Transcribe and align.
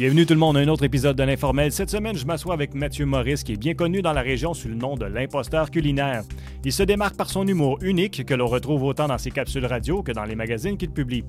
Bienvenue 0.00 0.24
tout 0.24 0.32
le 0.32 0.40
monde 0.40 0.56
à 0.56 0.60
un 0.60 0.68
autre 0.68 0.84
épisode 0.84 1.14
de 1.14 1.22
l'Informel. 1.24 1.70
Cette 1.72 1.90
semaine, 1.90 2.16
je 2.16 2.24
m'assois 2.24 2.54
avec 2.54 2.72
Mathieu 2.72 3.04
Maurice, 3.04 3.44
qui 3.44 3.52
est 3.52 3.58
bien 3.58 3.74
connu 3.74 4.00
dans 4.00 4.14
la 4.14 4.22
région 4.22 4.54
sous 4.54 4.68
le 4.68 4.74
nom 4.74 4.94
de 4.94 5.04
l'imposteur 5.04 5.70
culinaire. 5.70 6.22
Il 6.64 6.72
se 6.72 6.82
démarque 6.82 7.18
par 7.18 7.28
son 7.28 7.46
humour 7.46 7.76
unique, 7.82 8.24
que 8.24 8.32
l'on 8.32 8.46
retrouve 8.46 8.82
autant 8.84 9.08
dans 9.08 9.18
ses 9.18 9.30
capsules 9.30 9.66
radio 9.66 10.02
que 10.02 10.12
dans 10.12 10.24
les 10.24 10.36
magazines 10.36 10.78
qu'il 10.78 10.90
publie. 10.90 11.22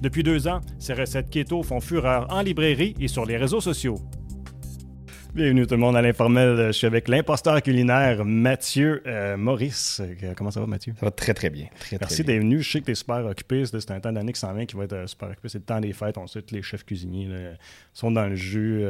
Depuis 0.00 0.22
deux 0.22 0.48
ans, 0.48 0.62
ses 0.78 0.94
recettes 0.94 1.28
keto 1.28 1.62
font 1.62 1.80
fureur 1.80 2.26
en 2.30 2.40
librairie 2.40 2.94
et 2.98 3.08
sur 3.08 3.26
les 3.26 3.36
réseaux 3.36 3.60
sociaux. 3.60 3.98
Bienvenue 5.36 5.66
tout 5.66 5.74
le 5.74 5.80
monde 5.80 5.94
à 5.98 6.00
l'informel. 6.00 6.68
Je 6.68 6.72
suis 6.72 6.86
avec 6.86 7.08
l'imposteur 7.08 7.60
culinaire 7.60 8.24
Mathieu 8.24 9.02
euh, 9.06 9.36
Maurice. 9.36 10.00
Euh, 10.00 10.32
comment 10.34 10.50
ça 10.50 10.60
va, 10.60 10.66
Mathieu? 10.66 10.94
Ça 10.98 11.04
va 11.04 11.10
très, 11.12 11.34
très 11.34 11.50
bien. 11.50 11.66
Très, 11.78 11.98
Merci 12.00 12.24
d'être 12.24 12.38
venu. 12.38 12.62
Je 12.62 12.72
sais 12.72 12.80
que 12.80 12.86
tu 12.86 12.92
es 12.92 12.94
super 12.94 13.22
occupé. 13.26 13.62
C'est 13.66 13.90
un 13.90 14.00
temps 14.00 14.12
d'année 14.12 14.32
qui 14.32 14.40
s'en 14.40 14.54
vient 14.54 14.64
qui 14.64 14.76
va 14.76 14.84
être 14.84 14.94
euh, 14.94 15.06
super 15.06 15.28
occupé. 15.28 15.50
C'est 15.50 15.58
le 15.58 15.64
temps 15.64 15.78
des 15.78 15.92
fêtes. 15.92 16.16
On 16.16 16.26
sait 16.26 16.40
que 16.40 16.54
les 16.54 16.62
chefs 16.62 16.86
cuisiniers 16.86 17.26
là, 17.26 17.50
sont 17.92 18.10
dans 18.10 18.26
le 18.26 18.34
jus. 18.34 18.82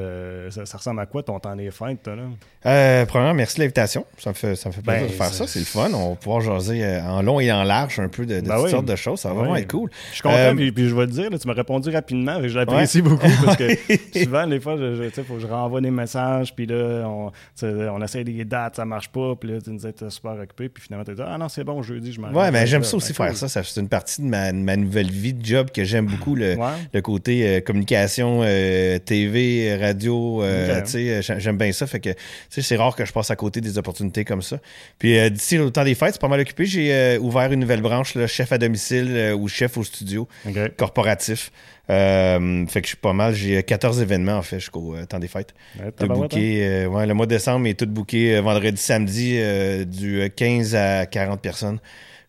ça, 0.51 0.77
ressemble 0.77 1.01
à 1.01 1.07
quoi 1.07 1.25
ton 1.25 1.41
temps 1.41 1.57
des 1.57 1.73
fêtes, 1.73 2.05
toi, 2.05 2.15
là? 2.15 3.07
premièrement, 3.07 3.35
merci 3.35 3.57
de 3.57 3.63
l'invitation. 3.63 4.07
Ça 4.17 4.31
me 4.31 4.35
fait, 4.35 4.55
ça 4.55 4.69
me 4.69 4.75
fait 4.75 4.83
plaisir 4.83 5.03
ben, 5.03 5.09
de 5.09 5.15
faire 5.15 5.35
ça. 5.35 5.49
C'est 5.49 5.59
le 5.59 5.65
fun. 5.65 5.91
On 5.95 6.11
va 6.11 6.15
pouvoir 6.15 6.43
jaser 6.43 6.87
en 7.01 7.23
long 7.23 7.41
et 7.41 7.51
en 7.51 7.65
large 7.65 7.99
un 7.99 8.09
peu 8.09 8.25
de, 8.25 8.39
de 8.39 8.47
ben 8.47 8.57
toutes 8.61 8.71
sortes 8.71 8.87
de 8.87 8.95
choses. 8.95 9.19
Ça 9.19 9.31
va 9.31 9.35
vraiment 9.35 9.57
être 9.57 9.69
cool. 9.69 9.91
Je 10.11 10.15
suis 10.15 10.23
content. 10.23 10.55
Puis, 10.55 10.89
je 10.89 10.95
vais 10.95 11.07
te 11.09 11.11
dire, 11.11 11.29
tu 11.29 11.49
m'as 11.49 11.55
répondu 11.55 11.91
rapidement. 11.91 12.41
Et 12.41 12.49
je 12.49 12.57
l'apprécie 12.57 13.03
beaucoup 13.03 13.27
parce 13.45 13.57
que 13.57 13.67
souvent, 14.23 14.47
des 14.47 14.61
fois, 14.61 14.77
il 14.79 15.11
faut 15.11 15.35
que 15.35 15.41
je 15.41 15.47
renvoie 15.49 15.81
des 15.81 15.91
messages. 15.91 16.36
Puis 16.55 16.67
là, 16.67 17.05
on, 17.07 17.33
on 17.63 18.03
essaie 18.03 18.25
des 18.25 18.45
dates, 18.45 18.77
ça 18.77 18.85
marche 18.85 19.09
pas, 19.09 19.35
puis 19.37 19.51
là, 19.51 19.61
tu 19.61 19.71
nous 19.71 19.87
es 19.87 19.95
super 20.09 20.33
occupé, 20.33 20.69
puis 20.69 20.83
finalement, 20.83 21.05
tu 21.05 21.15
dis, 21.15 21.23
ah 21.25 21.39
non, 21.39 21.49
c'est 21.49 21.65
bon, 21.65 21.83
jeudi, 21.83 22.13
je 22.13 22.21
m'arrête. 22.21 22.37
Ouais, 22.37 22.51
mais 22.51 22.67
j'aime 22.67 22.85
ça 22.85 22.97
aussi 22.97 23.13
ben, 23.13 23.27
faire 23.27 23.37
ça. 23.37 23.49
ça 23.49 23.63
c'est 23.63 23.81
une 23.81 23.89
partie 23.89 24.23
de 24.23 24.27
ma, 24.27 24.53
nouvelle 24.53 25.11
vie 25.11 25.33
de 25.33 25.45
job 25.45 25.71
que 25.71 25.85
j'aime 25.85 26.07
beaucoup, 26.07 26.35
le, 26.35 26.57
le 26.93 27.01
côté 27.01 27.47
euh, 27.47 27.61
communication, 27.61 28.41
euh, 28.43 28.99
TV, 28.99 29.77
radio, 29.77 30.43
euh, 30.43 30.83
tu 30.83 30.91
sais, 31.23 31.23
j'aime 31.39 31.57
bien 31.57 31.73
ça. 31.73 31.87
Fait 31.87 32.01
que, 32.01 32.11
tu 32.11 32.17
sais, 32.51 32.63
c'est 32.63 32.77
rare 32.77 32.95
que 32.95 33.05
je 33.05 33.13
passe 33.13 33.31
à 33.31 33.37
côté 33.37 33.61
des 33.61 33.79
opportunités 33.79 34.25
comme 34.25 34.43
ça. 34.43 34.59
Puis 34.99 35.31
d'ici 35.31 35.59
le 35.59 35.71
temps 35.71 35.85
des 35.85 35.95
fêtes, 35.95 36.15
c'est 36.15 36.21
pas 36.21 36.29
mal 36.29 36.41
occupé. 36.41 36.67
J'ai 36.67 37.19
ouvert 37.19 37.53
une 37.53 37.61
nouvelle 37.61 37.83
branche, 37.83 38.15
là, 38.15 38.27
chef 38.27 38.53
à 38.53 38.59
domicile 38.59 39.35
ou 39.39 39.49
chef 39.49 39.77
au 39.77 39.85
studio 39.85 40.29
corporatif. 40.77 41.51
Euh, 41.89 42.67
fait 42.67 42.81
que 42.81 42.87
je 42.87 42.91
suis 42.91 42.97
pas 42.97 43.13
mal. 43.13 43.35
J'ai 43.35 43.63
14 43.63 44.01
événements, 44.01 44.39
en 44.39 44.43
fait, 44.43 44.59
jusqu'au 44.59 44.95
euh, 44.95 45.07
temps 45.07 45.19
des 45.19 45.29
fêtes. 45.29 45.55
de 45.77 46.07
booker, 46.07 46.67
euh, 46.67 46.87
ouais, 46.87 47.07
le 47.07 47.15
mois 47.15 47.27
de 47.27 47.31
décembre 47.31 47.67
est 47.67 47.79
tout 47.79 47.87
booké 47.87 48.41
vendredi, 48.41 48.81
samedi, 48.81 49.39
du 49.87 50.31
15 50.35 50.75
à 50.75 51.07
40 51.07 51.41
personnes. 51.41 51.79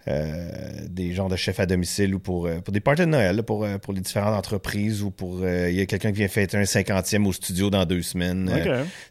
Euh, 0.08 0.50
des 0.90 1.14
genres 1.14 1.28
de 1.28 1.36
chefs 1.36 1.60
à 1.60 1.66
domicile 1.66 2.16
ou 2.16 2.20
pour, 2.20 2.46
euh, 2.46 2.60
pour 2.60 2.72
des 2.72 2.80
parties 2.80 3.02
de 3.02 3.08
Noël, 3.08 3.44
pour, 3.44 3.66
euh, 3.66 3.78
pour 3.78 3.94
les 3.94 4.00
différentes 4.00 4.36
entreprises 4.36 5.04
ou 5.04 5.12
pour. 5.12 5.46
Il 5.46 5.74
y 5.74 5.82
a 5.82 5.86
quelqu'un 5.86 6.12
qui 6.12 6.20
vient 6.20 6.28
fêter 6.28 6.58
un 6.58 6.66
cinquantième 6.66 7.28
au 7.28 7.34
studio 7.34 7.70
dans 7.70 7.86
deux 7.86 8.02
semaines. 8.02 8.50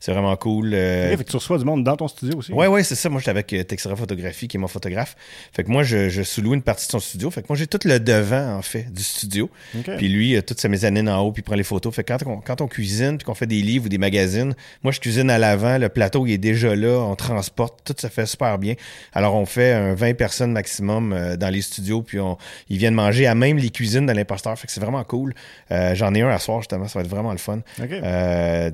c'est 0.01 0.13
vraiment 0.13 0.35
cool. 0.37 0.71
fait 0.71 1.17
que 1.19 1.31
tu 1.31 1.37
reçois 1.37 1.59
du 1.59 1.65
monde 1.65 1.85
dans 1.85 1.97
ton 1.97 2.09
studio 2.09 2.39
aussi. 2.39 2.53
Oui, 2.53 2.67
oui, 2.67 2.83
c'est 2.83 2.95
ça. 2.95 3.09
Moi, 3.09 3.21
j'étais 3.21 3.31
avec 3.31 3.47
Texera 3.69 3.95
Photographie, 3.95 4.49
qui 4.49 4.57
est 4.57 4.61
mon 4.61 4.69
photographe. 4.69 5.17
Fait 5.53 5.65
que 5.65 5.71
moi, 5.71 5.83
je, 5.83 6.09
je 6.09 6.23
sous 6.23 6.43
une 6.43 6.63
partie 6.63 6.87
de 6.87 6.93
son 6.93 7.01
studio. 7.01 7.31
Fait 7.31 7.43
que 7.43 7.47
moi, 7.49 7.57
j'ai 7.57 7.67
tout 7.67 7.81
le 7.85 8.01
devant, 8.01 8.57
en 8.57 8.63
fait, 8.63 8.91
du 8.93 9.03
studio. 9.03 9.51
Puis 9.99 10.09
lui, 10.09 10.41
toutes 10.43 10.61
ses 10.61 10.69
mezzanines 10.69 11.09
en 11.09 11.21
haut, 11.21 11.33
puis 11.33 11.41
il 11.41 11.45
prend 11.45 11.57
les 11.57 11.63
photos. 11.63 11.95
Fait 11.95 12.05
que 12.05 12.13
quand 12.13 12.27
on, 12.27 12.41
quand 12.41 12.61
on 12.61 12.69
cuisine, 12.69 13.19
puis 13.19 13.25
qu'on 13.25 13.35
fait 13.35 13.47
des 13.47 13.61
livres 13.61 13.87
ou 13.87 13.89
des 13.89 13.99
magazines, 13.99 14.55
moi, 14.83 14.93
je 14.93 15.01
cuisine 15.01 15.31
à 15.31 15.39
l'avant. 15.39 15.79
Le 15.79 15.89
plateau, 15.89 16.27
il 16.27 16.33
est 16.33 16.39
déjà 16.39 16.75
là. 16.75 17.01
On 17.01 17.17
transporte. 17.17 17.81
Tout 17.85 17.95
se 17.99 18.07
fait 18.07 18.27
super 18.27 18.59
bien. 18.59 18.75
Alors, 19.13 19.35
on 19.35 19.47
fait 19.47 19.73
un 19.73 19.95
20 19.95 20.15
personnes 20.15 20.53
maximum 20.53 20.86
euh, 20.91 21.37
dans 21.37 21.49
les 21.49 21.63
studios, 21.63 22.03
puis 22.03 22.21
on, 22.21 22.37
ils 22.69 22.79
viennent 22.79 22.95
manger 22.95 23.27
à 23.27 23.35
même 23.35 23.59
les 23.59 23.71
cuisines 23.71 24.07
de 24.07 24.13
l'imposteur. 24.13 24.59
Fait 24.59 24.67
que 24.67 24.73
c'est 24.73 24.81
vraiment 24.81 25.05
cool. 25.05 25.35
Euh, 25.71 25.95
j'en 25.95 26.15
ai 26.15 26.23
un 26.23 26.29
à 26.29 26.39
soir, 26.39 26.61
justement, 26.61 26.89
ça 26.89 26.99
va 26.99 27.05
être 27.05 27.11
vraiment 27.11 27.33
le 27.33 27.39
fun. 27.39 27.61
Euh, 27.81 28.71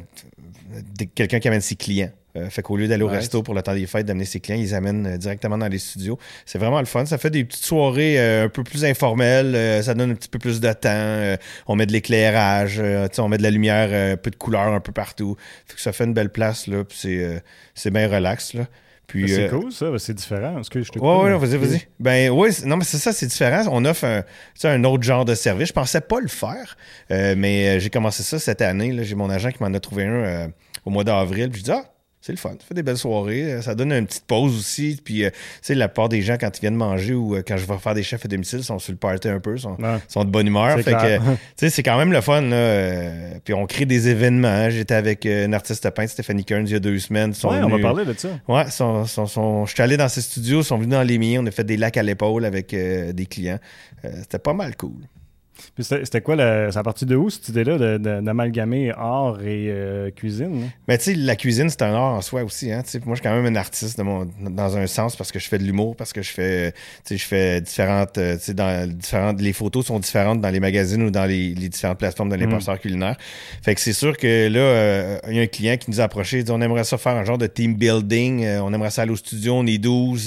quelqu'un 1.14 1.38
qui 1.38 1.48
amène 1.48 1.60
ses 1.60 1.76
clients. 1.76 2.10
fait 2.48 2.62
qu'au 2.62 2.78
lieu 2.78 2.88
d'aller 2.88 3.02
au 3.02 3.08
resto 3.08 3.42
pour 3.42 3.52
le 3.54 3.60
temps 3.60 3.74
des 3.74 3.86
fêtes, 3.86 4.06
d'amener 4.06 4.24
ses 4.24 4.40
clients, 4.40 4.58
ils 4.58 4.74
amènent 4.74 5.18
directement 5.18 5.58
dans 5.58 5.68
les 5.68 5.78
studios. 5.78 6.18
C'est 6.46 6.58
vraiment 6.58 6.80
le 6.80 6.86
fun. 6.86 7.04
Ça 7.04 7.18
fait 7.18 7.28
des 7.28 7.44
petites 7.44 7.64
soirées 7.64 8.18
un 8.42 8.48
peu 8.48 8.64
plus 8.64 8.84
informelles. 8.86 9.82
ça 9.82 9.92
donne 9.92 10.12
un 10.12 10.14
petit 10.14 10.30
peu 10.30 10.38
plus 10.38 10.60
de 10.60 10.72
temps. 10.72 11.36
on 11.66 11.76
met 11.76 11.84
de 11.84 11.92
l'éclairage. 11.92 12.80
on 13.18 13.28
met 13.28 13.36
de 13.36 13.42
la 13.42 13.50
lumière, 13.50 14.12
un 14.12 14.16
peu 14.16 14.30
de 14.30 14.36
couleur 14.36 14.72
un 14.72 14.80
peu 14.80 14.92
partout. 14.92 15.36
Fait 15.66 15.74
que 15.74 15.80
ça 15.80 15.92
fait 15.92 16.04
une 16.04 16.14
belle 16.14 16.30
place. 16.30 16.66
là. 16.66 16.84
c'est 16.88 17.90
bien 17.90 18.08
relax. 18.08 18.54
Là 18.54 18.66
c'est 19.12 19.44
euh, 19.44 19.48
cool, 19.48 19.72
ça. 19.72 19.86
C'est 19.98 20.14
différent. 20.14 20.58
Est-ce 20.60 20.70
que 20.70 20.82
je 20.82 20.90
te 20.90 20.98
ouais, 20.98 21.36
vas-y, 21.36 21.56
vas-y. 21.56 21.80
Ben 22.00 22.30
oui, 22.30 22.50
non, 22.64 22.76
mais 22.76 22.84
c'est 22.84 22.98
ça, 22.98 23.12
c'est 23.12 23.26
différent. 23.26 23.62
On 23.70 23.84
offre 23.84 24.04
un, 24.04 24.22
un 24.64 24.84
autre 24.84 25.02
genre 25.02 25.24
de 25.24 25.34
service. 25.34 25.68
Je 25.68 25.72
pensais 25.72 26.00
pas 26.00 26.20
le 26.20 26.28
faire, 26.28 26.76
euh, 27.10 27.34
mais 27.36 27.68
euh, 27.76 27.78
j'ai 27.78 27.90
commencé 27.90 28.22
ça 28.22 28.38
cette 28.38 28.62
année. 28.62 29.04
J'ai 29.04 29.14
mon 29.14 29.30
agent 29.30 29.50
qui 29.50 29.62
m'en 29.62 29.72
a 29.72 29.80
trouvé 29.80 30.04
un 30.04 30.50
au 30.84 30.90
mois 30.90 31.04
d'avril. 31.04 31.50
Je 31.54 31.62
dis, 31.62 31.70
ah, 31.70 31.84
c'est 32.22 32.32
le 32.32 32.38
fun. 32.38 32.50
Ça 32.50 32.66
fait 32.68 32.74
des 32.74 32.84
belles 32.84 32.96
soirées. 32.96 33.52
Euh, 33.52 33.62
ça 33.62 33.74
donne 33.74 33.92
une 33.92 34.06
petite 34.06 34.26
pause 34.26 34.56
aussi. 34.56 35.00
Puis, 35.04 35.24
euh, 35.24 35.30
tu 35.30 35.36
sais, 35.60 35.74
la 35.74 35.88
plupart 35.88 36.08
des 36.08 36.22
gens, 36.22 36.36
quand 36.40 36.56
ils 36.56 36.60
viennent 36.60 36.76
manger 36.76 37.14
ou 37.14 37.34
euh, 37.34 37.42
quand 37.44 37.56
je 37.56 37.66
vais 37.66 37.76
faire 37.78 37.94
des 37.94 38.04
chefs 38.04 38.24
à 38.24 38.28
domicile, 38.28 38.62
sont 38.62 38.78
sur 38.78 38.92
le 38.92 38.98
party 38.98 39.26
un 39.28 39.40
peu, 39.40 39.58
sont, 39.58 39.76
sont 40.06 40.24
de 40.24 40.30
bonne 40.30 40.46
humeur. 40.46 40.80
Fait 40.80 40.92
que, 40.92 41.16
tu 41.18 41.24
sais, 41.56 41.70
c'est 41.70 41.82
quand 41.82 41.98
même 41.98 42.12
le 42.12 42.20
fun. 42.20 42.42
Là. 42.42 43.38
puis, 43.44 43.54
on 43.54 43.66
crée 43.66 43.86
des 43.86 44.08
événements. 44.08 44.46
Hein. 44.46 44.70
J'étais 44.70 44.94
avec 44.94 45.24
une 45.24 45.52
artiste 45.52 45.90
peintre, 45.90 46.12
Stéphanie 46.12 46.44
Kearns, 46.44 46.66
il 46.66 46.72
y 46.72 46.76
a 46.76 46.80
deux 46.80 47.00
semaines. 47.00 47.32
Oui, 47.42 47.56
on 47.60 47.68
va 47.68 47.78
parler 47.80 48.04
de 48.04 48.12
ça. 48.12 48.28
Ouais, 48.46 48.70
sont, 48.70 49.04
sont, 49.04 49.66
je 49.66 49.72
suis 49.72 49.82
allé 49.82 49.96
dans 49.96 50.08
ses 50.08 50.20
studios, 50.20 50.60
ils 50.60 50.64
sont 50.64 50.76
venus 50.76 50.90
dans 50.90 51.02
les 51.02 51.18
miens. 51.18 51.40
On 51.42 51.46
a 51.46 51.50
fait 51.50 51.64
des 51.64 51.76
lacs 51.76 51.96
à 51.96 52.04
l'épaule 52.04 52.44
avec 52.44 52.70
des 52.70 53.26
clients. 53.26 53.58
C'était 54.04 54.38
pas 54.38 54.54
mal 54.54 54.76
cool. 54.76 55.08
C'était 55.78 56.20
quoi, 56.20 56.36
la, 56.36 56.68
à 56.74 56.82
partir 56.82 57.06
de 57.06 57.16
où 57.16 57.30
cette 57.30 57.48
idée-là 57.48 57.98
d'amalgamer 57.98 58.90
art 58.90 59.40
et 59.42 59.68
euh, 59.70 60.10
cuisine? 60.10 60.70
Mais 60.88 60.98
tu 60.98 61.04
sais, 61.04 61.14
la 61.14 61.36
cuisine, 61.36 61.70
c'est 61.70 61.82
un 61.82 61.94
art 61.94 62.14
en 62.14 62.20
soi 62.20 62.42
aussi. 62.42 62.70
Hein? 62.72 62.82
moi, 63.04 63.14
je 63.14 63.20
suis 63.20 63.22
quand 63.22 63.34
même 63.34 63.46
un 63.46 63.56
artiste 63.56 63.98
dans 63.98 64.76
un 64.76 64.86
sens 64.86 65.16
parce 65.16 65.32
que 65.32 65.38
je 65.38 65.48
fais 65.48 65.58
de 65.58 65.64
l'humour, 65.64 65.96
parce 65.96 66.12
que 66.12 66.22
je 66.22 66.30
fais, 66.30 66.74
je 67.08 67.16
fais 67.16 67.60
différentes, 67.60 68.18
euh, 68.18 68.36
dans, 68.54 68.88
différentes. 68.88 69.40
Les 69.40 69.52
photos 69.52 69.86
sont 69.86 69.98
différentes 69.98 70.40
dans 70.40 70.50
les 70.50 70.60
magazines 70.60 71.02
ou 71.02 71.10
dans 71.10 71.26
les, 71.26 71.54
différentes 71.54 71.98
plateformes 71.98 72.28
de 72.28 72.36
l'imposteur 72.36 72.74
mm. 72.74 72.78
culinaire. 72.78 73.16
Fait 73.62 73.74
que 73.74 73.80
c'est 73.80 73.92
sûr 73.92 74.16
que 74.16 74.48
là, 74.48 74.60
euh, 74.60 75.18
il 75.28 75.36
y 75.36 75.38
a 75.38 75.42
un 75.42 75.46
client 75.46 75.76
qui 75.76 75.90
nous 75.90 76.00
a 76.00 76.04
approché, 76.04 76.38
il 76.38 76.44
dit 76.44 76.50
on 76.50 76.60
aimerait 76.60 76.84
ça 76.84 76.98
faire 76.98 77.16
un 77.16 77.24
genre 77.24 77.38
de 77.38 77.46
team 77.46 77.74
building, 77.74 78.46
on 78.62 78.72
aimerait 78.72 78.90
ça 78.90 79.02
aller 79.02 79.12
au 79.12 79.16
studio, 79.16 79.54
on 79.54 79.66
est 79.66 79.78
12, 79.78 80.24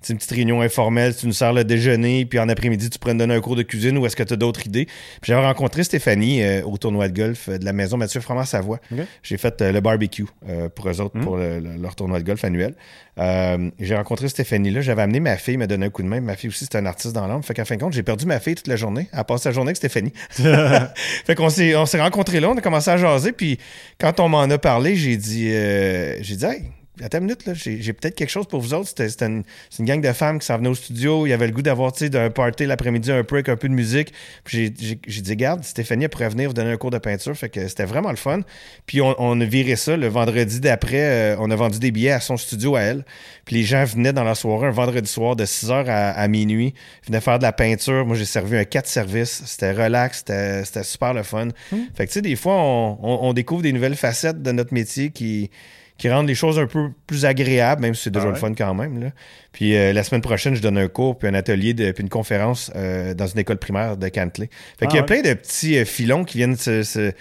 c'est 0.00 0.12
une 0.12 0.18
petite 0.18 0.32
réunion 0.32 0.60
informelle, 0.60 1.14
tu 1.16 1.26
nous 1.26 1.32
sers 1.32 1.52
le 1.52 1.64
déjeuner, 1.64 2.24
puis 2.26 2.38
en 2.38 2.48
après-midi, 2.48 2.90
tu 2.90 2.98
pourrais 2.98 3.14
nous 3.14 3.20
donner 3.20 3.34
un 3.34 3.40
cours 3.40 3.56
de 3.56 3.62
cuisine 3.62 3.98
ou 3.98 4.06
est-ce 4.06 4.16
que 4.16 4.22
tu 4.22 4.32
as 4.32 4.36
d'autres 4.36 4.53
idée. 4.62 4.86
j'avais 5.22 5.44
rencontré 5.44 5.84
Stéphanie 5.84 6.42
euh, 6.42 6.62
au 6.64 6.76
tournoi 6.78 7.08
de 7.08 7.16
golf 7.16 7.48
euh, 7.48 7.58
de 7.58 7.64
la 7.64 7.72
maison 7.72 7.96
Mathieu 7.96 8.20
Froment 8.20 8.44
Savoie. 8.44 8.80
J'ai 9.22 9.36
fait 9.36 9.60
euh, 9.62 9.72
le 9.72 9.80
barbecue 9.80 10.26
pour 10.74 10.88
eux 10.88 11.00
autres, 11.00 11.16
hmm. 11.18 11.24
pour 11.24 11.36
leur 11.36 11.94
tournoi 11.94 12.18
de 12.18 12.24
golf 12.24 12.44
annuel. 12.44 12.74
j'ai 13.16 13.96
rencontré 13.96 14.28
Stéphanie 14.28 14.70
là. 14.70 14.80
J'avais 14.80 15.02
amené 15.02 15.20
ma 15.20 15.36
fille, 15.36 15.56
me 15.56 15.66
donné 15.66 15.86
un 15.86 15.90
coup 15.90 16.02
de 16.02 16.08
main. 16.08 16.20
Ma 16.20 16.36
fille 16.36 16.48
aussi, 16.48 16.66
c'est 16.70 16.76
un 16.76 16.86
artiste 16.86 17.14
dans 17.14 17.26
l'âme. 17.26 17.42
Fait 17.42 17.54
qu'à 17.54 17.64
fin 17.64 17.76
de 17.76 17.80
compte, 17.80 17.92
j'ai 17.92 18.02
perdu 18.02 18.26
ma 18.26 18.40
fille 18.40 18.54
toute 18.54 18.68
la 18.68 18.76
journée. 18.76 19.08
Elle 19.12 19.24
passe 19.24 19.44
la 19.44 19.52
journée 19.52 19.68
avec 19.68 19.76
Stéphanie. 19.76 20.12
fait 21.24 21.34
qu'on 21.34 21.50
s'est, 21.50 21.74
on 21.76 21.86
s'est 21.86 22.00
rencontrés 22.00 22.40
là, 22.40 22.50
on 22.50 22.56
a 22.56 22.60
commencé 22.60 22.90
à 22.90 22.96
jaser. 22.96 23.32
Puis 23.32 23.58
quand 23.98 24.20
on 24.20 24.28
m'en 24.28 24.42
a 24.42 24.58
parlé, 24.58 24.96
j'ai 24.96 25.16
dit, 25.16 25.48
j'ai 25.48 26.36
dit, 26.36 26.44
hey, 26.44 26.70
Attends 27.02 27.18
une 27.18 27.24
minute, 27.24 27.44
là, 27.44 27.54
j'ai, 27.54 27.92
peut-être 27.92 28.14
quelque 28.14 28.30
chose 28.30 28.46
pour 28.46 28.60
vous 28.60 28.72
autres. 28.72 28.88
C'était, 28.96 29.26
une, 29.26 29.42
c'est 29.68 29.80
une 29.80 29.84
gang 29.84 30.00
de 30.00 30.12
femmes 30.12 30.38
qui 30.38 30.46
s'en 30.46 30.58
venaient 30.58 30.68
au 30.68 30.76
studio. 30.76 31.26
Il 31.26 31.30
y 31.30 31.32
avait 31.32 31.48
le 31.48 31.52
goût 31.52 31.62
d'avoir, 31.62 31.90
tu 31.90 32.04
sais, 32.04 32.08
d'un 32.08 32.30
party 32.30 32.66
l'après-midi, 32.66 33.10
un 33.10 33.24
peu 33.24 33.34
avec 33.36 33.48
un 33.48 33.56
peu 33.56 33.68
de 33.68 33.74
musique. 33.74 34.12
Puis 34.44 34.72
j'ai, 34.78 35.00
j'ai, 35.04 35.20
dit, 35.20 35.34
garde, 35.34 35.64
Stéphanie 35.64 36.06
pourrait 36.06 36.28
venir 36.28 36.48
vous 36.48 36.54
donner 36.54 36.70
un 36.70 36.76
cours 36.76 36.92
de 36.92 36.98
peinture. 36.98 37.36
Fait 37.36 37.48
que 37.48 37.66
c'était 37.66 37.84
vraiment 37.84 38.10
le 38.10 38.16
fun. 38.16 38.42
Puis 38.86 39.00
on, 39.00 39.12
on 39.18 39.40
a 39.40 39.44
viré 39.44 39.74
ça 39.74 39.96
le 39.96 40.06
vendredi 40.06 40.60
d'après. 40.60 41.34
Euh, 41.34 41.36
on 41.40 41.50
a 41.50 41.56
vendu 41.56 41.80
des 41.80 41.90
billets 41.90 42.12
à 42.12 42.20
son 42.20 42.36
studio 42.36 42.76
à 42.76 42.82
elle. 42.82 43.04
Puis 43.44 43.56
les 43.56 43.64
gens 43.64 43.84
venaient 43.84 44.12
dans 44.12 44.24
la 44.24 44.36
soirée, 44.36 44.68
un 44.68 44.70
vendredi 44.70 45.10
soir 45.10 45.34
de 45.34 45.44
6h 45.44 45.86
à, 45.88 46.28
minuit. 46.28 46.74
Ils 47.02 47.06
venaient 47.08 47.20
faire 47.20 47.38
de 47.40 47.44
la 47.44 47.52
peinture. 47.52 48.06
Moi, 48.06 48.14
j'ai 48.14 48.24
servi 48.24 48.56
un 48.56 48.64
4 48.64 48.86
services. 48.86 49.42
C'était 49.46 49.72
relax. 49.72 50.18
C'était, 50.18 50.64
c'était 50.64 50.84
super 50.84 51.12
le 51.12 51.24
fun. 51.24 51.46
Mmh. 51.46 51.76
Fait 51.96 52.06
que, 52.06 52.12
tu 52.12 52.14
sais, 52.14 52.22
des 52.22 52.36
fois, 52.36 52.54
on, 52.54 52.98
on 53.02 53.32
découvre 53.32 53.62
des 53.62 53.72
nouvelles 53.72 53.96
facettes 53.96 54.42
de 54.42 54.52
notre 54.52 54.72
métier 54.72 55.10
qui 55.10 55.50
qui 55.98 56.10
rendent 56.10 56.26
les 56.26 56.34
choses 56.34 56.58
un 56.58 56.66
peu 56.66 56.90
plus 57.06 57.24
agréables, 57.24 57.80
même 57.80 57.94
si 57.94 58.04
c'est 58.04 58.10
déjà 58.10 58.26
ah 58.26 58.30
le 58.30 58.36
fun 58.36 58.52
quand 58.54 58.74
même. 58.74 59.00
Là. 59.00 59.10
Puis 59.52 59.76
euh, 59.76 59.92
la 59.92 60.02
semaine 60.02 60.22
prochaine, 60.22 60.54
je 60.54 60.62
donne 60.62 60.78
un 60.78 60.88
cours, 60.88 61.16
puis 61.16 61.28
un 61.28 61.34
atelier, 61.34 61.72
de, 61.72 61.92
puis 61.92 62.02
une 62.02 62.08
conférence 62.08 62.70
euh, 62.74 63.14
dans 63.14 63.26
une 63.26 63.38
école 63.38 63.58
primaire 63.58 63.96
de 63.96 64.08
Cantley. 64.08 64.50
Fait 64.78 64.86
qu'il 64.86 64.96
y 64.96 64.98
a 64.98 65.02
ah 65.02 65.06
plein 65.06 65.22
de 65.22 65.32
petits 65.34 65.78
euh, 65.78 65.84
filons 65.84 66.24
qui 66.24 66.38
viennent 66.38 66.56
se, 66.56 67.12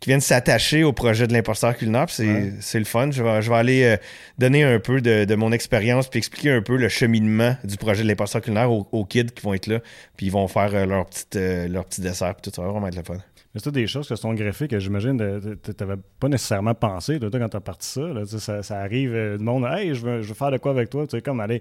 qui 0.00 0.10
viennent 0.10 0.22
s'attacher 0.22 0.82
au 0.82 0.92
projet 0.94 1.26
de 1.26 1.34
l'imposteur 1.34 1.76
culinaire. 1.76 2.06
C'est, 2.08 2.54
c'est 2.60 2.78
le 2.78 2.86
fun. 2.86 3.10
Je 3.10 3.22
vais, 3.22 3.42
je 3.42 3.50
vais 3.50 3.56
aller 3.56 3.96
donner 4.38 4.64
un 4.64 4.80
peu 4.80 5.00
de, 5.00 5.24
de 5.24 5.34
mon 5.34 5.52
expérience 5.52 6.08
puis 6.08 6.18
expliquer 6.18 6.50
un 6.50 6.62
peu 6.62 6.76
le 6.76 6.88
cheminement 6.88 7.54
du 7.62 7.76
projet 7.76 8.02
de 8.02 8.08
l'imposteur 8.08 8.40
culinaire 8.40 8.72
aux, 8.72 8.88
aux, 8.90 9.04
kids 9.04 9.26
qui 9.26 9.42
vont 9.42 9.54
être 9.54 9.68
là. 9.68 9.80
Puis 10.16 10.26
ils 10.26 10.32
vont 10.32 10.48
faire 10.48 10.86
leur, 10.86 11.06
petite, 11.06 11.36
leur 11.36 11.84
petit 11.84 12.00
dessert. 12.00 12.34
Puis 12.34 12.50
tout 12.50 12.56
ça 12.56 12.62
va 12.62 12.72
vraiment 12.72 12.88
être 12.88 12.96
le 12.96 13.04
fun. 13.04 13.18
Mais 13.54 13.60
c'est 13.62 13.72
des 13.72 13.86
choses 13.86 14.08
qui 14.08 14.16
sont 14.16 14.32
greffées 14.32 14.66
que 14.66 14.78
j'imagine 14.78 15.18
tu 15.62 15.72
n'avais 15.80 16.00
pas 16.18 16.28
nécessairement 16.28 16.74
pensé 16.74 17.18
quand 17.20 17.48
tu 17.48 17.56
as 17.56 17.60
parti 17.60 17.88
ça, 17.88 18.24
ça, 18.38 18.62
ça. 18.62 18.78
arrive, 18.80 19.14
euh, 19.14 19.36
du 19.36 19.44
monde, 19.44 19.66
hey, 19.70 19.94
je 19.94 20.00
veux, 20.00 20.22
je 20.22 20.28
veux 20.28 20.34
faire 20.34 20.50
de 20.50 20.56
quoi 20.56 20.70
avec 20.70 20.88
toi? 20.88 21.06
Tu 21.06 21.16
sais, 21.16 21.22
comme 21.22 21.40
aller 21.40 21.60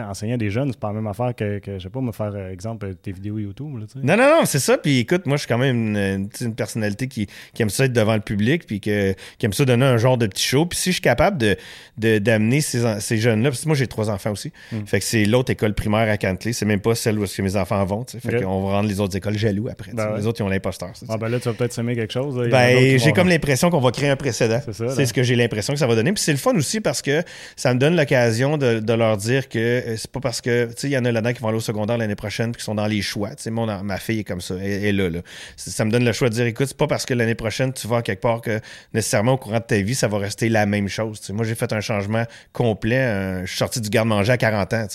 enseigner 0.00 0.34
à 0.34 0.36
des 0.36 0.50
jeunes, 0.50 0.70
c'est 0.72 0.80
pas 0.80 0.88
la 0.88 0.94
même 0.94 1.06
affaire 1.06 1.34
que, 1.34 1.58
que 1.58 1.78
je 1.78 1.84
sais 1.84 1.90
pas, 1.90 2.00
me 2.00 2.12
faire, 2.12 2.32
euh, 2.34 2.50
exemple, 2.50 2.94
tes 2.94 3.12
vidéos 3.12 3.38
YouTube. 3.38 3.78
Là, 3.78 3.86
non, 3.96 4.16
non, 4.16 4.38
non, 4.38 4.44
c'est 4.44 4.58
ça. 4.58 4.78
Puis 4.78 5.00
écoute, 5.00 5.26
moi, 5.26 5.36
je 5.36 5.42
suis 5.42 5.48
quand 5.48 5.58
même 5.58 5.96
une, 5.96 6.54
personnalité 6.54 7.08
qui, 7.08 7.26
qui, 7.54 7.62
aime 7.62 7.70
ça 7.70 7.84
être 7.84 7.92
devant 7.92 8.14
le 8.14 8.20
public, 8.20 8.66
puis 8.66 8.80
que, 8.80 9.14
qui 9.38 9.46
aime 9.46 9.52
ça 9.52 9.64
donner 9.64 9.84
un 9.84 9.96
genre 9.96 10.18
de 10.18 10.26
petit 10.26 10.44
show. 10.44 10.66
Puis 10.66 10.78
si 10.78 10.90
je 10.90 10.94
suis 10.94 11.02
capable 11.02 11.38
de, 11.38 12.18
d'amener 12.18 12.60
ces, 12.60 13.00
ces 13.00 13.18
jeunes-là, 13.18 13.50
parce 13.50 13.62
que 13.62 13.68
moi, 13.68 13.76
j'ai 13.76 13.86
trois 13.86 14.10
enfants 14.10 14.32
aussi. 14.32 14.52
Hmm. 14.70 14.84
Fait 14.86 14.98
que 14.98 15.04
c'est 15.04 15.24
l'autre 15.24 15.50
école 15.50 15.74
primaire 15.74 16.08
à 16.10 16.16
Cantley. 16.16 16.52
C'est 16.52 16.66
même 16.66 16.80
pas 16.80 16.94
celle 16.94 17.18
où 17.18 17.24
mes 17.38 17.56
enfants 17.56 17.84
vont. 17.84 18.04
Fait 18.06 18.42
qu'on 18.42 18.66
va 18.66 18.72
rendre 18.74 18.88
les 18.88 19.00
autres 19.00 19.16
écoles 19.16 19.36
jaloux 19.36 19.68
après. 19.68 19.92
Ben 19.92 20.16
les 20.16 20.26
autres, 20.26 20.40
ils 20.40 20.44
ont 20.44 20.48
l'imposteur. 20.48 20.92
Ah, 21.08 21.16
ben 21.16 21.28
là, 21.28 21.38
tu 21.38 21.48
vas 21.48 21.54
peut-être 21.54 21.72
semer 21.72 21.94
quelque 21.94 22.12
chose. 22.12 22.48
Ben, 22.50 22.98
j'ai 22.98 23.12
comme 23.12 23.28
l'impression 23.28 23.70
qu'on 23.70 23.80
va 23.80 23.90
créer 23.90 24.10
un 24.10 24.16
précédent. 24.16 24.60
C'est 24.70 25.06
ce 25.06 25.12
que 25.12 25.22
j'ai 25.22 25.36
l'impression 25.36 25.72
que 25.72 25.78
ça 25.78 25.86
va 25.86 25.94
donner. 25.94 26.12
Puis 26.12 26.22
c'est 26.22 26.32
le 26.32 26.38
fun 26.38 26.54
aussi 26.54 26.80
parce 26.80 27.02
que 27.02 27.22
ça 27.56 27.74
me 27.74 27.78
donne 27.78 27.96
l'occasion 27.96 28.58
de, 28.58 28.78
de 28.80 28.92
leur 28.92 29.16
dire 29.16 29.48
que 29.48 29.81
euh, 29.86 29.94
c'est 29.96 30.10
pas 30.10 30.20
parce 30.20 30.40
que 30.40 30.68
il 30.82 30.90
y 30.90 30.98
en 30.98 31.04
a 31.04 31.12
là-dedans 31.12 31.32
qui 31.32 31.40
vont 31.40 31.48
aller 31.48 31.58
au 31.58 31.60
secondaire 31.60 31.98
l'année 31.98 32.14
prochaine 32.14 32.54
qui 32.54 32.62
sont 32.62 32.74
dans 32.74 32.86
les 32.86 33.02
choix. 33.02 33.30
Tu 33.34 33.44
sais, 33.44 33.50
ma 33.50 33.98
fille 33.98 34.20
est 34.20 34.24
comme 34.24 34.40
ça, 34.40 34.54
elle, 34.60 34.84
est 34.84 34.92
là, 34.92 35.10
là. 35.10 35.20
Ça 35.56 35.84
me 35.84 35.90
donne 35.90 36.04
le 36.04 36.12
choix 36.12 36.28
de 36.28 36.34
dire, 36.34 36.46
écoute, 36.46 36.66
c'est 36.68 36.76
pas 36.76 36.86
parce 36.86 37.06
que 37.06 37.14
l'année 37.14 37.34
prochaine 37.34 37.72
tu 37.72 37.86
vas 37.88 38.02
quelque 38.02 38.20
part 38.20 38.40
que 38.40 38.60
nécessairement 38.94 39.32
au 39.32 39.38
courant 39.38 39.58
de 39.58 39.64
ta 39.64 39.80
vie, 39.80 39.94
ça 39.94 40.08
va 40.08 40.18
rester 40.18 40.48
la 40.48 40.66
même 40.66 40.88
chose. 40.88 41.20
moi, 41.30 41.44
j'ai 41.44 41.54
fait 41.54 41.72
un 41.72 41.80
changement 41.80 42.24
complet. 42.52 43.42
je 43.42 43.46
suis 43.46 43.58
sorti 43.58 43.80
du 43.80 43.90
garde-manger 43.90 44.32
à 44.32 44.36
40 44.36 44.72
ans. 44.74 44.86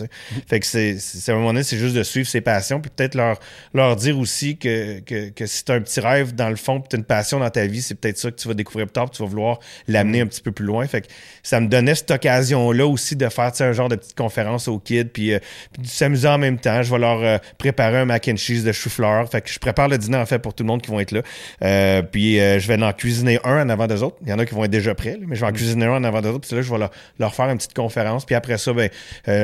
Fait 0.47 0.59
que 0.59 0.65
c'est, 0.65 0.97
à 1.27 1.31
un 1.31 1.35
moment 1.35 1.53
donné, 1.53 1.63
c'est 1.63 1.77
juste 1.77 1.95
de 1.95 2.03
suivre 2.03 2.27
ses 2.27 2.41
passions, 2.41 2.79
puis 2.79 2.91
peut-être 2.95 3.15
leur, 3.15 3.39
leur 3.73 3.95
dire 3.95 4.17
aussi 4.17 4.57
que, 4.57 4.99
que, 4.99 5.29
que 5.29 5.45
si 5.45 5.63
tu 5.63 5.71
as 5.71 5.75
un 5.75 5.81
petit 5.81 5.99
rêve 5.99 6.35
dans 6.35 6.49
le 6.49 6.55
fond, 6.55 6.79
puis 6.79 6.89
tu 6.89 6.95
as 6.95 6.99
une 6.99 7.05
passion 7.05 7.39
dans 7.39 7.49
ta 7.49 7.65
vie, 7.65 7.81
c'est 7.81 7.95
peut-être 7.95 8.17
ça 8.17 8.31
que 8.31 8.35
tu 8.35 8.47
vas 8.47 8.53
découvrir 8.53 8.87
plus 8.87 8.93
tard, 8.93 9.05
puis 9.09 9.17
tu 9.17 9.23
vas 9.23 9.29
vouloir 9.29 9.59
l'amener 9.87 10.21
un 10.21 10.27
petit 10.27 10.41
peu 10.41 10.51
plus 10.51 10.65
loin. 10.65 10.85
Fait 10.87 11.01
que 11.01 11.07
ça 11.43 11.59
me 11.59 11.67
donnait 11.67 11.95
cette 11.95 12.11
occasion-là 12.11 12.85
aussi 12.85 13.15
de 13.15 13.27
faire 13.29 13.51
un 13.59 13.71
genre 13.71 13.89
de 13.89 13.95
petite 13.95 14.15
conférence 14.15 14.67
aux 14.77 14.79
kids, 14.79 15.05
puis 15.05 15.33
euh, 15.33 15.39
puis 15.73 15.87
s'amuser 15.87 16.27
en 16.27 16.37
même 16.37 16.57
temps. 16.57 16.81
Je 16.81 16.91
vais 16.91 16.99
leur 16.99 17.21
euh, 17.23 17.37
préparer 17.57 17.97
un 17.97 18.05
mac 18.05 18.27
and 18.27 18.37
cheese 18.37 18.63
de 18.63 18.71
chou-fleur. 18.71 19.29
Fait 19.29 19.41
que 19.41 19.49
je 19.49 19.59
prépare 19.59 19.87
le 19.87 19.97
dîner 19.97 20.17
en 20.17 20.25
fait 20.25 20.39
pour 20.39 20.53
tout 20.53 20.63
le 20.63 20.67
monde 20.67 20.81
qui 20.81 20.91
vont 20.91 20.99
être 20.99 21.11
là. 21.11 21.21
Euh, 21.63 22.01
puis 22.01 22.39
euh, 22.39 22.59
je 22.59 22.67
vais 22.67 22.81
en 22.81 22.93
cuisiner 22.93 23.39
un 23.43 23.65
en 23.65 23.69
avant 23.69 23.87
des 23.87 24.03
autres. 24.03 24.17
Il 24.21 24.29
y 24.29 24.33
en 24.33 24.39
a 24.39 24.45
qui 24.45 24.53
vont 24.53 24.63
être 24.63 24.71
déjà 24.71 24.95
prêts, 24.95 25.17
mais 25.25 25.35
je 25.35 25.41
vais 25.41 25.47
en 25.47 25.51
mm. 25.51 25.55
cuisiner 25.55 25.85
un 25.85 25.95
en 25.95 26.03
avant 26.03 26.21
des 26.21 26.29
autres. 26.29 26.47
Puis 26.47 26.55
là, 26.55 26.61
je 26.61 26.71
vais 26.71 26.89
leur, 27.19 27.35
faire 27.35 27.49
une 27.49 27.57
petite 27.57 27.73
conférence. 27.73 28.25
Puis 28.25 28.35
après 28.35 28.57
ça, 28.57 28.73
ben, 28.73 28.89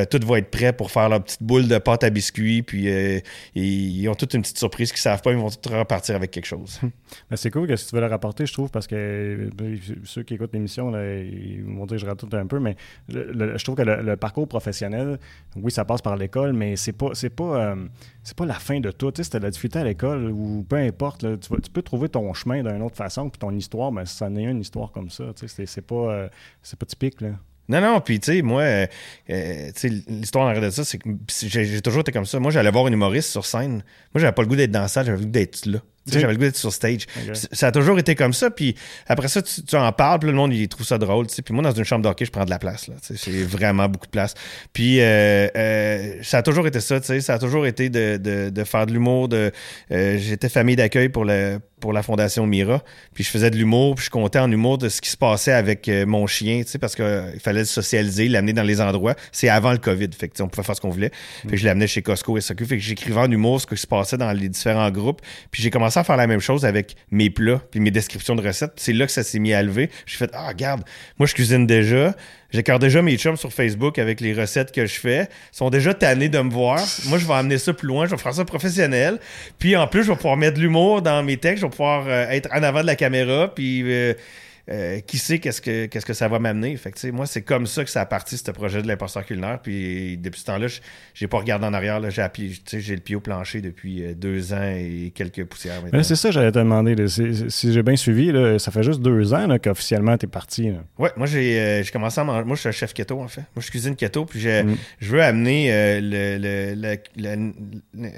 tout 0.05 0.19
va 0.25 0.37
être 0.37 0.49
prêt 0.49 0.73
pour 0.73 0.91
faire 0.91 1.09
leur 1.09 1.23
petite 1.23 1.43
boule 1.43 1.67
de 1.67 1.77
pâte 1.77 2.03
à 2.03 2.09
biscuits. 2.09 2.61
Puis 2.61 2.87
ils 3.55 4.07
ont 4.07 4.15
toute 4.15 4.33
une 4.33 4.41
petite 4.41 4.57
surprise 4.57 4.91
qu'ils 4.91 5.01
savent 5.01 5.21
pas. 5.21 5.31
Ils 5.31 5.37
vont 5.37 5.49
tout 5.49 5.69
repartir 5.69 6.15
avec 6.15 6.31
quelque 6.31 6.45
chose. 6.45 6.79
Ben, 7.29 7.37
c'est 7.37 7.51
cool 7.51 7.67
que 7.67 7.75
si 7.75 7.87
tu 7.87 7.95
veux 7.95 8.01
leur 8.01 8.09
rapporter, 8.09 8.45
je 8.45 8.53
trouve, 8.53 8.71
parce 8.71 8.87
que 8.87 9.49
ben, 9.55 9.77
ceux 10.03 10.23
qui 10.23 10.33
écoutent 10.33 10.53
l'émission, 10.53 10.91
ils 10.91 11.63
vont 11.63 11.85
dire 11.85 11.97
que 11.97 12.01
je 12.01 12.05
raconte 12.05 12.33
un 12.33 12.47
peu, 12.47 12.59
mais 12.59 12.75
je 13.09 13.63
trouve 13.63 13.75
que 13.75 13.83
le 13.83 14.17
parcours 14.17 14.47
professionnel, 14.47 15.12
oui, 15.55 15.71
ça 15.71 15.85
passe 15.85 16.01
par 16.01 16.15
l'école, 16.15 16.53
mais 16.53 16.75
c'est 16.75 16.93
pas 16.93 17.09
c'est 17.13 17.29
pas 17.29 17.73
euh, 17.73 17.75
pas 18.35 18.45
la 18.45 18.55
fin 18.55 18.79
de 18.79 18.91
tout. 18.91 19.11
Tu 19.11 19.19
sais, 19.19 19.23
c'était 19.23 19.39
la 19.39 19.49
difficulté 19.49 19.79
à 19.79 19.83
l'école 19.83 20.31
ou 20.31 20.65
peu 20.67 20.77
importe, 20.77 21.25
tu, 21.39 21.71
peux 21.71 21.81
trouver 21.81 22.09
ton 22.09 22.33
chemin 22.33 22.63
d'une 22.63 22.81
autre 22.81 22.95
façon, 22.95 23.29
puis 23.29 23.39
ton 23.39 23.51
histoire, 23.51 23.91
mais 23.91 24.01
ben, 24.01 24.05
ça 24.05 24.29
n'est 24.29 24.43
une 24.43 24.61
histoire 24.61 24.91
comme 24.91 25.09
ça. 25.09 25.25
Tu 25.35 25.47
c'est 25.47 25.81
pas 25.81 25.95
euh, 25.95 26.29
c'est 26.61 26.77
pas 26.77 26.85
typique 26.85 27.21
là. 27.21 27.29
Non, 27.69 27.79
non, 27.79 28.01
puis 28.01 28.19
tu 28.19 28.33
sais, 28.33 28.41
moi, 28.41 28.61
euh, 28.61 29.71
tu 29.75 29.87
l'histoire 30.07 30.53
en 30.53 30.59
de 30.59 30.69
ça, 30.69 30.83
c'est 30.83 30.97
que 30.97 31.09
j'ai 31.29 31.81
toujours 31.81 32.01
été 32.01 32.11
comme 32.11 32.25
ça. 32.25 32.37
Moi, 32.39 32.51
j'allais 32.51 32.71
voir 32.71 32.87
un 32.87 32.91
humoriste 32.91 33.29
sur 33.29 33.45
scène. 33.45 33.83
Moi, 34.13 34.19
j'avais 34.19 34.33
pas 34.33 34.41
le 34.41 34.49
goût 34.49 34.57
d'être 34.57 34.71
dans 34.71 34.81
la 34.81 34.89
salle, 34.89 35.05
j'avais 35.05 35.19
le 35.19 35.25
goût 35.25 35.31
d'être 35.31 35.65
là. 35.65 35.79
J'avais 36.05 36.33
le 36.33 36.37
goût 36.37 36.43
d'être 36.45 36.57
sur 36.57 36.73
stage. 36.73 37.05
Ça 37.51 37.67
a 37.67 37.71
toujours 37.71 37.97
été 37.97 38.15
comme 38.15 38.33
ça. 38.33 38.49
Puis 38.49 38.75
après 39.07 39.27
ça, 39.27 39.41
tu, 39.41 39.75
en 39.75 39.91
parles, 39.91 40.19
puis 40.19 40.29
le 40.29 40.35
monde, 40.35 40.53
il 40.53 40.67
trouve 40.67 40.85
ça 40.85 40.97
drôle. 40.97 41.27
Puis 41.27 41.53
moi, 41.53 41.63
dans 41.63 41.71
une 41.71 41.83
chambre 41.83 42.03
d'hockey, 42.03 42.25
je 42.25 42.31
prends 42.31 42.45
de 42.45 42.49
la 42.49 42.59
place. 42.59 42.89
C'est 43.01 43.43
vraiment 43.43 43.87
beaucoup 43.87 44.07
de 44.07 44.11
place. 44.11 44.33
Puis 44.73 44.99
euh, 44.99 45.47
euh, 45.55 46.15
ça 46.21 46.39
a 46.39 46.41
toujours 46.41 46.67
été 46.67 46.79
ça. 46.79 47.01
Ça 47.01 47.33
a 47.33 47.39
toujours 47.39 47.65
été 47.65 47.89
de, 47.89 48.17
de, 48.17 48.49
de 48.49 48.63
faire 48.63 48.85
de 48.85 48.93
l'humour. 48.93 49.29
De, 49.29 49.51
euh, 49.91 50.17
J'étais 50.17 50.49
famille 50.49 50.75
d'accueil 50.75 51.09
pour 51.09 51.25
le 51.25 51.59
pour 51.79 51.91
la 51.91 52.01
Fondation 52.01 52.47
Mira. 52.47 52.81
Puis 53.13 53.25
je 53.25 53.29
faisais 53.29 53.49
de 53.51 53.57
l'humour, 53.57 53.95
puis 53.95 54.05
je 54.05 54.09
comptais 54.09 54.39
en 54.39 54.49
humour 54.49 54.77
de 54.77 54.87
ce 54.87 55.01
qui 55.01 55.09
se 55.09 55.17
passait 55.17 55.51
avec 55.51 55.91
mon 56.07 56.27
chien, 56.27 56.61
tu 56.63 56.69
sais, 56.69 56.79
parce 56.79 56.95
qu'il 56.95 57.41
fallait 57.43 57.59
le 57.59 57.65
socialiser, 57.65 58.29
l'amener 58.29 58.53
dans 58.53 58.63
les 58.63 58.79
endroits. 58.79 59.15
C'est 59.33 59.49
avant 59.49 59.73
le 59.73 59.79
COVID, 59.79 60.07
fait 60.17 60.29
que 60.29 60.41
on 60.41 60.47
pouvait 60.47 60.63
faire 60.63 60.77
ce 60.77 60.79
qu'on 60.79 60.91
voulait. 60.91 61.11
Puis 61.45 61.57
je 61.57 61.65
l'amenais 61.65 61.87
chez 61.87 62.01
Costco 62.01 62.37
et 62.37 62.41
ça 62.41 62.55
fait 62.55 62.77
que 62.77 62.81
j'écrivais 62.81 63.19
en 63.19 63.29
humour 63.29 63.59
ce 63.59 63.67
qui 63.67 63.75
se 63.75 63.85
passait 63.85 64.15
dans 64.15 64.31
les 64.31 64.47
différents 64.47 64.89
groupes. 64.91 65.21
Puis 65.51 65.61
j'ai 65.61 65.71
commencé 65.71 65.92
à 66.01 66.03
faire 66.03 66.17
la 66.17 66.27
même 66.27 66.39
chose 66.39 66.65
avec 66.65 66.95
mes 67.11 67.29
plats, 67.29 67.61
puis 67.71 67.79
mes 67.79 67.91
descriptions 67.91 68.35
de 68.35 68.45
recettes. 68.45 68.73
C'est 68.77 68.93
là 68.93 69.05
que 69.05 69.11
ça 69.11 69.23
s'est 69.23 69.39
mis 69.39 69.53
à 69.53 69.61
lever. 69.61 69.89
J'ai 70.05 70.17
fait, 70.17 70.31
ah, 70.33 70.47
regarde, 70.47 70.83
moi 71.17 71.27
je 71.27 71.33
cuisine 71.33 71.67
déjà. 71.67 72.15
J'écarte 72.53 72.81
déjà 72.81 73.01
mes 73.01 73.17
chums 73.17 73.35
sur 73.35 73.51
Facebook 73.51 73.97
avec 73.97 74.21
les 74.21 74.33
recettes 74.33 74.71
que 74.71 74.85
je 74.85 74.99
fais. 74.99 75.23
Ils 75.23 75.57
sont 75.57 75.71
déjà 75.71 75.95
tannés 75.95 76.29
de 76.29 76.39
me 76.39 76.51
voir. 76.51 76.79
Moi, 77.07 77.17
je 77.17 77.25
vais 77.25 77.33
amener 77.33 77.57
ça 77.57 77.73
plus 77.73 77.87
loin. 77.87 78.05
Je 78.05 78.11
vais 78.11 78.17
faire 78.17 78.35
ça 78.35 78.45
professionnel. 78.45 79.17
Puis 79.57 79.75
en 79.75 79.87
plus, 79.87 80.03
je 80.03 80.11
vais 80.11 80.15
pouvoir 80.15 80.37
mettre 80.37 80.57
de 80.57 80.61
l'humour 80.61 81.01
dans 81.01 81.23
mes 81.23 81.37
textes. 81.37 81.61
Je 81.61 81.65
vais 81.65 81.71
pouvoir 81.71 82.05
euh, 82.07 82.29
être 82.29 82.47
en 82.53 82.61
avant 82.61 82.81
de 82.81 82.85
la 82.85 82.95
caméra. 82.95 83.51
Puis 83.53 83.81
euh, 83.85 84.13
euh, 84.69 85.01
qui 85.01 85.17
sait 85.17 85.39
qu'est-ce 85.39 85.61
que 85.61 85.87
qu'est-ce 85.87 86.05
que 86.05 86.13
ça 86.13 86.29
va 86.29 86.39
m'amener? 86.39 86.77
Fait 86.77 86.91
que, 86.91 87.11
moi, 87.11 87.25
c'est 87.25 87.41
comme 87.41 87.67
ça 87.67 87.83
que 87.83 87.89
ça 87.89 87.99
a 87.99 88.05
parti, 88.05 88.37
ce 88.37 88.49
projet 88.51 88.81
de 88.81 88.87
l'imposteur 88.87 89.25
culinaire. 89.25 89.59
Puis 89.61 90.17
depuis 90.17 90.39
ce 90.39 90.45
temps-là, 90.45 90.67
j'ai 91.13 91.27
pas 91.27 91.37
regardé 91.37 91.65
en 91.65 91.73
arrière. 91.73 91.99
J'ai, 92.09 92.29
j'ai 92.79 92.95
le 92.95 93.01
pied 93.01 93.17
au 93.17 93.19
plancher 93.19 93.59
depuis 93.59 94.03
euh, 94.03 94.13
deux 94.13 94.53
ans 94.53 94.63
et 94.63 95.11
quelques 95.13 95.43
poussières. 95.43 95.81
c'est 96.03 96.15
ça, 96.15 96.31
j'allais 96.31 96.53
te 96.53 96.59
demander. 96.59 96.95
si 97.07 97.73
j'ai 97.73 97.83
bien 97.83 97.97
suivi, 97.97 98.31
ça 98.57 98.71
fait 98.71 98.83
juste 98.83 99.01
deux 99.01 99.33
ans 99.33 99.57
qu'officiellement 99.61 100.17
tu 100.17 100.27
es 100.27 100.29
parti. 100.29 100.71
Ouais, 100.97 101.11
moi, 101.17 101.27
euh, 101.27 101.83
j'ai, 101.83 101.91
commencé 101.91 102.21
à 102.21 102.23
manger. 102.23 102.45
Moi, 102.45 102.55
je 102.55 102.61
suis 102.61 102.69
un 102.69 102.73
chef 102.73 102.93
keto, 102.93 103.19
en 103.19 103.27
fait. 103.27 103.43
Moi, 103.55 103.63
je 103.63 103.69
cuisine 103.69 103.97
keto. 103.97 104.23
Puis 104.23 104.47
mm. 104.47 104.77
je 104.99 105.11
veux 105.11 105.21
amener 105.21 105.99
le, 105.99 106.75
le 106.77 108.09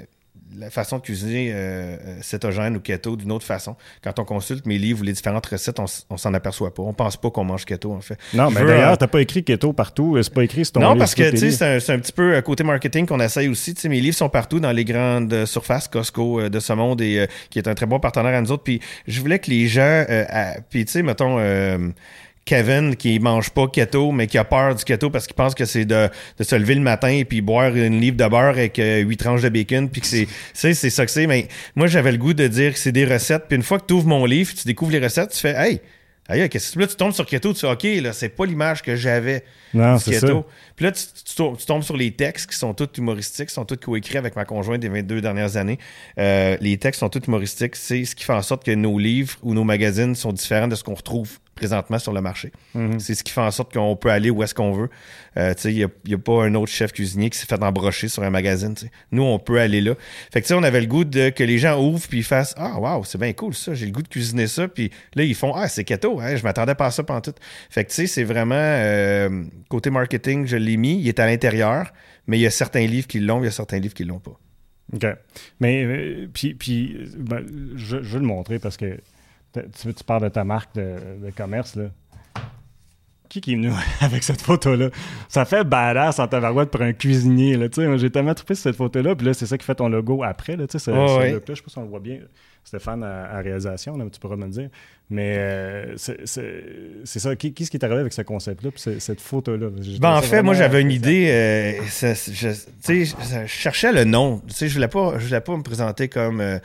la 0.58 0.70
façon 0.70 0.98
de 0.98 1.02
cuisiner 1.02 1.52
euh, 1.52 1.96
euh, 2.06 2.18
cétogène 2.22 2.76
ou 2.76 2.80
keto 2.80 3.16
d'une 3.16 3.32
autre 3.32 3.44
façon. 3.44 3.76
Quand 4.02 4.18
on 4.18 4.24
consulte 4.24 4.66
mes 4.66 4.78
livres 4.78 5.00
ou 5.00 5.04
les 5.04 5.12
différentes 5.12 5.46
recettes, 5.46 5.78
on, 5.78 6.16
s'en 6.16 6.34
aperçoit 6.34 6.74
pas. 6.74 6.82
On 6.82 6.94
pense 6.94 7.16
pas 7.16 7.30
qu'on 7.30 7.44
mange 7.44 7.64
keto, 7.64 7.92
en 7.92 8.00
fait. 8.00 8.18
Non, 8.34 8.50
mais 8.50 8.64
d'ailleurs, 8.64 8.92
euh, 8.92 8.96
t'as 8.96 9.06
pas 9.06 9.20
écrit 9.20 9.44
keto 9.44 9.72
partout. 9.72 10.18
C'est 10.22 10.32
pas 10.32 10.44
écrit 10.44 10.64
sur 10.64 10.72
ton 10.72 10.80
Non, 10.80 10.96
parce 10.96 11.14
que 11.14 11.36
c'est 11.36 11.92
un, 11.92 11.98
petit 11.98 12.12
peu 12.12 12.40
côté 12.42 12.64
marketing 12.64 13.06
qu'on 13.06 13.20
essaye 13.20 13.48
aussi. 13.48 13.74
mes 13.88 14.00
livres 14.00 14.16
sont 14.16 14.28
partout 14.28 14.60
dans 14.60 14.72
les 14.72 14.84
grandes 14.84 15.46
surfaces, 15.46 15.88
Costco 15.88 16.48
de 16.48 16.60
ce 16.60 16.72
monde, 16.72 17.00
et 17.00 17.26
qui 17.50 17.58
est 17.58 17.68
un 17.68 17.74
très 17.74 17.86
bon 17.86 18.00
partenaire 18.00 18.34
à 18.34 18.40
nous 18.40 18.52
autres. 18.52 18.64
Puis 18.64 18.80
je 19.06 19.20
voulais 19.20 19.38
que 19.38 19.50
les 19.50 19.66
gens... 19.66 20.04
puis 20.70 20.84
tu 20.84 20.92
sais, 20.92 21.02
mettons 21.02 21.38
Kevin 22.46 22.96
qui 22.96 23.18
mange 23.18 23.50
pas 23.50 23.66
keto, 23.66 24.12
mais 24.12 24.28
qui 24.28 24.38
a 24.38 24.44
peur 24.44 24.74
du 24.74 24.84
keto 24.84 25.10
parce 25.10 25.26
qu'il 25.26 25.34
pense 25.34 25.54
que 25.54 25.64
c'est 25.64 25.84
de, 25.84 26.08
de, 26.38 26.44
se 26.44 26.54
lever 26.54 26.76
le 26.76 26.80
matin 26.80 27.08
et 27.08 27.24
puis 27.24 27.42
boire 27.42 27.74
une 27.74 28.00
livre 28.00 28.16
de 28.16 28.26
beurre 28.26 28.50
avec 28.50 28.78
euh, 28.78 29.00
huit 29.00 29.16
tranches 29.18 29.42
de 29.42 29.48
bacon, 29.48 29.90
puis 29.90 30.00
que 30.00 30.06
c'est, 30.06 30.28
c'est, 30.54 30.72
c'est 30.72 30.90
ça 30.90 31.04
que 31.04 31.10
c'est. 31.10 31.26
Mais 31.26 31.48
moi, 31.74 31.88
j'avais 31.88 32.12
le 32.12 32.18
goût 32.18 32.34
de 32.34 32.46
dire 32.46 32.72
que 32.72 32.78
c'est 32.78 32.92
des 32.92 33.04
recettes. 33.04 33.44
Puis 33.48 33.56
une 33.56 33.64
fois 33.64 33.80
que 33.80 33.86
tu 33.86 33.94
ouvres 33.94 34.06
mon 34.06 34.24
livre, 34.24 34.54
tu 34.54 34.64
découvres 34.64 34.92
les 34.92 35.00
recettes, 35.00 35.32
tu 35.32 35.40
fais, 35.40 35.54
hey, 35.56 35.80
Aïe, 36.28 36.48
qu'est-ce 36.48 36.74
que 36.74 36.80
là, 36.80 36.86
tu 36.88 36.96
tombes 36.96 37.12
sur 37.12 37.24
keto, 37.24 37.52
tu 37.52 37.60
fais 37.60 37.70
OK, 37.70 37.84
là, 38.02 38.12
c'est 38.12 38.28
pas 38.28 38.46
l'image 38.46 38.82
que 38.82 38.96
j'avais 38.96 39.44
non, 39.72 39.96
c'est 39.98 40.12
keto. 40.12 40.26
Ça. 40.26 40.44
Puis 40.74 40.84
là, 40.84 40.92
tu, 40.92 41.66
tombes 41.66 41.82
sur 41.82 41.96
les 41.96 42.10
textes 42.10 42.50
qui 42.50 42.56
sont 42.56 42.74
tous 42.74 42.88
humoristiques, 42.98 43.48
qui 43.48 43.54
sont 43.54 43.64
tous 43.64 43.76
coécrits 43.76 44.18
avec 44.18 44.34
ma 44.34 44.44
conjointe 44.44 44.80
des 44.80 44.88
22 44.88 45.20
dernières 45.20 45.56
années. 45.56 45.78
Euh, 46.18 46.56
les 46.60 46.78
textes 46.78 47.00
sont 47.00 47.08
tous 47.08 47.26
humoristiques. 47.28 47.76
C'est 47.76 48.04
ce 48.04 48.16
qui 48.16 48.24
fait 48.24 48.32
en 48.32 48.42
sorte 48.42 48.64
que 48.64 48.72
nos 48.72 48.98
livres 48.98 49.36
ou 49.42 49.54
nos 49.54 49.62
magazines 49.62 50.16
sont 50.16 50.32
différents 50.32 50.66
de 50.66 50.74
ce 50.74 50.82
qu'on 50.82 50.94
retrouve 50.94 51.38
présentement 51.56 51.98
sur 51.98 52.12
le 52.12 52.20
marché. 52.20 52.52
Mhm. 52.74 53.00
C'est 53.00 53.14
ce 53.14 53.24
qui 53.24 53.32
fait 53.32 53.40
en 53.40 53.50
sorte 53.50 53.72
qu'on 53.72 53.96
peut 53.96 54.10
aller 54.10 54.30
où 54.30 54.42
est-ce 54.42 54.54
qu'on 54.54 54.72
veut. 54.72 54.90
Euh, 55.36 55.54
il 55.64 55.74
n'y 55.74 55.84
a, 55.84 55.88
y 56.06 56.14
a, 56.14 56.18
pas 56.18 56.44
un 56.44 56.54
autre 56.54 56.70
chef 56.70 56.92
cuisinier 56.92 57.30
qui 57.30 57.38
s'est 57.38 57.46
fait 57.46 57.60
embrocher 57.62 58.08
sur 58.08 58.22
un 58.22 58.30
magazine. 58.30 58.74
Nous, 59.10 59.22
on 59.22 59.38
peut 59.38 59.58
aller 59.58 59.80
là. 59.80 59.94
Fait 60.32 60.42
que 60.42 60.54
on 60.54 60.62
avait 60.62 60.80
le 60.80 60.86
goût 60.86 61.04
de 61.04 61.30
que 61.30 61.42
les 61.42 61.58
gens 61.58 61.82
ouvrent 61.82 62.06
puis 62.08 62.22
fassent 62.22 62.54
Ah 62.56 62.78
wow, 62.78 63.02
c'est 63.04 63.18
bien 63.18 63.32
cool 63.32 63.54
ça, 63.54 63.74
j'ai 63.74 63.86
le 63.86 63.92
goût 63.92 64.02
de 64.02 64.08
cuisiner 64.08 64.46
ça. 64.46 64.68
Puis 64.68 64.90
là, 65.14 65.24
ils 65.24 65.34
font 65.34 65.54
Ah, 65.54 65.68
c'est 65.68 65.84
keto, 65.84 66.20
hein, 66.20 66.36
je 66.36 66.42
m'attendais 66.44 66.74
pas 66.74 66.86
à 66.86 66.90
ça 66.90 67.02
pendant 67.02 67.20
tout. 67.20 67.34
Fait 67.70 67.84
que 67.84 67.88
tu 67.90 67.96
sais, 67.96 68.06
c'est 68.06 68.24
vraiment 68.24 68.54
euh, 68.56 69.44
côté 69.68 69.90
marketing, 69.90 70.46
je 70.46 70.56
l'ai 70.56 70.76
mis, 70.76 71.00
il 71.00 71.08
est 71.08 71.18
à 71.18 71.26
l'intérieur, 71.26 71.92
mais 72.26 72.38
il 72.38 72.42
y 72.42 72.46
a 72.46 72.50
certains 72.50 72.86
livres 72.86 73.06
qui 73.06 73.20
l'ont, 73.20 73.40
il 73.40 73.46
y 73.46 73.48
a 73.48 73.52
certains 73.52 73.78
livres 73.78 73.94
qui 73.94 74.04
l'ont 74.04 74.20
pas. 74.20 74.38
OK. 74.92 75.06
Mais, 75.60 75.84
euh, 75.84 76.28
puis, 76.32 76.54
puis 76.54 76.96
ben, 77.18 77.44
je, 77.74 78.02
je, 78.02 78.12
veux 78.12 78.20
le 78.20 78.26
montrer 78.26 78.58
parce 78.58 78.76
que 78.76 78.98
tu, 79.80 79.94
tu 79.94 80.04
parles 80.04 80.22
de 80.22 80.28
ta 80.28 80.44
marque 80.44 80.74
de, 80.74 81.30
commerce, 81.36 81.76
là? 81.76 81.84
Qui, 83.28 83.40
qui 83.40 83.52
est 83.52 83.56
venu 83.56 83.70
avec 84.00 84.22
cette 84.22 84.40
photo-là? 84.40 84.90
Ça 85.28 85.44
fait 85.44 85.64
badass 85.64 86.18
en 86.20 86.28
tabarouette 86.28 86.70
pour 86.70 86.82
un 86.82 86.92
cuisinier, 86.92 87.56
là, 87.56 87.68
tu 87.68 87.82
sais. 87.82 87.98
J'ai 87.98 88.10
tellement 88.10 88.34
trouvé 88.34 88.54
cette 88.54 88.76
photo-là, 88.76 89.16
puis 89.16 89.26
là, 89.26 89.34
c'est 89.34 89.46
ça 89.46 89.58
qui 89.58 89.64
fait 89.64 89.74
ton 89.74 89.88
logo 89.88 90.22
après, 90.22 90.56
là, 90.56 90.66
tu 90.66 90.78
sais, 90.78 90.92
oh. 90.92 91.20
Je 91.20 91.54
sais 91.54 91.62
pas 91.62 91.68
si 91.68 91.78
on 91.78 91.82
le 91.82 91.88
voit 91.88 92.00
bien. 92.00 92.20
Stéphane 92.66 93.04
à, 93.04 93.40
réalisation, 93.42 93.96
là, 93.96 94.04
tu 94.12 94.18
pourras 94.18 94.34
me 94.34 94.46
le 94.46 94.50
dire. 94.50 94.68
Mais 95.08 95.36
euh, 95.38 95.94
c'est 95.96 96.26
ça. 96.26 97.36
Qu'est-ce 97.36 97.70
qui 97.70 97.76
est 97.76 97.84
arrivé 97.84 98.00
avec 98.00 98.12
ce 98.12 98.22
concept-là, 98.22 98.70
cette 98.74 99.20
photo-là? 99.20 99.68
Ben, 100.00 100.16
en 100.16 100.22
fait, 100.22 100.42
moi, 100.42 100.54
j'avais 100.54 100.80
une 100.82 100.90
idée. 100.90 101.28
Euh, 101.30 101.84
je, 101.84 102.14
je, 102.32 103.04
je, 103.04 103.46
cherchais 103.46 103.92
le 103.92 104.02
nom. 104.02 104.42
Je 104.48 104.64
ne 104.64 104.70
voulais, 104.70 104.88
pas, 104.88 105.16
je 105.16 105.26
voulais 105.26 105.40
pas 105.40 105.56
me 105.56 105.62
présenter 105.62 106.08
comme... 106.08 106.40
Euh, 106.40 106.58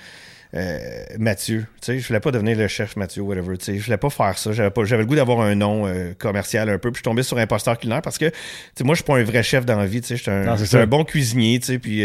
Mathieu. 1.17 1.65
Tu 1.81 1.85
sais, 1.85 1.99
je 1.99 2.07
voulais 2.07 2.19
pas 2.19 2.31
devenir 2.31 2.57
le 2.57 2.67
chef 2.67 2.95
Mathieu, 2.95 3.21
whatever. 3.21 3.57
Tu 3.57 3.65
sais, 3.65 3.77
je 3.77 3.85
voulais 3.85 3.97
pas 3.97 4.09
faire 4.09 4.37
ça. 4.37 4.51
J'avais 4.51 4.69
pas, 4.69 4.83
j'avais 4.83 5.03
le 5.03 5.07
goût 5.07 5.15
d'avoir 5.15 5.41
un 5.41 5.55
nom 5.55 5.91
commercial 6.17 6.69
un 6.69 6.77
peu. 6.77 6.91
Puis 6.91 6.97
je 6.97 6.99
suis 6.99 7.03
tombé 7.03 7.23
sur 7.23 7.37
imposteur 7.37 7.77
culinaire 7.77 8.01
parce 8.01 8.17
que, 8.17 8.25
tu 8.25 8.35
sais, 8.75 8.83
moi, 8.83 8.95
je 8.95 8.97
suis 8.97 9.05
pas 9.05 9.17
un 9.17 9.23
vrai 9.23 9.43
chef 9.43 9.65
dans 9.65 9.77
la 9.77 9.85
vie. 9.85 10.01
Tu 10.01 10.07
sais, 10.07 10.17
je 10.17 10.65
suis 10.65 10.77
un, 10.77 10.87
bon 10.87 11.03
cuisinier. 11.03 11.59
Tu 11.59 11.65
sais, 11.67 11.79
puis 11.79 12.03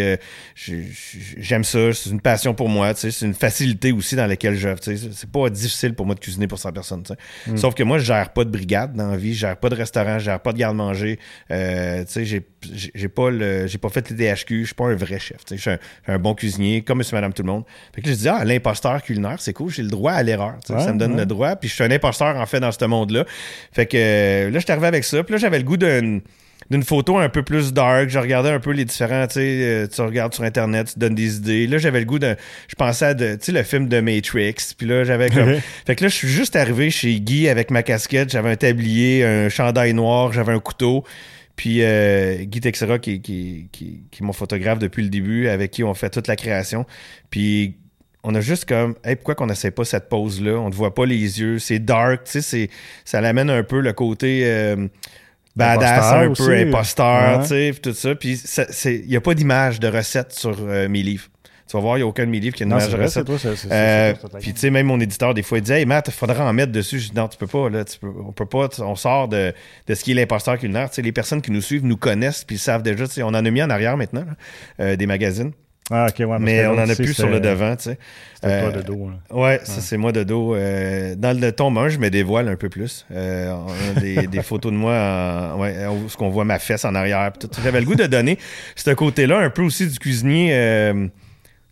j'aime 1.38 1.64
ça. 1.64 1.92
C'est 1.92 2.10
une 2.10 2.20
passion 2.20 2.54
pour 2.54 2.68
moi. 2.68 2.94
Tu 2.94 3.00
sais, 3.00 3.10
c'est 3.10 3.26
une 3.26 3.34
facilité 3.34 3.92
aussi 3.92 4.16
dans 4.16 4.26
laquelle 4.26 4.56
je. 4.56 4.68
Tu 4.74 4.96
sais, 4.96 5.08
c'est 5.12 5.30
pas 5.30 5.50
difficile 5.50 5.94
pour 5.94 6.06
moi 6.06 6.14
de 6.14 6.20
cuisiner 6.20 6.46
pour 6.46 6.58
100 6.58 6.72
personnes. 6.72 7.02
Tu 7.02 7.12
sais. 7.12 7.52
Mm. 7.52 7.56
Sauf 7.56 7.74
que 7.74 7.82
moi, 7.82 7.98
je 7.98 8.04
gère 8.04 8.32
pas 8.32 8.44
de 8.44 8.50
brigade 8.50 8.94
dans 8.94 9.10
la 9.10 9.16
vie. 9.16 9.34
Je 9.34 9.40
gère 9.40 9.56
pas 9.56 9.68
de 9.68 9.74
restaurant. 9.74 10.18
Je 10.18 10.24
gère 10.24 10.40
pas 10.40 10.52
de 10.52 10.58
garde-manger. 10.58 11.18
tu 11.48 11.54
sais, 11.54 12.24
j'ai 12.24 12.46
j'ai 12.72 13.08
pas 13.08 13.30
le 13.30 13.66
j'ai 13.66 13.78
pas 13.78 13.88
fait 13.88 14.10
les 14.10 14.16
DHQ, 14.16 14.60
je 14.60 14.66
suis 14.66 14.74
pas 14.74 14.86
un 14.86 14.94
vrai 14.94 15.18
chef. 15.18 15.40
Je 15.50 15.56
suis 15.56 15.70
un, 16.06 16.18
bon 16.18 16.34
cuisinier, 16.34 16.82
comme 16.82 16.98
monsieur, 16.98 17.16
madame, 17.16 17.32
tout 17.32 17.42
le 17.42 17.50
monde. 17.50 17.64
Fait 17.94 18.02
que 18.02 18.08
je 18.08 18.14
dis, 18.14 18.28
ah, 18.40 18.44
l'imposteur 18.44 19.02
culinaire, 19.02 19.36
c'est 19.38 19.52
cool, 19.52 19.70
j'ai 19.70 19.82
le 19.82 19.90
droit 19.90 20.12
à 20.12 20.22
l'erreur. 20.22 20.54
ça 20.64 20.92
me 20.92 20.98
donne 20.98 21.16
le 21.16 21.26
droit. 21.26 21.56
Puis 21.56 21.68
je 21.68 21.74
suis 21.74 21.84
un 21.84 21.90
imposteur, 21.90 22.36
en 22.36 22.46
fait, 22.46 22.60
dans 22.60 22.72
ce 22.72 22.84
monde-là. 22.84 23.24
Fait 23.72 23.86
que 23.86 23.96
euh, 23.96 24.50
là, 24.50 24.58
je 24.58 24.64
suis 24.64 24.72
arrivé 24.72 24.86
avec 24.86 25.04
ça. 25.04 25.22
Puis 25.22 25.32
là, 25.32 25.38
j'avais 25.38 25.58
le 25.58 25.64
goût 25.64 25.76
d'une 25.76 26.22
d'une 26.70 26.82
photo 26.82 27.18
un 27.18 27.28
peu 27.28 27.42
plus 27.42 27.72
dark. 27.72 28.08
Je 28.08 28.18
regardais 28.18 28.50
un 28.50 28.60
peu 28.60 28.72
les 28.72 28.84
différents, 28.84 29.26
tu 29.26 29.34
sais, 29.34 29.40
euh, 29.40 29.86
tu 29.86 30.00
regardes 30.00 30.34
sur 30.34 30.44
Internet, 30.44 30.90
tu 30.92 30.98
donnes 30.98 31.14
des 31.14 31.36
idées. 31.36 31.66
Là, 31.66 31.78
j'avais 31.78 32.00
le 32.00 32.06
goût 32.06 32.18
de, 32.18 32.36
je 32.68 32.74
pensais 32.74 33.04
à, 33.04 33.14
tu 33.14 33.24
sais, 33.40 33.52
le 33.52 33.62
film 33.62 33.88
de 33.88 34.00
Matrix. 34.00 34.56
Puis 34.76 34.86
là, 34.86 35.04
j'avais 35.04 35.30
comme, 35.30 35.54
fait 35.86 35.96
que 35.96 36.04
là, 36.04 36.08
je 36.08 36.14
suis 36.14 36.28
juste 36.28 36.56
arrivé 36.56 36.90
chez 36.90 37.20
Guy 37.20 37.48
avec 37.48 37.70
ma 37.70 37.82
casquette. 37.82 38.30
J'avais 38.30 38.50
un 38.50 38.56
tablier, 38.56 39.24
un 39.24 39.48
chandail 39.48 39.94
noir, 39.94 40.32
j'avais 40.32 40.52
un 40.52 40.60
couteau. 40.60 41.04
Puis 41.54 41.78
euh, 41.82 42.44
Guy 42.44 42.60
Texera, 42.60 42.98
qui, 42.98 43.22
qui, 43.22 43.68
qui, 43.72 44.02
qui 44.10 44.22
est 44.22 44.26
mon 44.26 44.34
photographe 44.34 44.78
depuis 44.78 45.02
le 45.02 45.08
début, 45.08 45.48
avec 45.48 45.70
qui 45.70 45.84
on 45.84 45.94
fait 45.94 46.10
toute 46.10 46.26
la 46.26 46.36
création. 46.36 46.84
Puis 47.30 47.76
on 48.26 48.34
a 48.34 48.40
juste 48.40 48.64
comme, 48.64 48.96
hey, 49.04 49.14
pourquoi 49.14 49.36
qu'on 49.36 49.46
n'essaie 49.46 49.70
pas 49.70 49.84
cette 49.84 50.08
pose-là? 50.08 50.58
On 50.58 50.68
ne 50.68 50.74
voit 50.74 50.94
pas 50.94 51.06
les 51.06 51.40
yeux, 51.40 51.60
c'est 51.60 51.78
dark, 51.78 52.24
tu 52.24 52.42
sais, 52.42 52.70
ça 53.04 53.20
l'amène 53.20 53.48
un 53.48 53.62
peu 53.62 53.78
le 53.80 53.92
côté 53.92 54.42
euh, 54.44 54.88
badass, 55.54 56.12
un 56.12 56.32
peu 56.32 56.52
imposteur, 56.56 57.42
tu 57.42 57.48
sais, 57.48 57.72
tout 57.80 57.94
ça. 57.94 58.16
Puis 58.16 58.42
il 58.84 59.06
n'y 59.06 59.16
a 59.16 59.20
pas 59.20 59.34
d'image 59.34 59.78
de 59.78 59.86
recette 59.86 60.32
sur 60.32 60.56
euh, 60.60 60.88
mes 60.88 61.04
livres. 61.04 61.28
Tu 61.68 61.76
vas 61.76 61.80
voir, 61.80 61.96
il 61.98 62.00
n'y 62.00 62.04
a 62.04 62.06
aucun 62.06 62.26
de 62.26 62.30
mes 62.30 62.40
livres 62.40 62.56
qui 62.56 62.64
a 62.64 62.66
une 62.66 62.72
image 62.72 62.90
de 62.90 62.96
recette. 62.96 63.28
Euh, 63.70 64.14
puis 64.40 64.52
tu 64.52 64.60
sais, 64.60 64.70
même 64.70 64.86
mon 64.86 65.00
éditeur, 65.00 65.32
des 65.32 65.42
fois, 65.42 65.58
il 65.58 65.62
dit 65.62 65.72
Hey 65.72 65.84
Matt, 65.84 66.08
il 66.08 66.12
faudra 66.12 66.48
en 66.48 66.52
mettre 66.52 66.70
dessus. 66.70 66.98
Je 67.00 67.10
dis 67.10 67.16
non, 67.16 67.26
tu 67.26 67.36
peux 67.36 67.48
pas, 67.48 67.68
là, 67.70 67.84
tu 67.84 67.98
peux, 67.98 68.12
on 68.24 68.32
peut 68.32 68.46
pas, 68.46 68.68
on 68.80 68.94
sort 68.94 69.26
de, 69.28 69.52
de 69.86 69.94
ce 69.94 70.02
qui 70.04 70.12
est 70.12 70.14
l'imposteur 70.14 70.58
culinaire. 70.58 70.90
Tu 70.90 70.96
sais, 70.96 71.02
les 71.02 71.12
personnes 71.12 71.42
qui 71.42 71.50
nous 71.50 71.62
suivent 71.62 71.84
nous 71.84 71.96
connaissent, 71.96 72.44
puis 72.44 72.58
savent 72.58 72.82
déjà, 72.82 73.04
on 73.18 73.28
en 73.28 73.34
a 73.34 73.50
mis 73.50 73.62
en 73.62 73.70
arrière 73.70 73.96
maintenant, 73.96 74.24
des 74.78 75.06
magazines. 75.06 75.52
Ah, 75.90 76.08
ok, 76.08 76.26
ouais, 76.26 76.38
mais 76.40 76.66
on 76.66 76.72
en 76.72 76.88
a 76.88 76.94
plus 76.96 77.14
sur 77.14 77.28
le 77.28 77.38
devant, 77.38 77.76
tu 77.76 77.84
sais. 77.84 77.98
C'est 78.42 78.60
toi 78.60 78.72
de 78.72 78.82
dos. 78.82 79.08
Hein. 79.08 79.34
Ouais, 79.34 79.60
ça 79.62 79.80
c'est 79.80 79.96
moi 79.96 80.10
de 80.10 80.24
dos. 80.24 80.54
Euh, 80.54 81.14
dans 81.14 81.38
le 81.38 81.52
tome 81.52 81.78
1, 81.78 81.90
je 81.90 81.98
me 81.98 82.10
dévoile 82.10 82.48
un 82.48 82.56
peu 82.56 82.68
plus. 82.68 83.06
Euh, 83.12 83.52
on 83.52 83.96
a 83.96 84.00
des, 84.00 84.26
des, 84.26 84.42
photos 84.42 84.72
de 84.72 84.76
moi, 84.76 84.94
en, 84.94 85.60
ouais, 85.60 85.86
où 85.86 86.08
ce 86.08 86.16
qu'on 86.16 86.28
voit 86.28 86.44
ma 86.44 86.58
fesse 86.58 86.84
en 86.84 86.94
arrière. 86.94 87.32
J'avais 87.62 87.80
le 87.80 87.86
goût 87.86 87.94
de 87.94 88.06
donner 88.06 88.36
ce 88.74 88.90
côté-là, 88.90 89.38
un 89.38 89.50
peu 89.50 89.62
aussi 89.62 89.86
du 89.86 89.98
cuisinier. 89.98 90.50
Euh, 90.54 91.06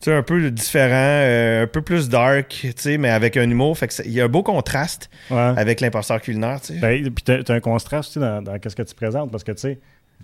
un 0.06 0.23
peu 0.23 0.50
différent, 0.50 0.92
euh, 0.94 1.64
un 1.64 1.66
peu 1.66 1.83
plus 1.83 2.09
dark, 2.09 2.66
mais 2.99 3.11
avec 3.11 3.37
un 3.37 3.49
humour. 3.49 3.76
Fait 3.78 4.02
il 4.04 4.12
y 4.12 4.21
a 4.21 4.25
un 4.25 4.28
beau 4.28 4.42
contraste 4.42 5.11
avec 5.30 5.80
l'imposteur 5.80 6.21
culinaire. 6.21 6.61
Ben, 6.80 7.11
puis 7.11 7.25
tu 7.25 7.33
as, 7.33 7.54
un 7.54 7.61
contraste 7.61 8.11
aussi 8.11 8.18
dans, 8.18 8.42
dans 8.42 8.54
ce 8.54 8.76
que 8.76 8.83
tu 8.83 8.94
présentes, 8.94 9.30
parce 9.30 9.44
que, 9.44 9.52
tu 9.52 9.61
sais, 9.61 9.78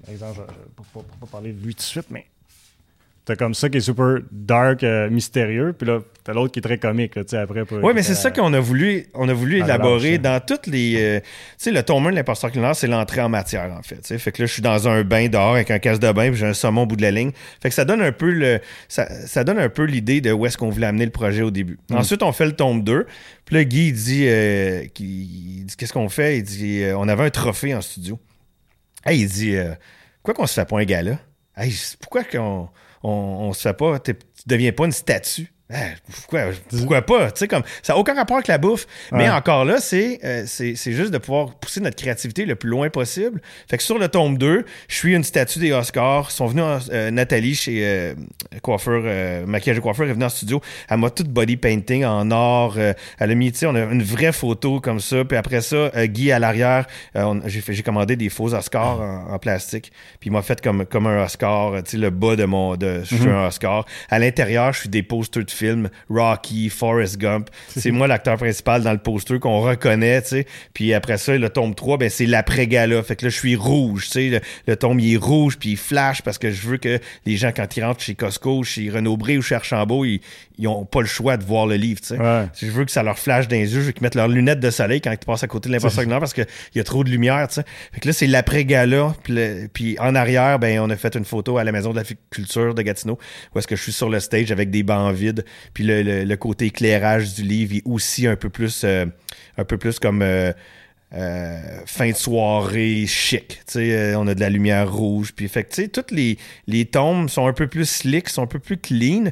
par 0.04 0.12
exemple, 0.12 0.40
pour, 0.92 1.02
ne 1.02 1.08
pas 1.20 1.26
parler 1.30 1.52
de 1.52 1.64
lui 1.64 1.74
tout 1.74 1.80
de 1.80 1.84
suite, 1.84 2.06
mais 2.10 2.26
T'as 3.30 3.36
comme 3.36 3.54
ça 3.54 3.68
qui 3.68 3.76
est 3.76 3.80
super 3.80 4.16
dark, 4.32 4.82
euh, 4.82 5.08
mystérieux, 5.08 5.72
puis 5.72 5.86
là, 5.86 6.00
t'as 6.24 6.32
l'autre 6.32 6.50
qui 6.50 6.58
est 6.58 6.62
très 6.62 6.78
comique, 6.78 7.12
tu 7.14 7.22
sais, 7.28 7.36
après. 7.36 7.62
Oui, 7.70 7.92
mais 7.94 8.02
c'est 8.02 8.16
ça 8.16 8.32
qu'on 8.32 8.52
a 8.52 8.58
voulu, 8.58 9.06
on 9.14 9.28
a 9.28 9.32
voulu 9.32 9.58
élaborer 9.58 10.18
dans 10.18 10.44
toutes 10.44 10.66
les. 10.66 10.96
Euh, 10.98 11.20
tu 11.20 11.26
sais, 11.58 11.70
le 11.70 11.80
tome 11.84 12.08
1 12.08 12.10
de 12.10 12.16
l'imposteur 12.16 12.50
culinaire, 12.50 12.74
c'est 12.74 12.88
l'entrée 12.88 13.20
en 13.20 13.28
matière, 13.28 13.72
en 13.72 13.82
fait. 13.82 14.04
Fait 14.18 14.32
que 14.32 14.42
là, 14.42 14.46
je 14.46 14.52
suis 14.52 14.62
dans 14.62 14.88
un 14.88 15.04
bain 15.04 15.28
dehors 15.28 15.54
avec 15.54 15.70
un 15.70 15.78
casse 15.78 16.00
de 16.00 16.10
bain, 16.10 16.30
puis 16.30 16.40
j'ai 16.40 16.46
un 16.46 16.54
saumon 16.54 16.82
au 16.82 16.86
bout 16.86 16.96
de 16.96 17.02
la 17.02 17.12
ligne. 17.12 17.30
Fait 17.62 17.68
que 17.68 17.74
ça 17.76 17.84
donne 17.84 18.02
un 18.02 18.10
peu 18.10 18.32
le. 18.32 18.58
Ça, 18.88 19.08
ça 19.28 19.44
donne 19.44 19.60
un 19.60 19.68
peu 19.68 19.84
l'idée 19.84 20.20
de 20.20 20.32
où 20.32 20.44
est-ce 20.44 20.58
qu'on 20.58 20.70
voulait 20.70 20.88
amener 20.88 21.04
le 21.04 21.12
projet 21.12 21.42
au 21.42 21.52
début. 21.52 21.78
Mm. 21.88 21.98
Ensuite, 21.98 22.24
on 22.24 22.32
fait 22.32 22.46
le 22.46 22.56
tome 22.56 22.82
2. 22.82 23.06
Puis 23.44 23.54
là, 23.54 23.62
Guy, 23.62 23.86
il 23.90 23.92
dit, 23.92 24.24
euh, 24.26 24.82
dit 24.92 25.66
qu'est-ce 25.78 25.92
qu'on 25.92 26.08
fait? 26.08 26.38
Il 26.38 26.42
dit, 26.42 26.82
on 26.96 27.06
avait 27.06 27.26
un 27.26 27.30
trophée 27.30 27.76
en 27.76 27.80
studio. 27.80 28.18
Hey, 29.06 29.20
il 29.20 29.28
dit, 29.28 29.54
pourquoi 30.20 30.34
qu'on 30.34 30.48
se 30.48 30.54
fait 30.54 30.68
pas 30.68 30.80
un 30.80 30.84
gala? 30.84 31.20
Hey, 31.56 31.72
pourquoi 32.00 32.24
qu'on 32.24 32.68
on, 33.02 33.10
on 33.10 33.52
se 33.52 33.62
fait 33.62 33.74
pas, 33.74 33.98
tu 33.98 34.16
deviens 34.46 34.72
pas 34.72 34.84
une 34.84 34.92
statue. 34.92 35.52
Ben, 35.70 35.94
pourquoi, 36.10 36.46
pourquoi 36.68 37.02
pas? 37.02 37.30
comme, 37.48 37.62
ça 37.80 37.92
n'a 37.92 37.98
aucun 37.98 38.14
rapport 38.14 38.38
avec 38.38 38.48
la 38.48 38.58
bouffe. 38.58 38.88
Mais 39.12 39.30
encore 39.30 39.64
là, 39.64 39.74
euh, 39.74 40.42
c'est, 40.46 40.74
c'est, 40.74 40.92
juste 40.92 41.12
de 41.12 41.18
pouvoir 41.18 41.54
pousser 41.54 41.80
notre 41.80 41.96
créativité 41.96 42.44
le 42.44 42.56
plus 42.56 42.68
loin 42.68 42.90
possible. 42.90 43.40
Fait 43.68 43.76
que 43.76 43.82
sur 43.84 43.96
le 43.96 44.08
tome 44.08 44.36
2, 44.36 44.64
je 44.88 44.94
suis 44.94 45.14
une 45.14 45.22
statue 45.22 45.60
des 45.60 45.72
Oscars. 45.72 46.32
Sont 46.32 46.46
venus, 46.46 46.64
euh, 46.92 47.12
Nathalie, 47.12 47.54
chez 47.54 47.82
euh, 47.84 48.14
coiffeur, 48.62 49.46
maquillage 49.46 49.76
de 49.76 49.80
coiffeur, 49.80 50.08
est 50.08 50.12
venue 50.12 50.24
en 50.24 50.28
studio. 50.28 50.60
Elle 50.88 50.98
m'a 50.98 51.10
tout 51.10 51.22
body 51.22 51.56
painting 51.56 52.04
en 52.04 52.28
or. 52.32 52.76
elle 52.76 53.30
a 53.30 53.34
mis, 53.36 53.52
on 53.62 53.74
a 53.76 53.82
une 53.84 54.02
vraie 54.02 54.32
photo 54.32 54.80
comme 54.80 54.98
ça. 54.98 55.24
Puis 55.24 55.36
après 55.36 55.60
ça, 55.60 55.92
Guy 56.06 56.32
à 56.32 56.40
l'arrière, 56.40 56.86
j'ai, 57.46 57.62
j'ai 57.68 57.82
commandé 57.84 58.16
des 58.16 58.28
faux 58.28 58.52
Oscars 58.54 59.00
en, 59.30 59.38
plastique. 59.38 59.92
Puis 60.18 60.30
il 60.30 60.32
m'a 60.32 60.42
fait 60.42 60.60
comme, 60.60 60.84
comme 60.84 61.06
un 61.06 61.22
Oscar, 61.24 61.82
tu 61.84 61.92
sais, 61.92 61.96
le 61.96 62.10
bas 62.10 62.34
de 62.34 62.44
mon, 62.44 62.76
de, 62.76 63.02
je 63.04 63.14
suis 63.14 63.26
mhm. 63.26 63.34
un 63.34 63.46
Oscar. 63.46 63.86
À 64.10 64.18
l'intérieur, 64.18 64.72
je 64.72 64.80
suis 64.80 64.88
des 64.88 65.04
posters 65.04 65.44
de 65.44 65.50
film, 65.60 65.90
Rocky, 66.08 66.70
Forrest 66.70 67.18
Gump. 67.18 67.50
C'est 67.68 67.90
moi 67.90 68.06
l'acteur 68.06 68.36
principal 68.36 68.82
dans 68.82 68.92
le 68.92 68.98
poster 68.98 69.38
qu'on 69.38 69.60
reconnaît, 69.60 70.22
tu 70.22 70.28
sais. 70.28 70.46
Puis 70.72 70.94
après 70.94 71.18
ça, 71.18 71.36
le 71.36 71.50
tome 71.50 71.74
3, 71.74 71.98
ben 71.98 72.08
c'est 72.08 72.26
l'après-gala. 72.26 73.02
Fait 73.02 73.16
que 73.16 73.26
là, 73.26 73.30
je 73.30 73.36
suis 73.36 73.56
rouge, 73.56 74.06
tu 74.06 74.30
sais. 74.30 74.40
Le, 74.66 74.76
tome, 74.76 75.00
il 75.00 75.14
est 75.14 75.16
rouge, 75.16 75.58
puis 75.58 75.72
il 75.72 75.76
flash 75.76 76.22
parce 76.22 76.38
que 76.38 76.50
je 76.50 76.66
veux 76.66 76.78
que 76.78 76.98
les 77.26 77.36
gens, 77.36 77.52
quand 77.54 77.76
ils 77.76 77.84
rentrent 77.84 78.02
chez 78.02 78.14
Costco, 78.14 78.62
chez 78.62 78.88
Renaud-Bré 78.90 79.36
ou 79.36 79.42
chez 79.42 79.54
Archambault, 79.54 80.04
ils, 80.04 80.20
ils 80.58 80.68
ont 80.68 80.84
pas 80.84 81.00
le 81.00 81.06
choix 81.06 81.36
de 81.36 81.44
voir 81.44 81.66
le 81.66 81.76
livre, 81.76 82.00
tu 82.00 82.08
sais. 82.08 82.18
Je 82.60 82.70
veux 82.70 82.84
que 82.84 82.90
ça 82.92 83.02
leur 83.02 83.18
flash 83.18 83.48
dans 83.48 83.56
les 83.56 83.74
yeux, 83.74 83.80
je 83.80 83.86
veux 83.86 83.92
qu'ils 83.92 84.02
mettent 84.02 84.14
leurs 84.14 84.28
lunettes 84.28 84.60
de 84.60 84.70
soleil 84.70 85.00
quand 85.00 85.12
ils 85.12 85.18
passent 85.18 85.42
à 85.42 85.46
côté 85.46 85.68
de 85.68 85.74
l'imposteur 85.74 86.06
parce 86.18 86.34
qu'il 86.34 86.46
y 86.74 86.80
a 86.80 86.84
trop 86.84 87.04
de 87.04 87.10
lumière, 87.10 87.46
tu 87.48 87.54
sais. 87.54 87.64
Fait 87.92 88.00
que 88.00 88.08
là, 88.08 88.12
c'est 88.12 88.26
l'après-gala, 88.26 89.14
puis, 89.72 89.96
en 89.98 90.14
arrière, 90.14 90.58
ben 90.58 90.80
on 90.80 90.90
a 90.90 90.96
fait 90.96 91.14
une 91.16 91.24
photo 91.24 91.58
à 91.58 91.64
la 91.64 91.72
Maison 91.72 91.90
de 91.90 91.96
la 91.96 92.04
Culture 92.30 92.74
de 92.74 92.82
Gatineau, 92.82 93.18
où 93.54 93.58
est-ce 93.58 93.66
que 93.66 93.76
je 93.76 93.82
suis 93.82 93.92
sur 93.92 94.08
le 94.08 94.20
stage 94.20 94.52
avec 94.52 94.70
des 94.70 94.82
bancs 94.82 95.14
vides, 95.14 95.44
puis 95.74 95.84
le, 95.86 96.34
côté 96.36 96.66
éclairage 96.66 97.34
du 97.34 97.42
livre 97.42 97.76
est 97.76 97.82
aussi 97.84 98.26
un 98.26 98.36
peu 98.36 98.48
plus, 98.50 98.82
euh, 98.84 99.06
un 99.56 99.64
peu 99.64 99.78
plus 99.78 99.98
comme 99.98 100.22
euh, 100.22 100.52
euh, 101.14 101.58
fin 101.86 102.10
de 102.10 102.16
soirée 102.16 103.06
chic. 103.06 103.60
on 103.76 104.26
a 104.26 104.34
de 104.34 104.40
la 104.40 104.50
lumière 104.50 104.92
rouge. 104.92 105.32
Puis 105.34 105.48
fait 105.48 105.88
toutes 105.88 106.10
les, 106.10 106.38
les 106.66 106.84
tombes 106.84 107.28
sont 107.28 107.46
un 107.46 107.52
peu 107.52 107.66
plus 107.66 107.88
slick, 107.88 108.28
sont 108.28 108.42
un 108.42 108.46
peu 108.46 108.58
plus 108.58 108.78
clean. 108.78 109.30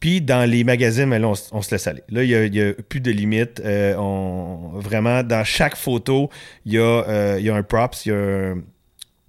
Puis 0.00 0.20
dans 0.20 0.48
les 0.48 0.64
magazines, 0.64 1.12
on, 1.12 1.34
on, 1.52 1.62
se 1.62 1.70
laisse 1.72 1.86
aller. 1.86 2.02
Là, 2.08 2.24
il 2.24 2.50
n'y 2.50 2.60
a, 2.60 2.72
plus 2.72 3.00
de 3.00 3.10
limites. 3.10 3.62
on, 3.64 4.70
vraiment, 4.74 5.22
dans 5.22 5.44
chaque 5.44 5.76
photo, 5.76 6.30
il 6.64 6.72
y, 6.72 6.78
a, 6.78 7.36
il 7.38 7.44
y 7.44 7.50
a 7.50 7.54
un 7.54 7.62
props, 7.62 8.06
il 8.06 8.08
y 8.08 8.12
a 8.12 8.16
un 8.16 8.62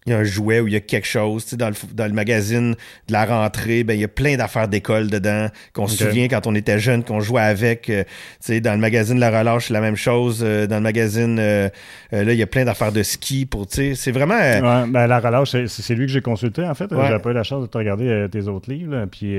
il 0.06 0.14
y 0.14 0.16
a 0.16 0.20
un 0.20 0.24
jouet 0.24 0.60
ou 0.60 0.68
il 0.68 0.74
y 0.74 0.76
a 0.76 0.80
quelque 0.80 1.08
chose. 1.08 1.44
Tu 1.44 1.52
sais, 1.52 1.58
dans, 1.58 1.70
le, 1.70 1.76
dans 1.94 2.08
le 2.08 2.14
magazine 2.14 2.72
de 3.08 3.14
la 3.14 3.26
rentrée, 3.26 3.84
ben, 3.84 3.94
il 3.94 4.02
y 4.02 4.04
a 4.04 4.08
plein 4.08 4.36
d'affaires 4.36 4.68
d'école 4.68 5.10
dedans 5.12 5.48
qu'on 5.74 5.88
se 5.88 6.04
souvient 6.04 6.28
quand 6.28 6.48
on 6.48 6.56
était 6.56 6.80
jeune, 6.80 7.04
qu'on 7.04 7.20
jouait 7.20 7.42
avec. 7.42 7.90
Euh, 7.90 8.04
tu 8.04 8.10
sais, 8.40 8.62
dans 8.62 8.74
le 8.74 8.80
magazine 8.80 9.16
de 9.16 9.22
la 9.22 9.38
relâche, 9.38 9.68
c'est 9.68 9.74
la 9.74 9.82
même 9.82 9.96
chose. 9.96 10.42
Euh, 10.44 10.66
dans 10.66 10.78
le 10.78 10.82
magazine, 10.82 11.38
euh, 11.40 11.70
là, 12.12 12.34
il 12.34 12.40
y 12.40 12.42
a 12.42 12.48
plein 12.48 12.66
d'affaires 12.66 12.92
de 12.92 13.04
ski 13.04 13.46
pour, 13.46 13.68
tu 13.68 13.76
sais, 13.76 13.96
c'est 13.96 14.12
vraiment... 14.12 14.36
Ouais, 14.36 14.88
ben, 14.88 15.06
la 15.06 15.20
relâche, 15.20 15.56
c'est 15.68 15.96
lui 15.96 16.08
que 16.08 16.12
j'ai 16.12 16.22
consulté, 16.22 16.64
en 16.64 16.74
fait. 16.74 16.88
J'avais 16.90 17.20
pas 17.20 17.30
eu 17.30 17.34
la 17.34 17.44
chance 17.44 17.62
de 17.62 17.68
te 17.68 17.78
regarder 17.78 18.28
tes 18.32 18.48
autres 18.48 18.72
livres, 18.72 19.06
puis 19.12 19.36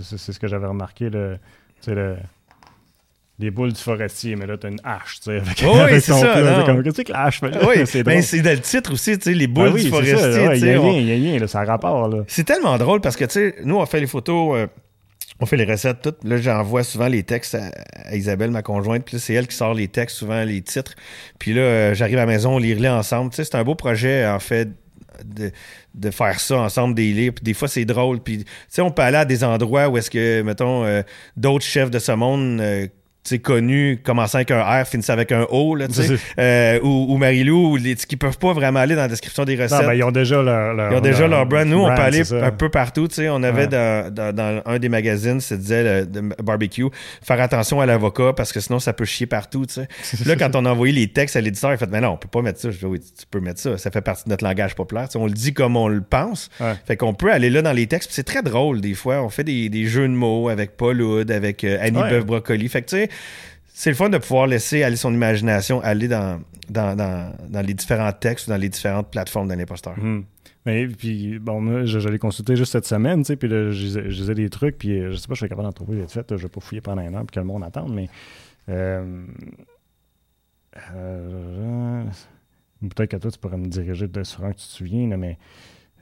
c'est 0.00 0.32
ce 0.32 0.38
que 0.38 0.48
j'avais 0.48 0.66
remarqué, 0.66 1.10
le, 1.10 1.36
le 1.86 2.16
des 3.38 3.50
boules 3.50 3.72
du 3.72 3.80
forestier, 3.80 4.34
mais 4.34 4.46
là, 4.46 4.56
t'as 4.56 4.68
une 4.68 4.80
hache, 4.82 5.20
tu 5.20 5.24
sais, 5.24 5.36
avec, 5.36 5.62
oui, 5.62 6.00
c'est 6.00 6.12
ça. 6.12 6.64
Qu'est-ce 6.82 7.02
que 7.02 7.12
la 7.12 7.24
hache 7.24 7.40
fait? 7.40 7.66
Oui, 7.66 7.74
c'est 7.86 8.02
ben, 8.02 8.22
c'est 8.22 8.40
dans 8.40 8.50
le 8.50 8.60
titre 8.60 8.92
aussi, 8.92 9.18
tu 9.18 9.24
sais, 9.24 9.34
les 9.34 9.46
boules 9.46 9.72
ah 9.74 9.78
du 9.78 9.88
forestier. 9.88 10.14
Il 10.54 10.64
y 10.64 10.70
a 10.70 10.80
rien, 10.80 10.92
il 10.92 11.06
y 11.06 11.12
a 11.12 11.14
rien, 11.14 11.38
là, 11.38 11.46
ça 11.46 11.60
a 11.60 11.64
rapport, 11.64 12.08
là. 12.08 12.24
C'est 12.28 12.44
tellement 12.44 12.78
drôle 12.78 13.00
parce 13.00 13.16
que, 13.16 13.24
tu 13.26 13.32
sais, 13.32 13.56
nous, 13.64 13.76
on 13.76 13.84
fait 13.84 14.00
les 14.00 14.06
photos, 14.06 14.56
euh, 14.56 14.66
on 15.38 15.44
fait 15.44 15.58
les 15.58 15.64
recettes 15.64 16.00
toutes. 16.02 16.24
Là, 16.24 16.38
j'envoie 16.38 16.82
souvent 16.82 17.08
les 17.08 17.24
textes 17.24 17.56
à, 17.56 18.16
Isabelle, 18.16 18.50
ma 18.50 18.62
conjointe, 18.62 19.04
puis 19.04 19.18
c'est 19.18 19.34
elle 19.34 19.46
qui 19.46 19.56
sort 19.56 19.74
les 19.74 19.88
textes, 19.88 20.16
souvent 20.16 20.42
les 20.42 20.62
titres. 20.62 20.94
Puis 21.38 21.52
là, 21.52 21.60
euh, 21.60 21.94
j'arrive 21.94 22.16
à 22.16 22.20
la 22.20 22.26
maison, 22.26 22.54
on 22.54 22.58
lit 22.58 22.88
ensemble. 22.88 23.30
Tu 23.30 23.36
sais, 23.36 23.44
c'est 23.44 23.56
un 23.56 23.64
beau 23.64 23.74
projet, 23.74 24.26
en 24.26 24.38
fait, 24.38 24.70
de, 25.22 25.50
de, 25.94 26.10
faire 26.10 26.40
ça 26.40 26.56
ensemble 26.56 26.94
des 26.94 27.12
livres. 27.12 27.34
Puis 27.34 27.44
des 27.44 27.54
fois, 27.54 27.68
c'est 27.68 27.84
drôle. 27.84 28.20
Puis, 28.20 28.38
tu 28.38 28.44
sais, 28.68 28.80
on 28.80 28.90
peut 28.90 29.02
aller 29.02 29.18
à 29.18 29.26
des 29.26 29.44
endroits 29.44 29.88
où 29.88 29.98
est-ce 29.98 30.10
que, 30.10 30.40
mettons, 30.40 30.84
euh, 30.84 31.02
d'autres 31.36 31.66
chefs 31.66 31.90
de 31.90 31.98
ce 31.98 32.12
monde 32.12 32.62
connus, 33.38 34.00
commençant 34.02 34.38
avec 34.38 34.50
un 34.50 34.62
R, 34.62 34.86
finissant 34.86 35.12
avec 35.12 35.32
un 35.32 35.46
O, 35.50 35.74
là, 35.74 35.86
euh, 36.38 36.78
ou, 36.82 37.06
ou 37.08 37.16
Marilou, 37.18 37.78
qui 38.08 38.16
peuvent 38.16 38.38
pas 38.38 38.52
vraiment 38.52 38.80
aller 38.80 38.94
dans 38.94 39.02
la 39.02 39.08
description 39.08 39.44
des 39.44 39.56
recettes. 39.56 39.80
Non, 39.80 39.86
ben, 39.86 39.94
ils 39.94 40.02
ont 40.04 40.12
déjà 40.12 40.42
leur, 40.42 40.92
Ils 40.92 40.96
ont 40.96 41.00
déjà 41.00 41.28
leur, 41.28 41.46
brand. 41.46 41.66
Nous, 41.66 41.78
on 41.78 41.94
peut 41.94 42.02
aller 42.02 42.32
un 42.32 42.50
peu 42.50 42.68
partout. 42.68 43.08
sais 43.10 43.28
On 43.28 43.42
avait 43.42 43.66
dans, 43.66 44.12
dans, 44.12 44.62
un 44.64 44.78
des 44.78 44.88
magazines, 44.88 45.40
ça 45.40 45.56
disait 45.56 46.04
le, 46.04 46.22
barbecue, 46.42 46.86
faire 47.22 47.40
attention 47.40 47.80
à 47.80 47.86
l'avocat 47.86 48.32
parce 48.34 48.52
que 48.52 48.60
sinon 48.60 48.78
ça 48.78 48.92
peut 48.92 49.04
chier 49.04 49.26
partout. 49.26 49.64
sais 49.68 49.88
Là, 50.26 50.36
quand 50.36 50.54
on 50.56 50.64
a 50.64 50.70
envoyé 50.70 50.92
les 50.92 51.08
textes 51.08 51.36
à 51.36 51.40
l'éditeur, 51.40 51.70
il 51.70 51.74
a 51.74 51.76
fait 51.76 51.90
Mais 51.90 52.00
non, 52.00 52.10
on 52.10 52.16
peut 52.16 52.28
pas 52.28 52.42
mettre 52.42 52.60
ça. 52.60 52.70
Je 52.70 52.78
dis 52.78 52.84
Oui, 52.84 53.00
tu 53.00 53.26
peux 53.30 53.40
mettre 53.40 53.60
ça. 53.60 53.78
Ça 53.78 53.90
fait 53.90 54.00
partie 54.00 54.24
de 54.24 54.30
notre 54.30 54.44
langage 54.44 54.74
populaire. 54.74 55.08
on 55.14 55.26
le 55.26 55.32
dit 55.32 55.54
comme 55.54 55.76
on 55.76 55.88
le 55.88 56.00
pense. 56.00 56.50
Fait 56.86 56.96
qu'on 56.96 57.14
peut 57.14 57.32
aller 57.32 57.50
là 57.50 57.62
dans 57.62 57.72
les 57.72 57.86
textes. 57.86 58.10
C'est 58.12 58.24
très 58.24 58.42
drôle 58.42 58.80
des 58.80 58.94
fois. 58.94 59.22
On 59.22 59.28
fait 59.28 59.44
des, 59.44 59.68
des 59.68 59.86
jeux 59.86 60.08
de 60.08 60.12
mots 60.12 60.48
avec 60.48 60.76
Paul 60.76 61.00
Hood, 61.00 61.30
avec 61.30 61.64
euh, 61.64 61.78
Annie 61.80 62.00
Beuf 62.00 62.24
Brocoli. 62.24 62.68
Fait 62.68 62.82
que 62.82 62.88
tu 62.88 62.96
sais, 62.96 63.08
c'est 63.66 63.90
le 63.90 63.96
fun 63.96 64.08
de 64.08 64.18
pouvoir 64.18 64.46
laisser 64.46 64.82
aller 64.82 64.96
son 64.96 65.12
imagination, 65.12 65.80
aller 65.82 66.08
dans, 66.08 66.40
dans, 66.70 66.96
dans, 66.96 67.66
les 67.66 67.74
différents 67.74 68.12
textes, 68.12 68.48
dans 68.48 68.56
les 68.56 68.68
différentes 68.68 69.10
plateformes 69.10 69.48
d'un 69.48 69.58
imposteur. 69.58 69.98
Hmm. 69.98 70.22
Mais 70.64 70.88
puis, 70.88 71.38
bon, 71.38 71.84
je, 71.84 72.00
je 72.00 72.08
l'ai 72.08 72.18
consulté 72.18 72.56
juste 72.56 72.72
cette 72.72 72.86
semaine, 72.86 73.20
tu 73.20 73.26
sais, 73.26 73.36
puis 73.36 73.48
là, 73.48 73.70
je, 73.70 74.00
disais 74.00 74.34
des 74.34 74.50
trucs, 74.50 74.78
puis 74.78 74.98
euh, 74.98 75.12
je 75.12 75.16
sais 75.16 75.28
pas, 75.28 75.34
je 75.34 75.40
suis 75.40 75.48
capable 75.48 75.68
d'en 75.68 75.72
trouver 75.72 76.00
vite 76.00 76.10
fait, 76.10 76.26
je 76.28 76.42
vais 76.42 76.48
pas 76.48 76.60
fouiller 76.60 76.80
pendant 76.80 77.02
un 77.02 77.14
an, 77.14 77.24
puis 77.24 77.34
que 77.34 77.40
le 77.40 77.46
monde 77.46 77.62
attende, 77.62 77.94
mais. 77.94 78.08
Euh, 78.68 79.24
euh, 80.94 82.04
peut-être 82.80 83.10
que 83.10 83.16
toi, 83.16 83.30
tu 83.30 83.38
pourrais 83.38 83.58
me 83.58 83.66
diriger 83.66 84.08
de 84.08 84.24
sur 84.24 84.44
un 84.44 84.52
que 84.52 84.58
tu 84.58 84.66
te 84.66 84.72
souviens, 84.72 85.16
mais 85.16 85.38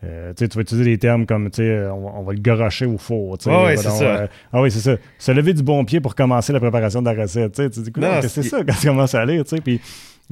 euh, 0.04 0.32
tu 0.36 0.46
vas 0.46 0.60
utiliser 0.60 0.84
des 0.84 0.98
termes 0.98 1.26
comme 1.26 1.50
on, 1.58 2.12
on, 2.18 2.22
va 2.22 2.32
le 2.32 2.40
garocher 2.40 2.86
au 2.86 2.98
four. 2.98 3.38
Ah 3.46 3.64
oui, 3.66 3.72
c'est 3.76 3.88
ça. 3.88 4.04
Euh, 4.04 4.26
ah 4.52 4.60
oui, 4.60 4.70
c'est 4.70 4.80
ça. 4.80 4.96
Se 5.18 5.32
lever 5.32 5.54
du 5.54 5.62
bon 5.62 5.84
pied 5.84 6.00
pour 6.00 6.14
commencer 6.14 6.52
la 6.52 6.60
préparation 6.60 7.00
de 7.00 7.10
la 7.10 7.22
recette. 7.22 7.54
Tu 7.54 7.80
dis, 7.80 7.92
c'est 8.28 8.42
ça? 8.42 8.64
Quand 8.64 8.74
tu 8.80 8.86
commences 8.86 9.14
à 9.14 9.24
lire. 9.24 9.44
Puis, 9.62 9.80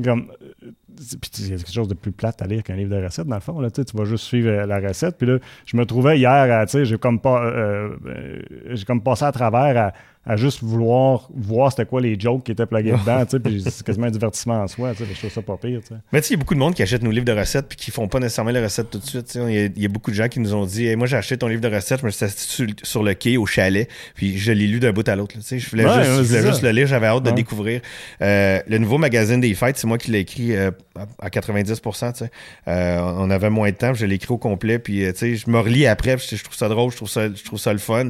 comme, 0.03 0.33
euh, 0.41 0.71
puis 1.21 1.31
il 1.39 1.51
y 1.51 1.55
a 1.55 1.57
quelque 1.57 1.73
chose 1.73 1.89
de 1.89 1.95
plus 1.95 2.13
plate 2.13 2.41
à 2.43 2.47
lire 2.47 2.63
qu'un 2.63 2.77
livre 2.77 2.91
de 2.91 3.03
recettes, 3.03 3.27
dans 3.27 3.37
le 3.37 3.41
fond. 3.41 3.61
Là, 3.61 3.71
tu 3.71 3.83
vas 3.95 4.05
juste 4.05 4.25
suivre 4.25 4.51
la 4.51 4.81
recette. 4.81 5.19
Puis 5.19 5.27
là, 5.27 5.39
je 5.67 5.77
me 5.77 5.85
trouvais 5.85 6.19
hier, 6.19 6.67
j'ai 6.69 6.99
comme, 6.99 7.21
pas, 7.21 7.53
j'ai 8.71 8.85
comme 8.85 9.03
passé 9.03 9.25
à 9.25 9.33
travers 9.33 9.77
à 9.77 9.93
à 10.25 10.37
juste 10.37 10.63
vouloir 10.63 11.29
voir 11.35 11.73
c'était 11.73 11.85
quoi 11.85 12.01
les 12.01 12.19
jokes 12.19 12.45
qui 12.45 12.53
étaient 12.53 12.67
plugués 12.67 12.93
dedans, 12.93 13.25
puis 13.43 13.63
c'est 13.69 13.85
quasiment 13.85 14.07
un 14.07 14.11
divertissement 14.11 14.63
en 14.63 14.69
soi, 14.69 14.93
je 14.93 15.05
trouve 15.05 15.31
ça 15.31 15.43
pas 15.43 15.57
pire. 15.57 15.81
Mais 16.13 16.21
tu 16.21 16.29
sais, 16.29 16.35
il 16.35 16.37
y 16.37 16.37
a 16.37 16.39
beaucoup 16.39 16.55
de 16.55 16.61
monde 16.61 16.75
qui 16.75 16.83
achète 16.83 17.03
nos 17.03 17.11
livres 17.11 17.25
de 17.25 17.33
recettes 17.33 17.67
puis 17.69 17.77
qui 17.77 17.91
font 17.91 18.07
pas 18.07 18.21
nécessairement 18.21 18.53
les 18.53 18.63
recettes 18.63 18.91
tout 18.91 18.99
de 18.99 19.05
suite. 19.05 19.35
Il 19.35 19.73
y, 19.77 19.85
a 19.85 19.89
beaucoup 19.89 20.13
de 20.13 20.17
gens 20.17 20.29
qui 20.29 20.39
nous 20.39 20.55
ont 20.55 20.65
dit, 20.65 20.95
moi 20.95 21.09
j'ai 21.09 21.17
acheté 21.17 21.37
ton 21.37 21.49
livre 21.49 21.61
de 21.61 21.75
recettes, 21.75 22.01
je 22.01 22.07
me 22.07 22.11
suis 22.11 22.25
assis 22.25 22.67
sur, 22.83 23.03
le 23.03 23.15
quai 23.15 23.37
au 23.37 23.47
chalet, 23.47 23.89
puis 24.15 24.39
je 24.39 24.53
l'ai 24.53 24.69
lu 24.69 24.79
d'un 24.79 24.93
bout 24.93 25.09
à 25.09 25.17
l'autre, 25.17 25.35
tu 25.35 25.43
sais. 25.43 25.59
Je 25.59 25.69
voulais, 25.69 25.85
juste, 26.23 26.63
le 26.63 26.71
lire, 26.71 26.87
j'avais 26.87 27.09
hâte 27.09 27.25
de 27.25 27.31
découvrir. 27.33 27.81
Euh, 28.21 28.61
le 28.69 28.79
nouveau 28.79 28.99
magazine 28.99 29.41
des 29.41 29.55
fêtes, 29.55 29.79
c'est 29.83 29.89
moi 29.89 29.99
qui 29.99 30.11
l'ai 30.11 30.21
écrit 30.21 30.57
euh, 30.57 30.71
à 31.21 31.29
90%, 31.29 32.13
tu 32.13 32.19
sais. 32.19 32.31
Euh, 32.69 33.01
on 33.01 33.31
avait 33.31 33.51
moins 33.51 33.71
de 33.71 33.77
temps, 33.77 33.95
je 33.95 34.07
l'ai 34.07 34.15
écrit 34.15 34.33
au 34.33 34.39
complet, 34.39 34.79
puis 34.79 35.05
tu 35.13 35.15
sais, 35.15 35.37
je 35.37 35.51
me 35.51 35.59
relis 35.59 35.87
après, 35.87 36.17
puis 36.17 36.37
je 36.37 36.43
trouve 36.43 36.57
ça 36.57 36.69
drôle, 36.69 36.91
je 36.91 36.97
trouve 36.97 37.11
ça, 37.11 37.29
je 37.29 37.45
trouve 37.45 37.59
ça 37.59 37.73
le 37.73 37.79
fun. 37.79 38.09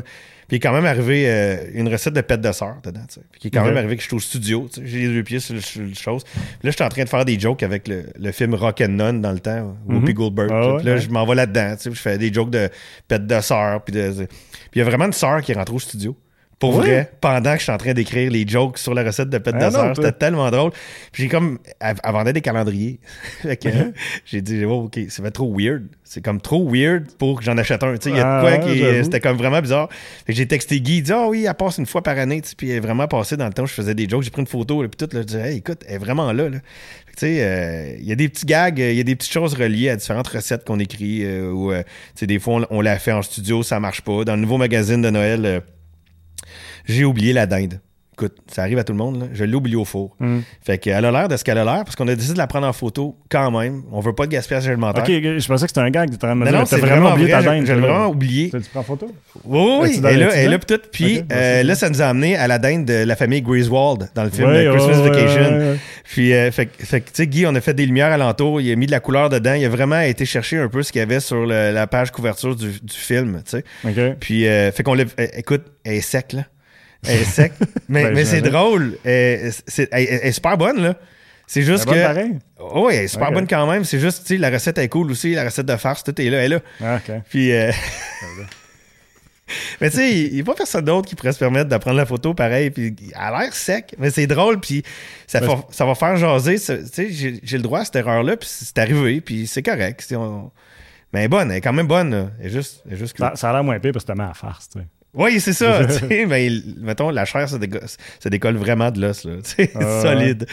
Puis 0.48 0.56
il 0.56 0.58
est 0.58 0.60
quand 0.60 0.74
même 0.74 0.84
arrivé 0.84 1.24
euh, 1.26 1.56
une 1.72 1.88
recette 1.88 2.12
de 2.12 2.20
pâte 2.20 2.42
de 2.42 2.52
sœur 2.52 2.76
dedans. 2.84 3.00
Puis 3.08 3.40
il 3.44 3.46
est 3.46 3.50
quand 3.50 3.64
même 3.64 3.76
arrivé 3.78 3.96
que 3.96 4.02
je 4.02 4.08
suis 4.08 4.16
au 4.16 4.20
studio. 4.20 4.68
J'ai 4.84 5.06
les 5.06 5.14
deux 5.14 5.22
pieds 5.22 5.40
sur, 5.40 5.54
le 5.54 5.94
chose. 5.94 6.24
Puis 6.24 6.40
là, 6.62 6.70
je 6.70 6.72
suis 6.72 6.84
en 6.84 6.90
train 6.90 7.04
de 7.04 7.08
faire 7.08 7.24
des 7.24 7.40
jokes 7.40 7.62
avec 7.62 7.88
le, 7.88 8.04
le 8.18 8.32
film 8.32 8.54
Rock 8.54 8.82
and 8.82 8.88
None 8.88 9.22
dans 9.22 9.32
le 9.32 9.40
temps, 9.40 9.74
Whoopi 9.86 10.10
mhm. 10.10 10.12
Goldberg. 10.12 10.50
Ah 10.52 10.74
puis 10.76 10.86
là, 10.86 10.98
je 10.98 11.08
m'en 11.08 11.24
vais 11.24 11.36
là-dedans. 11.36 11.76
Je 11.82 11.90
fais 11.92 12.18
des 12.18 12.30
jokes 12.30 12.50
de 12.50 12.68
pète 13.08 13.26
de 13.26 13.40
sœur. 13.40 13.82
Puis 13.82 13.94
il 13.96 14.78
y 14.78 14.80
a 14.82 14.84
vraiment 14.84 15.06
une 15.06 15.14
sœur 15.14 15.40
qui 15.40 15.52
est 15.52 15.54
rentrée 15.54 15.74
au 15.74 15.78
studio. 15.78 16.14
Pour 16.62 16.74
vrai, 16.74 17.10
pendant 17.20 17.54
que 17.54 17.58
je 17.58 17.64
suis 17.64 17.72
en 17.72 17.76
train 17.76 17.92
d'écrire 17.92 18.30
les 18.30 18.46
jokes 18.46 18.78
sur 18.78 18.94
la 18.94 19.02
recette 19.02 19.28
de 19.28 19.38
pète 19.38 19.56
ah 19.58 19.66
de 19.66 19.72
sœur. 19.72 19.96
C'était 19.96 20.12
tellement 20.12 20.48
drôle. 20.48 20.70
Puis 21.10 21.24
j'ai 21.24 21.28
comme. 21.28 21.58
Elle, 21.80 21.96
vendait 22.12 22.32
des 22.32 22.40
calendriers. 22.40 23.00
fait 23.42 23.64
uh-huh. 23.64 23.92
j'ai 24.24 24.42
dit, 24.42 24.64
oh, 24.64 24.84
OK, 24.84 25.00
ça 25.08 25.24
va 25.24 25.32
trop 25.32 25.52
weird. 25.52 25.88
C'est 26.04 26.22
comme 26.24 26.40
trop 26.40 26.70
weird 26.70 27.10
pour 27.18 27.40
que 27.40 27.44
j'en 27.44 27.58
achète 27.58 27.82
un. 27.82 27.96
Il 28.04 28.10
y 28.12 28.20
a 28.20 28.22
de 28.22 28.22
ah, 28.22 28.40
quoi 28.40 28.58
qui. 28.58 28.78
C'était 29.02 29.18
comme 29.18 29.36
vraiment 29.36 29.60
bizarre. 29.60 29.88
Fait 30.24 30.34
que 30.34 30.38
j'ai 30.38 30.46
texté 30.46 30.80
Guy, 30.80 30.98
il 30.98 31.02
dit, 31.02 31.12
ah 31.12 31.26
oui, 31.26 31.46
elle 31.48 31.54
passe 31.54 31.78
une 31.78 31.86
fois 31.86 32.00
par 32.04 32.16
année. 32.16 32.40
Puis 32.56 32.70
elle 32.70 32.76
est 32.76 32.80
vraiment 32.80 33.08
passée 33.08 33.36
dans 33.36 33.46
le 33.46 33.52
temps 33.52 33.64
où 33.64 33.66
je 33.66 33.74
faisais 33.74 33.96
des 33.96 34.08
jokes. 34.08 34.22
J'ai 34.22 34.30
pris 34.30 34.42
une 34.42 34.46
photo. 34.46 34.86
Puis 34.86 34.90
tout, 34.96 35.16
là, 35.16 35.22
je 35.22 35.26
dis, 35.26 35.36
hey, 35.36 35.56
écoute, 35.56 35.82
elle 35.88 35.96
est 35.96 35.98
vraiment 35.98 36.32
là. 36.32 36.48
là. 36.48 36.58
Tu 36.58 37.12
sais, 37.16 37.38
euh, 37.40 37.96
il 37.98 38.06
y 38.06 38.12
a 38.12 38.14
des 38.14 38.28
petits 38.28 38.46
gags, 38.46 38.78
il 38.78 38.94
y 38.94 39.00
a 39.00 39.02
des 39.02 39.16
petites 39.16 39.32
choses 39.32 39.54
reliées 39.54 39.88
à 39.88 39.96
différentes 39.96 40.28
recettes 40.28 40.64
qu'on 40.64 40.78
écrit. 40.78 41.24
Euh, 41.24 41.50
ou, 41.50 41.72
euh, 41.72 41.82
des 42.20 42.38
fois, 42.38 42.60
on, 42.70 42.78
on 42.78 42.80
l'a 42.82 43.00
fait 43.00 43.10
en 43.10 43.22
studio, 43.22 43.64
ça 43.64 43.80
marche 43.80 44.02
pas. 44.02 44.24
Dans 44.24 44.36
le 44.36 44.42
nouveau 44.42 44.58
magazine 44.58 45.02
de 45.02 45.10
Noël 45.10 45.62
j'ai 46.86 47.04
oublié 47.04 47.32
la 47.32 47.46
dinde. 47.46 47.80
Écoute, 48.14 48.36
ça 48.46 48.60
arrive 48.60 48.78
à 48.78 48.84
tout 48.84 48.92
le 48.92 48.98
monde, 48.98 49.20
là. 49.20 49.26
je 49.32 49.42
l'ai 49.42 49.54
oublié 49.54 49.74
au 49.74 49.86
four. 49.86 50.14
Mm. 50.20 50.40
Fait 50.60 50.76
qu'elle 50.76 51.02
a 51.02 51.10
l'air 51.10 51.28
de 51.28 51.36
ce 51.38 51.44
qu'elle 51.44 51.56
a 51.56 51.64
l'air, 51.64 51.82
parce 51.82 51.96
qu'on 51.96 52.06
a 52.08 52.14
décidé 52.14 52.34
de 52.34 52.38
la 52.38 52.46
prendre 52.46 52.66
en 52.66 52.72
photo 52.74 53.16
quand 53.30 53.50
même. 53.58 53.84
On 53.90 54.00
veut 54.00 54.12
pas 54.12 54.26
de 54.26 54.32
gaspillage 54.32 54.68
alimentaire. 54.68 55.02
Ok, 55.02 55.08
je 55.10 55.46
pensais 55.46 55.64
que 55.64 55.70
c'était 55.70 55.80
un 55.80 55.88
gag 55.88 56.10
de 56.10 56.26
Non, 56.26 56.34
non, 56.34 56.66
c'est 56.66 56.76
vraiment, 56.76 57.14
oublié 57.14 57.30
ta 57.30 57.42
dinde. 57.42 57.64
J'ai 57.64 57.72
vraiment 57.72 58.08
oublié. 58.08 58.50
Tu 58.50 58.60
prends 58.70 58.82
photo? 58.82 59.10
Oui, 59.44 59.78
oui, 59.80 60.00
elle 60.04 60.22
est 60.22 60.46
là, 60.46 60.58
tout. 60.58 60.78
Puis 60.92 61.22
euh, 61.32 61.62
là, 61.62 61.74
ça 61.74 61.88
nous 61.88 62.02
a 62.02 62.04
amené 62.04 62.36
à 62.36 62.46
la 62.48 62.58
dinde 62.58 62.84
de 62.84 63.02
la 63.02 63.16
famille 63.16 63.40
Griswold 63.40 64.10
dans 64.14 64.24
le 64.24 64.30
film 64.30 64.50
Christmas 64.50 65.00
Vacation. 65.00 65.76
Puis, 66.04 66.34
euh, 66.34 66.50
fait, 66.50 66.66
que, 66.66 66.82
tu 66.82 67.00
sais, 67.14 67.26
Guy, 67.26 67.46
on 67.46 67.54
a 67.54 67.62
fait 67.62 67.72
des 67.72 67.86
lumières 67.86 68.12
alentour, 68.12 68.60
il 68.60 68.70
a 68.70 68.76
mis 68.76 68.84
de 68.84 68.90
la 68.90 69.00
couleur 69.00 69.30
dedans. 69.30 69.54
Il 69.54 69.64
a 69.64 69.70
vraiment 69.70 70.00
été 70.00 70.26
chercher 70.26 70.58
un 70.58 70.68
peu 70.68 70.82
ce 70.82 70.92
qu'il 70.92 70.98
y 70.98 71.02
avait 71.02 71.20
sur 71.20 71.46
la 71.46 71.86
page 71.86 72.10
couverture 72.10 72.54
du, 72.54 72.70
film, 72.88 73.42
tu 73.48 73.62
sais. 73.84 74.16
Puis, 74.20 74.46
euh, 74.46 74.70
fait 74.70 74.82
qu'on 74.82 74.92
l'a. 74.92 75.04
Écoute, 75.34 75.62
elle 75.84 75.94
est 75.94 76.00
sec, 76.02 76.34
là. 76.34 76.42
Elle 77.06 77.20
est 77.20 77.24
sec. 77.24 77.52
mais, 77.88 78.04
ben, 78.04 78.14
mais 78.14 78.24
c'est 78.24 78.42
drôle. 78.42 78.96
Elle, 79.04 79.52
est, 79.92 80.32
super 80.32 80.56
bonne, 80.56 80.80
là. 80.80 80.94
C'est 81.46 81.62
juste 81.62 81.84
que. 81.84 82.02
Pareil? 82.02 82.38
Oh, 82.58 82.86
oui, 82.86 82.94
elle 82.94 83.04
est 83.04 83.08
super 83.08 83.32
bonne 83.32 83.46
quand 83.46 83.70
même. 83.70 83.84
C'est 83.84 83.98
juste, 83.98 84.22
tu 84.22 84.34
sais, 84.34 84.36
la 84.38 84.50
recette 84.50 84.78
est 84.78 84.88
cool 84.88 85.10
aussi. 85.10 85.34
La 85.34 85.44
recette 85.44 85.66
de 85.66 85.76
farce, 85.76 86.04
tout 86.04 86.18
est 86.20 86.30
là. 86.30 86.38
Elle 86.38 86.52
est 86.52 86.56
là. 86.56 86.62
Ah. 86.82 87.00
Puis. 87.28 87.52
Euh, 87.52 87.70
mais 89.80 89.90
tu 89.90 89.96
sais, 89.96 90.10
il 90.10 90.34
n'y 90.34 90.40
a 90.40 90.44
pas 90.44 90.54
personne 90.54 90.84
d'autre 90.84 91.08
qui 91.08 91.14
pourrait 91.14 91.32
se 91.32 91.38
permettre 91.38 91.68
de 91.68 91.76
prendre 91.76 91.96
la 91.96 92.06
photo 92.06 92.32
pareil. 92.32 92.70
Puis 92.70 92.94
elle 93.10 93.14
a 93.14 93.42
l'air 93.42 93.54
sec, 93.54 93.94
mais 93.98 94.10
c'est 94.10 94.26
drôle. 94.26 94.60
Puis 94.60 94.82
ça, 95.26 95.40
ça 95.70 95.84
va 95.84 95.94
faire 95.94 96.16
jaser. 96.16 96.58
Tu 96.58 96.86
sais, 96.86 97.10
j'ai 97.10 97.56
le 97.56 97.62
droit 97.62 97.80
à 97.80 97.84
cette 97.84 97.96
erreur-là. 97.96 98.36
Puis 98.36 98.48
c'est 98.50 98.78
arrivé. 98.78 99.20
Puis 99.20 99.46
c'est 99.46 99.62
correct. 99.62 100.06
Mais 101.12 101.20
elle 101.20 101.24
est 101.24 101.28
bonne. 101.28 101.50
Elle 101.50 101.58
est 101.58 101.60
quand 101.60 101.72
même 101.72 101.88
bonne. 101.88 102.30
Elle 102.40 102.46
est 102.46 102.50
juste, 102.50 102.82
elle 102.86 102.94
est 102.94 102.96
juste 102.96 103.18
ça, 103.18 103.32
ça, 103.34 103.50
a 103.50 103.52
l'air 103.52 103.64
moins 103.64 103.78
pire 103.80 103.92
parce 103.92 104.04
que 104.04 104.12
tu 104.12 104.16
mets 104.16 104.24
à 104.24 104.32
farce, 104.32 104.70
tu 104.70 104.78
sais. 104.78 104.86
Oui, 105.14 105.40
c'est 105.40 105.52
ça. 105.52 105.86
ben, 106.08 106.62
mettons, 106.78 107.10
la 107.10 107.24
chair, 107.24 107.48
ça, 107.48 107.58
décolle 108.30 108.56
vraiment 108.56 108.90
de 108.90 109.00
l'os. 109.00 109.24
Là, 109.24 109.36
solide. 110.02 110.46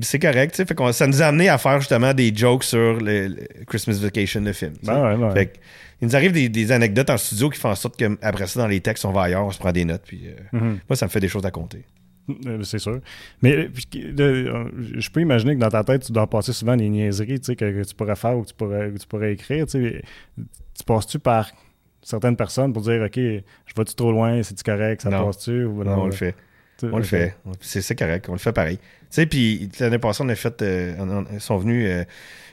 C'est 0.00 0.18
correct. 0.18 0.56
Fait 0.56 0.92
ça 0.92 1.06
nous 1.06 1.22
a 1.22 1.26
amené 1.26 1.48
à 1.48 1.58
faire 1.58 1.80
justement 1.80 2.14
des 2.14 2.34
jokes 2.34 2.64
sur 2.64 2.98
le, 3.00 3.36
Christmas 3.66 3.98
Vacation, 4.00 4.40
le 4.40 4.52
film. 4.52 4.72
Ben 4.82 5.32
fait 5.32 5.60
il 6.00 6.08
nous 6.08 6.16
arrive 6.16 6.32
des, 6.32 6.72
anecdotes 6.72 7.08
en 7.08 7.16
studio 7.16 7.48
qui 7.48 7.58
font 7.58 7.70
en 7.70 7.74
sorte 7.74 7.96
qu'après 7.96 8.46
ça, 8.46 8.60
dans 8.60 8.66
les 8.66 8.80
textes, 8.80 9.04
on 9.06 9.12
va 9.12 9.22
ailleurs, 9.22 9.46
on 9.46 9.50
se 9.50 9.58
prend 9.58 9.72
des 9.72 9.84
notes. 9.84 10.02
Puis, 10.06 10.26
euh, 10.26 10.56
mm-hmm. 10.56 10.78
Moi, 10.88 10.96
ça 10.96 11.06
me 11.06 11.10
fait 11.10 11.20
des 11.20 11.28
choses 11.28 11.46
à 11.46 11.50
compter. 11.50 11.84
Euh, 12.46 12.62
c'est 12.64 12.78
sûr. 12.78 13.00
Mais 13.40 13.54
euh, 13.54 14.68
je 14.98 15.10
peux 15.10 15.20
imaginer 15.20 15.54
que 15.54 15.60
dans 15.60 15.70
ta 15.70 15.84
tête, 15.84 16.04
tu 16.04 16.12
dois 16.12 16.26
passer 16.26 16.52
souvent 16.52 16.76
des 16.76 16.88
niaiseries 16.88 17.40
que, 17.40 17.54
que 17.54 17.84
tu 17.84 17.94
pourrais 17.94 18.16
faire 18.16 18.36
ou 18.36 18.42
que 18.42 18.48
tu 18.48 18.54
pourrais, 18.54 18.90
que 18.90 18.98
tu 18.98 19.06
pourrais 19.06 19.32
écrire. 19.32 19.66
Tu 19.66 20.02
passes-tu 20.84 21.18
par 21.18 21.50
certaines 22.06 22.36
personnes 22.36 22.72
pour 22.72 22.82
dire 22.82 23.02
OK, 23.02 23.16
je 23.16 23.74
vais-tu 23.76 23.94
trop 23.94 24.12
loin, 24.12 24.40
c'est-tu 24.42 24.62
correct, 24.62 25.02
ça 25.02 25.10
passe-tu? 25.10 25.64
Ou 25.64 25.82
non, 25.82 26.02
on 26.02 26.06
le 26.06 26.12
fait. 26.12 26.34
On 26.82 26.98
le 26.98 27.02
fait. 27.02 27.34
C'est 27.60 27.98
correct, 27.98 28.28
on 28.28 28.32
le 28.32 28.38
fait 28.38 28.52
pareil. 28.52 28.76
Tu 28.78 28.84
sais, 29.10 29.26
puis 29.26 29.68
l'année 29.80 29.98
passée, 29.98 30.22
on 30.24 30.28
a 30.28 30.34
fait. 30.34 30.62
Euh, 30.62 31.24
ils 31.32 31.40
sont 31.40 31.56
venus. 31.58 31.86
Euh, 31.88 32.04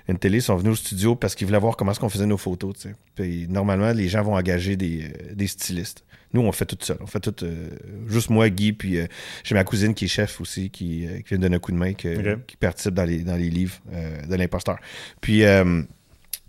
une 0.10 0.18
télé, 0.18 0.40
ils 0.40 0.42
sont 0.42 0.58
venus 0.58 0.74
au 0.74 0.76
studio 0.76 1.16
parce 1.16 1.34
qu'ils 1.34 1.48
voulaient 1.48 1.60
voir 1.60 1.78
comment 1.78 1.92
est-ce 1.92 2.00
qu'on 2.00 2.10
faisait 2.10 2.26
nos 2.26 2.38
photos. 2.38 2.76
Tu 2.76 2.90
sais. 2.90 2.96
Puis 3.16 3.48
normalement, 3.48 3.94
les 3.94 4.10
gens 4.10 4.22
vont 4.22 4.36
engager 4.36 4.76
des, 4.76 5.04
euh, 5.04 5.34
des 5.34 5.48
stylistes. 5.48 6.04
Nous, 6.34 6.42
on 6.42 6.52
fait 6.52 6.66
tout 6.66 6.78
seul. 6.82 6.98
On 7.00 7.06
fait 7.06 7.20
tout. 7.20 7.36
juste 8.08 8.32
moi, 8.32 8.50
Guy, 8.50 8.74
puis 8.74 8.98
j'ai 9.44 9.56
ma 9.56 9.64
cousine 9.64 9.94
qui 9.94 10.06
est 10.06 10.08
chef 10.08 10.42
aussi, 10.42 10.72
qui, 10.72 11.08
qui 11.08 11.30
vient 11.30 11.38
de 11.38 11.44
donner 11.44 11.58
un 11.58 11.60
coup 11.60 11.72
de 11.72 11.78
main, 11.78 11.94
qui 11.94 12.58
participe 12.60 12.96
dans 12.96 13.06
les, 13.06 13.20
dans 13.20 13.36
les 13.36 13.52
livres 13.52 13.80
de 14.28 14.36
l'imposteur. 14.36 14.80
Puis 15.22 15.44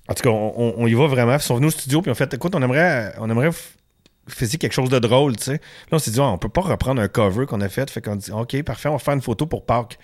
en 0.09 0.15
tout 0.15 0.23
cas, 0.23 0.31
on, 0.31 0.87
y 0.87 0.95
va 0.95 1.07
vraiment. 1.07 1.35
Ils 1.35 1.41
sont 1.41 1.57
venus 1.57 1.75
au 1.75 1.79
studio, 1.79 2.03
puis 2.03 2.11
en 2.11 2.15
fait, 2.15 2.33
écoute, 2.35 2.55
on 2.55 2.63
aimerait, 2.63 3.15
on 3.19 3.31
aimerait 3.31 3.51
faire 3.53 4.49
quelque 4.59 4.73
chose 4.73 4.91
de 4.91 4.99
drôle, 4.99 5.37
tu 5.37 5.45
sais. 5.45 5.53
Là, 5.53 5.93
on 5.93 5.99
s'est 5.99 6.11
dit, 6.11 6.21
on 6.21 6.39
peut 6.39 6.49
pas 6.49 6.63
reprendre 6.63 7.01
un 7.01 7.09
cover 7.09 7.47
qu'on 7.47 7.61
a 7.61 7.69
fait. 7.69 7.91
Fait 7.91 8.01
qu'on 8.01 8.17
dit, 8.17 8.31
OK, 8.31 8.63
parfait, 8.63 8.89
on 8.89 8.93
va 8.93 8.99
faire 8.99 9.15
une 9.15 9.23
photo 9.23 9.47
pour 9.47 9.65
Pâques. 9.65 9.99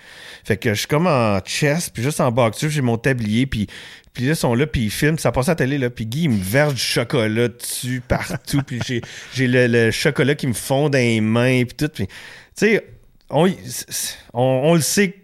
Fait 0.45 0.57
que 0.57 0.71
je 0.71 0.81
suis 0.81 0.89
comme 0.89 1.07
en 1.07 1.39
chest, 1.41 1.93
puis 1.93 2.03
juste 2.03 2.21
en 2.21 2.31
bas 2.31 2.51
dessus, 2.51 2.71
j'ai 2.71 2.83
mon 2.83 2.99
tablier, 2.99 3.47
puis, 3.47 3.67
puis 4.13 4.25
là, 4.25 4.33
ils 4.33 4.37
sont 4.37 4.55
là, 4.55 4.67
puis 4.67 4.85
ils 4.85 4.91
filment, 4.91 5.19
ça 5.19 5.33
passe 5.33 5.49
à 5.49 5.53
la 5.53 5.57
télé, 5.57 5.79
là, 5.79 5.91
puis 5.91 6.07
Guy, 6.07 6.25
il 6.25 6.31
me 6.31 6.43
verse 6.43 6.75
du 6.75 6.81
chocolat 6.81 7.49
dessus, 7.49 8.03
partout, 8.07 8.63
puis 8.67 8.81
j'ai, 8.87 9.01
j'ai 9.35 9.47
le, 9.47 9.91
chocolat 9.91 10.35
qui 10.35 10.47
me 10.47 10.53
fond 10.53 10.89
dans 10.89 10.99
les 10.99 11.21
mains, 11.21 11.65
puis 11.65 11.77
tout. 11.77 11.89
Puis, 11.93 12.07
tu 12.07 12.13
sais, 12.55 12.87
on, 13.31 13.51
on, 14.33 14.75
le 14.75 14.81
sait 14.81 15.15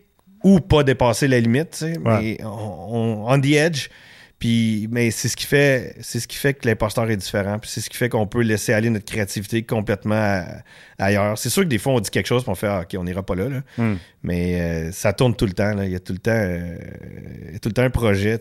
où 0.44 0.60
pas 0.60 0.84
dépasser 0.84 1.28
la 1.28 1.40
limite, 1.40 1.70
tu 1.72 1.78
sais, 1.78 1.94
mais 1.98 2.38
on, 2.42 2.46
on, 2.46 3.26
on, 3.26 3.32
on, 3.32 3.40
the 3.40 3.52
edge. 3.52 3.88
Puis, 4.38 4.86
mais 4.90 5.10
c'est 5.10 5.28
ce 5.28 5.36
qui 5.36 5.46
fait, 5.46 5.96
c'est 6.02 6.20
ce 6.20 6.28
qui 6.28 6.36
fait 6.36 6.52
que 6.52 6.68
l'imposteur 6.68 7.10
est 7.10 7.16
différent. 7.16 7.58
Puis 7.58 7.70
c'est 7.70 7.80
ce 7.80 7.88
qui 7.88 7.96
fait 7.96 8.10
qu'on 8.10 8.26
peut 8.26 8.42
laisser 8.42 8.74
aller 8.74 8.90
notre 8.90 9.06
créativité 9.06 9.62
complètement 9.62 10.44
ailleurs. 10.98 11.38
C'est 11.38 11.48
sûr 11.48 11.62
que 11.62 11.68
des 11.68 11.78
fois 11.78 11.94
on 11.94 12.00
dit 12.00 12.10
quelque 12.10 12.26
chose, 12.26 12.42
puis 12.42 12.50
on 12.50 12.54
fait, 12.54 12.66
ah, 12.66 12.82
ok, 12.82 12.96
on 12.98 13.04
n'ira 13.04 13.22
pas 13.22 13.34
là, 13.34 13.48
hmm. 13.78 13.94
Mais 14.22 14.60
euh, 14.60 14.92
ça 14.92 15.14
tourne 15.14 15.34
tout 15.34 15.46
le 15.46 15.52
temps. 15.52 15.74
Là. 15.74 15.86
Il 15.86 15.90
y 15.90 15.94
a 15.94 16.00
tout 16.00 16.12
le 16.12 16.18
temps, 16.18 16.32
euh, 16.32 16.76
tout 17.62 17.70
le 17.70 17.72
temps 17.72 17.82
un 17.82 17.90
projet, 17.90 18.38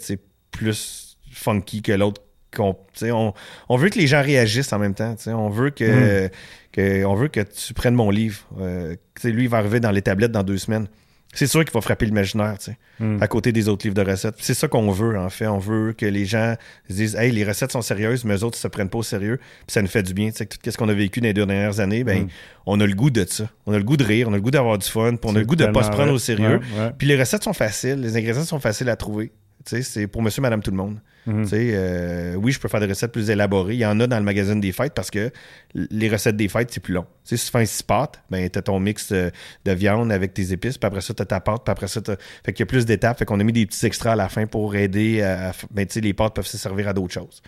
plus 0.52 1.18
funky 1.32 1.82
que 1.82 1.94
l'autre. 1.94 2.22
On, 2.58 2.74
on, 3.02 3.34
on, 3.68 3.76
veut 3.76 3.90
que 3.90 4.00
les 4.00 4.08
gens 4.08 4.22
réagissent 4.22 4.72
en 4.72 4.80
même 4.80 4.94
temps. 4.94 5.16
On 5.28 5.50
veut 5.50 5.72
que, 5.72 6.28
hmm. 6.28 6.30
que, 6.72 7.06
on 7.06 7.16
veut 7.16 7.28
que 7.28 7.42
tu 7.42 7.74
prennes 7.74 7.96
mon 7.96 8.10
livre. 8.10 8.46
Euh, 8.60 8.96
lui, 9.24 9.44
il 9.44 9.50
va 9.50 9.58
arriver 9.58 9.80
dans 9.80 9.92
les 9.92 10.02
tablettes 10.02 10.32
dans 10.32 10.44
deux 10.44 10.58
semaines 10.58 10.88
c'est 11.36 11.48
sûr 11.48 11.64
qu'il 11.64 11.74
va 11.74 11.82
frapper 11.82 12.06
l'imaginaire, 12.06 12.58
tu 12.58 12.72
sais, 12.72 12.78
hmm. 13.00 13.22
à 13.22 13.28
côté 13.28 13.52
des 13.52 13.68
autres 13.68 13.86
livres 13.86 13.96
de 13.96 14.10
recettes. 14.10 14.36
C'est 14.40 14.54
ça 14.54 14.68
qu'on 14.68 14.90
veut, 14.90 15.18
en 15.20 15.30
fait. 15.30 15.48
On 15.48 15.60
veut 15.60 15.94
que 15.94 16.06
les 16.06 16.26
gens 16.26 16.56
se 16.90 16.94
disent, 16.94 17.16
hey, 17.16 17.32
les 17.32 17.44
recettes 17.44 17.72
sont 17.72 17.82
sérieuses, 17.82 18.24
mais 18.24 18.38
eux 18.38 18.44
autres, 18.44 18.58
ils 18.58 18.62
se 18.62 18.68
prennent 18.68 18.90
pas 18.90 19.00
au 19.00 19.04
sérieux. 19.04 19.38
Puis 19.38 19.74
ça 19.74 19.82
nous 19.82 19.88
fait 19.88 20.04
du 20.04 20.14
bien, 20.14 20.30
tu 20.32 20.38
sais, 20.38 20.46
tout 20.46 20.58
ce 20.66 20.78
qu'on 20.78 20.90
a 20.90 20.94
vécu 20.94 21.20
dans 21.20 21.28
les 21.28 21.34
deux 21.34 21.46
dernières 21.46 21.80
années, 21.80 22.04
ben, 22.04 22.24
hmm. 22.24 22.30
on 22.66 22.80
a 22.80 22.86
le 22.86 22.96
goût 22.96 23.10
de 23.10 23.26
ça. 23.28 23.50
On 23.66 23.74
a 23.74 23.78
le 23.78 23.84
goût 23.84 23.98
de 23.98 24.04
rire, 24.04 24.28
on 24.30 24.34
a 24.34 24.38
le 24.38 24.42
goût 24.42 24.52
d'avoir 24.52 24.78
du 24.78 24.88
fun, 24.88 25.16
puis 25.16 25.30
on 25.30 25.36
a 25.36 25.40
le 25.40 25.46
goût 25.46 25.56
de 25.56 25.66
pas 25.68 25.84
se 25.84 25.92
prendre 25.92 26.14
au 26.14 26.20
sérieux. 26.20 26.60
Puis 26.98 27.08
les 27.08 27.20
recettes 27.20 27.44
sont 27.44 27.54
faciles, 27.54 28.02
les 28.02 28.18
ingrédients 28.18 28.44
sont 28.44 28.60
faciles 28.60 28.90
à 28.90 28.96
trouver. 28.96 29.32
C'est 29.66 30.08
pour 30.08 30.22
monsieur, 30.22 30.42
madame, 30.42 30.62
tout 30.62 30.72
le 30.72 30.78
monde. 30.78 31.00
Mhm. 31.26 31.48
Euh, 31.54 32.36
oui, 32.36 32.52
je 32.52 32.60
peux 32.60 32.68
faire 32.68 32.80
des 32.80 32.86
recettes 32.86 33.12
plus 33.12 33.30
élaborées. 33.30 33.74
Il 33.74 33.80
y 33.80 33.86
en 33.86 34.00
a 34.00 34.06
dans 34.06 34.18
le 34.18 34.24
magazine 34.24 34.62
des 34.62 34.72
fêtes 34.72 34.94
parce 34.94 35.10
que 35.10 35.32
les 35.74 36.08
recettes 36.08 36.36
des 36.36 36.48
fêtes, 36.48 36.70
c'est 36.72 36.80
plus 36.80 36.94
long. 36.94 37.06
si 37.24 37.36
tu 37.36 37.52
fais 37.52 37.60
un 37.60 37.66
six 37.66 37.82
pâtes, 37.82 38.22
ben, 38.30 38.48
tu 38.48 38.60
as 38.60 38.62
ton 38.62 38.80
mix 38.80 39.12
de, 39.12 39.32
viande 39.66 40.12
avec 40.12 40.34
tes 40.34 40.52
épices, 40.52 40.78
puis 40.78 40.86
après 40.86 41.02
ça, 41.02 41.14
tu 41.14 41.24
as 41.24 41.26
ta 41.26 41.40
pâte, 41.40 41.64
puis 41.66 41.72
après 41.72 41.88
ça, 41.88 42.02
fait 42.46 42.54
qu'il 42.54 42.60
y 42.60 42.64
a 42.64 42.66
plus 42.68 42.86
d'étapes. 42.86 43.18
Fait 43.18 43.26
qu'on 43.26 43.40
a 43.40 43.44
mis 43.44 43.54
des 43.54 43.66
petits 43.66 43.86
extras 43.86 44.12
à 44.12 44.16
la 44.16 44.30
fin 44.30 44.46
pour 44.46 44.76
aider 44.76 45.24
à. 45.24 45.52
Ben, 45.72 45.88
les 45.96 46.14
pâtes 46.14 46.36
peuvent 46.36 46.46
se 46.46 46.58
servir 46.58 46.88
à 46.88 46.94
d'autres 46.94 47.14
choses. 47.14 47.42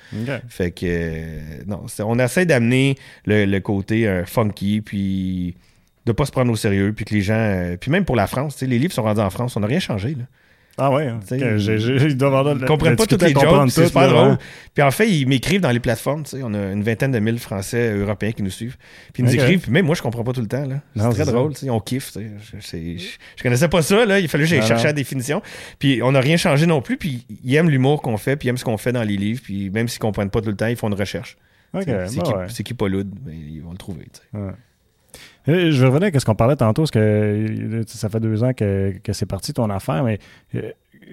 Fait 0.50 0.72
que, 0.72 0.86
euh, 0.86 1.64
non, 1.68 1.86
on 2.00 2.20
essaie 2.20 2.46
d'amener 2.46 2.96
le, 3.26 3.60
côté 3.60 4.08
euh, 4.08 4.26
funky, 4.26 4.82
puis 4.82 5.56
de 6.06 6.12
pas 6.14 6.26
se 6.26 6.32
prendre 6.32 6.52
au 6.52 6.56
sérieux, 6.56 6.94
puis 6.94 7.06
que 7.06 7.14
les 7.14 7.22
gens. 7.22 7.76
puis 7.80 7.92
même 7.92 8.06
pour 8.06 8.16
la 8.16 8.26
France, 8.26 8.60
les 8.62 8.80
livres 8.80 8.94
sont 8.94 9.04
rendus 9.04 9.22
en 9.22 9.30
France, 9.30 9.56
on 9.56 9.60
n'a 9.60 9.68
rien 9.68 9.80
changé. 9.80 10.16
Là. 10.16 10.24
Ah 10.80 10.92
ouais, 10.92 11.08
hein. 11.08 11.20
ils 11.32 12.18
doivent 12.18 12.66
comprennent 12.66 12.96
pas 12.96 13.08
toutes 13.08 13.24
les 13.24 13.34
jokes, 13.34 13.72
c'est 13.72 13.88
super 13.88 14.10
drôle. 14.10 14.38
Puis 14.74 14.84
en 14.84 14.92
fait, 14.92 15.10
ils 15.10 15.28
m'écrivent 15.28 15.62
dans 15.62 15.72
les 15.72 15.80
plateformes, 15.80 16.24
on 16.44 16.54
a 16.54 16.72
une 16.72 16.84
vingtaine 16.84 17.12
de 17.12 17.20
mille 17.20 17.40
Français 17.40 17.96
européens 17.96 18.32
qui 18.32 18.44
nous 18.44 18.52
suivent. 18.52 18.78
Puis 19.14 19.24
ils 19.24 19.26
nous 19.26 19.34
écrivent, 19.34 19.62
puis 19.62 19.72
même 19.72 19.86
moi 19.86 19.96
je 19.96 20.02
comprends 20.02 20.24
pas 20.24 20.34
tout 20.34 20.42
le 20.42 20.48
temps 20.48 20.68
C'est 20.96 21.10
très 21.10 21.26
drôle, 21.26 21.54
on 21.70 21.80
kiffe, 21.80 22.14
je, 22.16 22.60
je, 22.60 23.44
connaissais 23.44 23.68
pas 23.68 23.82
ça 23.82 24.06
là, 24.06 24.20
il 24.20 24.28
fallait 24.28 24.44
que 24.44 24.50
j'aille 24.50 24.66
chercher 24.66 24.86
la 24.86 24.94
définition. 24.94 25.42
Puis 25.80 26.02
on 26.04 26.12
n'a 26.12 26.20
rien 26.20 26.38
changé 26.38 26.68
non 26.68 26.82
plus, 26.82 26.98
puis 26.98 27.26
ils 27.44 27.56
aiment 27.56 27.70
l'humour 27.70 28.02
qu'on 28.02 28.18
fait, 28.18 28.36
puis 28.36 28.48
ils 28.48 28.50
aiment 28.50 28.58
ce 28.58 28.66
qu'on 28.66 28.78
fait 28.78 28.92
dans 28.92 29.04
les 29.04 29.18
livres, 29.18 29.42
puis 29.44 29.70
même 29.72 29.88
s'ils 29.88 30.00
comprennent 30.00 30.30
pas 30.30 30.42
tout 30.42 30.50
le 30.50 30.56
temps, 30.56 30.68
ils 30.68 30.76
font 30.76 30.90
une 30.90 30.94
recherche. 30.94 31.38
Bah 31.74 31.82
c'est 32.48 32.64
qui, 32.64 32.74
pas 32.74 32.88
loud, 32.88 33.08
ben, 33.22 33.34
ils 33.34 33.62
vont 33.62 33.72
le 33.72 33.78
trouver, 33.78 34.08
euh, 34.36 34.52
je 35.48 35.86
revenir 35.86 36.12
à 36.14 36.20
ce 36.20 36.26
qu'on 36.26 36.36
parlait 36.36 36.56
tantôt, 36.56 36.84
parce 36.84 36.92
que 36.92 37.00
euh, 37.00 37.84
ça 37.88 38.10
fait 38.10 38.20
deux 38.20 38.44
ans 38.44 38.54
que, 38.54 38.94
que 39.04 39.14
c'est 39.14 39.26
parti 39.26 39.54
ton 39.54 39.70
affaire, 39.70 40.04
mais 40.04 40.20
euh, 40.56 40.72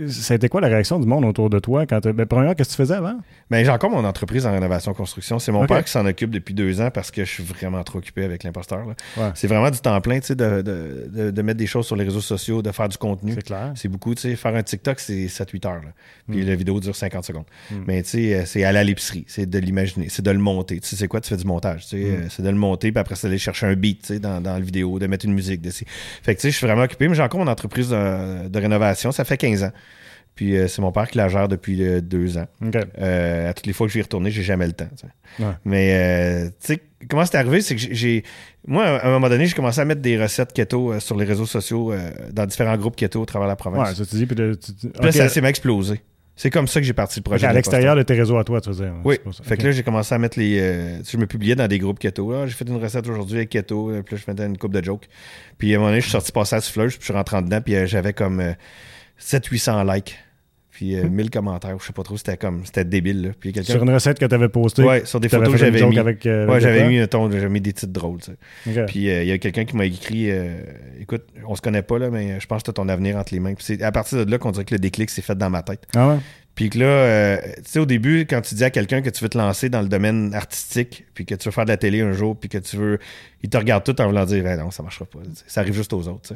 ça 0.09 0.35
a 0.35 0.37
été 0.37 0.49
quoi 0.49 0.61
la 0.61 0.69
réaction 0.69 0.99
du 0.99 1.07
monde 1.07 1.25
autour 1.25 1.51
de 1.51 1.59
toi 1.59 1.87
quand 1.87 2.01
ben, 2.07 2.27
premièrement, 2.27 2.55
qu'est-ce 2.55 2.71
que 2.71 2.75
tu 2.75 2.83
faisais 2.83 2.95
avant? 2.95 3.19
Ben, 3.51 3.65
j'ai 3.65 3.71
encore 3.71 3.91
mon 3.91 4.05
entreprise 4.05 4.47
en 4.47 4.53
rénovation 4.53 4.95
construction. 4.95 5.39
C'est 5.39 5.53
mon 5.53 5.67
père 5.67 5.85
qui 5.85 5.91
s'en 5.91 6.07
occupe 6.07 6.31
depuis 6.31 6.55
deux 6.55 6.81
ans 6.81 6.91
parce 6.91 7.11
que 7.11 7.25
je 7.25 7.31
suis 7.31 7.43
vraiment 7.43 7.83
trop 7.83 7.99
occupé 7.99 8.25
avec 8.25 8.45
l'imposteur. 8.45 8.85
C'est 9.35 9.47
vraiment 9.47 9.71
du 9.71 9.79
temps 9.79 10.01
plein, 10.01 10.21
tu 10.21 10.29
sais, 10.29 10.35
de, 10.35 10.63
de, 10.63 11.31
de, 11.31 11.43
mettre 11.43 11.59
des 11.59 11.67
choses 11.67 11.87
sur 11.87 11.97
les 11.97 12.05
réseaux 12.05 12.21
sociaux, 12.21 12.63
de 12.63 12.71
faire 12.73 12.89
du 12.89 12.97
contenu. 12.97 13.33
C'est 13.35 13.43
clair. 13.43 13.73
C'est 13.75 13.89
beaucoup, 13.89 14.15
tu 14.15 14.23
sais. 14.23 14.37
Faire 14.37 14.55
un 14.55 14.63
TikTok, 14.63 15.01
c'est 15.01 15.27
7-8 15.27 15.67
heures. 15.67 15.81
Puis 16.29 16.43
mm. 16.43 16.47
la 16.47 16.55
vidéo 16.55 16.81
dure 16.81 16.97
50 16.97 17.25
secondes. 17.25 17.45
Mm. 17.71 17.75
Mais 17.87 18.03
tu 18.03 18.11
sais, 18.11 18.35
euh, 18.35 18.43
c'est 18.47 18.65
aller 18.65 18.79
à 18.79 18.85
l'épicerie, 18.85 19.25
c'est 19.29 19.49
de 19.49 19.59
l'imaginer, 19.59 20.09
c'est 20.09 20.23
de 20.23 20.31
le 20.31 20.39
monter. 20.39 20.81
Tu 20.81 20.89
sais, 20.89 20.97
c'est 20.97 21.09
quoi? 21.09 21.21
Tu 21.21 21.29
fais 21.29 21.37
du 21.37 21.45
montage, 21.45 21.87
tu 21.87 22.03
sais. 22.03 22.19
Mm. 22.19 22.31
C'est 22.31 22.43
de 22.43 22.49
le 22.49 22.57
monter, 22.57 22.93
puis 22.93 23.01
après, 23.01 23.15
c'est 23.15 23.27
d'aller 23.27 23.39
chercher 23.39 23.67
un 23.67 23.75
beat, 23.75 24.01
tu 24.01 24.07
sais, 24.07 24.19
dans, 24.19 24.41
dans 24.41 24.55
la 24.55 24.61
vidéo, 24.61 24.99
de 24.99 25.07
mettre 25.07 25.25
une 25.25 25.35
musique. 25.35 25.61
De... 25.61 25.71
Fait 25.71 26.35
que 26.35 26.41
tu 26.41 26.43
sais, 26.43 26.51
je 26.51 26.57
suis 26.57 26.67
vraiment 26.67 26.83
occupé, 26.83 27.09
mais 27.09 27.15
j'ai 27.15 27.23
encore 27.23 27.41
mon 27.41 27.51
entreprise 27.51 27.91
de 27.91 28.59
rénovation. 28.59 29.13
Ça 29.13 29.25
fait 29.25 29.37
15 29.37 29.65
ans. 29.65 29.73
Puis 30.35 30.57
euh, 30.57 30.67
c'est 30.67 30.83
mon 30.83 30.91
père 30.91 31.09
qui 31.09 31.19
la 31.19 31.29
gère 31.29 31.49
depuis 31.49 31.83
euh, 31.83 32.01
deux 32.01 32.39
ans. 32.39 32.47
Euh, 32.99 33.51
à 33.51 33.53
toutes 33.53 33.67
les 33.67 33.73
fois 33.73 33.87
que 33.87 33.93
je 33.93 33.95
vais 33.95 34.01
y 34.01 34.03
retourner, 34.03 34.31
j'ai 34.31 34.43
jamais 34.43 34.67
le 34.67 34.73
temps. 34.73 34.89
Mais 35.65 36.51
tu 36.61 36.67
sais, 36.67 36.81
comment 37.09 37.25
c'est 37.25 37.37
arrivé, 37.37 37.61
c'est 37.61 37.77
que 37.77 37.81
j'ai. 37.81 38.25
Moi, 38.67 38.85
à 38.85 39.07
un 39.07 39.11
moment 39.11 39.29
donné, 39.29 39.47
j'ai 39.47 39.55
commencé 39.55 39.81
à 39.81 39.85
mettre 39.85 40.01
des 40.01 40.21
recettes 40.21 40.53
keto 40.53 40.99
sur 41.01 41.17
les 41.17 41.25
réseaux 41.25 41.47
sociaux, 41.47 41.93
dans 42.33 42.47
différents 42.47 42.77
groupes 42.77 42.97
keto 42.97 43.23
à 43.23 43.27
travers 43.27 43.49
la 43.49 43.57
province. 43.57 43.91
Ouais, 43.91 44.05
ça 44.05 44.17
dit. 44.17 44.27
Puis, 44.27 44.37
là, 44.37 45.13
ça 45.13 45.29
s'est 45.29 45.45
explosé. 45.45 46.01
C'est 46.37 46.51
comme 46.51 46.67
ça 46.67 46.81
que 46.81 46.87
j'ai 46.87 46.95
parti 46.95 47.21
le 47.21 47.23
projet. 47.23 47.47
à 47.47 47.53
l'extérieur 47.53 47.95
de 47.95 48.03
tes 48.03 48.15
réseaux 48.15 48.37
à 48.37 48.43
toi, 48.43 48.61
tu 48.61 48.71
veux 48.71 48.75
dire. 48.75 48.93
Oui. 49.05 49.19
Fait 49.45 49.57
que 49.57 49.63
là, 49.63 49.71
j'ai 49.71 49.85
commencé 49.85 50.13
à 50.13 50.19
mettre 50.19 50.37
les. 50.37 50.59
je 51.09 51.17
me 51.17 51.27
publiais 51.27 51.55
dans 51.55 51.69
des 51.69 51.79
groupes 51.79 52.01
keto. 52.01 52.33
Ah, 52.33 52.49
j'ai 52.49 52.55
fait 52.55 52.69
une 52.69 52.83
recette 52.83 53.07
aujourd'hui 53.07 53.37
avec 53.37 53.51
keto. 53.51 53.93
Puis 54.05 54.17
là, 54.17 54.23
je 54.27 54.31
mettais 54.33 54.47
une 54.47 54.59
coupe 54.59 54.73
de 54.73 54.83
jokes. 54.83 55.09
Puis 55.59 55.73
à 55.73 55.77
un 55.77 55.79
moment 55.79 55.91
donné, 55.91 56.01
je 56.01 56.07
suis 56.07 56.13
sorti 56.13 56.33
passer 56.33 56.57
à 56.57 56.61
souffleuse. 56.61 56.95
Puis 56.95 57.03
je 57.03 57.05
suis 57.05 57.15
rentré 57.15 57.41
dedans. 57.41 57.61
Puis 57.61 57.87
j'avais 57.87 58.13
comme 58.13 58.43
700-800 59.21 59.95
likes. 59.95 60.17
Puis 60.75 60.97
1000 60.97 61.27
euh, 61.27 61.29
commentaires, 61.31 61.77
je 61.79 61.87
sais 61.87 61.93
pas 61.93 62.03
trop, 62.03 62.17
c'était 62.17 62.37
comme, 62.37 62.67
c'était 62.67 62.85
débile. 62.85 63.23
Là. 63.23 63.29
Puis 63.39 63.53
sur 63.63 63.81
une 63.81 63.95
recette 63.95 64.19
que 64.19 64.25
tu 64.25 64.35
avais 64.35 64.49
postée. 64.49 64.83
Ouais, 64.83 65.05
sur 65.05 65.21
des 65.21 65.29
photos 65.29 65.53
que 65.53 65.57
j'avais 65.57 65.87
mis. 65.87 65.99
Avec, 66.01 66.27
euh, 66.27 66.49
ouais, 66.49 66.61
j'avais 66.61 66.89
mis, 66.89 67.07
ton, 67.07 67.31
j'avais 67.31 67.49
mis 67.49 67.61
des 67.61 67.73
titres 67.73 67.93
drôles. 67.93 68.19
Tu 68.19 68.33
sais. 68.73 68.85
Puis 68.87 69.09
euh, 69.09 69.23
il 69.23 69.29
y 69.29 69.33
a 69.33 69.39
quelqu'un 69.39 69.65
qui 69.65 69.77
m'a 69.77 69.85
écrit 69.85 70.31
Écoute, 71.01 71.23
on 71.47 71.55
se 71.55 71.63
connaît 71.63 71.83
pas, 71.83 72.01
là, 72.01 72.11
mais 72.11 72.41
je 72.41 72.47
pense 72.49 72.63
que 72.63 72.65
tu 72.65 72.71
as 72.71 72.75
ton 72.75 72.89
avenir 72.89 73.17
entre 73.17 73.33
les 73.33 73.39
mains. 73.39 73.55
Puis 73.55 73.65
c'est 73.65 73.83
à 73.83 73.93
partir 73.93 74.27
de 74.27 74.29
là 74.29 74.37
qu'on 74.39 74.51
dirait 74.51 74.65
que 74.65 74.75
le 74.75 74.81
déclic 74.81 75.11
s'est 75.11 75.23
fait 75.23 75.39
dans 75.39 75.49
ma 75.49 75.63
tête. 75.63 75.87
Ah 75.95 76.09
ouais? 76.09 76.17
Puis 76.57 76.71
que 76.71 76.79
là, 76.81 77.39
tu 77.39 77.63
sais, 77.67 77.79
au 77.79 77.87
début, 77.87 78.27
quand 78.29 78.41
tu 78.41 78.57
dis 78.57 78.65
à 78.65 78.71
quelqu'un 78.71 79.01
que 79.01 79.11
tu 79.11 79.23
veux 79.23 79.29
te 79.29 79.39
lancer 79.39 79.69
dans 79.69 79.81
le 79.81 79.89
domaine 79.89 80.35
artistique, 80.35 81.05
puis 81.15 81.25
que 81.25 81.37
tu 81.37 81.45
veux 81.45 81.53
faire 81.53 81.67
de 81.67 81.71
la 81.71 81.77
télé 81.77 82.01
un 82.01 82.13
jour, 82.13 82.37
puis 82.37 82.49
que 82.49 82.59
tu 82.59 82.77
veux. 82.77 82.99
Il 83.45 83.51
te 83.51 83.57
regarde 83.57 83.85
tout 83.85 84.01
en 84.01 84.07
voulant 84.09 84.25
dire 84.25 84.43
ben 84.43 84.59
non, 84.59 84.73
ça 84.73 84.83
marchera 84.83 85.05
pas. 85.05 85.21
Ça 85.47 85.61
arrive 85.61 85.75
juste 85.75 85.93
aux 85.93 86.09
autres. 86.09 86.35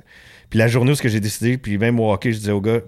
Puis 0.48 0.60
la 0.60 0.68
journée 0.68 0.92
où 0.92 0.94
j'ai 0.94 1.20
décidé, 1.20 1.58
puis 1.58 1.76
même 1.76 1.98
au 1.98 2.12
hockey, 2.12 2.32
je 2.32 2.38
disais 2.38 2.52
au 2.52 2.60
gars 2.60 2.80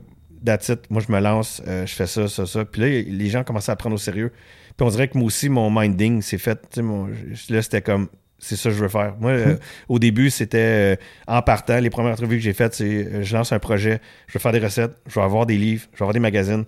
that's 0.45 0.69
it. 0.69 0.91
Moi, 0.91 1.03
je 1.07 1.13
me 1.13 1.21
lance, 1.21 1.63
euh, 1.67 1.87
je 1.87 1.95
fais 1.95 2.07
ça, 2.07 2.29
ça, 2.29 2.47
ça. 2.47 2.65
Puis 2.65 2.81
là, 2.81 2.89
les 2.89 3.29
gens 3.29 3.45
commençaient 3.45 3.73
à 3.73 3.77
prendre 3.77 3.95
au 3.95 3.99
sérieux. 3.99 4.33
Puis 4.77 4.87
on 4.87 4.91
dirait 4.91 5.09
que 5.09 5.19
moi 5.19 5.27
aussi, 5.27 5.49
mon 5.49 5.71
minding 5.71 6.23
s'est 6.23 6.39
fait. 6.39 6.79
Mon, 6.79 7.09
là, 7.49 7.63
c'était 7.63 7.83
comme, 7.83 8.09
c'est 8.39 8.57
ça 8.57 8.71
que 8.71 8.77
je 8.77 8.83
veux 8.83 8.89
faire. 8.89 9.15
Moi, 9.21 9.33
euh, 9.33 9.57
au 9.89 9.99
début, 9.99 10.31
c'était 10.31 10.97
euh, 10.97 10.97
en 11.27 11.43
partant. 11.43 11.79
Les 11.79 11.91
premières 11.91 12.13
entrevues 12.13 12.37
que 12.37 12.43
j'ai 12.43 12.55
faites, 12.55 12.75
c'est 12.75 13.23
je 13.23 13.37
lance 13.37 13.53
un 13.53 13.59
projet, 13.59 14.01
je 14.27 14.35
veux 14.35 14.41
faire 14.41 14.53
des 14.53 14.59
recettes, 14.59 14.97
je 15.07 15.19
veux 15.19 15.25
avoir 15.25 15.47
des 15.47 15.57
livres, 15.57 15.87
je 15.93 15.99
veux 15.99 16.03
avoir 16.03 16.15
des 16.15 16.21
magazines. 16.21 16.65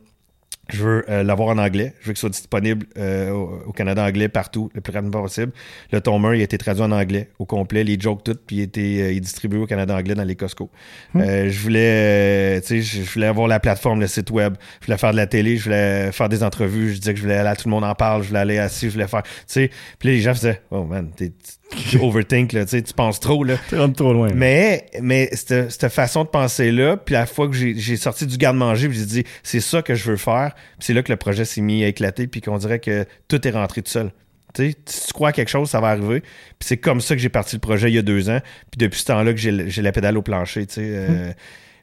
Je 0.72 0.82
veux 0.82 1.04
euh, 1.08 1.22
l'avoir 1.22 1.48
en 1.48 1.58
anglais. 1.58 1.94
Je 2.00 2.06
veux 2.06 2.12
qu'il 2.12 2.20
soit 2.20 2.30
disponible 2.30 2.86
euh, 2.96 3.30
au, 3.30 3.72
Canada 3.72 4.04
anglais 4.04 4.28
partout, 4.28 4.70
le 4.74 4.80
plus 4.80 4.92
rapidement 4.92 5.22
possible. 5.22 5.52
Le 5.92 6.00
tomer, 6.00 6.36
il 6.36 6.40
a 6.40 6.44
été 6.44 6.56
traduit 6.58 6.82
en 6.82 6.92
anglais 6.92 7.28
au 7.38 7.44
complet, 7.44 7.84
les 7.84 7.98
jokes 7.98 8.24
toutes, 8.24 8.40
puis 8.46 8.56
il, 8.56 8.62
était, 8.62 9.16
euh, 9.16 9.20
distribué 9.20 9.58
au 9.58 9.66
Canada 9.66 9.94
anglais 9.94 10.14
dans 10.14 10.24
les 10.24 10.36
Costco. 10.36 10.70
Hmm. 11.14 11.22
je 11.22 11.58
voulais, 11.58 12.60
tu 12.62 12.82
sais, 12.82 12.82
je 12.82 13.12
voulais 13.12 13.26
avoir 13.26 13.48
la 13.48 13.60
plateforme, 13.60 14.00
le 14.00 14.06
site 14.06 14.30
web. 14.30 14.54
Je 14.80 14.86
voulais 14.86 14.98
faire 14.98 15.12
de 15.12 15.16
la 15.16 15.26
télé, 15.26 15.56
je 15.56 15.64
voulais 15.64 16.12
faire 16.12 16.28
des 16.28 16.42
entrevues. 16.42 16.94
Je 16.94 16.98
disais 16.98 17.12
que 17.12 17.18
je 17.18 17.24
voulais 17.24 17.36
aller 17.36 17.50
à 17.50 17.56
tout 17.56 17.68
le 17.68 17.72
monde 17.72 17.84
en 17.84 17.94
parle, 17.94 18.22
je 18.22 18.28
voulais 18.28 18.40
aller 18.40 18.58
assis, 18.58 18.88
je 18.88 18.94
voulais 18.94 19.08
faire, 19.08 19.22
tu 19.22 19.30
sais. 19.46 19.70
Puis 19.98 20.08
là, 20.08 20.14
les 20.14 20.20
gens 20.20 20.34
faisaient, 20.34 20.62
oh 20.70 20.84
man, 20.84 21.10
t'es 21.14 21.32
tu 21.76 21.98
overthink, 21.98 22.52
là, 22.52 22.64
tu 22.64 22.82
penses 22.94 23.20
trop. 23.20 23.44
Là. 23.44 23.56
Tu 23.68 23.76
rentres 23.76 23.96
trop 23.96 24.12
loin. 24.12 24.30
Mais, 24.34 24.86
mais 25.00 25.28
cette, 25.32 25.70
cette 25.70 25.88
façon 25.88 26.24
de 26.24 26.28
penser-là, 26.28 26.96
puis 26.96 27.14
la 27.14 27.26
fois 27.26 27.48
que 27.48 27.54
j'ai 27.54 27.96
sorti 27.96 28.26
du 28.26 28.36
garde-manger, 28.36 28.88
j'ai 28.92 29.04
dit, 29.04 29.24
c'est 29.42 29.60
ça 29.60 29.82
que 29.82 29.94
je 29.94 30.10
veux 30.10 30.16
faire, 30.16 30.54
puis 30.54 30.86
c'est 30.86 30.94
là 30.94 31.02
que 31.02 31.12
le 31.12 31.16
projet 31.16 31.44
s'est 31.44 31.60
mis 31.60 31.84
à 31.84 31.88
éclater, 31.88 32.26
puis 32.26 32.40
qu'on 32.40 32.58
dirait 32.58 32.78
que 32.78 33.04
tout 33.28 33.46
est 33.46 33.50
rentré 33.50 33.82
tout 33.82 33.90
seul. 33.90 34.10
sais 34.56 34.74
si 34.86 35.06
tu 35.06 35.12
crois 35.12 35.30
à 35.30 35.32
quelque 35.32 35.50
chose, 35.50 35.68
ça 35.68 35.80
va 35.80 35.88
arriver. 35.88 36.20
Puis 36.20 36.66
c'est 36.68 36.78
comme 36.78 37.00
ça 37.00 37.14
que 37.14 37.20
j'ai 37.20 37.28
parti 37.28 37.56
le 37.56 37.60
projet 37.60 37.90
il 37.90 37.94
y 37.94 37.98
a 37.98 38.02
deux 38.02 38.30
ans. 38.30 38.40
Puis 38.70 38.78
depuis 38.78 39.00
ce 39.00 39.06
temps-là 39.06 39.32
que 39.32 39.38
j'ai 39.38 39.82
la 39.82 39.92
pédale 39.92 40.16
au 40.16 40.22
plancher. 40.22 40.66
tu 40.66 40.74
sais 40.74 40.82
euh, 40.84 41.32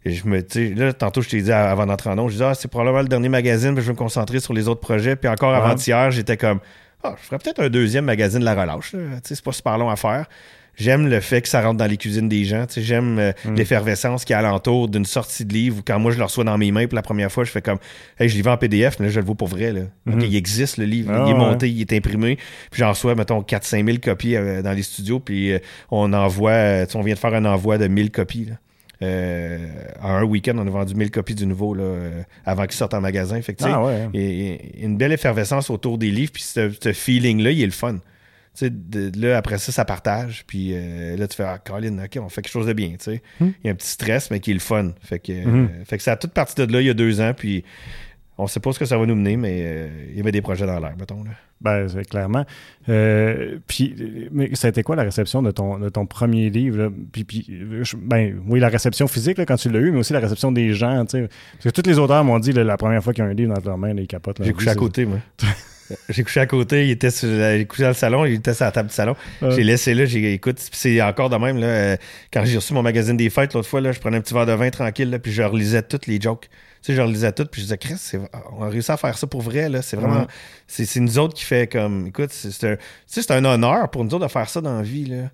et 0.06 0.12
je 0.12 0.26
me, 0.28 0.42
là, 0.76 0.94
tantôt, 0.94 1.22
je 1.22 1.30
t'ai 1.30 1.42
dit 1.42 1.52
avant 1.52 1.86
d'entrer 1.86 2.10
en 2.10 2.16
nom, 2.16 2.28
je 2.30 2.34
disais, 2.34 2.46
ah, 2.46 2.54
c'est 2.54 2.70
probablement 2.70 3.02
le 3.02 3.10
dernier 3.10 3.28
magazine, 3.28 3.74
puis 3.74 3.82
je 3.82 3.88
vais 3.88 3.94
me 3.94 3.98
concentrer 3.98 4.40
sur 4.40 4.54
les 4.54 4.70
autres 4.70 4.80
projets. 4.80 5.18
Puis 5.18 5.30
encore 5.30 5.54
avant-hier, 5.54 6.10
j'étais 6.12 6.38
comme, 6.38 6.60
ah, 7.04 7.16
je 7.20 7.26
ferais 7.26 7.38
peut-être 7.38 7.62
un 7.62 7.70
deuxième 7.70 8.06
magazine 8.06 8.40
de 8.40 8.46
la 8.46 8.56
relâche. 8.56 8.96
C'est 9.24 9.42
pas 9.42 9.52
super 9.52 9.78
long 9.78 9.90
à 9.90 9.96
faire. 9.96 10.28
J'aime 10.76 11.08
le 11.08 11.20
fait 11.20 11.42
que 11.42 11.50
ça 11.50 11.62
rentre 11.62 11.78
dans 11.78 11.86
les 11.86 11.98
cuisines 11.98 12.30
des 12.30 12.46
gens. 12.46 12.66
J'aime 12.76 13.20
euh, 13.20 13.32
mm. 13.44 13.56
l'effervescence 13.56 14.24
qui 14.24 14.32
est 14.32 14.38
alentour 14.38 14.88
d'une 14.88 15.06
sortie 15.06 15.44
de 15.44 15.54
livre. 15.54 15.82
Quand 15.86 16.00
moi, 16.00 16.12
je 16.12 16.18
le 16.18 16.24
reçois 16.24 16.46
dans 16.46 16.58
mes 16.58 16.72
mains 16.72 16.88
pour 16.88 16.96
la 16.96 17.02
première 17.02 17.30
fois, 17.30 17.44
je 17.44 17.52
fais 17.52 17.62
comme 17.62 17.80
Hey, 18.18 18.30
je 18.30 18.38
l'ai 18.38 18.42
vu 18.42 18.50
en 18.50 18.56
PDF, 18.56 18.98
mais 19.00 19.08
là, 19.08 19.12
je 19.12 19.20
le 19.20 19.26
vois 19.26 19.36
pour 19.36 19.50
vrai. 19.50 19.74
Là. 19.74 19.82
Mm-hmm. 20.08 20.26
il 20.26 20.36
existe 20.38 20.78
le 20.78 20.86
livre. 20.86 21.12
il 21.12 21.32
est 21.32 21.36
ah, 21.36 21.38
monté, 21.38 21.70
il 21.70 21.82
est 21.82 21.92
imprimé. 21.92 22.38
Puis 22.72 22.80
j'en 22.80 22.90
reçois, 22.90 23.14
mettons, 23.16 23.42
4-5 23.42 23.86
000 23.86 23.98
copies 24.02 24.38
euh, 24.38 24.62
dans 24.62 24.72
les 24.72 24.84
studios. 24.84 25.20
Puis 25.20 25.52
euh, 25.52 25.60
on 25.92 26.14
envoie, 26.14 26.86
on 26.96 27.02
vient 27.02 27.14
de 27.14 27.20
faire 27.20 27.34
un 27.34 27.46
envoi 27.46 27.78
de 27.78 27.88
1000 27.88 28.12
copies. 28.12 28.46
Là. 28.46 28.56
Euh, 29.02 29.58
en 30.02 30.10
un 30.10 30.24
week-end, 30.24 30.58
on 30.58 30.68
a 30.68 30.70
vendu 30.70 30.94
1000 30.94 31.12
copies 31.12 31.36
du 31.36 31.46
nouveau 31.46 31.74
là, 31.74 31.84
euh, 31.84 32.22
avant 32.46 32.64
qu'il 32.64 32.74
sorte 32.74 32.94
en 32.94 33.02
magasin. 33.02 33.42
Fait 33.42 33.56
ah 33.64 34.10
il 34.14 34.22
y, 34.22 34.52
a 34.52 34.86
une 34.86 34.98
belle 34.98 35.14
effervescence 35.14 35.70
autour 35.70 35.98
des 35.98 36.12
livres, 36.12 36.32
puis 36.34 36.44
ce, 36.44 36.70
feeling-là, 36.94 37.52
il 37.52 37.62
est 37.62 37.66
le 37.66 37.72
fun. 37.72 38.00
là, 38.62 39.38
après 39.38 39.58
ça, 39.58 39.72
ça 39.72 39.86
partage. 39.86 40.44
Puis 40.48 40.72
euh, 40.74 41.16
là, 41.16 41.28
tu 41.28 41.38
fais, 41.38 41.44
ah, 41.44 41.60
Colin, 41.64 42.04
OK, 42.04 42.18
on 42.22 42.28
fait 42.28 42.42
quelque 42.42 42.52
chose 42.52 42.68
de 42.68 42.74
bien. 42.74 42.96
Hmm. 43.40 43.52
Il 43.64 43.66
y 43.66 43.68
a 43.70 43.72
un 43.72 43.76
petit 43.76 43.88
stress, 43.88 44.32
mais 44.32 44.42
qui 44.42 44.52
est 44.52 44.56
le 44.56 44.60
fun. 44.60 44.92
Fait 45.02 45.20
que, 45.20 45.32
hmm. 45.32 45.86
fait 45.86 45.98
que 45.98 46.04
ça 46.04 46.14
a 46.14 46.18
toute 46.18 46.34
partie 46.34 46.56
de 46.56 46.72
là 46.72 46.82
il 46.82 46.88
y 46.88 46.90
a 46.90 46.94
deux 46.94 47.22
ans. 47.22 47.34
Puis 47.36 47.64
on 48.40 48.48
sait 48.48 48.60
pas 48.60 48.72
ce 48.72 48.80
que 48.80 48.86
ça 48.86 48.98
va 48.98 49.06
nous 49.06 49.16
mener, 49.16 49.38
mais 49.38 49.90
il 50.10 50.18
y 50.18 50.20
avait 50.22 50.32
des 50.32 50.42
projets 50.42 50.66
dans 50.66 50.80
l'air, 50.80 50.94
mettons. 50.98 51.24
Là. 51.24 51.32
Ben, 51.62 51.88
clairement. 52.10 52.46
puis, 53.68 54.30
mais 54.32 54.56
ça 54.56 54.68
a 54.68 54.70
été 54.70 54.82
quoi 54.82 54.96
la 54.96 55.04
réception 55.04 55.42
de 55.42 55.52
ton, 55.52 55.78
de 55.78 55.90
ton 55.90 56.06
premier 56.06 56.50
livre? 56.50 56.92
Puis, 57.12 57.24
puis 57.26 57.48
ben, 57.98 58.42
oui, 58.48 58.60
la 58.60 58.70
réception 58.70 59.08
physique 59.08 59.40
quand 59.46 59.58
tu 59.58 59.70
l'as 59.70 59.80
eu, 59.80 59.92
mais 59.92 60.00
aussi 60.00 60.14
la 60.14 60.20
réception 60.20 60.52
des 60.52 60.74
gens. 60.74 61.06
Parce 61.06 61.30
que 61.64 61.70
tous 61.70 61.88
les 61.88 62.00
auteurs 62.00 62.24
m'ont 62.24 62.40
dit 62.40 62.54
la 62.54 62.78
première 62.78 63.04
fois 63.04 63.14
qu'il 63.14 63.24
y 63.24 63.28
a 63.28 63.30
un 63.30 63.34
livre 63.34 63.54
dans 63.54 63.62
leur 63.70 63.78
main, 63.78 63.94
ils 63.96 64.08
capotent. 64.08 64.42
J'ai 64.42 64.54
couché 64.54 64.70
à 64.70 64.76
côté, 64.76 65.06
moi. 65.06 65.20
J'ai 66.10 66.24
couché 66.24 66.40
à 66.40 66.46
côté, 66.46 66.86
il 66.86 66.92
était 66.92 67.10
sur, 67.10 67.28
couché 67.68 67.84
dans 67.84 67.90
le 67.90 67.94
salon, 67.96 68.26
il 68.26 68.36
était 68.36 68.54
sur 68.54 68.66
la 68.66 68.72
table 68.72 68.90
du 68.90 68.96
salon. 68.96 69.16
J'ai 69.42 69.64
laissé 69.64 69.94
là, 69.94 70.06
j'ai 70.06 70.34
écoute, 70.34 70.58
c'est 70.72 71.02
encore 71.02 71.30
de 71.30 71.38
même 71.38 71.58
là, 71.58 71.68
euh, 71.68 71.98
quand 72.32 72.46
j'ai 72.46 72.58
reçu 72.58 72.74
mon 72.74 72.84
magazine 72.84 73.18
des 73.18 73.30
fêtes 73.30 73.54
l'autre 73.54 73.68
fois 73.68 73.82
là, 73.82 73.92
je 73.92 74.00
prenais 74.00 74.18
un 74.18 74.22
petit 74.22 74.34
verre 74.34 74.46
de 74.46 74.52
vin 74.52 74.70
tranquille 74.70 75.10
là, 75.10 75.20
puis 75.20 75.32
je 75.32 75.42
relisais 75.42 75.82
toutes 75.82 76.08
les 76.08 76.22
jokes. 76.22 76.50
Tu 76.82 76.92
sais, 76.92 76.96
je 76.96 77.02
relisais 77.02 77.32
toutes, 77.34 77.52
puis 77.52 77.62
je 77.62 77.66
disais 77.66 77.78
Chris, 77.78 78.00
on 78.58 78.64
a 78.64 78.70
réussi 78.70 78.92
à 78.92 78.98
faire 78.98 79.18
ça 79.18 79.28
pour 79.28 79.42
vrai 79.42 79.68
là, 79.68 79.82
c'est 79.82 79.98
vraiment 79.98 80.28
c'est 80.68 81.00
nous 81.00 81.20
autres 81.20 81.34
qui 81.34 81.44
fait 81.44 81.72
comme 81.72 82.08
écoute, 82.08 82.32
c'est 82.32 82.64
un, 82.66 83.36
un 83.36 83.46
honneur 83.46 83.90
pour 83.92 84.04
nous 84.04 84.14
autres 84.14 84.26
de 84.26 84.32
faire 84.32 84.50
ça 84.50 84.62
dans 84.62 84.78
la 84.78 84.84
vie 84.84 85.06
là 85.06 85.30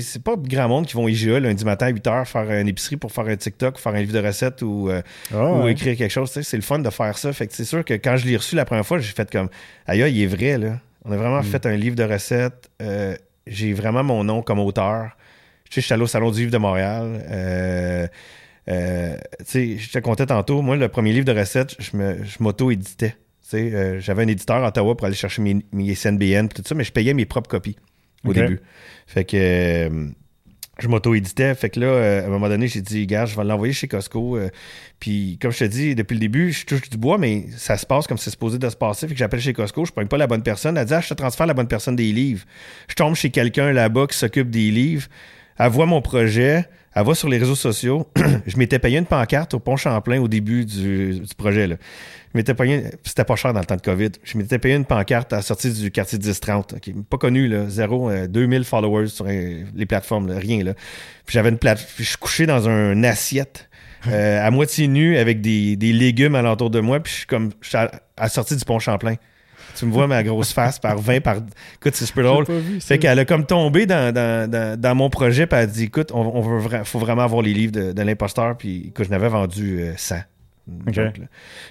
c'est 0.00 0.22
pas 0.22 0.34
grand 0.36 0.68
monde 0.68 0.86
qui 0.86 0.94
vont 0.94 1.06
IGA 1.06 1.40
lundi 1.40 1.64
matin 1.64 1.86
à 1.86 1.90
8 1.90 2.04
h 2.04 2.24
faire 2.24 2.50
une 2.50 2.68
épicerie 2.68 2.96
pour 2.96 3.12
faire 3.12 3.26
un 3.26 3.36
TikTok, 3.36 3.78
faire 3.78 3.94
un 3.94 4.00
livre 4.00 4.12
de 4.12 4.26
recettes 4.26 4.62
ou, 4.62 4.90
euh, 4.90 5.02
ah, 5.32 5.68
écrire 5.68 5.96
quelque 5.96 6.10
chose. 6.10 6.30
C'est 6.30 6.56
le 6.56 6.62
fun 6.62 6.80
de 6.80 6.90
faire 6.90 7.16
ça. 7.16 7.32
Fait 7.32 7.46
que 7.46 7.54
c'est 7.54 7.64
sûr 7.64 7.84
que 7.84 7.94
quand 7.94 8.16
je 8.16 8.26
l'ai 8.26 8.36
reçu 8.36 8.56
la 8.56 8.64
première 8.64 8.86
fois, 8.86 8.98
j'ai 8.98 9.12
fait 9.12 9.30
comme 9.30 9.48
Aïe, 9.86 10.00
il 10.00 10.22
est 10.22 10.26
vrai, 10.26 10.58
là. 10.58 10.80
On 11.04 11.12
a 11.12 11.16
vraiment 11.16 11.40
mm. 11.40 11.44
fait 11.44 11.66
un 11.66 11.76
livre 11.76 11.94
de 11.94 12.02
recettes. 12.02 12.70
Euh, 12.82 13.16
j'ai 13.46 13.72
vraiment 13.72 14.02
mon 14.02 14.24
nom 14.24 14.42
comme 14.42 14.58
auteur. 14.58 15.16
Tu 15.70 15.74
sais, 15.74 15.80
je 15.80 15.86
suis 15.86 15.94
allé 15.94 16.02
au 16.02 16.08
Salon 16.08 16.30
du 16.30 16.40
livre 16.40 16.52
de 16.52 16.58
Montréal. 16.58 17.24
Euh, 17.30 18.06
tu 18.68 19.44
sais, 19.44 19.78
je 19.78 19.90
te 19.90 19.98
comptais 19.98 20.26
tantôt, 20.26 20.62
moi, 20.62 20.76
le 20.76 20.88
premier 20.88 21.12
livre 21.12 21.24
de 21.24 21.38
recettes, 21.38 21.76
je 21.78 22.36
m'auto-éditais. 22.40 23.16
J'avais 23.50 24.22
un 24.22 24.28
éditeur 24.28 24.62
à 24.62 24.68
Ottawa 24.68 24.96
pour 24.96 25.06
aller 25.06 25.16
chercher 25.16 25.42
mes, 25.42 25.64
mes 25.72 25.94
SNBN 25.94 26.48
tout 26.48 26.62
ça, 26.66 26.74
mais 26.74 26.84
je 26.84 26.92
payais 26.92 27.14
mes 27.14 27.24
propres 27.24 27.48
copies 27.48 27.76
au 28.24 28.32
début. 28.32 28.60
Fait 29.06 29.24
que 29.24 29.36
euh, 29.36 30.08
je 30.78 30.88
m'auto-éditais. 30.88 31.54
Fait 31.54 31.70
que 31.70 31.80
là, 31.80 31.86
euh, 31.86 32.22
à 32.22 32.26
un 32.26 32.28
moment 32.28 32.48
donné, 32.48 32.68
j'ai 32.68 32.82
dit, 32.82 33.06
gars, 33.06 33.26
je 33.26 33.36
vais 33.36 33.44
l'envoyer 33.44 33.72
chez 33.72 33.88
Costco. 33.88 34.36
Euh. 34.36 34.50
puis, 35.00 35.38
comme 35.40 35.50
je 35.50 35.60
te 35.60 35.64
dis, 35.64 35.94
depuis 35.94 36.14
le 36.14 36.20
début, 36.20 36.52
je 36.52 36.66
touche 36.66 36.90
du 36.90 36.98
bois, 36.98 37.18
mais 37.18 37.46
ça 37.56 37.76
se 37.76 37.86
passe 37.86 38.06
comme 38.06 38.18
c'est 38.18 38.30
supposé 38.30 38.58
de 38.58 38.68
se 38.68 38.76
passer. 38.76 39.08
Fait 39.08 39.14
que 39.14 39.18
j'appelle 39.18 39.40
chez 39.40 39.52
Costco, 39.52 39.84
je 39.84 39.92
ne 39.96 40.06
pas 40.06 40.18
la 40.18 40.26
bonne 40.26 40.42
personne. 40.42 40.76
Elle 40.76 40.86
dit, 40.86 40.94
ah, 40.94 41.00
je 41.00 41.08
te 41.08 41.14
transfère 41.14 41.46
la 41.46 41.54
bonne 41.54 41.68
personne 41.68 41.96
des 41.96 42.12
livres. 42.12 42.44
Je 42.88 42.94
tombe 42.94 43.14
chez 43.14 43.30
quelqu'un 43.30 43.72
là-bas 43.72 44.06
qui 44.08 44.18
s'occupe 44.18 44.50
des 44.50 44.70
livres. 44.70 45.08
Elle 45.58 45.70
voit 45.70 45.86
mon 45.86 46.02
projet. 46.02 46.68
Elle 46.94 47.04
va 47.04 47.14
sur 47.14 47.28
les 47.28 47.38
réseaux 47.38 47.54
sociaux. 47.54 48.06
je 48.46 48.56
m'étais 48.56 48.78
payé 48.78 48.98
une 48.98 49.06
pancarte 49.06 49.54
au 49.54 49.58
Pont 49.58 49.76
Champlain 49.76 50.20
au 50.20 50.28
début 50.28 50.64
du, 50.64 51.20
du 51.20 51.34
projet. 51.36 51.66
Là. 51.66 51.76
Je 52.32 52.38
m'étais 52.38 52.54
payé, 52.54 52.84
c'était 53.04 53.24
pas 53.24 53.36
cher 53.36 53.54
dans 53.54 53.60
le 53.60 53.66
temps 53.66 53.76
de 53.76 53.80
COVID. 53.80 54.10
Je 54.22 54.36
m'étais 54.36 54.58
payé 54.58 54.74
une 54.74 54.84
pancarte 54.84 55.32
à 55.32 55.36
la 55.36 55.42
sortie 55.42 55.72
du 55.72 55.90
quartier 55.90 56.18
10-30. 56.18 57.02
Pas 57.04 57.16
connu, 57.16 57.48
là. 57.48 57.68
Zéro, 57.68 58.10
2000 58.28 58.60
euh, 58.60 58.64
followers 58.64 59.08
sur 59.08 59.26
euh, 59.26 59.64
les 59.74 59.86
plateformes, 59.86 60.30
rien, 60.30 60.62
là. 60.62 60.74
Puis 61.24 61.34
j'avais 61.34 61.48
une 61.48 61.58
plate, 61.58 61.86
je 61.96 62.02
suis 62.02 62.16
couché 62.18 62.44
dans 62.44 62.68
un 62.68 63.02
assiette, 63.02 63.70
euh, 64.08 64.46
à 64.46 64.50
moitié 64.50 64.88
nu, 64.88 65.16
avec 65.16 65.40
des, 65.40 65.76
des 65.76 65.92
légumes 65.92 66.34
alentour 66.34 66.70
de 66.70 66.80
moi, 66.80 67.00
puis 67.00 67.12
je 67.12 67.18
suis 67.18 67.26
comme, 67.26 67.50
je 67.62 67.68
suis 67.68 67.78
à, 67.78 67.90
la 68.18 68.28
sortie 68.28 68.56
du 68.56 68.64
pont 68.64 68.78
Champlain. 68.78 69.14
Tu 69.78 69.86
me 69.86 69.92
vois 69.92 70.06
ma 70.06 70.22
grosse 70.22 70.52
face 70.52 70.78
par 70.78 70.98
20 70.98 71.20
par. 71.20 71.36
Écoute, 71.36 71.94
c'est 71.94 72.06
super 72.06 72.24
drôle. 72.24 72.46
fait 72.80 72.98
qu'elle 72.98 73.18
a 73.18 73.24
comme 73.24 73.46
tombé 73.46 73.86
dans, 73.86 74.12
dans, 74.12 74.50
dans, 74.50 74.80
dans, 74.80 74.94
mon 74.94 75.10
projet, 75.10 75.46
puis 75.46 75.56
elle 75.56 75.64
a 75.64 75.66
dit 75.66 75.84
écoute, 75.84 76.10
on, 76.12 76.20
on 76.20 76.40
veut 76.40 76.84
faut 76.84 76.98
vraiment 76.98 77.22
avoir 77.22 77.42
les 77.42 77.54
livres 77.54 77.72
de, 77.72 77.92
de 77.92 78.02
l'imposteur, 78.02 78.56
puis 78.56 78.92
que 78.94 79.04
je 79.04 79.10
n'avais 79.10 79.28
vendu 79.28 79.84
100. 79.96 80.16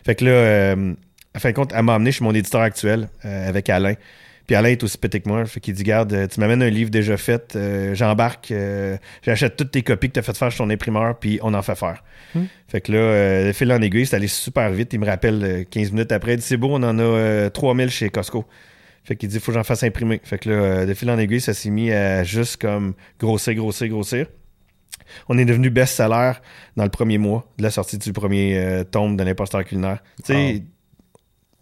Fait 0.06 0.15
que 0.15 0.26
là, 0.26 0.32
euh, 0.32 0.93
à 1.34 1.39
fin 1.39 1.50
de 1.50 1.56
compte, 1.56 1.72
elle 1.76 1.84
m'a 1.84 1.96
amené 1.96 2.12
chez 2.12 2.24
mon 2.24 2.34
éditeur 2.34 2.62
actuel 2.62 3.10
euh, 3.26 3.50
avec 3.50 3.70
Alain. 3.70 3.93
Puis 4.48 4.56
Alain 4.56 4.70
est 4.70 4.84
aussi 4.84 4.98
petit 4.98 5.22
que 5.22 5.30
moi. 5.30 5.46
Fait 5.46 5.60
qu'il 5.60 5.74
dit 5.74 5.84
Garde, 5.84 6.14
euh, 6.14 6.28
tu 6.28 6.40
m'amènes 6.40 6.64
un 6.64 6.70
livre 6.70 6.90
déjà 6.90 7.18
fait, 7.18 7.58
j'embarque, 7.94 8.54
j'achète 9.22 9.56
toutes 9.56 9.72
tes 9.72 9.84
copies 9.84 10.08
que 10.08 10.14
tu 10.14 10.20
as 10.20 10.24
fait 10.24 10.36
faire 10.36 10.52
sur 10.52 10.66
ton 10.66 10.70
imprimeur, 10.70 11.20
puis 11.20 11.40
on 11.44 11.54
en 11.54 11.62
fait 11.62 11.76
faire. 11.76 12.04
Hmm. 12.34 12.46
Fait 12.68 12.82
que 12.82 12.92
là, 12.92 13.44
le 13.44 13.54
fil 13.54 13.72
en 13.72 13.82
aiguille, 13.82 14.06
c'est 14.06 14.16
allé 14.16 14.28
super 14.28 14.70
vite. 14.72 14.94
Il 14.94 15.00
me 15.00 15.06
rappelle 15.06 15.66
15 15.70 15.92
minutes 15.92 16.12
après, 16.12 16.34
il 16.34 16.38
dit 16.38 16.46
C'est 16.46 16.58
beau, 16.58 16.70
on 16.72 16.84
en 16.84 16.98
a 16.98 17.50
3000 17.50 17.90
chez 17.90 18.10
Costco. 18.10 18.46
Fait 19.04 19.16
qu'il 19.16 19.30
dit 19.30 19.40
Faut 19.40 19.52
que 19.52 19.58
j'en 19.58 19.64
fasse 19.64 19.84
imprimer. 19.84 20.20
Fait 20.24 20.38
que 20.38 20.50
là, 20.50 20.86
de 20.86 20.94
fil 20.94 21.10
en 21.12 21.18
aiguille, 21.18 21.42
ça 21.42 21.54
s'est 21.54 21.70
mis 21.70 21.92
à 21.92 22.24
juste 22.24 22.62
comme 22.62 22.94
grossir, 23.20 23.54
grossir, 23.54 23.88
grossir. 23.88 24.28
On 25.30 25.38
est 25.38 25.46
devenu 25.46 25.70
best-seller 25.70 26.34
dans 26.76 26.84
le 26.84 26.90
premier 26.90 27.18
mois 27.18 27.50
de 27.58 27.64
la 27.64 27.72
sortie 27.72 27.98
du 27.98 28.14
premier 28.14 28.58
euh, 28.58 28.84
tome 28.84 29.18
de 29.18 29.24
l'imposteur 29.24 29.64
culinaire. 29.64 30.00
Tu 30.24 30.34
sais, 30.34 30.64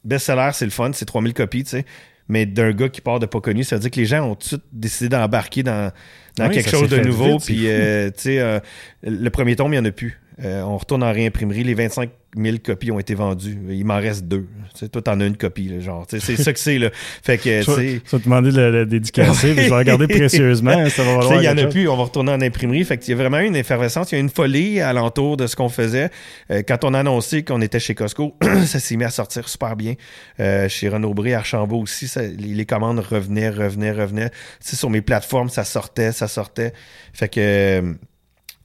best-seller, 0.04 0.52
c'est 0.54 0.66
le 0.66 0.72
fun, 0.72 0.92
c'est 0.94 1.06
3000 1.06 1.34
copies, 1.34 1.64
tu 1.64 1.70
sais. 1.72 1.86
Mais 2.28 2.46
d'un 2.46 2.72
gars 2.72 2.90
qui 2.90 3.02
part 3.02 3.20
de 3.20 3.26
pas 3.26 3.40
connu, 3.40 3.64
ça 3.64 3.76
veut 3.76 3.82
dire 3.82 3.92
que 3.92 4.00
les 4.00 4.06
gens 4.06 4.32
ont 4.32 4.36
tout 4.36 4.60
décidé 4.72 5.10
d'embarquer 5.10 5.62
dans, 5.62 5.92
quelque 6.38 6.70
chose 6.70 6.90
de 6.90 7.00
nouveau. 7.00 7.38
Puis, 7.38 7.68
euh, 7.68 8.08
tu 8.08 8.24
sais, 8.24 8.40
euh, 8.40 8.60
le 9.04 9.30
premier 9.30 9.56
tome, 9.56 9.74
il 9.74 9.80
n'y 9.80 9.86
en 9.86 9.86
a 9.86 9.92
plus. 9.92 10.20
On 10.44 10.78
retourne 10.78 11.04
en 11.04 11.12
réimprimerie. 11.12 11.64
Les 11.64 11.74
25 11.74 12.10
1000 12.36 12.62
copies 12.62 12.92
ont 12.92 13.00
été 13.00 13.16
vendues. 13.16 13.58
Il 13.70 13.86
m'en 13.86 13.96
reste 13.96 14.26
deux. 14.26 14.48
sais, 14.74 14.90
toi, 14.90 15.02
t'en 15.02 15.20
as 15.20 15.26
une 15.26 15.38
copie, 15.38 15.70
là, 15.70 15.80
genre. 15.80 16.06
C'est 16.08 16.20
ça 16.20 16.54
que 16.54 16.60
c'est. 16.60 16.80
Fait 17.24 17.38
que, 17.38 17.64
te 17.64 18.24
demander 18.24 18.52
de 18.52 18.60
la, 18.60 18.86
dédicacer, 18.86 19.50
je 19.56 19.62
vais 19.62 19.70
regarder 19.70 20.08
précieusement. 20.10 20.90
Ça 20.90 21.04
va 21.04 21.36
Il 21.38 21.44
y 21.44 21.50
en 21.50 21.58
a 21.58 21.66
plus, 21.66 21.88
on 21.88 21.96
va 21.96 22.04
retourner 22.04 22.32
en 22.32 22.42
imprimerie. 22.42 22.84
Fait 22.84 22.98
qu'il 22.98 23.12
y 23.12 23.14
a 23.14 23.16
vraiment 23.16 23.40
une 23.40 23.56
effervescence. 23.56 24.12
Il 24.12 24.16
y 24.16 24.18
a 24.18 24.22
une 24.22 24.30
folie 24.30 24.82
alentour 24.82 25.38
de 25.38 25.48
ce 25.48 25.56
qu'on 25.56 25.70
faisait. 25.70 26.10
Euh, 26.52 26.62
quand 26.68 26.84
on 26.84 26.94
a 26.94 27.00
annoncé 27.00 27.44
qu'on 27.44 27.62
était 27.62 27.80
chez 27.80 27.96
Costco, 27.96 28.36
ça 28.66 28.80
s'est 28.80 28.98
mis 28.98 29.06
à 29.06 29.10
sortir 29.10 29.48
super 29.48 29.76
bien. 29.76 29.96
Euh, 30.40 30.68
chez 30.68 30.90
Renaud 30.90 31.14
Bré, 31.14 31.34
Archambault 31.34 31.80
aussi, 31.80 32.12
les 32.38 32.66
commandes 32.66 33.00
revenaient, 33.00 33.50
revenaient, 33.50 33.92
revenaient. 33.92 34.32
sais, 34.60 34.76
sur 34.76 34.90
mes 34.90 35.02
plateformes, 35.02 35.50
ça 35.50 35.64
sortait, 35.64 36.12
ça 36.12 36.28
sortait. 36.28 36.74
Fait 37.14 37.30
que, 37.30 37.40
euh, 37.40 37.94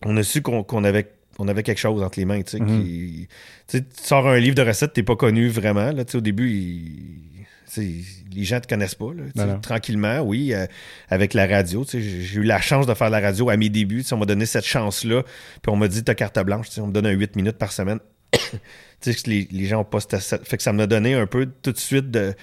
on 0.04 0.16
a 0.16 0.22
su 0.22 0.42
qu'on 0.42 0.84
avait 0.84 1.06
on 1.40 1.48
avait 1.48 1.62
quelque 1.62 1.78
chose 1.78 2.02
entre 2.02 2.18
les 2.18 2.24
mains. 2.24 2.42
Tu, 2.42 2.52
sais, 2.52 2.60
mhm. 2.60 2.82
qui, 2.82 3.28
tu 3.66 3.82
sors 4.02 4.28
un 4.28 4.38
livre 4.38 4.54
de 4.54 4.62
recettes, 4.62 4.92
t'es 4.92 5.02
pas 5.02 5.16
connu 5.16 5.48
vraiment. 5.48 5.90
Là, 5.90 6.04
au 6.14 6.20
début, 6.20 6.48
les 7.76 8.44
gens 8.44 8.60
te 8.60 8.68
connaissent 8.68 8.94
pas. 8.94 9.10
Là, 9.36 9.58
tranquillement, 9.62 10.20
oui, 10.20 10.52
euh, 10.52 10.66
avec 11.08 11.34
la 11.34 11.46
radio. 11.46 11.84
J'ai 11.90 12.36
eu 12.36 12.42
la 12.42 12.60
chance 12.60 12.86
de 12.86 12.94
faire 12.94 13.10
la 13.10 13.20
radio 13.20 13.48
à 13.48 13.56
mes 13.56 13.70
débuts. 13.70 14.04
On 14.12 14.18
m'a 14.18 14.26
donné 14.26 14.46
cette 14.46 14.66
chance-là. 14.66 15.22
Puis 15.62 15.72
on 15.72 15.76
m'a 15.76 15.88
dit, 15.88 16.04
t'as 16.04 16.14
carte 16.14 16.38
blanche. 16.44 16.68
On 16.78 16.88
me 16.88 16.92
donne 16.92 17.06
un 17.06 17.12
8 17.12 17.36
minutes 17.36 17.58
par 17.58 17.72
semaine. 17.72 18.00
les, 19.26 19.48
les 19.50 19.66
gens 19.66 19.80
ont 19.80 19.84
pas 19.84 20.00
Fait 20.00 20.56
que 20.56 20.62
ça 20.62 20.72
m'a 20.72 20.86
donné 20.86 21.14
un 21.14 21.26
peu 21.26 21.46
tout 21.62 21.72
de 21.72 21.78
suite 21.78 22.10
de 22.10 22.34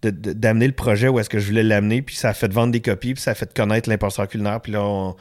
d'amener 0.00 0.68
le 0.68 0.74
projet 0.74 1.08
où 1.08 1.18
est-ce 1.18 1.28
que 1.28 1.40
je 1.40 1.46
voulais 1.48 1.64
l'amener 1.64 2.02
puis 2.02 2.14
ça 2.14 2.28
a 2.28 2.32
fait 2.32 2.52
vendre 2.52 2.70
des 2.70 2.80
copies 2.80 3.14
puis 3.14 3.20
ça 3.20 3.32
a 3.32 3.34
fait 3.34 3.52
connaître 3.52 3.88
l'imposteur 3.88 4.28
culinaire 4.28 4.60
puis 4.60 4.70
là 4.70 4.84
on, 4.84 5.16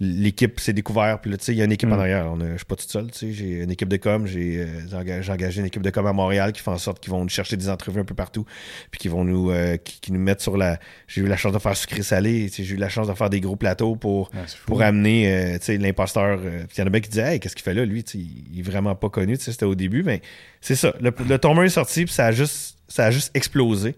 l'équipe 0.00 0.58
s'est 0.58 0.72
découvert. 0.72 1.20
Puis 1.20 1.30
là, 1.30 1.36
tu 1.36 1.44
sais, 1.44 1.52
il 1.52 1.58
y 1.58 1.62
a 1.62 1.64
une 1.64 1.72
équipe 1.72 1.90
en 1.90 1.96
mm. 1.96 2.00
arrière. 2.00 2.26
On 2.32 2.38
je 2.38 2.56
suis 2.56 2.64
pas 2.64 2.76
tout 2.76 2.88
seul. 2.88 3.10
Tu 3.10 3.18
sais, 3.18 3.32
j'ai 3.32 3.62
une 3.62 3.70
équipe 3.70 3.88
de 3.88 3.96
com. 3.96 4.26
J'ai 4.26 4.66
euh, 4.66 4.98
engagé, 4.98 5.60
une 5.60 5.66
équipe 5.66 5.82
de 5.82 5.90
com 5.90 6.06
à 6.06 6.12
Montréal 6.12 6.52
qui 6.52 6.60
fait 6.60 6.70
en 6.70 6.78
sorte 6.78 7.00
qu'ils 7.00 7.12
vont 7.12 7.22
nous 7.22 7.28
chercher 7.28 7.56
des 7.56 7.68
entrevues 7.68 8.00
un 8.00 8.04
peu 8.04 8.14
partout. 8.14 8.44
Puis 8.90 8.98
qui 8.98 9.08
vont 9.08 9.24
nous, 9.24 9.50
euh, 9.50 9.76
qui, 9.76 10.12
nous 10.12 10.20
mettent 10.20 10.40
sur 10.40 10.56
la. 10.56 10.78
J'ai 11.06 11.20
eu 11.20 11.26
la 11.26 11.36
chance 11.36 11.52
de 11.52 11.58
faire 11.58 11.76
sucré 11.76 12.02
salé. 12.02 12.48
Tu 12.50 12.56
sais, 12.56 12.64
j'ai 12.64 12.74
eu 12.74 12.78
la 12.78 12.88
chance 12.88 13.08
de 13.08 13.14
faire 13.14 13.30
des 13.30 13.40
gros 13.40 13.56
plateaux 13.56 13.94
pour, 13.94 14.30
pour 14.66 14.82
amener, 14.82 15.32
euh, 15.32 15.58
tu 15.58 15.66
sais, 15.66 15.78
l'imposteur. 15.78 16.40
il 16.42 16.78
y 16.78 16.82
en 16.82 16.86
a 16.86 16.90
bien 16.90 17.00
qui 17.00 17.10
disaient, 17.10 17.34
hey, 17.34 17.40
qu'est-ce 17.40 17.54
qu'il 17.54 17.64
fait 17.64 17.74
là, 17.74 17.84
lui? 17.84 18.00
Il 18.00 18.58
est 18.58 18.62
vraiment 18.62 18.94
pas 18.94 19.08
connu. 19.08 19.38
Tu 19.38 19.44
sais, 19.44 19.52
c'était 19.52 19.66
au 19.66 19.76
début. 19.76 20.02
Mais 20.02 20.22
c'est 20.60 20.76
ça. 20.76 20.94
Le, 21.00 21.12
le 21.28 21.64
est 21.64 21.68
sorti, 21.68 22.04
puis 22.04 22.14
ça 22.14 22.26
a 22.26 22.32
juste, 22.32 22.78
ça 22.88 23.06
a 23.06 23.10
juste 23.10 23.30
explosé. 23.34 23.94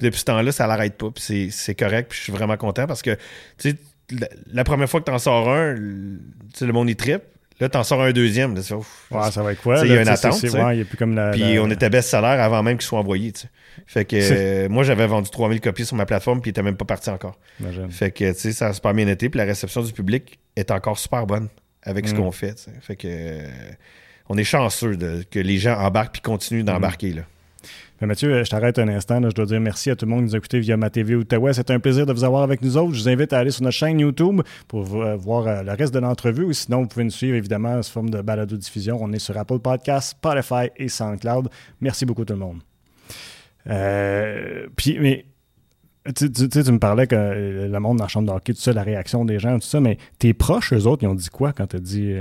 Depuis 0.00 0.20
ce 0.20 0.24
temps-là, 0.26 0.52
ça 0.52 0.66
l'arrête 0.66 0.96
pas. 0.96 1.10
Puis 1.10 1.50
c'est 1.50 1.74
correct. 1.74 2.10
Puis 2.10 2.18
je 2.18 2.24
suis 2.24 2.32
vraiment 2.32 2.56
content 2.56 2.86
parce 2.86 3.02
que, 3.02 3.14
tu 3.58 3.70
sais, 3.70 3.76
la, 4.52 4.64
première 4.64 4.88
fois 4.88 5.00
que 5.00 5.06
t'en 5.06 5.18
sors 5.18 5.48
un, 5.48 5.74
le 5.74 6.72
monde 6.72 6.90
y 6.90 6.96
trip. 6.96 7.22
Là, 7.60 7.68
t'en 7.68 7.84
sors 7.84 8.00
un 8.00 8.12
deuxième. 8.12 8.54
Là, 8.54 8.62
ouais, 9.10 9.30
ça 9.30 9.42
va 9.42 9.52
être 9.52 9.60
quoi? 9.60 9.80
Il 9.84 9.92
y 9.92 9.96
a 9.96 10.00
une 10.00 10.08
attente. 10.08 10.40
puis 10.40 11.58
on 11.58 11.70
était 11.70 11.90
best-seller 11.90 12.26
avant 12.26 12.62
même 12.62 12.78
qu'ils 12.78 12.86
soient 12.86 13.00
envoyés. 13.00 13.32
Fait 13.86 14.06
que 14.06 14.16
euh, 14.16 14.68
moi, 14.70 14.82
j'avais 14.82 15.06
vendu 15.06 15.28
3000 15.28 15.60
copies 15.60 15.84
sur 15.84 15.96
ma 15.96 16.06
plateforme, 16.06 16.40
puis 16.40 16.48
il 16.48 16.52
était 16.52 16.62
même 16.62 16.76
pas 16.76 16.86
parti 16.86 17.10
encore. 17.10 17.38
Fait 17.90 18.10
que 18.10 18.32
ça 18.32 18.68
a 18.68 18.72
super 18.72 18.94
bien 18.94 19.08
été. 19.08 19.28
Puis 19.28 19.38
la 19.38 19.44
réception 19.44 19.82
du 19.82 19.92
public 19.92 20.38
est 20.56 20.70
encore 20.70 20.98
super 20.98 21.26
bonne 21.26 21.48
avec 21.82 22.08
ce 22.08 22.14
mm. 22.14 22.16
qu'on 22.18 22.32
fait. 22.32 22.70
Fait 22.80 22.96
que 22.96 23.08
euh, 23.08 23.46
on 24.28 24.38
est 24.38 24.44
chanceux 24.44 24.96
de, 24.96 25.24
que 25.30 25.38
les 25.38 25.58
gens 25.58 25.78
embarquent 25.78 26.12
puis 26.12 26.22
continuent 26.22 26.64
d'embarquer. 26.64 27.12
là. 27.12 27.22
Mathieu, 28.06 28.42
je 28.44 28.48
t'arrête 28.48 28.78
un 28.78 28.88
instant. 28.88 29.20
Je 29.22 29.34
dois 29.34 29.44
dire 29.44 29.60
merci 29.60 29.90
à 29.90 29.96
tout 29.96 30.06
le 30.06 30.10
monde 30.10 30.20
qui 30.20 30.26
nous 30.26 30.34
a 30.34 30.38
écoutés 30.38 30.60
via 30.60 30.76
ma 30.78 30.88
TV 30.88 31.14
Outaouais. 31.14 31.52
C'est 31.52 31.70
un 31.70 31.78
plaisir 31.80 32.06
de 32.06 32.12
vous 32.14 32.24
avoir 32.24 32.42
avec 32.42 32.62
nous 32.62 32.78
autres. 32.78 32.94
Je 32.94 33.02
vous 33.02 33.08
invite 33.10 33.32
à 33.34 33.38
aller 33.38 33.50
sur 33.50 33.62
notre 33.62 33.76
chaîne 33.76 34.00
YouTube 34.00 34.40
pour 34.68 34.94
euh, 34.96 35.16
voir 35.16 35.46
euh, 35.46 35.62
le 35.62 35.72
reste 35.72 35.92
de 35.92 35.98
l'entrevue. 35.98 36.44
Ou 36.44 36.52
sinon, 36.54 36.82
vous 36.82 36.88
pouvez 36.88 37.04
nous 37.04 37.10
suivre 37.10 37.36
évidemment 37.36 37.82
sous 37.82 37.92
forme 37.92 38.08
de 38.08 38.22
balado-diffusion. 38.22 38.98
On 39.00 39.12
est 39.12 39.18
sur 39.18 39.36
Apple 39.36 39.58
Podcasts, 39.58 40.12
Spotify 40.12 40.70
et 40.76 40.88
SoundCloud. 40.88 41.50
Merci 41.82 42.06
beaucoup 42.06 42.24
tout 42.24 42.32
le 42.32 42.38
monde. 42.38 42.60
Euh, 43.68 44.66
puis, 44.76 44.98
mais 44.98 45.26
tu, 46.16 46.32
tu, 46.32 46.48
tu, 46.48 46.72
me 46.72 46.78
parlais 46.78 47.06
que 47.06 47.68
le 47.70 47.78
monde 47.80 47.98
dans 47.98 48.04
la 48.04 48.08
chambre 48.08 48.32
d'hockey, 48.32 48.54
tout 48.54 48.60
ça, 48.60 48.72
la 48.72 48.82
réaction 48.82 49.26
des 49.26 49.38
gens, 49.38 49.58
tout 49.58 49.66
ça, 49.66 49.80
mais 49.80 49.98
tes 50.18 50.32
proches, 50.32 50.72
eux 50.72 50.86
autres, 50.86 51.02
ils 51.02 51.08
ont 51.08 51.14
dit 51.14 51.28
quoi 51.28 51.52
quand 51.52 51.66
tu 51.66 51.76
as 51.76 51.80
dit. 51.80 52.14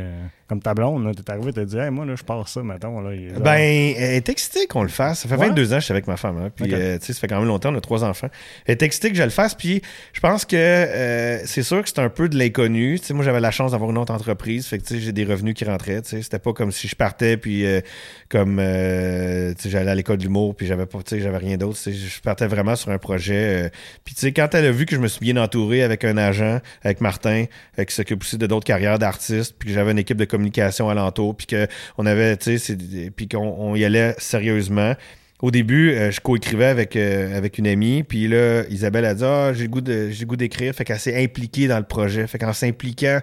Comme 0.50 0.64
ta 0.64 0.74
blonde, 0.74 1.16
t'es 1.16 1.32
arrivé, 1.32 1.54
t'as 1.54 1.64
dit, 1.64 1.78
hey, 1.78 1.92
moi, 1.92 2.06
là, 2.06 2.16
je 2.16 2.24
pars 2.24 2.50
ça, 2.50 2.64
mettons. 2.64 3.02
Là, 3.02 3.12
ben, 3.40 3.54
elle 3.54 4.16
est 4.16 4.30
excitée 4.30 4.66
qu'on 4.66 4.82
le 4.82 4.90
fasse. 4.90 5.20
Ça 5.20 5.30
fait 5.30 5.36
22 5.36 5.74
ans 5.74 5.76
que 5.76 5.82
je 5.82 5.86
suis 5.86 5.92
avec 5.92 6.08
ma 6.08 6.18
femme. 6.18 6.40
Hein, 6.40 6.50
puis, 6.56 6.74
euh, 6.74 6.98
tu 6.98 7.06
sais, 7.06 7.14
ça 7.14 7.20
fait 7.20 7.28
quand 7.28 7.38
même 7.38 7.48
longtemps, 7.48 7.72
on 7.72 7.78
a 7.78 7.82
trois 7.82 8.04
enfants. 8.04 8.30
Elle 8.66 8.72
est 8.72 8.82
excitée 8.82 9.12
que 9.12 9.16
je 9.16 9.22
le 9.22 9.30
fasse. 9.30 9.54
Puis, 9.54 9.84
je 10.12 10.20
pense 10.20 10.46
que 10.46 10.56
euh, 10.56 11.46
c'est 11.46 11.62
sûr 11.62 11.84
que 11.84 11.90
c'est 11.90 12.00
un 12.00 12.10
peu 12.10 12.30
de 12.30 12.36
l'inconnu. 12.36 13.00
Tu 13.00 13.06
sais, 13.06 13.14
moi, 13.14 13.24
j'avais 13.24 13.40
la 13.40 13.52
chance 13.52 13.74
d'avoir 13.74 13.92
une 13.92 14.00
autre 14.00 14.12
entreprise. 14.12 14.66
Fait 14.66 14.80
que, 14.80 14.86
tu 14.86 14.96
sais, 14.96 15.00
j'ai 15.00 15.12
des 15.12 15.24
revenus 15.24 15.54
qui 15.54 15.66
rentraient. 15.66 16.02
Tu 16.02 16.10
sais, 16.10 16.22
c'était 16.24 16.40
pas 16.40 16.54
comme 16.54 16.72
si 16.72 16.88
je 16.88 16.96
partais, 16.96 17.38
puis 17.38 17.68
euh, 17.68 17.82
comme, 18.30 18.56
tu 18.56 19.62
sais, 19.62 19.70
j'allais 19.70 19.92
à 19.92 19.96
l'école 19.96 20.18
d'humour, 20.18 20.56
puis 20.56 20.66
j'avais 20.66 20.88
pas, 20.88 20.98
tu 21.04 21.16
sais, 21.16 21.22
j'avais 21.22 21.38
rien 21.38 21.58
d'autre. 21.58 21.78
Je 21.86 22.22
partais 22.22 22.48
vraiment 22.48 22.76
sur 22.76 22.90
un 22.90 22.98
projet. 22.98 23.70
puis, 24.04 24.16
tu 24.16 24.22
sais, 24.22 24.32
quand 24.32 24.56
elle 24.56 24.66
a 24.66 24.72
vu 24.72 24.88
que 24.88 24.96
je 24.96 25.00
me 25.00 25.08
suis 25.08 25.20
bien 25.20 25.38
entouré 25.38 25.84
avec 25.84 26.04
un 26.06 26.18
agent, 26.18 26.60
avec 26.84 27.02
Martin, 27.02 27.46
qui 27.78 27.94
s'occupe 27.94 28.24
aussi 28.24 28.40
de 28.40 28.48
d'autres 28.48 28.66
carrières 28.66 28.98
d'artistes, 28.98 29.54
puis 29.60 29.70
que 29.70 29.76
j'avais 29.76 29.92
une 29.92 30.00
équipe 30.00 30.18
de 30.18 30.26
communication 30.40 30.90
alentour, 30.90 31.36
puis 31.36 31.48
qu'on 31.48 32.06
avait, 32.06 32.38
tu 32.38 32.58
sais, 32.58 32.78
puis 33.16 33.28
qu'on 33.28 33.76
y 33.76 33.84
allait 33.84 34.16
sérieusement. 34.18 34.94
Au 35.42 35.52
début, 35.52 35.92
euh, 35.92 36.12
je 36.12 36.20
coécrivais 36.20 36.66
avec, 36.66 36.96
euh, 36.96 37.38
avec 37.38 37.58
une 37.58 37.68
amie, 37.68 38.04
puis 38.04 38.28
là, 38.28 38.64
Isabelle 38.70 39.06
a 39.06 39.14
dit 39.14 39.24
Ah, 39.24 39.54
j'ai 39.54 39.64
le 39.64 39.70
goût 39.70 39.82
de 39.82 40.10
j'ai 40.10 40.26
goût 40.26 40.36
d'écrire. 40.36 40.74
Fait 40.74 40.84
qu'elle 40.84 41.00
s'est 41.00 41.22
impliquée 41.24 41.68
dans 41.68 41.78
le 41.78 41.86
projet. 41.86 42.28
Fait 42.28 42.38
qu'en 42.38 42.52
s'impliquant, 42.52 43.20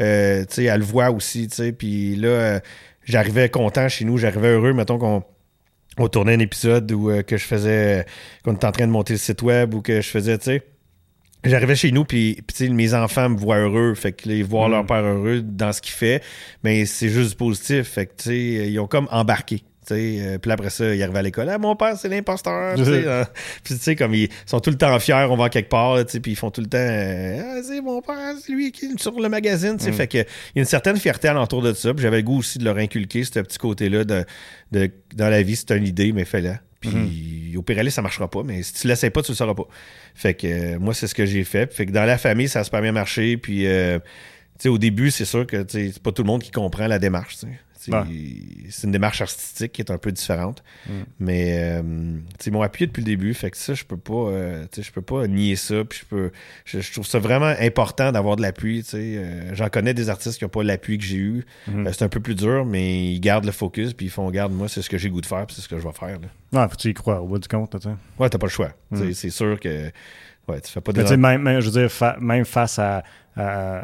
euh, 0.00 0.40
tu 0.40 0.54
sais, 0.54 0.64
elle 0.64 0.80
le 0.80 0.84
voit 0.84 1.10
aussi, 1.10 1.46
tu 1.46 1.56
sais. 1.56 1.72
Puis 1.72 2.16
là, 2.16 2.60
j'arrivais 3.04 3.48
content 3.48 3.88
chez 3.88 4.04
nous, 4.04 4.18
j'arrivais 4.18 4.48
heureux, 4.48 4.72
mettons 4.72 4.98
qu'on 4.98 5.22
on 5.98 6.08
tournait 6.08 6.34
un 6.34 6.40
épisode 6.40 6.90
où 6.92 7.10
que 7.24 7.36
je 7.36 7.44
faisais 7.44 8.06
qu'on 8.44 8.54
était 8.54 8.66
en 8.66 8.72
train 8.72 8.86
de 8.86 8.92
monter 8.92 9.14
le 9.14 9.18
site 9.18 9.42
web 9.42 9.74
ou 9.74 9.82
que 9.82 10.00
je 10.00 10.08
faisais, 10.08 10.38
tu 10.38 10.44
sais 10.44 10.62
J'arrivais 11.44 11.76
chez 11.76 11.90
nous, 11.90 12.04
puis, 12.04 12.42
mes 12.60 12.94
enfants 12.94 13.30
me 13.30 13.38
voient 13.38 13.58
heureux. 13.58 13.94
Fait 13.94 14.12
que 14.12 14.28
les 14.28 14.42
voir 14.42 14.68
leur 14.68 14.84
mm. 14.84 14.86
père 14.86 15.04
heureux 15.04 15.40
dans 15.42 15.72
ce 15.72 15.80
qu'il 15.80 15.94
fait, 15.94 16.22
mais 16.62 16.84
c'est 16.86 17.08
juste 17.08 17.36
positif. 17.36 17.88
Fait 17.88 18.06
que, 18.06 18.12
tu 18.16 18.24
sais, 18.24 18.70
ils 18.70 18.78
ont 18.78 18.86
comme 18.86 19.08
embarqué. 19.10 19.62
Euh, 19.92 20.38
puis 20.38 20.50
après 20.50 20.70
ça, 20.70 20.94
ils 20.94 21.02
arrivent 21.02 21.16
à 21.16 21.22
l'école. 21.22 21.48
Ah, 21.48 21.58
mon 21.58 21.76
père, 21.76 21.96
c'est 21.96 22.08
l'imposteur. 22.08 22.76
Hein. 22.80 23.24
Puis 23.64 23.74
tu 23.74 23.80
sais, 23.80 23.96
comme 23.96 24.14
ils 24.14 24.28
sont 24.46 24.60
tout 24.60 24.70
le 24.70 24.76
temps 24.76 24.98
fiers, 24.98 25.26
on 25.30 25.36
va 25.36 25.48
quelque 25.48 25.68
part, 25.68 26.04
puis 26.04 26.32
ils 26.32 26.36
font 26.36 26.50
tout 26.50 26.60
le 26.60 26.66
temps 26.66 26.78
euh, 26.78 27.40
Ah, 27.40 27.60
c'est 27.62 27.80
mon 27.80 28.00
père, 28.00 28.34
c'est 28.40 28.52
lui 28.52 28.72
qui 28.72 28.86
est 28.86 29.00
sur 29.00 29.18
le 29.18 29.28
magazine. 29.28 29.74
Mm. 29.74 29.92
Fait 29.92 30.06
que 30.06 30.18
il 30.18 30.56
y 30.56 30.58
a 30.58 30.60
une 30.60 30.64
certaine 30.64 30.96
fierté 30.96 31.28
alentour 31.28 31.62
de 31.62 31.72
ça. 31.72 31.94
Puis 31.94 32.02
j'avais 32.02 32.18
le 32.18 32.22
goût 32.22 32.38
aussi 32.38 32.58
de 32.58 32.64
leur 32.64 32.76
inculquer 32.76 33.24
ce 33.24 33.40
petit 33.40 33.58
côté-là 33.58 34.04
de, 34.04 34.24
de, 34.72 34.90
dans 35.14 35.28
la 35.28 35.42
vie, 35.42 35.56
c'est 35.56 35.76
une 35.76 35.86
idée, 35.86 36.12
mais 36.12 36.24
fais-la. 36.24 36.60
Puis 36.80 36.90
mm-hmm. 36.90 37.56
au 37.58 37.62
pire 37.62 37.92
ça 37.92 38.02
marchera 38.02 38.28
pas, 38.28 38.42
mais 38.42 38.62
si 38.62 38.72
tu 38.72 38.88
l'essayes 38.88 39.10
pas, 39.10 39.22
tu 39.22 39.32
le 39.32 39.36
sauras 39.36 39.54
pas. 39.54 39.66
Fait 40.14 40.34
que 40.34 40.46
euh, 40.46 40.78
moi, 40.78 40.94
c'est 40.94 41.06
ce 41.06 41.14
que 41.14 41.26
j'ai 41.26 41.44
fait. 41.44 41.72
Fait 41.72 41.86
que 41.86 41.92
dans 41.92 42.04
la 42.04 42.18
famille, 42.18 42.48
ça 42.48 42.60
a 42.60 42.64
super 42.64 42.80
bien 42.80 42.92
marché. 42.92 43.36
Puis 43.36 43.66
euh, 43.66 43.98
au 44.64 44.78
début, 44.78 45.10
c'est 45.10 45.24
sûr 45.24 45.46
que 45.46 45.64
c'est 45.68 46.02
pas 46.02 46.12
tout 46.12 46.22
le 46.22 46.26
monde 46.26 46.42
qui 46.42 46.50
comprend 46.50 46.86
la 46.86 46.98
démarche. 46.98 47.36
C'est 47.80 48.86
une 48.86 48.92
démarche 48.92 49.20
artistique 49.22 49.72
qui 49.72 49.82
est 49.82 49.90
un 49.90 49.98
peu 49.98 50.12
différente. 50.12 50.62
Mm. 50.86 50.92
Mais 51.18 51.58
euh, 51.58 52.18
ils 52.44 52.52
m'ont 52.52 52.62
appuyé 52.62 52.86
depuis 52.86 53.00
le 53.00 53.06
début. 53.06 53.32
Fait 53.34 53.50
que 53.50 53.56
ça, 53.56 53.74
je 53.74 53.84
peux 53.84 53.96
pas 53.96 54.12
euh, 54.12 54.66
je 54.76 54.90
peux 54.90 55.02
pas 55.02 55.26
nier 55.26 55.56
ça. 55.56 55.84
Puis 55.84 56.00
je 56.00 56.04
peux. 56.04 56.30
Je, 56.64 56.92
trouve 56.92 57.06
ça 57.06 57.18
vraiment 57.18 57.52
important 57.60 58.12
d'avoir 58.12 58.36
de 58.36 58.42
l'appui. 58.42 58.84
Euh, 58.94 59.50
J'en 59.54 59.68
connais 59.68 59.94
des 59.94 60.10
artistes 60.10 60.38
qui 60.38 60.44
n'ont 60.44 60.50
pas 60.50 60.62
l'appui 60.62 60.98
que 60.98 61.04
j'ai 61.04 61.16
eu. 61.16 61.44
Mm. 61.66 61.86
Euh, 61.86 61.92
c'est 61.92 62.04
un 62.04 62.08
peu 62.08 62.20
plus 62.20 62.34
dur, 62.34 62.64
mais 62.64 63.12
ils 63.12 63.20
gardent 63.20 63.46
le 63.46 63.52
focus, 63.52 63.94
puis 63.94 64.06
ils 64.06 64.10
font 64.10 64.30
garde, 64.30 64.52
moi, 64.52 64.68
c'est 64.68 64.82
ce 64.82 64.90
que 64.90 64.98
j'ai 64.98 65.10
goût 65.10 65.20
de 65.20 65.26
faire, 65.26 65.46
puis 65.46 65.56
c'est 65.56 65.62
ce 65.62 65.68
que 65.68 65.78
je 65.78 65.86
vais 65.86 65.92
faire. 65.92 66.18
Là. 66.52 66.68
faut 66.68 66.76
que 66.76 66.80
tu 66.80 66.90
y 66.90 66.94
crois 66.94 67.20
au 67.20 67.26
bout 67.26 67.38
du 67.38 67.48
compte. 67.48 67.78
T'sais. 67.78 67.88
Ouais, 68.18 68.28
t'as 68.28 68.38
pas 68.38 68.46
le 68.46 68.52
choix. 68.52 68.72
Mm. 68.90 69.12
C'est 69.12 69.30
sûr 69.30 69.58
que. 69.58 69.90
Ouais, 70.48 70.60
tu 70.60 70.72
fais 70.72 70.80
pas 70.80 70.92
de. 70.92 71.16
Même, 71.16 71.60
je 71.60 71.70
veux 71.70 71.88
dire, 71.88 72.18
même 72.20 72.44
face 72.44 72.78
à 72.78 73.02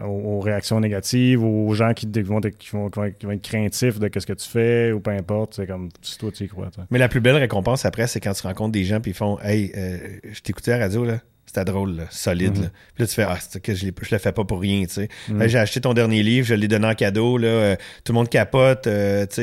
aux, 0.04 0.40
réactions 0.40 0.80
négatives, 0.80 1.42
aux 1.42 1.72
gens 1.74 1.94
qui, 1.94 2.06
vont, 2.22 2.40
qui, 2.40 2.70
vont, 2.70 2.90
être 3.04 3.42
craintifs 3.42 3.98
de 3.98 4.10
ce 4.18 4.26
que 4.26 4.32
tu 4.32 4.48
fais 4.48 4.92
ou 4.92 5.00
peu 5.00 5.10
importe. 5.10 5.54
C'est 5.54 5.66
comme 5.66 5.88
si 6.02 6.18
toi 6.18 6.30
tu 6.32 6.44
y 6.44 6.48
crois. 6.48 6.70
Mais 6.90 6.98
la 6.98 7.08
plus 7.08 7.20
belle 7.20 7.36
récompense 7.36 7.84
après, 7.84 8.06
c'est 8.06 8.20
quand 8.20 8.32
tu 8.32 8.46
rencontres 8.46 8.72
des 8.72 8.84
gens 8.84 9.00
puis 9.00 9.12
ils 9.12 9.14
font 9.14 9.38
Hey, 9.40 9.72
euh, 9.76 9.98
je 10.24 10.40
t'écoutais 10.40 10.72
à 10.72 10.78
la 10.78 10.84
radio 10.84 11.04
là. 11.04 11.20
C'était 11.46 11.64
drôle, 11.64 12.06
solide. 12.10 12.58
Mhm. 12.58 12.70
Puis 12.94 13.02
là, 13.02 13.06
tu 13.06 13.14
fais, 13.14 13.22
ah, 13.22 13.38
que 13.62 13.74
je, 13.74 13.86
je 13.86 14.14
le 14.14 14.18
fais 14.18 14.32
pas 14.32 14.44
pour 14.44 14.60
rien, 14.60 14.84
tu 14.86 14.94
sais. 14.94 15.08
Mhm. 15.28 15.46
J'ai 15.46 15.58
acheté 15.58 15.80
ton 15.80 15.94
dernier 15.94 16.22
livre, 16.22 16.46
je 16.46 16.54
l'ai 16.54 16.68
donné 16.68 16.86
en 16.88 16.94
cadeau, 16.94 17.38
là. 17.38 17.48
Euh, 17.48 17.76
tout 18.04 18.12
le 18.12 18.18
monde 18.18 18.28
capote, 18.28 18.86
euh, 18.86 19.26
tu 19.26 19.34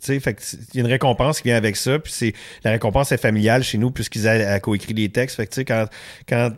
sais. 0.00 0.20
fait 0.20 0.56
il 0.72 0.78
y 0.78 0.80
a 0.80 0.84
une 0.84 0.90
récompense 0.90 1.40
qui 1.40 1.48
vient 1.48 1.56
avec 1.56 1.76
ça. 1.76 1.98
Puis 1.98 2.12
c'est, 2.12 2.32
la 2.64 2.72
récompense 2.72 3.12
est 3.12 3.18
familiale 3.18 3.62
chez 3.62 3.78
nous, 3.78 3.90
puisqu'ils 3.90 4.26
ont 4.28 4.58
coécrit 4.60 4.94
des 4.94 5.10
textes. 5.10 5.36
Fait 5.36 5.46
que, 5.46 5.52
tu 5.52 5.56
sais, 5.56 5.64
quand, 5.64 5.86
quand 6.28 6.50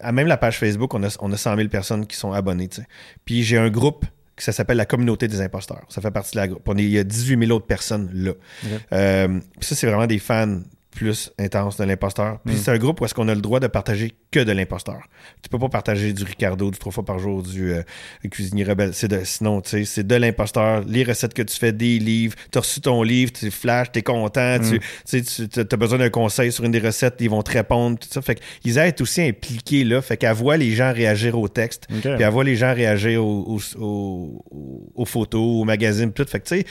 à 0.00 0.12
même 0.12 0.26
la 0.26 0.36
page 0.36 0.58
Facebook, 0.58 0.92
on 0.94 1.02
a, 1.02 1.16
on 1.20 1.32
a 1.32 1.36
100 1.36 1.56
000 1.56 1.68
personnes 1.68 2.06
qui 2.06 2.16
sont 2.16 2.32
abonnées. 2.32 2.68
Puis 3.24 3.42
j'ai 3.42 3.56
un 3.56 3.70
groupe 3.70 4.04
qui 4.36 4.44
ça 4.44 4.52
s'appelle 4.52 4.76
la 4.76 4.86
communauté 4.86 5.28
des 5.28 5.40
imposteurs. 5.40 5.84
Ça 5.88 6.00
fait 6.00 6.10
partie 6.10 6.32
de 6.32 6.38
la 6.38 6.48
groupe. 6.48 6.68
il 6.76 6.88
y 6.88 6.98
a 6.98 7.04
18 7.04 7.38
000 7.46 7.56
autres 7.56 7.66
personnes 7.66 8.10
là. 8.12 8.32
Euh, 8.92 9.40
ça, 9.60 9.74
c'est 9.74 9.86
vraiment 9.86 10.06
des 10.06 10.18
fans 10.18 10.60
plus 10.94 11.32
intense 11.38 11.76
de 11.76 11.84
l'imposteur. 11.84 12.38
Puis 12.44 12.54
mm. 12.54 12.58
c'est 12.58 12.70
un 12.70 12.78
groupe 12.78 13.00
où 13.00 13.04
est-ce 13.04 13.14
qu'on 13.14 13.28
a 13.28 13.34
le 13.34 13.40
droit 13.40 13.60
de 13.60 13.66
partager 13.66 14.12
que 14.30 14.40
de 14.40 14.52
l'imposteur. 14.52 15.00
Tu 15.42 15.48
peux 15.48 15.58
pas 15.58 15.68
partager 15.68 16.12
du 16.12 16.24
Ricardo 16.24 16.70
du 16.70 16.78
trois 16.78 16.92
fois 16.92 17.04
par 17.04 17.18
jour, 17.18 17.42
du 17.42 17.72
euh, 17.72 17.82
cuisinier 18.30 18.64
rebelle. 18.64 18.94
C'est 18.94 19.08
de, 19.08 19.20
sinon, 19.24 19.60
tu 19.60 19.70
sais, 19.70 19.84
c'est 19.84 20.06
de 20.06 20.14
l'imposteur. 20.14 20.82
Les 20.86 21.04
recettes 21.04 21.34
que 21.34 21.42
tu 21.42 21.56
fais, 21.56 21.72
des 21.72 21.98
livres, 21.98 22.36
tu 22.50 22.58
as 22.58 22.60
reçu 22.60 22.80
ton 22.80 23.02
livre, 23.02 23.32
tu 23.32 23.50
flashes, 23.50 23.92
tu 23.92 23.98
es 23.98 24.02
content, 24.02 24.58
tu, 24.58 24.76
mm. 25.16 25.48
tu 25.48 25.60
as 25.60 25.76
besoin 25.76 25.98
d'un 25.98 26.10
conseil 26.10 26.52
sur 26.52 26.64
une 26.64 26.72
des 26.72 26.78
recettes, 26.78 27.16
ils 27.20 27.30
vont 27.30 27.42
te 27.42 27.52
répondre, 27.52 27.98
tout 27.98 28.08
ça. 28.10 28.22
Fait 28.22 28.40
qu'ils 28.60 28.78
aident 28.78 29.00
aussi 29.00 29.22
impliqués 29.22 29.84
là. 29.84 30.00
Fait 30.00 30.16
qu'elle 30.16 30.32
voit 30.34 30.56
les 30.56 30.72
gens 30.72 30.92
réagir 30.92 31.38
au 31.38 31.48
texte, 31.48 31.86
puis 31.88 32.00
elle 32.04 32.30
voit 32.30 32.44
les 32.44 32.56
gens 32.56 32.72
réagir 32.72 33.24
aux, 33.24 33.58
aux 33.76 35.04
photos, 35.04 35.60
aux 35.60 35.64
magazines, 35.64 36.12
tout. 36.12 36.24
Fait 36.24 36.40
que 36.40 36.46
tu 36.46 36.56
sais, 36.60 36.66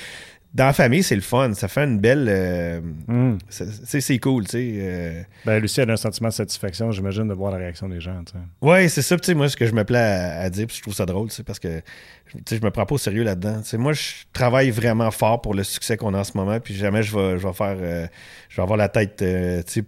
dans 0.53 0.65
la 0.65 0.73
famille, 0.73 1.01
c'est 1.01 1.15
le 1.15 1.21
fun. 1.21 1.53
Ça 1.55 1.67
fait 1.67 1.83
une 1.83 1.97
belle. 1.99 2.27
Euh, 2.29 2.79
hmm. 3.07 3.37
C'est 3.49 4.19
cool, 4.19 4.43
tu 4.43 4.51
sais. 4.51 4.73
Euh. 4.77 5.23
Ben, 5.45 5.59
Lucie 5.59 5.81
a 5.81 5.89
un 5.89 5.95
sentiment 5.95 6.29
de 6.29 6.33
satisfaction, 6.33 6.91
j'imagine, 6.91 7.27
de 7.27 7.33
voir 7.33 7.51
la 7.51 7.57
réaction 7.57 7.89
des 7.89 7.99
gens. 7.99 8.21
Oui, 8.61 8.87
c'est 8.87 9.01
ça. 9.01 9.15
Moi, 9.33 9.49
ce 9.49 9.57
que 9.57 9.65
je 9.65 9.73
me 9.73 9.83
plais 9.83 9.97
à, 9.97 10.49
dire, 10.51 10.67
puis 10.67 10.77
je 10.77 10.81
trouve 10.83 10.93
ça 10.93 11.07
drôle, 11.07 11.29
parce 11.45 11.57
que 11.57 11.81
je 12.49 12.55
me 12.61 12.69
prends 12.69 12.85
pas 12.85 12.95
au 12.95 12.99
sérieux 12.99 13.23
là-dedans. 13.23 13.61
Moi, 13.79 13.93
je 13.93 14.11
travaille 14.31 14.69
vraiment 14.69 15.09
fort 15.09 15.41
pour 15.41 15.55
le 15.55 15.63
succès 15.63 15.97
qu'on 15.97 16.13
a 16.13 16.19
en 16.19 16.23
ce 16.23 16.37
moment, 16.37 16.59
puis 16.59 16.75
jamais 16.75 17.01
je 17.01 17.17
vais, 17.17 17.39
je 17.39 17.47
vais 17.47 17.53
faire. 17.53 17.77
Euh, 17.79 18.05
je 18.49 18.57
vais 18.57 18.61
avoir 18.61 18.77
la 18.77 18.89
tête 18.89 19.23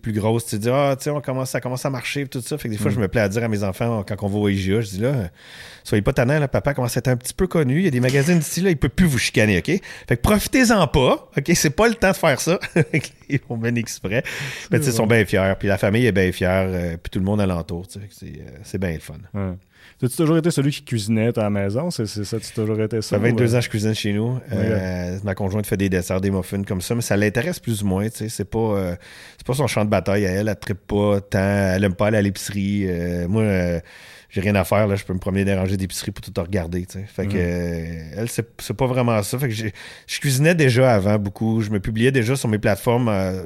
plus 0.01 0.13
grosse. 0.13 0.47
Tu 0.47 0.57
dis, 0.57 0.69
ah, 0.69 0.95
tu 0.97 1.11
sais, 1.11 1.21
commence, 1.23 1.51
ça 1.51 1.61
commence 1.61 1.85
à 1.85 1.91
marcher, 1.91 2.25
tout 2.25 2.41
ça. 2.41 2.57
Fait 2.57 2.69
que 2.69 2.73
des 2.73 2.79
fois, 2.79 2.89
je 2.89 2.97
hmm. 2.97 3.01
me 3.01 3.07
plais 3.07 3.21
à 3.21 3.29
dire 3.29 3.43
à 3.43 3.47
mes 3.47 3.63
enfants, 3.63 4.03
quand 4.07 4.15
on 4.23 4.27
va 4.27 4.37
au 4.39 4.49
IGA, 4.49 4.81
je 4.81 4.89
dis 4.89 4.99
là, 5.01 5.29
soyez 5.83 6.01
pas 6.01 6.13
tannant, 6.13 6.39
là, 6.39 6.47
papa 6.47 6.73
commence 6.73 6.97
à 6.97 6.99
être 6.99 7.07
un 7.07 7.17
petit 7.17 7.35
peu 7.35 7.45
connu. 7.45 7.77
Il 7.77 7.85
y 7.85 7.87
a 7.87 7.91
des 7.91 7.99
magazines 7.99 8.39
d'ici, 8.39 8.61
là, 8.61 8.71
il 8.71 8.77
peut 8.77 8.89
plus 8.89 9.05
vous 9.05 9.19
chicaner, 9.19 9.59
OK? 9.59 9.67
Fait 10.07 10.17
que 10.17 10.21
profitez-en 10.55 10.87
pas, 10.87 11.29
OK? 11.37 11.51
C'est 11.55 11.69
pas 11.69 11.87
le 11.87 11.95
temps 11.95 12.11
de 12.11 12.15
faire 12.15 12.39
ça. 12.39 12.59
Ils 13.29 13.39
vont 13.47 13.57
bien 13.57 13.75
exprès. 13.75 14.23
Mais 14.71 14.77
ils 14.77 14.91
sont 14.91 15.07
bien 15.07 15.25
fiers. 15.25 15.53
Puis 15.59 15.67
la 15.67 15.77
famille 15.77 16.05
est 16.05 16.11
bien 16.11 16.31
fière. 16.31 16.67
Euh, 16.67 16.97
puis 17.01 17.09
tout 17.11 17.19
le 17.19 17.25
monde 17.25 17.41
alentour. 17.41 17.85
C'est, 17.89 17.99
euh, 17.99 18.49
c'est 18.63 18.77
bien 18.77 18.93
le 18.93 18.99
fun. 18.99 19.15
Ouais. 19.33 19.53
As-tu 20.03 20.17
toujours 20.17 20.37
été 20.37 20.51
celui 20.51 20.71
qui 20.71 20.83
cuisinait 20.83 21.37
à 21.37 21.43
la 21.43 21.49
maison? 21.49 21.89
C'est, 21.89 22.05
ça, 22.05 22.39
tu 22.39 22.45
as 22.47 22.53
toujours 22.53 22.81
été 22.81 22.97
ça? 22.97 23.09
Ça 23.09 23.19
fait 23.19 23.29
22 23.29 23.55
ans 23.55 23.59
que 23.59 23.63
je 23.63 23.69
cuisine 23.69 23.93
chez 23.93 24.13
nous. 24.13 24.39
Euh, 24.51 25.17
ma 25.23 25.35
conjointe 25.35 25.65
fait 25.65 25.77
des 25.77 25.89
desserts, 25.89 26.19
des 26.19 26.31
muffins 26.31 26.63
comme 26.63 26.81
ça, 26.81 26.95
mais 26.95 27.01
ça 27.01 27.15
l'intéresse 27.15 27.59
plus 27.59 27.83
ou 27.83 27.87
moins. 27.87 28.07
C'est 28.11 28.49
pas, 28.49 28.97
c'est 29.37 29.47
pas 29.47 29.53
son 29.53 29.67
champ 29.67 29.85
de 29.85 29.89
bataille 29.89 30.25
à 30.25 30.31
elle. 30.31 30.37
Elle 30.39 30.45
ne 30.47 30.53
tripe 30.53 30.85
pas 30.85 31.21
tant. 31.21 31.39
Elle 31.39 31.83
aime 31.83 31.95
pas 31.95 32.07
aller 32.07 32.17
à 32.17 32.21
l'épicerie. 32.21 32.87
moi, 33.29 33.43
j'ai 34.35 34.41
rien 34.41 34.55
à 34.55 34.65
faire, 34.65 34.85
là, 34.85 34.97
je 34.97 35.05
peux 35.05 35.13
me 35.13 35.19
promener 35.19 35.55
rangées 35.55 35.77
d'épicerie 35.77 36.11
pour 36.11 36.21
tout 36.21 36.41
regarder. 36.41 36.85
Fait 37.07 37.25
que 37.25 37.37
euh, 37.37 38.17
elle, 38.17 38.29
c'est 38.29 38.73
pas 38.73 38.85
vraiment 38.85 39.23
ça. 39.23 39.39
Fait 39.39 39.47
que 39.47 39.53
je 39.53 40.19
cuisinais 40.19 40.53
déjà 40.53 40.93
avant 40.93 41.17
beaucoup. 41.17 41.61
Je 41.61 41.69
me 41.69 41.79
publiais 41.79 42.11
déjà 42.11 42.35
sur 42.35 42.49
mes 42.49 42.57
plateformes 42.57 43.07
euh, 43.07 43.43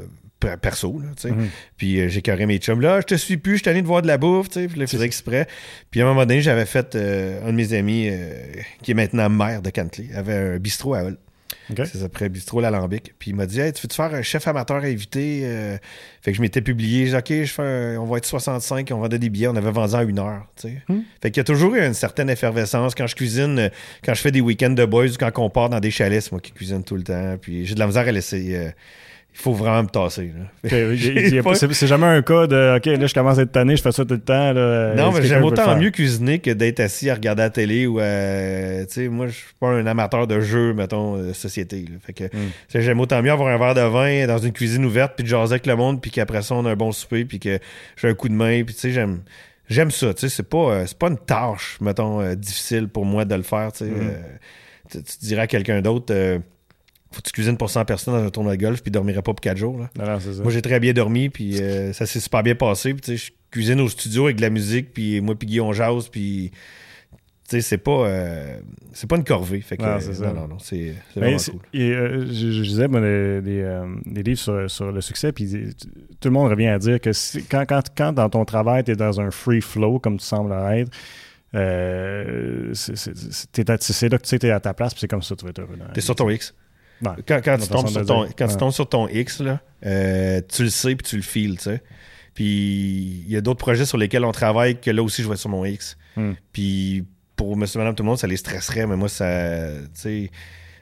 perso. 0.59 0.99
Là, 0.99 1.29
mm. 1.29 1.47
Puis 1.77 1.99
euh, 1.99 2.07
j'ai 2.07 2.23
carré 2.23 2.47
mes 2.47 2.57
chums. 2.57 2.81
Là, 2.81 3.01
je 3.01 3.05
te 3.05 3.13
suis 3.13 3.37
plus, 3.37 3.57
je 3.57 3.61
suis 3.61 3.69
allé 3.69 3.83
de 3.83 3.87
voir 3.87 4.01
de 4.01 4.07
la 4.07 4.17
bouffe. 4.17 4.49
Puis 4.49 4.67
je 4.75 4.85
faisais 4.87 5.05
exprès. 5.05 5.47
Puis 5.91 6.01
à 6.01 6.05
un 6.05 6.07
moment 6.07 6.25
donné, 6.25 6.41
j'avais 6.41 6.65
fait 6.65 6.95
un 6.95 7.51
de 7.51 7.55
mes 7.55 7.73
amis 7.73 8.09
qui 8.81 8.89
est 8.89 8.95
maintenant 8.95 9.29
maire 9.29 9.61
de 9.61 9.69
Cantley, 9.69 10.09
avait 10.15 10.55
un 10.55 10.57
bistrot 10.57 10.95
à 10.95 11.03
Hull. 11.03 11.17
Okay. 11.71 11.85
Ça 11.85 11.99
s'appelait 11.99 12.29
Bistrot 12.29 12.61
L'Alambic. 12.61 13.13
Puis 13.19 13.31
il 13.31 13.35
m'a 13.35 13.45
dit 13.45 13.59
Hey, 13.59 13.71
tu 13.73 13.81
veux-tu 13.83 13.95
faire 13.95 14.13
un 14.13 14.21
chef 14.21 14.47
amateur 14.47 14.77
invité? 14.77 15.41
Euh? 15.43 15.77
Fait 16.21 16.31
que 16.31 16.37
je 16.37 16.41
m'étais 16.41 16.61
publié. 16.61 17.05
J'ai 17.05 17.11
dit 17.11 17.17
Ok, 17.17 17.45
je 17.45 17.51
fais 17.51 17.97
on 17.97 18.05
va 18.05 18.17
être 18.17 18.25
65, 18.25 18.89
on 18.91 18.97
vendait 18.99 19.19
des 19.19 19.29
billets, 19.29 19.47
on 19.47 19.55
avait 19.55 19.71
vendu 19.71 19.95
en 19.95 20.07
une 20.07 20.19
heure. 20.19 20.47
Tu 20.55 20.69
sais. 20.69 20.81
Hmm. 20.87 21.01
Fait 21.21 21.31
qu'il 21.31 21.39
y 21.39 21.41
a 21.41 21.43
toujours 21.43 21.75
eu 21.75 21.85
une 21.85 21.93
certaine 21.93 22.29
effervescence. 22.29 22.95
Quand 22.95 23.07
je 23.07 23.15
cuisine, 23.15 23.59
euh, 23.59 23.69
quand 24.03 24.13
je 24.13 24.21
fais 24.21 24.31
des 24.31 24.41
week-ends 24.41 24.69
de 24.71 24.85
boys, 24.85 25.09
quand 25.19 25.31
on 25.37 25.49
part 25.49 25.69
dans 25.69 25.79
des 25.79 25.91
chalets, 25.91 26.23
c'est 26.23 26.31
moi 26.31 26.41
qui 26.41 26.51
cuisine 26.51 26.83
tout 26.83 26.95
le 26.95 27.03
temps. 27.03 27.37
Puis 27.39 27.65
j'ai 27.65 27.75
de 27.75 27.79
la 27.79 27.87
misère 27.87 28.07
à 28.07 28.11
laisser. 28.11 28.55
Euh, 28.55 28.71
il 29.33 29.39
faut 29.39 29.53
vraiment 29.53 29.83
me 29.83 29.87
tasser. 29.87 30.33
c'est 30.63 31.87
jamais 31.87 32.07
un 32.07 32.21
cas 32.21 32.47
de 32.47 32.77
OK, 32.77 32.85
là, 32.85 33.07
je 33.07 33.13
commence 33.13 33.37
à 33.37 33.43
être 33.43 33.51
tanné, 33.51 33.75
je 33.75 33.81
fais 33.81 33.91
ça 33.91 34.03
tout 34.03 34.13
le 34.13 34.19
temps. 34.19 34.53
non, 34.53 35.11
mais 35.11 35.23
j'aime 35.23 35.43
autant 35.43 35.77
mieux 35.77 35.91
cuisiner 35.91 36.39
que 36.39 36.51
d'être 36.51 36.79
assis 36.79 37.09
à 37.09 37.15
regarder 37.15 37.43
la 37.43 37.49
télé 37.49 37.87
ou 37.87 37.99
euh, 37.99 38.85
tu 38.85 38.93
sais, 38.93 39.07
moi, 39.07 39.27
je 39.27 39.33
suis 39.33 39.53
pas 39.59 39.67
un 39.67 39.85
amateur 39.85 40.27
de 40.27 40.39
jeux, 40.39 40.73
mettons, 40.73 41.17
de 41.17 41.33
société. 41.33 41.85
Fait 42.05 42.13
que 42.13 42.23
hmm. 42.25 42.49
j'aime 42.73 42.99
autant 42.99 43.21
mieux 43.21 43.31
avoir 43.31 43.49
un 43.49 43.57
verre 43.57 43.75
de 43.75 43.81
vin 43.81 44.27
dans 44.27 44.39
une 44.39 44.51
cuisine 44.51 44.83
ouverte, 44.85 45.13
puis 45.15 45.23
de 45.23 45.29
jaser 45.29 45.53
avec 45.53 45.67
le 45.67 45.75
monde, 45.75 46.01
puis 46.01 46.11
qu'après 46.11 46.41
ça, 46.41 46.55
on 46.55 46.65
a 46.65 46.71
un 46.71 46.75
bon 46.75 46.91
souper, 46.91 47.25
puis 47.25 47.39
que 47.39 47.59
j'ai 47.95 48.09
un 48.09 48.13
coup 48.13 48.29
de 48.29 48.33
main, 48.33 48.63
puis 48.63 48.73
tu 48.75 48.81
sais, 48.81 48.91
j'aime. 48.91 49.21
J'aime 49.69 49.91
ça, 49.91 50.15
tu 50.15 50.21
sais, 50.21 50.29
c'est 50.29 50.49
pas, 50.49 50.71
euh, 50.73 50.85
pas 50.97 51.09
une 51.09 51.17
tâche, 51.19 51.77
mettons, 51.79 52.21
euh, 52.21 52.33
difficile 52.33 52.87
pour 52.87 53.05
moi 53.05 53.23
de 53.23 53.35
le 53.35 53.43
faire, 53.43 53.71
tu 53.71 53.85
sais. 53.85 53.91
Hmm 53.91 54.09
tu, 54.89 54.99
dirais 55.21 55.43
à 55.43 55.47
quelqu'un 55.47 55.81
d'autre, 55.81 56.13
euh, 56.13 56.39
faut 57.11 57.21
que 57.21 57.27
tu 57.27 57.31
cuisines 57.31 57.57
pour 57.57 57.69
100 57.69 57.85
personnes 57.85 58.13
dans 58.13 58.23
un 58.23 58.29
tournoi 58.29 58.55
de 58.55 58.61
golf, 58.61 58.81
puis 58.81 58.91
dormirais 58.91 59.21
pas 59.21 59.33
pour 59.33 59.41
4 59.41 59.57
jours. 59.57 59.79
Là. 59.79 59.89
Moi, 60.43 60.51
j'ai 60.51 60.61
très 60.61 60.79
bien 60.79 60.93
dormi, 60.93 61.29
puis 61.29 61.59
euh, 61.59 61.91
ça 61.93 62.05
s'est 62.05 62.19
super 62.19 62.43
bien 62.43 62.55
passé. 62.55 62.93
Puis, 62.93 63.17
je 63.17 63.31
cuisine 63.51 63.79
au 63.79 63.89
studio 63.89 64.25
avec 64.25 64.37
de 64.37 64.41
la 64.41 64.51
musique, 64.51 64.93
puis 64.93 65.19
moi, 65.21 65.35
puis 65.35 65.47
Guillaume 65.47 65.73
jase, 65.73 66.07
puis 66.09 66.51
c'est 67.43 67.79
pas 67.79 68.05
euh, 68.05 68.59
c'est 68.93 69.09
pas 69.09 69.15
une 69.15 69.23
corvée 69.23 69.61
fait 69.61 69.75
que, 69.75 69.81
non, 69.81 70.33
non, 70.35 70.47
non, 70.49 70.59
c'est 70.59 70.93
vraiment 71.15 71.35
cool. 71.37 71.59
Et, 71.73 71.89
euh, 71.93 72.27
je, 72.27 72.61
disais 72.61 72.87
des, 72.87 73.41
des, 74.05 74.21
livres 74.21 74.37
sur, 74.37 74.69
sur, 74.69 74.91
le 74.91 75.01
succès 75.01 75.31
puis 75.31 75.73
tout 76.19 76.27
le 76.27 76.31
monde 76.31 76.51
revient 76.51 76.67
à 76.67 76.77
dire 76.77 77.01
que 77.01 77.09
quand, 77.49 77.65
quand, 77.67 77.81
quand, 77.97 78.13
dans 78.13 78.29
ton 78.29 78.45
travail 78.45 78.83
tu 78.83 78.91
es 78.91 78.95
dans 78.95 79.19
un 79.19 79.31
free 79.31 79.61
flow 79.61 79.97
comme 79.97 80.19
tu 80.19 80.25
sembles 80.27 80.53
être 80.73 80.91
c'est 82.75 83.63
là 84.11 84.17
que 84.19 84.23
tu 84.23 84.29
sais 84.29 84.39
es 84.43 84.51
à 84.51 84.59
ta 84.59 84.75
place 84.75 84.93
puis 84.93 85.01
c'est 85.01 85.07
comme 85.07 85.23
ça 85.23 85.33
que 85.33 85.39
tu 85.39 85.45
vas 85.45 85.49
être 85.49 85.61
heureux 85.61 85.79
t'es 85.95 86.01
sur 86.01 86.13
ton 86.13 86.29
X 86.29 86.53
quand, 87.03 87.41
quand, 87.43 87.57
tu 87.57 87.67
tombes 87.67 87.87
sur 87.87 88.05
ton, 88.05 88.27
quand 88.37 88.47
tu 88.47 88.57
tombes 88.57 88.71
sur 88.71 88.89
ton 88.89 89.07
X 89.07 89.39
là, 89.39 89.59
tu 89.81 90.63
le 90.63 90.69
sais 90.69 90.95
puis 90.95 91.07
tu 91.07 91.15
le 91.15 91.21
feels 91.21 91.57
tu 91.57 91.63
sais 91.63 91.83
puis 92.33 93.23
il 93.25 93.31
y 93.31 93.35
a 93.35 93.41
d'autres 93.41 93.59
projets 93.59 93.85
sur 93.85 93.97
lesquels 93.97 94.23
on 94.23 94.31
travaille 94.31 94.79
que 94.79 94.91
là 94.91 95.03
aussi 95.03 95.23
je 95.23 95.29
vais 95.29 95.35
sur 95.35 95.49
mon 95.49 95.65
X 95.65 95.97
hmm. 96.15 96.33
puis 96.53 97.05
pour 97.39 97.55
monsieur, 97.55 97.79
madame, 97.79 97.95
tout 97.95 98.03
le 98.03 98.09
monde, 98.09 98.17
ça 98.17 98.27
les 98.27 98.35
stresserait, 98.35 98.85
mais 98.85 98.97
moi, 98.97 99.07
ça. 99.07 99.71
Tu 99.71 99.89
sais, 99.93 100.31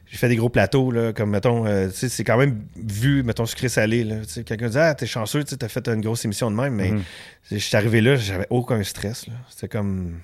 j'ai 0.08 0.18
fait 0.18 0.28
des 0.28 0.38
gros 0.38 0.50
plateaux, 0.50 0.90
là, 0.90 1.14
comme, 1.14 1.30
mettons, 1.30 1.68
euh, 1.68 1.88
tu 1.90 1.94
sais, 1.94 2.10
c'est 2.10 2.24
quand 2.24 2.38
même 2.38 2.64
vu, 2.76 3.22
mettons, 3.22 3.46
sucré-salé, 3.46 4.04
là. 4.04 4.22
Tu 4.22 4.34
sais, 4.34 4.44
quelqu'un 4.44 4.70
dit, 4.70 4.80
ah, 4.80 4.96
t'es 4.96 5.06
chanceux, 5.06 5.44
tu 5.44 5.54
as 5.62 5.70
fait 5.70 5.88
une 5.88 6.02
grosse 6.02 6.26
émission 6.26 6.50
de 6.50 6.56
même, 6.56 6.74
mais 6.74 6.94
mm-hmm. 6.94 7.02
je 7.52 7.58
suis 7.58 7.78
arrivé 7.78 8.02
là, 8.02 8.16
j'avais 8.16 8.48
aucun 8.50 8.82
stress, 8.84 9.28
là. 9.28 9.34
C'était 9.50 9.68
comme. 9.68 10.20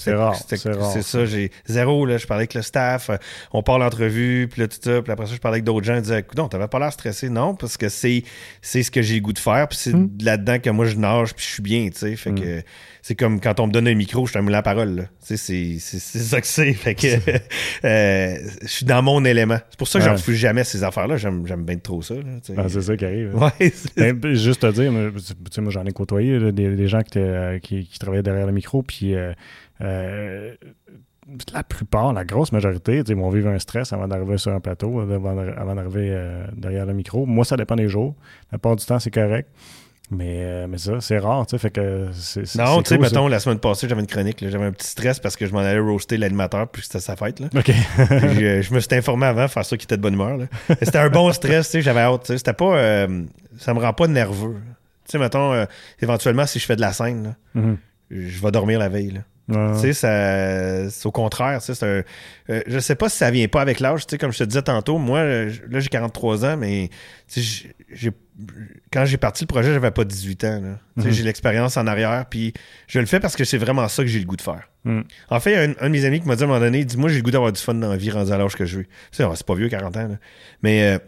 C'est 0.00 0.14
rare. 0.14 0.34
C'est 0.34 1.02
ça, 1.02 1.26
j'ai 1.26 1.50
zéro, 1.66 2.06
là. 2.06 2.16
Je 2.16 2.26
parlais 2.26 2.42
avec 2.42 2.54
le 2.54 2.62
staff, 2.62 3.10
euh, 3.10 3.16
on 3.52 3.62
parle 3.62 3.82
l'entrevue, 3.82 4.48
puis 4.50 4.62
là, 4.62 4.68
tout 4.68 4.78
ça. 4.80 5.02
Puis 5.02 5.12
après 5.12 5.26
ça, 5.26 5.34
je 5.34 5.38
parlais 5.38 5.56
avec 5.56 5.64
d'autres 5.64 5.84
gens, 5.84 5.96
ils 5.96 6.02
disaient, 6.02 6.24
non, 6.36 6.48
t'avais 6.48 6.68
pas 6.68 6.78
l'air 6.78 6.92
stressé. 6.92 7.28
Non, 7.28 7.54
parce 7.54 7.76
que 7.76 7.90
c'est 7.90 8.24
ce 8.62 8.90
que 8.90 9.02
j'ai 9.02 9.16
le 9.16 9.20
goût 9.20 9.34
de 9.34 9.38
faire, 9.38 9.68
puis 9.68 9.78
c'est 9.78 9.92
mm. 9.92 10.10
là-dedans 10.22 10.58
que 10.58 10.70
moi, 10.70 10.86
je 10.86 10.96
nage, 10.96 11.34
puis 11.34 11.44
je 11.44 11.52
suis 11.52 11.62
bien, 11.62 11.90
tu 11.90 11.98
sais. 11.98 12.16
Fait 12.16 12.32
mm. 12.32 12.40
que 12.40 12.62
c'est 13.02 13.14
comme 13.14 13.40
quand 13.40 13.60
on 13.60 13.66
me 13.66 13.72
donne 13.72 13.88
un 13.88 13.94
micro, 13.94 14.26
je 14.26 14.32
te 14.32 14.38
mets 14.38 14.50
la 14.50 14.62
parole. 14.62 15.08
C'est 15.18 15.36
ça 15.36 16.40
que 16.40 16.46
c'est. 16.46 16.72
Fait 16.72 16.94
que 16.94 17.06
euh, 17.84 18.36
je 18.62 18.68
suis 18.68 18.86
dans 18.86 19.02
mon 19.02 19.24
élément. 19.24 19.58
C'est 19.70 19.78
pour 19.78 19.88
ça 19.88 19.98
que 19.98 20.04
je 20.04 20.10
refuse 20.10 20.36
jamais 20.36 20.64
ces 20.64 20.82
affaires-là. 20.82 21.16
J'aime 21.16 21.44
bien 21.44 21.76
trop 21.76 22.02
ça. 22.02 22.14
Ah, 22.56 22.68
c'est 22.68 22.82
ça 22.82 22.96
qui 22.96 23.04
arrive. 23.04 23.36
Hein. 23.36 23.50
Ouais, 23.58 24.12
ben, 24.12 24.34
juste 24.34 24.62
te 24.62 24.72
dire, 24.72 24.92
moi, 24.92 25.70
j'en 25.70 25.84
ai 25.84 25.92
côtoyé 25.92 26.52
des, 26.52 26.88
gens 26.88 27.02
qui, 27.02 27.84
qui, 27.84 27.98
travaillaient 27.98 28.22
derrière 28.22 28.46
le 28.46 28.52
micro, 28.52 28.82
puis 28.82 29.14
euh, 29.14 29.32
euh, 29.82 30.54
la 31.52 31.62
plupart, 31.62 32.12
la 32.12 32.24
grosse 32.24 32.52
majorité, 32.52 33.02
ils 33.06 33.14
vont 33.14 33.30
vivre 33.30 33.48
un 33.48 33.58
stress 33.58 33.92
avant 33.92 34.08
d'arriver 34.08 34.38
sur 34.38 34.52
un 34.52 34.60
plateau, 34.60 35.00
avant 35.00 35.74
d'arriver 35.74 36.16
derrière 36.56 36.86
le 36.86 36.92
micro. 36.92 37.24
Moi, 37.24 37.44
ça 37.44 37.56
dépend 37.56 37.76
des 37.76 37.88
jours. 37.88 38.16
La 38.50 38.58
plupart 38.58 38.76
du 38.76 38.84
temps, 38.84 38.98
c'est 38.98 39.12
correct. 39.12 39.48
Mais, 40.10 40.42
euh, 40.42 40.66
mais 40.68 40.78
ça, 40.78 41.00
c'est 41.00 41.18
rare, 41.18 41.46
tu 41.46 41.52
sais, 41.52 41.58
fait 41.58 41.70
que 41.70 42.08
c'est 42.12 42.56
Non, 42.56 42.82
tu 42.82 42.88
sais, 42.88 42.98
mettons, 42.98 43.28
la 43.28 43.38
semaine 43.38 43.60
passée, 43.60 43.88
j'avais 43.88 44.00
une 44.00 44.08
chronique, 44.08 44.38
j'avais 44.40 44.64
un 44.64 44.72
petit 44.72 44.88
stress 44.88 45.20
parce 45.20 45.36
que 45.36 45.46
je 45.46 45.52
m'en 45.52 45.60
allais 45.60 45.78
roaster 45.78 46.16
l'animateur 46.16 46.68
puis 46.68 46.82
c'était 46.82 46.98
sa 46.98 47.14
fête, 47.14 47.38
là. 47.38 47.46
OK. 47.54 47.70
Euh, 48.10 48.62
je, 48.62 48.74
me 48.74 48.80
suis 48.80 48.94
informé 48.96 49.26
avant, 49.26 49.46
faire 49.46 49.64
ça 49.64 49.76
qui 49.76 49.84
était 49.84 49.96
de 49.96 50.02
bonne 50.02 50.14
humeur. 50.14 50.38
C'était 50.82 50.98
un 50.98 51.10
bon 51.10 51.32
stress, 51.32 51.66
tu 51.66 51.72
sais, 51.72 51.82
j'avais 51.82 52.00
hâte, 52.00 52.22
tu 52.22 52.26
sais, 52.28 52.38
c'était 52.38 52.52
pas... 52.52 52.76
Euh, 52.76 53.22
ça 53.58 53.72
me 53.72 53.78
rend 53.78 53.92
pas 53.92 54.08
nerveux. 54.08 54.56
Tu 55.04 55.12
sais, 55.12 55.18
mettons, 55.18 55.66
éventuellement, 56.00 56.46
si 56.46 56.58
je 56.58 56.66
fais 56.66 56.76
de 56.76 56.80
la 56.80 56.92
scène, 56.92 57.36
là, 57.54 57.60
mm-hmm. 57.60 57.76
je 58.10 58.42
vais 58.42 58.50
dormir 58.50 58.78
la 58.78 58.88
veille, 58.88 59.10
là. 59.10 59.20
Tu 59.50 59.92
sais, 59.92 60.88
c'est 60.90 61.06
au 61.06 61.10
contraire. 61.10 61.60
C'est 61.62 61.82
un, 61.82 62.02
euh, 62.50 62.62
je 62.66 62.78
sais 62.78 62.94
pas 62.94 63.08
si 63.08 63.16
ça 63.16 63.30
vient 63.30 63.48
pas 63.48 63.60
avec 63.60 63.80
l'âge. 63.80 64.06
Tu 64.06 64.12
sais, 64.12 64.18
comme 64.18 64.32
je 64.32 64.38
te 64.38 64.44
disais 64.44 64.62
tantôt, 64.62 64.98
moi, 64.98 65.24
là, 65.24 65.80
j'ai 65.80 65.88
43 65.88 66.44
ans, 66.44 66.56
mais 66.56 66.90
quand 68.92 69.04
j'ai 69.04 69.16
parti 69.16 69.44
le 69.44 69.48
projet, 69.48 69.72
j'avais 69.72 69.90
pas 69.90 70.04
18 70.04 70.44
ans. 70.44 70.60
Mhm. 70.96 71.10
J'ai 71.10 71.22
l'expérience 71.22 71.76
en 71.76 71.86
arrière, 71.86 72.26
puis 72.28 72.52
je 72.86 72.98
le 72.98 73.06
fais 73.06 73.20
parce 73.20 73.36
que 73.36 73.44
c'est 73.44 73.58
vraiment 73.58 73.86
ça 73.88 74.02
que 74.02 74.08
j'ai 74.08 74.20
le 74.20 74.26
goût 74.26 74.36
de 74.36 74.42
faire. 74.42 74.68
Mhm. 74.84 75.04
En 75.28 75.40
fait, 75.40 75.52
il 75.52 75.54
y 75.54 75.58
a 75.58 75.62
un, 75.62 75.88
de 75.88 75.92
mes 75.92 76.04
amis 76.04 76.20
qui 76.20 76.28
m'a 76.28 76.36
dit 76.36 76.42
à 76.42 76.46
un 76.46 76.48
moment 76.48 76.60
donné, 76.60 76.84
dis 76.84 76.96
moi, 76.96 77.08
j'ai 77.08 77.16
le 77.16 77.22
goût 77.22 77.30
d'avoir 77.30 77.52
du 77.52 77.60
fun 77.60 77.74
dans 77.74 77.90
la 77.90 77.96
vie 77.96 78.10
rendu 78.10 78.32
à 78.32 78.38
l'âge 78.38 78.56
que 78.56 78.64
je 78.64 78.78
veux. 78.78 78.86
C'est 79.12 79.24
pas 79.44 79.54
vieux, 79.54 79.68
40 79.68 79.96
ans, 79.96 80.18
mais 80.62 80.82
euh, 80.84 80.98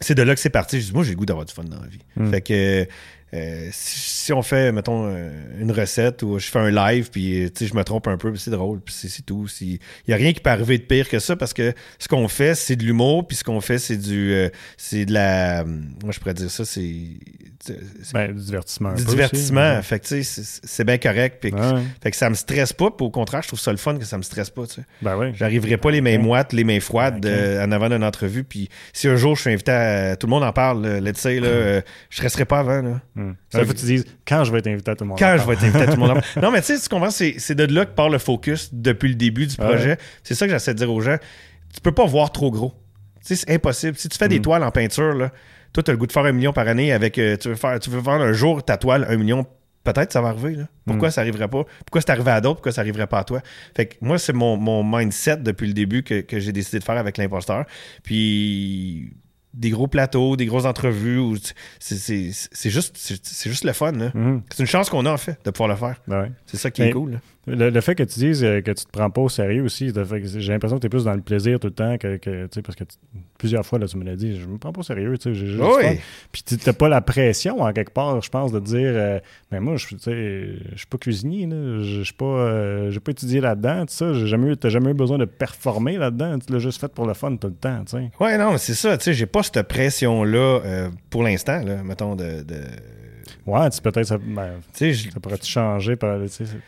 c'est 0.00 0.14
de 0.14 0.22
là 0.22 0.34
que 0.34 0.40
c'est 0.40 0.50
parti. 0.50 0.80
Je 0.80 0.86
dis, 0.86 0.92
moi, 0.92 1.04
j'ai 1.04 1.10
le 1.10 1.16
goût 1.16 1.26
d'avoir 1.26 1.46
du 1.46 1.52
fun 1.52 1.64
dans 1.64 1.80
la 1.80 1.86
vie. 1.86 2.00
Mhm. 2.16 2.30
Fait 2.30 2.40
que 2.40 2.86
euh, 3.34 3.68
si, 3.72 4.32
on 4.32 4.42
fait, 4.42 4.70
mettons, 4.70 5.06
euh, 5.06 5.28
une 5.58 5.72
recette 5.72 6.22
ou 6.22 6.38
je 6.38 6.46
fais 6.46 6.60
un 6.60 6.70
live, 6.70 7.10
puis 7.10 7.50
je 7.58 7.74
me 7.74 7.82
trompe 7.82 8.06
un 8.06 8.16
peu, 8.16 8.34
c'est 8.36 8.50
drôle, 8.50 8.80
puis 8.80 8.94
c'est 8.94 9.26
tout. 9.26 9.48
Il 9.60 9.78
n'y 10.06 10.14
a 10.14 10.16
rien 10.16 10.32
qui 10.32 10.40
peut 10.40 10.50
arriver 10.50 10.78
de 10.78 10.84
pire 10.84 11.08
que 11.08 11.18
ça 11.18 11.34
parce 11.34 11.52
que 11.52 11.72
ce 11.98 12.06
qu'on 12.06 12.28
fait, 12.28 12.54
c'est 12.54 12.76
de 12.76 12.84
l'humour, 12.84 13.26
puis 13.26 13.36
ce 13.36 13.42
qu'on 13.42 13.60
fait, 13.60 13.78
c'est 13.78 13.96
du. 13.96 14.32
Euh, 14.32 14.50
c'est 14.76 15.04
de 15.04 15.12
la. 15.12 15.64
Moi, 15.64 16.12
je 16.12 16.20
pourrais 16.20 16.34
dire 16.34 16.50
ça, 16.50 16.64
c'est. 16.64 16.92
Ben, 18.12 18.32
du 18.32 18.44
divertissement. 18.44 18.92
Du 18.92 19.04
divertissement. 19.04 19.82
Fait 19.82 19.98
que, 19.98 20.22
c'est 20.22 20.84
bien 20.84 20.98
correct. 20.98 21.38
Puis, 21.40 21.52
Fait 22.02 22.10
que 22.10 22.16
ça 22.16 22.30
me 22.30 22.34
stresse 22.34 22.72
pas, 22.72 22.90
puis 22.90 23.06
au 23.06 23.10
contraire, 23.10 23.42
je 23.42 23.48
trouve 23.48 23.60
ça 23.60 23.72
le 23.72 23.78
fun 23.78 23.96
que 23.96 24.04
ça 24.04 24.18
me 24.18 24.22
stresse 24.22 24.50
pas, 24.50 24.66
tu 24.66 24.74
sais. 24.74 24.82
Ben 25.02 25.16
oui. 25.16 25.28
J'arriverai 25.34 25.76
pas 25.78 25.90
les 25.90 26.02
mains 26.02 26.18
moites, 26.18 26.52
les 26.52 26.64
mains 26.64 26.80
froides 26.80 27.26
en 27.26 27.72
avant 27.72 27.88
d'une 27.88 28.04
entrevue, 28.04 28.44
puis 28.44 28.68
si 28.92 29.08
un 29.08 29.16
jour 29.16 29.34
je 29.34 29.40
suis 29.40 29.52
invité 29.52 29.72
à. 29.72 30.16
Tout 30.16 30.28
le 30.28 30.30
monde 30.30 30.44
en 30.44 30.52
parle, 30.52 30.86
let's 30.98 31.18
say, 31.18 31.40
là, 31.40 31.80
je 32.10 32.22
resterai 32.22 32.44
pas 32.44 32.60
avant, 32.60 32.80
là. 32.80 33.00
Hmm. 33.30 33.34
Ça 33.50 33.64
faut 33.64 33.72
que 33.72 33.78
tu 33.78 33.86
dises 33.86 34.04
quand 34.26 34.44
je 34.44 34.52
vais 34.52 34.58
être 34.58 34.66
invité 34.66 34.90
à 34.90 34.96
tout 34.96 35.04
le 35.04 35.08
monde? 35.08 35.18
Quand 35.18 35.36
je 35.38 35.46
vais 35.46 35.54
être 35.54 35.64
invité 35.64 35.82
à 35.82 35.86
tout 35.86 36.00
le 36.00 36.06
monde. 36.06 36.20
non, 36.42 36.50
mais 36.50 36.60
tu 36.60 36.66
sais, 36.74 36.80
tu 36.80 36.88
comprends, 36.88 37.10
c'est 37.10 37.54
de 37.54 37.74
là 37.74 37.84
que 37.84 37.92
part 37.92 38.08
le 38.08 38.18
focus 38.18 38.70
depuis 38.72 39.08
le 39.08 39.14
début 39.14 39.46
du 39.46 39.56
projet. 39.56 39.98
C'est 40.22 40.34
ça 40.34 40.46
que 40.46 40.52
j'essaie 40.52 40.74
de 40.74 40.78
dire 40.78 40.92
aux 40.92 41.00
gens. 41.00 41.16
Tu 41.72 41.80
peux 41.80 41.92
pas 41.92 42.06
voir 42.06 42.30
trop 42.32 42.50
gros. 42.50 42.72
C'est 43.20 43.50
impossible. 43.50 43.96
Si 43.96 44.08
tu 44.08 44.18
fais 44.18 44.28
des 44.28 44.38
mm. 44.38 44.42
toiles 44.42 44.62
en 44.62 44.70
peinture, 44.70 45.14
là, 45.14 45.32
toi, 45.72 45.82
tu 45.82 45.90
as 45.90 45.94
le 45.94 45.98
goût 45.98 46.06
de 46.06 46.12
faire 46.12 46.24
un 46.24 46.32
million 46.32 46.52
par 46.52 46.68
année 46.68 46.92
avec. 46.92 47.18
Euh, 47.18 47.36
tu, 47.36 47.48
veux 47.48 47.54
faire, 47.54 47.80
tu 47.80 47.90
veux 47.90 47.98
vendre 47.98 48.24
un 48.24 48.32
jour 48.32 48.62
ta 48.62 48.76
toile 48.76 49.06
un 49.08 49.16
million 49.16 49.46
peut-être 49.84 50.12
ça 50.12 50.20
va 50.20 50.28
arriver. 50.28 50.56
Là. 50.56 50.64
Pourquoi 50.86 51.08
mm. 51.08 51.10
ça 51.12 51.20
arriverait 51.20 51.48
pas? 51.48 51.64
Pourquoi 51.86 52.00
c'est 52.00 52.10
arrivé 52.10 52.30
à 52.30 52.40
d'autres? 52.40 52.56
Pourquoi 52.56 52.72
ça 52.72 52.80
arriverait 52.80 53.06
pas 53.06 53.20
à 53.20 53.24
toi? 53.24 53.40
Fait 53.76 53.86
que 53.86 53.96
moi, 54.00 54.18
c'est 54.18 54.32
mon, 54.32 54.56
mon 54.56 54.82
mindset 54.82 55.38
depuis 55.38 55.66
le 55.66 55.74
début 55.74 56.02
que, 56.02 56.20
que 56.22 56.38
j'ai 56.40 56.52
décidé 56.52 56.78
de 56.78 56.84
faire 56.84 56.96
avec 56.96 57.18
l'imposteur. 57.18 57.64
Puis 58.02 59.12
des 59.54 59.70
gros 59.70 59.86
plateaux, 59.86 60.36
des 60.36 60.46
grosses 60.46 60.66
entrevues. 60.66 61.38
C'est 61.78 62.00
juste, 62.64 62.96
c'est 62.96 63.50
juste 63.50 63.64
le 63.64 63.72
fun. 63.72 63.92
Mm-hmm. 63.92 64.42
C'est 64.50 64.62
une 64.62 64.66
chance 64.68 64.90
qu'on 64.90 65.06
a, 65.06 65.12
en 65.12 65.16
fait, 65.16 65.38
de 65.44 65.50
pouvoir 65.50 65.68
le 65.68 65.76
faire. 65.76 66.00
Ben 66.06 66.32
c'est 66.46 66.56
ça 66.56 66.70
qui 66.70 66.82
est 66.82 66.90
cool. 66.90 67.20
Le, 67.46 67.80
fait 67.80 67.94
que 67.94 68.02
tu 68.02 68.20
dises 68.20 68.42
euh, 68.42 68.60
que 68.62 68.70
tu 68.70 68.84
te 68.84 68.90
prends 68.90 69.10
pas 69.10 69.20
au 69.20 69.28
sérieux 69.28 69.64
aussi, 69.64 69.92
j'ai 70.36 70.52
l'impression 70.52 70.76
que 70.76 70.80
tu 70.80 70.86
es 70.86 70.90
plus 70.90 71.04
dans 71.04 71.14
le 71.14 71.20
plaisir 71.20 71.60
tout 71.60 71.66
le 71.66 71.74
temps 71.74 71.98
que, 71.98 72.16
que 72.16 72.48
parce 72.60 72.76
que 72.76 72.84
plusieurs 73.38 73.66
fois, 73.66 73.78
là, 73.78 73.86
tu 73.86 73.98
me 73.98 74.04
l'as 74.04 74.16
dit, 74.16 74.40
je 74.40 74.46
me 74.46 74.56
prends 74.56 74.72
pas 74.72 74.80
au 74.80 74.84
sérieux, 74.84 75.16
tu 75.18 75.30
sais, 75.30 75.34
j'ai 75.34 75.46
juste 75.46 75.62
oui. 75.62 76.00
Puis 76.32 76.42
tu 76.42 76.56
n'as 76.64 76.72
pas 76.72 76.88
la 76.88 77.02
pression, 77.02 77.60
en 77.60 77.72
quelque 77.72 77.92
part, 77.92 78.20
je 78.22 78.30
pense, 78.30 78.50
de 78.52 78.60
dire, 78.60 78.92
mais 78.92 78.98
euh, 78.98 79.18
ben 79.50 79.60
moi, 79.60 79.76
je 79.76 79.86
je 79.86 80.76
suis 80.76 80.86
pas 80.86 80.98
cuisinier, 80.98 81.48
je 81.50 82.02
suis 82.02 82.14
pas, 82.14 82.24
euh, 82.24 82.90
j'ai 82.90 83.00
pas 83.00 83.10
étudié 83.10 83.40
là-dedden, 83.40 83.86
tu 83.86 83.94
sais, 83.94 84.14
j'ai 84.14 84.26
jamais, 84.26 84.54
jamais 84.64 84.90
eu 84.90 84.94
besoin 84.94 85.18
de 85.18 85.26
performer 85.26 85.98
là-dedans, 85.98 86.38
tu 86.38 86.52
l'as 86.52 86.58
juste 86.58 86.80
fait 86.80 86.92
pour 86.92 87.06
le 87.06 87.14
fun 87.14 87.36
tout 87.36 87.48
le 87.48 87.54
temps, 87.54 87.84
tu 87.84 87.98
sais. 87.98 88.10
Ouais, 88.20 88.38
non, 88.38 88.56
c'est 88.56 88.74
ça, 88.74 88.96
tu 88.96 89.04
sais, 89.04 89.12
j'ai 89.12 89.26
pas 89.26 89.42
cette 89.42 89.62
pression-là 89.68 90.88
pour 91.10 91.22
l'instant, 91.22 91.62
là, 91.62 91.82
mettons, 91.82 92.16
de 92.16 92.44
Ouais, 93.46 93.68
peut-être 93.82 94.06
ça, 94.06 94.16
ben, 94.18 94.52
ça 94.72 95.20
pourrait 95.20 95.36
changer 95.42 95.96
par 95.96 96.18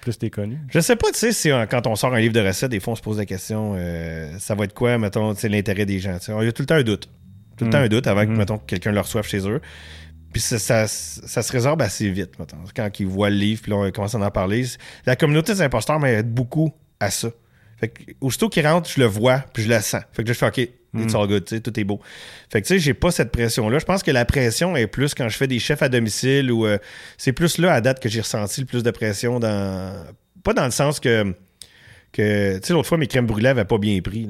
plus 0.03 0.19
t'es 0.19 0.29
connu. 0.29 0.59
Je 0.69 0.81
sais 0.81 0.97
pas, 0.97 1.11
tu 1.11 1.19
sais, 1.19 1.33
si 1.33 1.49
quand 1.71 1.87
on 1.87 1.97
sort 1.97 2.13
un 2.13 2.21
livre 2.21 2.35
de 2.35 2.41
recettes, 2.41 2.71
des 2.71 2.81
fois 2.81 2.93
on 2.93 2.97
se 2.97 3.03
pose 3.03 3.17
la 3.17 3.25
question 3.25 3.75
euh, 3.77 4.39
ça 4.39 4.55
va 4.55 4.65
être 4.65 4.75
quoi, 4.75 4.99
mettons, 4.99 5.35
l'intérêt 5.45 5.87
des 5.87 5.99
gens. 5.99 6.19
Il 6.29 6.45
y 6.45 6.49
a 6.49 6.53
tout 6.53 6.63
le 6.63 6.67
temps 6.67 6.75
un 6.75 6.83
doute. 6.83 7.09
Tout 7.57 7.65
le 7.65 7.71
temps 7.71 7.81
mm. 7.81 7.85
un 7.85 7.89
doute 7.89 8.07
avant 8.07 8.27
que, 8.27 8.31
mm. 8.31 8.37
mettons, 8.37 8.59
quelqu'un 8.59 8.93
le 8.93 9.01
reçoive 9.01 9.27
chez 9.27 9.49
eux. 9.49 9.61
Puis 10.33 10.43
ça, 10.43 10.87
ça, 10.87 11.43
se 11.43 11.53
résorbe 11.53 11.81
assez 11.81 12.11
vite, 12.11 12.39
mettons. 12.39 12.59
Quand 12.75 12.91
ils 13.01 13.07
voient 13.07 13.31
le 13.31 13.37
livre, 13.37 13.63
puis 13.63 13.71
là, 13.71 13.79
on 13.79 13.91
commence 13.91 14.15
à 14.15 14.19
en 14.19 14.31
parler. 14.31 14.67
La 15.07 15.17
communauté 15.17 15.55
des 15.55 15.63
imposteurs 15.63 15.99
m'aide 15.99 16.31
beaucoup 16.31 16.75
à 17.01 17.11
ça. 17.11 17.29
Fait 17.79 17.89
que, 17.89 18.03
aussitôt 18.21 18.49
qu'ils 18.49 18.67
rentrent, 18.67 18.91
je 18.91 19.01
le 19.01 19.07
vois, 19.07 19.45
puis 19.53 19.63
je 19.63 19.69
le 19.69 19.81
sens. 19.81 20.03
Fait 20.13 20.23
que 20.23 20.29
je 20.29 20.35
fais, 20.35 20.47
OK, 20.47 20.69
It's 20.99 21.15
mm. 21.15 21.17
all 21.17 21.27
good, 21.27 21.63
tout 21.63 21.81
est 21.81 21.85
beau. 21.85 22.01
Fait 22.51 22.63
que 22.63 22.67
tu 22.67 22.75
sais, 22.75 22.79
j'ai 22.79 22.95
pas 22.95 23.11
cette 23.11 23.31
pression-là. 23.31 23.79
Je 23.79 23.85
pense 23.85 24.03
que 24.03 24.11
la 24.11 24.25
pression 24.25 24.77
est 24.77 24.87
plus 24.87 25.15
quand 25.15 25.29
je 25.29 25.37
fais 25.37 25.47
des 25.47 25.59
chefs 25.59 25.83
à 25.83 25.89
domicile 25.89 26.51
ou 26.51 26.67
euh, 26.67 26.79
c'est 27.19 27.33
plus 27.33 27.59
là 27.59 27.73
à 27.75 27.81
date 27.81 28.01
que 28.01 28.09
j'ai 28.09 28.21
ressenti 28.21 28.61
le 28.61 28.67
plus 28.67 28.83
de 28.83 28.91
pression 28.91 29.39
dans. 29.41 30.05
Pas 30.43 30.55
dans 30.55 30.65
le 30.65 30.71
sens 30.71 31.01
que. 31.01 31.35
que 32.13 32.59
tu 32.59 32.67
sais, 32.67 32.73
l'autre 32.73 32.89
fois, 32.89 32.99
mes 32.99 33.07
crèmes 33.07 33.27
brûlées 33.27 33.49
n'avaient 33.49 33.65
pas 33.65 33.79
bien 33.79 34.01
pris. 34.01 34.29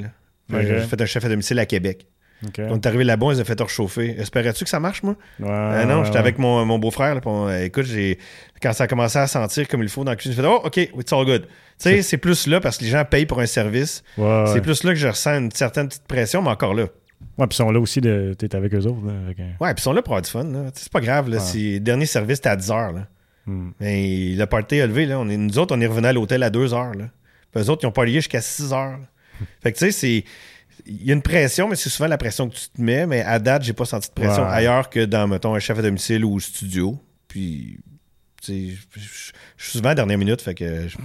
J'ai 0.50 0.80
fait 0.80 1.00
un 1.00 1.06
chef 1.06 1.24
à 1.24 1.28
domicile 1.28 1.58
à 1.58 1.66
Québec. 1.66 2.06
Quand 2.54 2.66
on 2.70 2.76
est 2.76 2.86
arrivé 2.86 3.04
là-bas, 3.04 3.28
ils 3.32 3.40
ont 3.40 3.44
fait 3.44 3.58
rechauffer. 3.58 4.14
Espérais-tu 4.18 4.64
que 4.64 4.70
ça 4.70 4.78
marche, 4.78 5.02
moi? 5.02 5.16
Euh, 5.40 5.84
non, 5.86 6.04
j'étais 6.04 6.18
avec 6.18 6.38
mon, 6.38 6.78
beau-frère. 6.78 7.18
écoute, 7.62 7.86
j'ai 7.86 8.18
quand 8.60 8.72
ça 8.72 8.84
a 8.84 8.86
commencé 8.86 9.18
à 9.18 9.26
sentir 9.26 9.66
comme 9.68 9.82
il 9.82 9.88
faut 9.88 10.04
dans 10.04 10.12
la 10.12 10.16
cuisine, 10.16 10.36
j'ai 10.36 10.42
fait 10.42 10.48
Oh, 10.48 10.60
OK, 10.64 10.76
it's 10.76 11.12
all 11.12 11.24
good. 11.24 11.46
Tu 11.78 11.90
sais, 11.90 12.02
c'est 12.02 12.16
plus 12.16 12.46
là 12.46 12.60
parce 12.60 12.78
que 12.78 12.84
les 12.84 12.90
gens 12.90 13.04
payent 13.04 13.26
pour 13.26 13.40
un 13.40 13.46
service. 13.46 14.02
c'est 14.16 14.60
plus 14.62 14.82
là 14.84 14.92
que 14.92 14.98
je 14.98 15.08
ressens 15.08 15.38
une 15.38 15.50
certaine 15.50 15.88
petite 15.88 16.06
pression, 16.06 16.42
mais 16.42 16.50
encore 16.50 16.74
là. 16.74 16.86
Ouais, 17.38 17.46
puis 17.46 17.54
ils 17.54 17.56
sont 17.56 17.70
là 17.70 17.80
aussi, 17.80 18.00
de, 18.00 18.34
t'es 18.38 18.54
avec 18.54 18.74
eux 18.74 18.84
autres. 18.84 19.00
Ouais, 19.06 19.74
puis 19.74 19.74
ils 19.78 19.80
sont 19.80 19.92
là 19.92 20.02
pour 20.02 20.14
avoir 20.14 20.22
du 20.22 20.30
fun. 20.30 20.70
C'est 20.74 20.92
pas 20.92 21.00
grave. 21.00 21.28
Là, 21.28 21.38
si, 21.38 21.80
dernier 21.80 22.06
service, 22.06 22.36
c'était 22.36 22.48
à 22.48 22.56
10 22.56 22.70
heures. 22.70 22.92
Là. 22.92 23.06
Hmm. 23.46 23.70
Mais 23.80 24.34
le 24.34 24.44
party 24.46 24.76
est 24.76 24.86
levé. 24.86 25.06
Là. 25.06 25.18
On 25.18 25.28
est, 25.28 25.36
nous 25.36 25.58
autres, 25.58 25.74
on 25.76 25.80
est 25.80 25.86
revenus 25.86 26.08
à 26.08 26.12
l'hôtel 26.12 26.42
à 26.42 26.50
2 26.50 26.72
heures. 26.74 26.94
Là. 26.94 27.10
Puis 27.52 27.62
eux 27.62 27.70
autres, 27.70 27.84
ils 27.84 27.86
ont 27.86 27.92
pas 27.92 28.04
lié 28.04 28.14
jusqu'à 28.14 28.40
6 28.40 28.72
heures. 28.72 28.98
Fait 29.62 29.72
que 29.72 29.78
tu 29.78 29.86
sais, 29.86 29.92
c'est. 29.92 30.24
Il 30.86 31.04
y 31.04 31.10
a 31.10 31.14
une 31.14 31.22
pression, 31.22 31.68
mais 31.68 31.76
c'est 31.76 31.88
souvent 31.88 32.08
la 32.08 32.18
pression 32.18 32.48
que 32.48 32.54
tu 32.54 32.68
te 32.68 32.80
mets. 32.80 33.06
Mais 33.06 33.22
à 33.22 33.38
date, 33.38 33.62
j'ai 33.64 33.72
pas 33.72 33.86
senti 33.86 34.08
de 34.08 34.14
pression 34.14 34.44
Ouais. 34.44 34.50
ailleurs 34.50 34.88
que 34.88 35.04
dans, 35.04 35.26
mettons, 35.26 35.54
un 35.54 35.58
chef 35.58 35.78
à 35.78 35.82
domicile 35.82 36.24
ou 36.24 36.34
au 36.34 36.40
studio. 36.40 36.98
Puis, 37.28 37.78
je 38.46 38.52
suis 38.52 39.32
souvent 39.56 39.86
à 39.86 39.90
la 39.90 39.94
dernière 39.96 40.18
minute, 40.18 40.40
fait 40.40 40.54
que 40.54 40.86
je, 40.86 40.96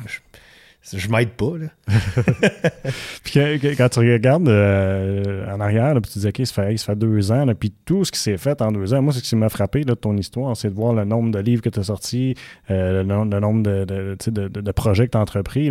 je, 0.92 1.08
m'aide 1.10 1.30
pas, 1.30 1.54
là. 1.60 1.68
Puis 3.24 3.34
que- 3.34 3.76
quand 3.76 3.90
tu 3.90 4.00
regardes 4.00 4.48
euh, 4.50 5.46
en 5.54 5.60
arrière, 5.60 5.94
là, 5.94 6.02
puis 6.02 6.12
tu 6.12 6.20
dis, 6.20 6.28
OK, 6.28 6.42
ça 6.46 6.54
fait, 6.64 6.78
ça 6.78 6.86
fait 6.88 6.96
deux 6.96 7.32
ans, 7.32 7.46
là, 7.46 7.54
puis 7.56 7.74
tout 7.86 8.04
ce 8.06 8.12
qui 8.12 8.20
s'est 8.20 8.38
fait 8.38 8.62
en 8.62 8.72
deux 8.72 8.94
ans, 8.94 9.02
moi, 9.02 9.14
ce 9.14 9.22
qui 9.22 9.36
m'a 9.36 9.50
frappé 9.50 9.80
là, 9.80 9.94
de 9.94 10.00
ton 10.00 10.18
histoire, 10.18 10.56
c'est 10.58 10.70
de 10.70 10.74
voir 10.76 10.94
le 10.94 11.06
nombre 11.06 11.32
de 11.32 11.40
livres 11.40 11.62
que 11.62 11.70
tu 11.70 11.80
as 11.80 11.84
sortis, 11.84 12.36
euh, 12.70 13.00
le, 13.00 13.04
nom- 13.04 13.26
le 13.26 13.40
nombre 13.40 13.64
de, 13.64 13.86
de, 13.86 14.18
de- 14.32 14.48
de- 14.62 14.72
projets 14.72 15.06
que 15.06 15.12
tu 15.12 15.18
as 15.18 15.22
entrepris. 15.22 15.70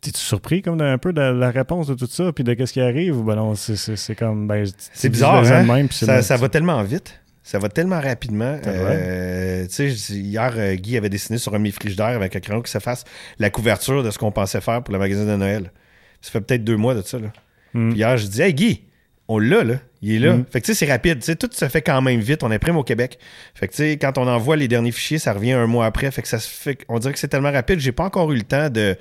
T'es-tu 0.00 0.18
surpris 0.18 0.62
comme 0.62 0.78
d'un 0.78 0.98
peu 0.98 1.12
de 1.12 1.20
la 1.20 1.50
réponse 1.50 1.86
de 1.86 1.94
tout 1.94 2.06
ça, 2.06 2.32
puis 2.32 2.42
de 2.44 2.54
qu'est-ce 2.54 2.72
qui 2.72 2.80
arrive? 2.80 3.22
Ben 3.22 3.36
non, 3.36 3.54
c'est- 3.54 4.14
comme. 4.16 4.46
Ben, 4.48 4.66
C'est 4.92 5.08
bizarre, 5.08 5.44
hein? 5.50 5.62
même, 5.64 5.90
Ça, 5.90 6.22
ça 6.22 6.36
va 6.36 6.48
tellement 6.48 6.82
vite. 6.82 7.20
Ça 7.44 7.58
va 7.58 7.68
tellement 7.68 8.00
rapidement. 8.00 8.56
C'est 8.62 8.70
Euh, 8.72 9.66
tu 9.66 9.72
sais, 9.72 9.90
je- 9.90 10.14
hier, 10.14 10.52
euh, 10.56 10.74
Guy 10.76 10.96
avait 10.96 11.08
dessiné 11.08 11.38
sur 11.38 11.52
un 11.54 11.58
de 11.58 11.62
mes 11.64 11.72
frigidaires 11.72 12.06
avec 12.06 12.36
un 12.36 12.40
crayon 12.40 12.62
qui 12.62 12.70
s'efface 12.70 13.04
la 13.38 13.50
couverture 13.50 14.02
de 14.04 14.10
ce 14.10 14.18
qu'on 14.18 14.30
pensait 14.30 14.60
faire 14.60 14.82
pour 14.82 14.92
le 14.92 14.98
magasin 15.00 15.24
de 15.26 15.34
Noël. 15.36 15.72
Ça 16.20 16.30
fait 16.30 16.40
peut-être 16.40 16.62
deux 16.64 16.76
mois 16.76 16.94
de 16.94 17.02
ça. 17.02 17.18
Là. 17.18 17.32
Mm. 17.74 17.88
Puis 17.90 17.98
hier, 17.98 18.16
je 18.16 18.26
dis 18.28 18.40
Hey 18.42 18.54
Guy, 18.54 18.84
on 19.26 19.38
l'a, 19.40 19.64
là. 19.64 19.74
Il 20.02 20.12
est 20.14 20.18
là. 20.20 20.34
Mm. 20.34 20.44
Fait 20.50 20.60
que 20.60 20.66
tu 20.66 20.74
sais, 20.74 20.84
c'est 20.86 20.90
rapide. 20.92 21.18
Tu 21.18 21.26
sais, 21.26 21.36
tout 21.36 21.48
se 21.52 21.68
fait 21.68 21.82
quand 21.82 22.00
même 22.00 22.20
vite. 22.20 22.42
On 22.44 22.50
imprime 22.50 22.76
au 22.76 22.84
Québec. 22.84 23.18
Fait 23.54 23.66
que 23.66 23.72
tu 23.72 23.78
sais, 23.78 23.96
quand 23.98 24.18
on 24.18 24.28
envoie 24.28 24.56
les 24.56 24.68
derniers 24.68 24.92
fichiers, 24.92 25.18
ça 25.18 25.32
revient 25.32 25.52
un 25.52 25.66
mois 25.66 25.86
après. 25.86 26.10
Fait 26.12 26.22
que 26.22 26.28
ça 26.28 26.38
se 26.38 26.48
fait. 26.48 26.78
On 26.88 26.98
dirait 27.00 27.12
que 27.12 27.18
c'est 27.18 27.28
tellement 27.28 27.52
rapide. 27.52 27.80
J'ai 27.80 27.92
pas 27.92 28.04
encore 28.04 28.30
eu 28.32 28.36
le 28.36 28.42
temps 28.42 28.70
de. 28.70 28.96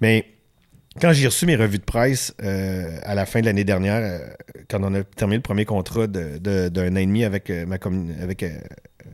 Mais 0.00 0.24
quand 1.00 1.12
j'ai 1.12 1.26
reçu 1.26 1.46
mes 1.46 1.56
revues 1.56 1.78
de 1.78 1.84
presse 1.84 2.34
euh, 2.42 2.98
à 3.02 3.14
la 3.14 3.26
fin 3.26 3.40
de 3.40 3.46
l'année 3.46 3.64
dernière, 3.64 4.00
euh, 4.02 4.18
quand 4.68 4.82
on 4.82 4.94
a 4.94 5.02
terminé 5.04 5.36
le 5.36 5.42
premier 5.42 5.64
contrat 5.64 6.06
de- 6.06 6.38
de- 6.38 6.68
d'un 6.68 6.92
an 6.92 6.96
et 6.96 7.06
demi 7.06 7.24
avec, 7.24 7.50
euh, 7.50 7.66
ma 7.66 7.76
avec 8.22 8.42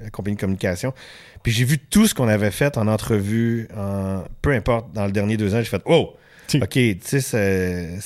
la 0.03 0.11
compagnie 0.11 0.37
de 0.37 0.41
communication, 0.41 0.93
puis 1.43 1.53
j'ai 1.53 1.65
vu 1.65 1.79
tout 1.79 2.07
ce 2.07 2.15
qu'on 2.15 2.29
avait 2.29 2.51
fait 2.51 2.77
en 2.79 2.87
entrevue, 2.87 3.69
en, 3.77 4.25
peu 4.43 4.53
importe, 4.53 4.93
dans 4.93 5.07
le 5.07 5.13
dernier 5.13 5.37
deux 5.37 5.55
ans, 5.55 5.59
j'ai 5.59 5.65
fait 5.71 5.83
Oh! 5.87 6.15
OK, 6.55 6.71
tu 6.73 7.21
sais, 7.21 7.99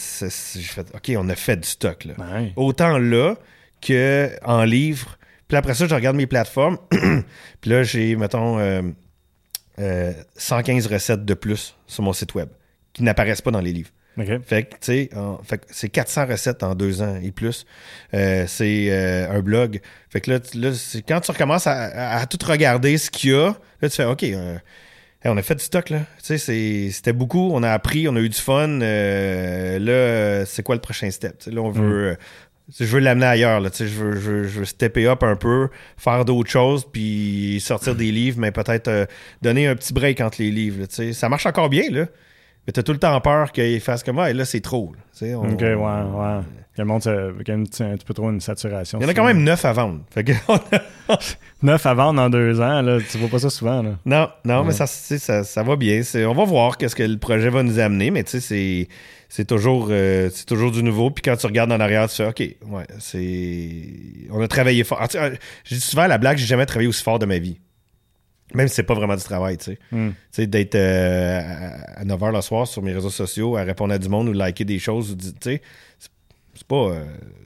j'ai 0.55 0.63
fait 0.63 0.87
OK, 0.95 1.13
on 1.17 1.29
a 1.31 1.35
fait 1.35 1.57
du 1.57 1.67
stock, 1.69 2.05
là. 2.05 2.13
Ouais. 2.19 2.53
Autant 2.57 2.99
là 2.99 3.37
que 3.81 4.31
en 4.45 4.65
livre. 4.65 5.17
Puis 5.49 5.57
après 5.57 5.73
ça, 5.75 5.87
je 5.87 5.95
regarde 5.95 6.17
mes 6.17 6.27
plateformes. 6.27 6.77
puis 6.91 7.71
là, 7.71 7.83
j'ai, 7.85 8.17
mettons, 8.17 8.59
euh, 8.59 8.83
euh, 9.79 10.13
115 10.37 10.87
recettes 10.89 11.25
de 11.25 11.35
plus 11.35 11.75
sur 11.87 12.03
mon 12.03 12.13
site 12.13 12.35
web 12.35 12.49
qui 12.95 13.03
n'apparaissent 13.03 13.43
pas 13.43 13.51
dans 13.51 13.61
les 13.61 13.73
livres. 13.73 13.91
Fait 14.47 14.63
que, 14.63 14.75
tu 14.75 14.79
sais, 14.81 15.11
c'est 15.71 15.89
400 15.89 16.27
recettes 16.27 16.63
en 16.63 16.77
deux 16.77 17.03
ans 17.03 17.19
et 17.21 17.33
plus. 17.33 17.67
Euh, 18.15 18.45
c'est 18.47 18.87
euh, 18.91 19.29
un 19.29 19.41
blog. 19.41 19.81
Fait 20.09 20.21
que 20.21 20.31
là, 20.31 20.39
là 20.55 20.71
quand 21.07 21.21
tu 21.21 21.33
recommences 21.33 21.67
à, 21.67 21.73
à- 21.73 22.21
à 22.21 22.27
tout 22.27 22.39
regarder 22.47 22.97
ce 22.97 23.11
qu'il 23.11 23.31
y 23.31 23.35
a, 23.35 23.57
là, 23.83 23.89
tu 23.89 23.97
fais, 23.97 24.05
OK, 24.05 24.23
euh, 24.23 24.55
hey, 25.25 25.33
on 25.33 25.37
a 25.37 25.43
fait 25.43 25.57
du 25.57 25.65
stock, 25.65 25.91
là. 25.91 26.03
Tu 26.25 26.39
sais, 26.39 26.91
c'était 26.93 27.13
beaucoup. 27.13 27.51
On 27.53 27.65
a 27.65 27.71
appris, 27.73 28.07
on 28.07 28.15
a 28.15 28.21
eu 28.21 28.29
du 28.29 28.39
fun. 28.39 28.79
Là, 28.79 30.47
c'est 30.47 30.63
quoi 30.63 30.77
le 30.77 30.81
prochain 30.81 31.11
step? 31.11 31.43
Là, 31.47 31.61
on 31.61 31.71
veut... 31.71 32.17
sais, 32.71 32.85
je 32.87 32.91
veux 32.93 33.01
l'amener 33.01 33.27
ailleurs, 33.27 33.59
là, 33.59 33.69
tu 33.71 33.79
sais, 33.79 33.89
je 33.89 33.95
veux, 33.95 34.13
je, 34.13 34.31
veux, 34.31 34.45
je 34.45 34.59
veux 34.61 34.65
stepper 34.65 35.07
up 35.09 35.25
un 35.25 35.35
peu, 35.37 35.69
faire 35.97 36.25
d'autres 36.25 36.51
choses, 36.51 36.87
puis 36.91 37.61
sortir 37.61 37.97
des 37.97 38.13
livres, 38.13 38.39
mais 38.39 38.53
peut-être 38.53 39.09
donner 39.43 39.67
un 39.67 39.75
petit 39.75 39.93
break 39.93 40.21
entre 40.21 40.41
les 40.41 40.53
livres. 40.53 40.83
là, 40.83 40.87
tu 40.87 40.95
sais. 40.95 41.13
ça 41.13 41.29
marche 41.29 41.47
encore 41.47 41.69
bien, 41.69 41.91
là. 41.91 42.07
Mais 42.67 42.73
t'as 42.73 42.83
tout 42.83 42.93
le 42.93 42.99
temps 42.99 43.21
peur 43.21 43.53
qu'il 43.53 43.81
fasse 43.81 44.03
comme 44.03 44.19
ah, 44.19 44.31
et 44.31 44.35
là, 44.35 44.45
c'est 44.45 44.61
trop. 44.61 44.93
là. 44.95 45.03
Tu 45.13 45.19
sais, 45.27 45.35
on- 45.35 45.45
OK, 45.45 45.61
ouais, 45.61 45.75
ouais. 45.77 46.41
Que 46.75 46.83
le 46.83 46.87
monde, 46.87 47.07
a 47.07 47.53
un 47.53 47.63
petit, 47.63 48.05
peu 48.05 48.15
trop 48.15 48.31
une 48.31 48.41
saturation. 48.41 48.99
Il 48.99 49.03
y 49.03 49.07
en 49.07 49.09
a 49.09 49.15
quand 49.15 49.25
même 49.27 49.45
neuf 49.45 49.65
à 49.65 49.73
vendre. 49.73 50.01
Fait 50.11 50.25
que 50.25 50.33
a- 50.49 51.19
Neuf 51.63 51.87
à 51.87 51.95
vendre 51.95 52.21
en 52.21 52.29
deux 52.31 52.61
ans, 52.61 52.83
là, 52.83 52.99
tu 53.09 53.17
vois 53.19 53.29
pas 53.29 53.39
ça 53.39 53.49
souvent. 53.51 53.81
Là. 53.83 53.91
Non, 54.05 54.29
non, 54.45 54.61
Ouais. 54.61 54.67
mais 54.69 54.73
ça, 54.73 54.87
ça, 54.87 55.45
ça 55.45 55.63
va 55.63 55.77
bien. 55.77 56.03
C'est- 56.03 56.25
On 56.25 56.35
va 56.35 56.45
voir 56.45 56.77
qu'est-ce 56.77 56.97
que 56.97 57.03
le 57.05 57.19
projet 57.19 57.49
va 57.49 57.63
nous 57.63 57.79
amener, 57.79 58.11
mais 58.11 58.25
tu 58.25 58.33
sais, 58.33 58.41
c'est, 58.41 58.89
c'est 59.29 59.45
toujours, 59.47 59.89
euh, 59.91 60.31
c'est 60.33 60.47
toujours 60.47 60.73
du 60.73 60.83
nouveau. 60.83 61.11
Puis 61.11 61.23
quand 61.23 61.37
tu 61.37 61.47
regardes 61.47 61.71
en 61.71 61.79
arrière, 61.81 62.09
tu 62.09 62.17
fais 62.17 62.27
OK, 62.27 62.41
ouais, 62.41 62.85
c'est. 62.99 63.83
On 64.33 64.41
a 64.43 64.49
travaillé 64.49 64.83
fort. 64.85 65.01
Dis 65.71 65.81
souvent 65.81 66.03
à 66.03 66.09
la 66.09 66.19
blague, 66.19 66.39
j'ai 66.39 66.47
jamais 66.47 66.67
travaillé 66.67 66.89
aussi 66.89 67.03
fort 67.05 67.19
de 67.21 67.27
ma 67.27 67.39
vie. 67.39 67.59
Même 68.53 68.69
si 68.69 68.75
c'est 68.75 68.83
pas 68.83 68.95
vraiment 68.95 69.17
du 69.17 69.23
travail, 69.23 69.57
tu 69.57 69.65
sais. 69.65 69.79
Hmm. 69.91 70.11
Tu 70.11 70.17
sais, 70.33 70.47
d'être 70.47 70.75
euh, 70.75 71.41
à 71.97 72.05
9h 72.05 72.33
le 72.35 72.41
soir 72.43 72.67
sur 72.67 72.83
mes 72.83 72.93
réseaux 72.93 73.11
sociaux, 73.11 73.57
à 73.57 73.63
répondre 73.63 73.93
à 73.95 73.99
du 73.99 74.09
monde 74.09 74.29
ou 74.29 74.33
liker 74.33 74.65
des 74.65 74.79
choses, 74.79 75.17
tu 75.19 75.29
sais, 75.41 75.63
c'est- 75.99 76.65
pas, 76.69 76.77
euh, 76.91 77.05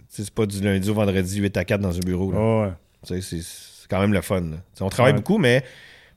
c'est 0.08 0.28
pas 0.30 0.44
du 0.46 0.60
lundi 0.60 0.90
au 0.90 0.94
vendredi 0.94 1.38
8 1.40 1.56
à 1.56 1.64
4 1.64 1.80
dans 1.80 1.96
un 1.96 2.00
bureau. 2.00 2.32
là. 2.32 2.38
Ouais, 2.38 2.66
ouais. 2.66 2.72
Tu 3.06 3.22
sais, 3.22 3.38
c'est 3.42 3.88
quand 3.88 4.00
même 4.00 4.12
le 4.12 4.20
fun. 4.22 4.42
on 4.80 4.88
travaille 4.88 5.12
Ouais. 5.12 5.18
beaucoup, 5.18 5.38
mais, 5.38 5.62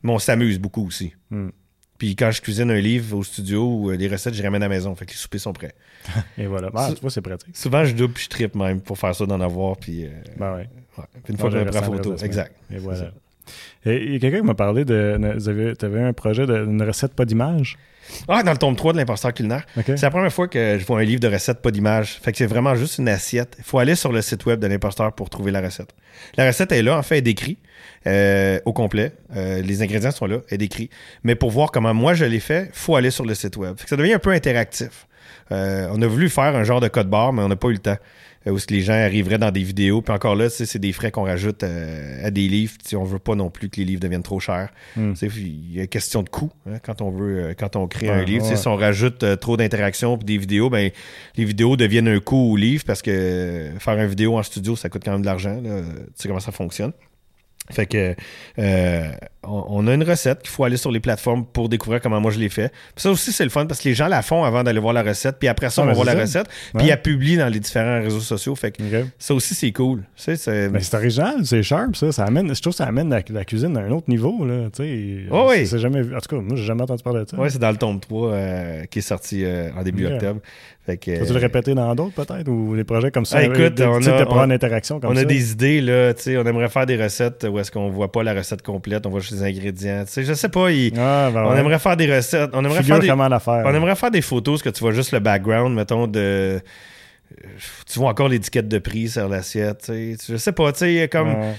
mais 0.04 0.12
on 0.12 0.20
s'amuse 0.20 0.60
beaucoup 0.60 0.86
aussi. 0.88 1.14
Hmm. 1.30 1.50
Puis 1.98 2.16
quand 2.16 2.32
je 2.32 2.42
cuisine 2.42 2.72
un 2.72 2.80
livre 2.80 3.16
au 3.16 3.24
studio 3.24 3.64
ou 3.64 3.92
euh, 3.92 3.96
les 3.96 4.08
recettes, 4.08 4.34
je 4.34 4.40
les 4.42 4.48
ramène 4.48 4.64
à 4.64 4.68
la 4.68 4.70
maison. 4.76 4.94
Fait 4.96 5.06
que 5.06 5.12
les 5.12 5.18
soupers 5.18 5.40
sont 5.40 5.54
prêts. 5.54 5.74
Et 6.38 6.48
voilà. 6.48 6.70
Ah, 6.74 6.88
Ça- 6.90 6.96
tu 6.96 7.02
vois, 7.02 7.12
c'est 7.12 7.22
pratique. 7.22 7.56
Souvent, 7.56 7.86
je 7.86 7.94
double 7.94 8.14
puis 8.16 8.24
je 8.24 8.30
tripe 8.30 8.56
même 8.56 8.82
pour 8.82 8.98
faire 8.98 9.14
ça, 9.16 9.26
d'en 9.28 9.40
avoir. 9.40 9.78
Puis, 9.78 10.06
euh, 10.06 10.10
Ben 10.38 10.56
ouais. 10.56 10.70
ouais. 10.98 11.04
Puis 11.24 11.34
une 11.34 11.38
fois 11.38 11.50
que 11.52 11.58
je 11.60 11.64
prends 11.64 11.72
le 11.72 11.78
restant 11.80 11.94
photo. 11.94 12.26
Exact. 12.26 12.56
Et 12.74 12.78
voilà. 12.80 13.12
Et 13.86 14.04
il 14.04 14.14
y 14.14 14.16
a 14.16 14.20
quelqu'un 14.20 14.40
qui 14.40 14.46
m'a 14.46 14.54
parlé 14.54 14.86
de. 14.86 15.20
Tu 15.78 15.86
avais, 15.86 16.02
un 16.02 16.14
projet 16.14 16.46
d'une 16.46 16.82
recette 16.84 17.14
pas 17.14 17.26
d'image? 17.26 17.78
Ah, 18.28 18.44
dans 18.44 18.52
le 18.52 18.58
tome 18.58 18.76
3 18.76 18.94
de 18.94 18.98
l'imposteur 18.98 19.34
culinaire. 19.34 19.66
C'est 19.86 20.02
la 20.02 20.10
première 20.10 20.34
fois 20.34 20.48
que 20.48 20.78
je 20.80 20.86
vois 20.86 21.00
un 21.00 21.04
livre 21.04 21.20
de 21.20 21.28
recettes, 21.28 21.62
pas 21.62 21.72
d'image. 21.72 22.20
Fait 22.22 22.32
que 22.32 22.38
c'est 22.38 22.48
vraiment 22.48 22.76
juste 22.76 22.98
une 22.98 23.08
assiette. 23.08 23.56
Il 23.60 23.64
faut 23.64 23.80
aller 23.80 23.96
sur 23.96 24.12
le 24.12 24.22
site 24.22 24.46
web 24.46 24.60
de 24.60 24.68
l'imposteur 24.68 25.14
pour 25.14 25.30
trouver 25.30 25.52
la 25.52 25.62
recette. 25.62 25.94
La 26.38 26.46
recette 26.48 26.72
est 26.72 26.82
là, 26.82 26.98
en 26.98 27.04
fait, 27.04 27.16
elle 27.16 27.20
est 27.20 27.22
décrite 27.22 27.60
euh, 28.08 28.60
au 28.66 28.74
complet. 28.74 29.14
Euh, 29.36 29.62
les 29.62 29.82
ingrédients 29.82 30.12
sont 30.12 30.26
là, 30.26 30.38
elle 30.50 30.56
est 30.56 30.58
décrite. 30.58 30.92
Mais 31.24 31.36
pour 31.36 31.52
voir 31.52 31.72
comment 31.72 31.94
moi 31.94 32.14
je 32.14 32.26
l'ai 32.26 32.40
fait, 32.40 32.70
faut 32.74 32.96
aller 32.96 33.12
sur 33.12 33.26
le 33.26 33.34
site 33.34 33.58
web. 33.58 33.78
Fait 33.78 33.84
que 33.84 33.90
ça 33.90 33.98
devient 33.98 34.14
un 34.14 34.20
peu 34.20 34.32
interactif. 34.32 35.08
Euh, 35.52 35.88
on 35.92 36.02
a 36.02 36.08
voulu 36.08 36.30
faire 36.30 36.56
un 36.56 36.64
genre 36.64 36.82
de 36.82 36.88
code 36.88 37.10
barre, 37.10 37.34
mais 37.34 37.42
on 37.42 37.50
n'a 37.50 37.56
pas 37.56 37.70
eu 37.70 37.74
le 37.74 37.80
temps. 37.80 37.98
Euh, 38.48 38.52
où 38.52 38.58
les 38.70 38.82
gens 38.82 38.94
arriveraient 38.94 39.38
dans 39.38 39.52
des 39.52 39.62
vidéos. 39.62 40.02
Puis 40.02 40.14
encore 40.14 40.36
là, 40.36 40.50
c'est 40.50 40.80
des 40.80 40.94
frais 40.94 41.12
qu'on 41.12 41.24
rajoute 41.24 41.64
euh, 41.64 42.26
à 42.26 42.32
des 42.32 42.48
livres. 42.48 42.74
Si 42.84 42.96
on 42.96 43.04
veut 43.04 43.20
pas 43.20 43.36
non 43.36 43.52
plus 43.52 43.70
que 43.70 43.78
les 43.78 43.86
livres 43.86 44.02
deviennent 44.02 44.24
trop 44.24 44.40
chers. 44.40 44.70
Hmm. 44.96 45.14
Il 45.22 45.76
y 45.76 45.80
a 45.80 45.86
question 45.86 46.24
de 46.24 46.30
coût 46.30 46.52
hein, 46.68 46.80
quand 46.82 47.02
on 47.02 47.12
veut, 47.12 47.54
quand 47.58 47.76
on 47.76 47.88
crée 47.88 48.10
Ouais, 48.10 48.16
un 48.16 48.24
livre. 48.24 48.50
Ouais. 48.50 48.56
Si 48.56 48.68
on 48.68 48.76
rajoute 48.76 49.22
euh, 49.22 49.36
trop 49.36 49.58
d'interactions 49.58 50.18
puis 50.18 50.26
des 50.26 50.38
vidéos, 50.40 50.72
ben 50.72 50.90
les 51.36 51.46
vidéos 51.46 51.78
deviennent 51.78 52.08
un 52.08 52.20
coût 52.20 52.54
au 52.54 52.56
livre 52.56 52.84
parce 52.86 53.04
que 53.04 53.70
faire 53.78 54.00
une 54.00 54.08
vidéo 54.08 54.38
en 54.38 54.44
studio, 54.44 54.76
ça 54.76 54.90
coûte 54.90 55.04
quand 55.06 55.12
même 55.12 55.22
de 55.22 55.28
l'argent. 55.28 55.62
Tu 55.62 55.70
sais 56.16 56.28
comment 56.28 56.40
ça 56.40 56.52
fonctionne. 56.52 56.94
Fait 57.70 57.86
que 57.86 58.16
euh, 58.60 59.08
on, 59.44 59.66
on 59.70 59.88
a 59.88 59.94
une 59.94 60.04
recette 60.04 60.42
qu'il 60.42 60.50
faut 60.50 60.66
aller 60.66 60.76
sur 60.78 60.92
les 60.92 61.00
plateformes 61.00 61.46
pour 61.46 61.70
découvrir 61.70 62.02
comment 62.02 62.20
moi 62.20 62.32
je 62.32 62.40
l'ai 62.40 62.50
fait. 62.50 62.70
Puis 62.96 63.04
ça 63.04 63.12
aussi, 63.12 63.32
c'est 63.32 63.44
le 63.46 63.50
fun 63.50 63.66
parce 63.66 63.80
que 63.80 63.88
les 63.88 63.96
gens 63.96 64.08
la 64.08 64.22
font 64.24 64.44
avant 64.44 64.64
d'aller 64.64 64.80
voir 64.80 64.94
la 64.94 65.04
recette. 65.04 65.38
Puis 65.40 65.48
après 65.48 65.70
ça, 65.70 65.84
Ah, 65.86 65.90
on 65.90 65.94
voit 65.94 66.04
c'est 66.06 66.16
la 66.16 66.22
recette. 66.22 66.48
Ouais. 66.74 66.82
Puis 66.82 66.90
elle 66.90 67.02
publie 67.02 67.38
dans 67.38 67.48
les 67.48 67.60
différents 67.60 68.02
réseaux 68.02 68.20
sociaux. 68.20 68.56
Fait 68.56 68.72
que 68.72 68.84
ça 69.20 69.34
aussi, 69.34 69.54
c'est 69.56 69.72
cool. 69.72 70.00
Tu 70.18 70.24
sais, 70.24 70.36
c'est- 70.36 70.70
Ben, 70.70 70.82
c'est 70.82 70.96
original, 70.98 71.36
c'est 71.46 71.64
sharp, 71.64 71.96
ça. 71.96 72.12
ça 72.12 72.26
amène, 72.26 72.54
je 72.54 72.60
trouve 72.62 72.74
que 72.74 72.78
ça 72.78 72.86
amène 72.88 73.10
la, 73.10 73.22
la 73.30 73.46
cuisine 73.46 73.78
à 73.78 73.82
un 73.82 73.92
autre 73.92 74.10
niveau. 74.10 74.44
Là, 74.46 74.70
tu 74.76 74.84
sais. 74.84 75.26
Oh 75.32 75.48
oui. 75.50 75.66
C'est 75.66 75.80
jamais 75.80 76.02
vu. 76.02 76.14
En 76.16 76.20
tout 76.20 76.36
cas, 76.36 76.42
moi, 76.42 76.58
j'ai 76.58 76.66
jamais 76.66 76.82
entendu 76.82 77.04
parler 77.04 77.24
de 77.24 77.30
ça. 77.30 77.38
ouais, 77.38 77.50
c'est 77.50 77.60
dans 77.60 77.72
le 77.72 77.78
tome 77.78 78.00
3 78.02 78.32
euh, 78.32 78.84
qui 78.86 79.00
est 79.00 79.04
sorti 79.04 79.46
euh, 79.46 79.70
en 79.78 79.84
début 79.84 80.08
octobre. 80.08 80.42
Fait 80.84 80.98
que, 80.98 81.12
Vas-tu 81.20 81.34
le 81.34 81.40
répéter 81.40 81.76
dans 81.76 81.94
d'autres, 81.94 82.16
peut-être 82.16 82.48
Ou 82.50 82.76
des 82.76 82.84
projets 82.84 83.12
comme 83.12 83.24
ça 83.26 83.38
Ah, 83.38 83.44
écoute, 83.44 83.60
euh, 83.60 83.70
des- 83.70 83.86
on 83.86 83.98
a- 84.02 84.26
on- 84.48 84.50
interaction 84.50 85.00
comme 85.00 85.12
on 85.12 85.16
ça. 85.16 85.22
a 85.22 85.26
des 85.26 85.52
idées, 85.52 85.80
là, 85.80 86.12
on 86.28 86.46
aimerait 86.48 86.70
faire 86.70 86.88
des 86.88 86.96
recettes 87.02 87.46
où 87.48 87.60
est-ce 87.60 87.72
qu'on 87.72 87.90
voit 87.90 88.12
pas 88.12 88.24
la 88.24 88.34
recette 88.34 88.64
complète, 88.64 89.06
on 89.06 89.12
voit 89.12 89.20
juste 89.20 89.34
les 89.34 89.44
ingrédients. 89.44 90.04
Tu 90.06 90.12
sais, 90.12 90.24
je 90.24 90.34
sais 90.34 90.50
pas, 90.50 90.72
il- 90.72 90.92
Ah, 90.98 91.30
ben 91.32 91.44
on 91.46 91.52
ouais. 91.54 91.60
aimerait 91.60 91.78
faire 91.78 91.96
des 91.96 92.12
recettes, 92.12 92.50
on 92.54 92.60
aimerait 92.66 92.80
Figure 92.82 92.96
faire 92.96 93.02
des, 93.30 93.40
faire. 93.40 93.64
on 93.66 93.74
aimerait 93.76 93.96
faire 93.96 94.10
des 94.10 94.22
photos 94.22 94.56
parce 94.56 94.64
que 94.64 94.76
tu 94.76 94.84
vois 94.84 94.92
juste 94.92 95.12
le 95.12 95.20
background, 95.20 95.76
mettons, 95.76 96.08
de... 96.08 96.60
Tu 97.86 98.00
vois 98.00 98.10
encore 98.10 98.28
l'étiquette 98.28 98.68
de 98.68 98.80
prix 98.80 99.08
sur 99.08 99.30
l'assiette. 99.30 99.92
Je 100.28 100.36
sais 100.38 100.52
pas, 100.52 100.72
tu 100.74 100.80
sais, 100.80 101.08
comme... 101.12 101.30
Ouais. 101.30 101.54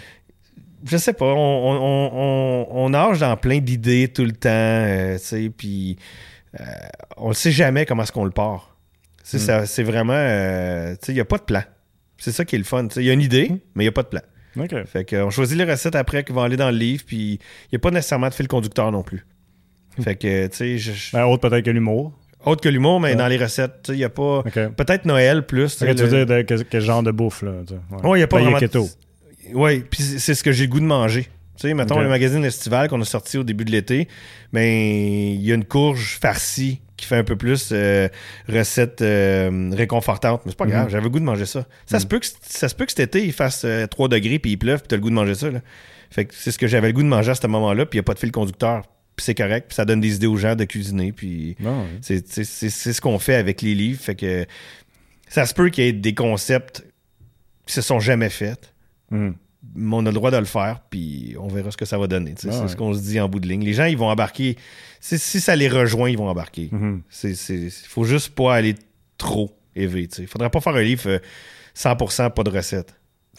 Je 0.84 0.96
sais 0.96 1.12
pas, 1.12 1.26
on, 1.26 1.32
on, 1.32 2.66
on 2.72 2.88
nage 2.90 3.20
dans 3.20 3.36
plein 3.36 3.60
d'idées 3.60 4.08
tout 4.08 4.24
le 4.24 4.32
temps, 4.32 4.48
euh, 4.50 5.16
tu 5.16 5.24
sais, 5.24 5.50
puis 5.56 5.96
euh, 6.60 6.64
on 7.16 7.28
ne 7.28 7.34
sait 7.34 7.52
jamais 7.52 7.86
comment 7.86 8.02
est-ce 8.02 8.10
qu'on 8.10 8.24
le 8.24 8.32
part. 8.32 8.71
C'est 9.22 9.38
Mm. 9.38 9.40
ça, 9.40 9.66
c'est 9.66 9.82
vraiment... 9.82 10.12
euh, 10.16 10.92
tu 10.92 11.06
sais, 11.06 11.12
il 11.12 11.16
n'y 11.16 11.20
a 11.20 11.24
pas 11.24 11.38
de 11.38 11.42
plan. 11.44 11.62
C'est 12.18 12.32
ça 12.32 12.44
qui 12.44 12.54
est 12.54 12.58
le 12.58 12.64
fun. 12.64 12.86
Il 12.96 13.02
y 13.02 13.10
a 13.10 13.12
une 13.12 13.20
idée, 13.20 13.48
Mm. 13.50 13.58
mais 13.74 13.84
il 13.84 13.86
n'y 13.86 13.88
a 13.88 13.92
pas 13.92 14.02
de 14.02 14.08
plan. 14.08 14.20
Fait 14.86 15.08
qu'on 15.08 15.30
choisit 15.30 15.56
les 15.56 15.64
recettes 15.64 15.94
après 15.96 16.24
qui 16.24 16.32
vont 16.32 16.42
aller 16.42 16.56
dans 16.58 16.70
le 16.70 16.76
livre, 16.76 17.04
puis 17.06 17.34
il 17.34 17.68
n'y 17.72 17.76
a 17.76 17.78
pas 17.78 17.90
nécessairement 17.90 18.28
de 18.28 18.34
fil 18.34 18.48
conducteur 18.48 18.92
non 18.92 19.02
plus. 19.02 19.24
Fait 20.02 20.14
que, 20.16 20.46
tu 20.48 20.56
sais, 20.56 20.78
je- 20.78 20.92
je- 20.92 21.12
Ben, 21.12 21.24
autre 21.24 21.48
peut-être 21.48 21.64
que 21.64 21.70
l'humour. 21.70 22.12
autre 22.44 22.60
que 22.60 22.68
l'humour, 22.68 23.00
mais 23.00 23.10
Ouais. 23.10 23.14
dans 23.16 23.28
les 23.28 23.36
recettes, 23.38 23.82
tu 23.84 23.92
sais, 23.92 23.94
il 23.94 23.98
n'y 23.98 24.04
a 24.04 24.08
pas... 24.10 24.42
Peut-être 24.42 25.04
Noël 25.06 25.46
plus. 25.46 25.76
tu 25.78 25.84
Ok, 25.84 25.90
sais, 25.90 25.94
tu 25.94 26.02
veux 26.04 26.18
le- 26.18 26.26
dire 26.26 26.36
de- 26.36 26.42
quel, 26.42 26.64
quel 26.66 26.80
genre 26.82 27.02
de 27.02 27.10
bouffe, 27.12 27.42
là. 27.42 27.52
Ouais. 28.02 28.08
Ouais, 28.08 28.18
il 28.18 28.20
y 28.20 28.24
a 28.24 28.26
pas 28.26 28.38
Ben, 28.42 28.50
vraiment... 28.50 28.86
Oui, 29.54 29.84
puis 29.90 30.02
c'est 30.02 30.34
ce 30.34 30.42
que 30.44 30.52
j'ai 30.52 30.64
le 30.66 30.70
goût 30.70 30.80
de 30.80 30.84
manger. 30.84 31.24
Tu 31.56 31.68
sais, 31.68 31.74
mettons 31.74 32.00
le 32.00 32.08
magazine 32.08 32.44
estival 32.44 32.88
qu'on 32.88 33.00
a 33.00 33.04
sorti 33.04 33.38
au 33.38 33.44
début 33.44 33.64
de 33.64 33.70
l'été, 33.70 34.08
ben 34.52 34.62
il 34.64 35.42
y 35.42 35.52
a 35.52 35.54
une 35.54 35.64
courge 35.64 36.18
farcie 36.20 36.80
qui 37.02 37.08
fait 37.08 37.16
un 37.16 37.24
peu 37.24 37.36
plus 37.36 37.70
euh, 37.72 38.08
recette 38.48 39.02
euh, 39.02 39.70
réconfortante. 39.74 40.42
Mais 40.44 40.52
c'est 40.52 40.58
pas 40.58 40.66
grave, 40.66 40.84
Mhm. 40.84 40.90
j'avais 40.90 41.04
le 41.04 41.10
goût 41.10 41.18
de 41.20 41.24
manger 41.24 41.46
ça. 41.46 41.66
Ça, 41.86 41.98
se, 41.98 42.04
Mhm. 42.04 42.08
peut 42.08 42.18
que, 42.20 42.26
ça 42.42 42.68
se 42.68 42.74
peut 42.74 42.86
que 42.86 42.92
cet 42.92 43.00
été, 43.00 43.24
il 43.24 43.32
fasse 43.32 43.64
euh, 43.64 43.86
3 43.86 44.08
degrés 44.08 44.38
puis 44.38 44.52
il 44.52 44.56
pleuve 44.56 44.78
puis 44.80 44.88
t'as 44.88 44.96
le 44.96 45.02
goût 45.02 45.10
de 45.10 45.14
manger 45.14 45.34
ça. 45.34 45.50
Là. 45.50 45.60
Fait 46.10 46.24
que 46.26 46.34
c'est 46.34 46.50
ce 46.52 46.58
que 46.58 46.66
j'avais 46.66 46.88
le 46.88 46.92
goût 46.94 47.02
de 47.02 47.08
manger 47.08 47.32
à 47.32 47.34
ce 47.34 47.46
moment-là 47.46 47.86
puis 47.86 47.96
il 47.98 48.00
n'y 48.00 48.04
a 48.04 48.04
pas 48.04 48.14
de 48.14 48.18
fil 48.18 48.32
conducteur. 48.32 48.82
Puis 49.16 49.24
c'est 49.24 49.34
correct, 49.34 49.66
puis 49.68 49.74
ça 49.74 49.84
donne 49.84 50.00
des 50.00 50.14
idées 50.14 50.26
aux 50.26 50.36
gens 50.38 50.54
de 50.56 50.64
cuisiner. 50.64 51.12
Puis 51.12 51.56
ouais. 51.60 52.00
c'est, 52.00 52.24
ce 52.24 53.00
qu'on 53.00 53.18
fait 53.18 53.34
avec 53.34 53.60
les 53.60 53.74
livres. 53.74 54.00
Fait 54.00 54.14
que 54.14 54.46
ça 55.28 55.44
se 55.44 55.52
peut 55.52 55.68
qu'il 55.68 55.84
y 55.84 55.88
ait 55.88 55.92
des 55.92 56.14
concepts 56.14 56.84
qui 57.66 57.74
se 57.74 57.82
sont 57.82 58.00
jamais 58.00 58.30
faits. 58.30 58.72
Mhm. 59.10 59.34
Mais 59.74 59.96
on 59.96 60.00
a 60.00 60.10
le 60.10 60.12
droit 60.12 60.30
de 60.30 60.36
le 60.36 60.44
faire, 60.44 60.80
puis 60.90 61.36
on 61.38 61.48
verra 61.48 61.70
ce 61.70 61.76
que 61.76 61.84
ça 61.84 61.96
va 61.96 62.06
donner. 62.06 62.34
Ah 62.44 62.50
c'est 62.52 62.68
ce 62.68 62.76
qu'on 62.76 62.92
se 62.94 63.00
dit 63.00 63.20
en 63.20 63.28
bout 63.28 63.40
de 63.40 63.46
ligne. 63.46 63.64
Les 63.64 63.74
gens, 63.74 63.84
ils 63.84 63.96
vont 63.96 64.08
embarquer. 64.08 64.56
Si, 65.00 65.18
ça 65.18 65.56
les 65.56 65.68
rejoint, 65.68 66.10
ils 66.10 66.18
vont 66.18 66.28
embarquer. 66.28 66.68
Mhm. 66.72 67.02
C'est, 67.08 67.34
c'est, 67.34 67.70
faut 67.70 68.04
juste 68.04 68.34
pas 68.34 68.54
aller 68.54 68.74
trop 69.18 69.56
élevé. 69.76 70.08
Il 70.18 70.26
faudrait 70.26 70.50
pas 70.50 70.60
faire 70.60 70.74
un 70.74 70.82
livre 70.82 71.08
euh, 71.08 71.18
100% 71.76 72.32
pas 72.32 72.42
de 72.42 72.50
recettes. 72.50 72.94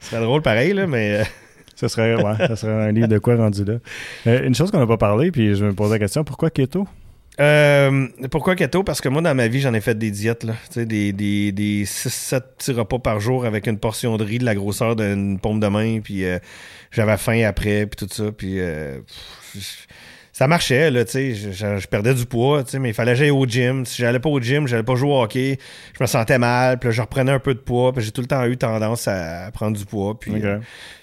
c'est 0.00 0.20
drôle 0.20 0.42
pareil, 0.42 0.74
là, 0.74 0.86
mais 0.86 1.20
euh, 1.20 1.24
Ça 1.80 1.88
serait, 1.88 2.14
ouais, 2.14 2.36
ça 2.36 2.56
serait 2.56 2.88
un 2.88 2.92
livre 2.92 3.08
de 3.08 3.18
quoi 3.18 3.36
rendu 3.36 3.64
là. 3.64 3.78
Euh, 4.26 4.46
une 4.46 4.54
chose 4.54 4.70
qu'on 4.70 4.80
n'a 4.80 4.86
pas 4.86 4.98
parlé, 4.98 5.30
puis 5.30 5.56
je 5.56 5.64
me 5.64 5.72
posais 5.72 5.94
la 5.94 5.98
question, 5.98 6.24
pourquoi 6.24 6.50
keto? 6.50 6.86
Euh, 7.40 8.06
pourquoi 8.30 8.54
keto? 8.54 8.82
Parce 8.84 9.00
que 9.00 9.08
moi, 9.08 9.22
dans 9.22 9.34
ma 9.34 9.48
vie, 9.48 9.60
j'en 9.60 9.72
ai 9.74 9.80
fait 9.80 9.96
des 9.96 10.10
diètes. 10.10 10.44
Là. 10.44 10.52
Tu 10.68 10.80
sais, 10.80 10.86
des, 10.86 11.12
des, 11.12 11.52
des 11.52 11.84
6-7 11.84 12.40
petits 12.58 12.72
repas 12.72 12.98
par 12.98 13.18
jour 13.20 13.46
avec 13.46 13.66
une 13.66 13.78
portion 13.78 14.16
de 14.18 14.24
riz 14.24 14.38
de 14.38 14.44
la 14.44 14.54
grosseur 14.54 14.94
d'une 14.96 15.38
paume 15.38 15.58
de 15.60 15.66
main, 15.68 16.00
puis 16.00 16.24
euh, 16.24 16.38
j'avais 16.90 17.16
faim 17.16 17.42
après, 17.46 17.86
puis 17.86 18.06
tout 18.06 18.12
ça. 18.14 18.30
Puis 18.32 18.60
euh, 18.60 18.98
pff, 19.54 19.86
ça 20.32 20.46
marchait, 20.48 20.90
là, 20.90 21.04
tu 21.04 21.12
sais. 21.12 21.34
Je, 21.34 21.50
je- 21.50 21.78
je 21.78 21.86
perdais 21.88 22.14
du 22.14 22.24
poids, 22.26 22.62
tu 22.64 22.70
sais, 22.72 22.78
mais 22.78 22.90
il 22.90 22.94
fallait 22.94 23.12
que 23.12 23.18
j'aille 23.18 23.30
au 23.30 23.46
gym. 23.46 23.84
Si 23.86 24.00
j'allais 24.00 24.20
pas 24.20 24.28
au 24.30 24.40
gym, 24.40 24.66
j'allais 24.66 24.82
pas 24.82 24.94
jouer 24.94 25.10
au 25.10 25.22
hockey. 25.22 25.58
Je 25.98 26.02
me 26.02 26.06
sentais 26.06 26.38
mal, 26.38 26.78
puis 26.78 26.88
là, 26.88 26.92
je 26.92 27.00
reprenais 27.00 27.32
un 27.32 27.38
peu 27.40 27.54
de 27.54 27.58
poids, 27.60 27.92
puis 27.92 28.02
j'ai 28.04 28.10
tout 28.10 28.20
le 28.22 28.26
temps 28.26 28.44
eu 28.46 28.56
tendance 28.56 29.06
à, 29.08 29.50
prendre 29.52 29.76
du 29.76 29.84
poids. 29.84 30.18
Puis, 30.18 30.32
euh, 30.44 30.58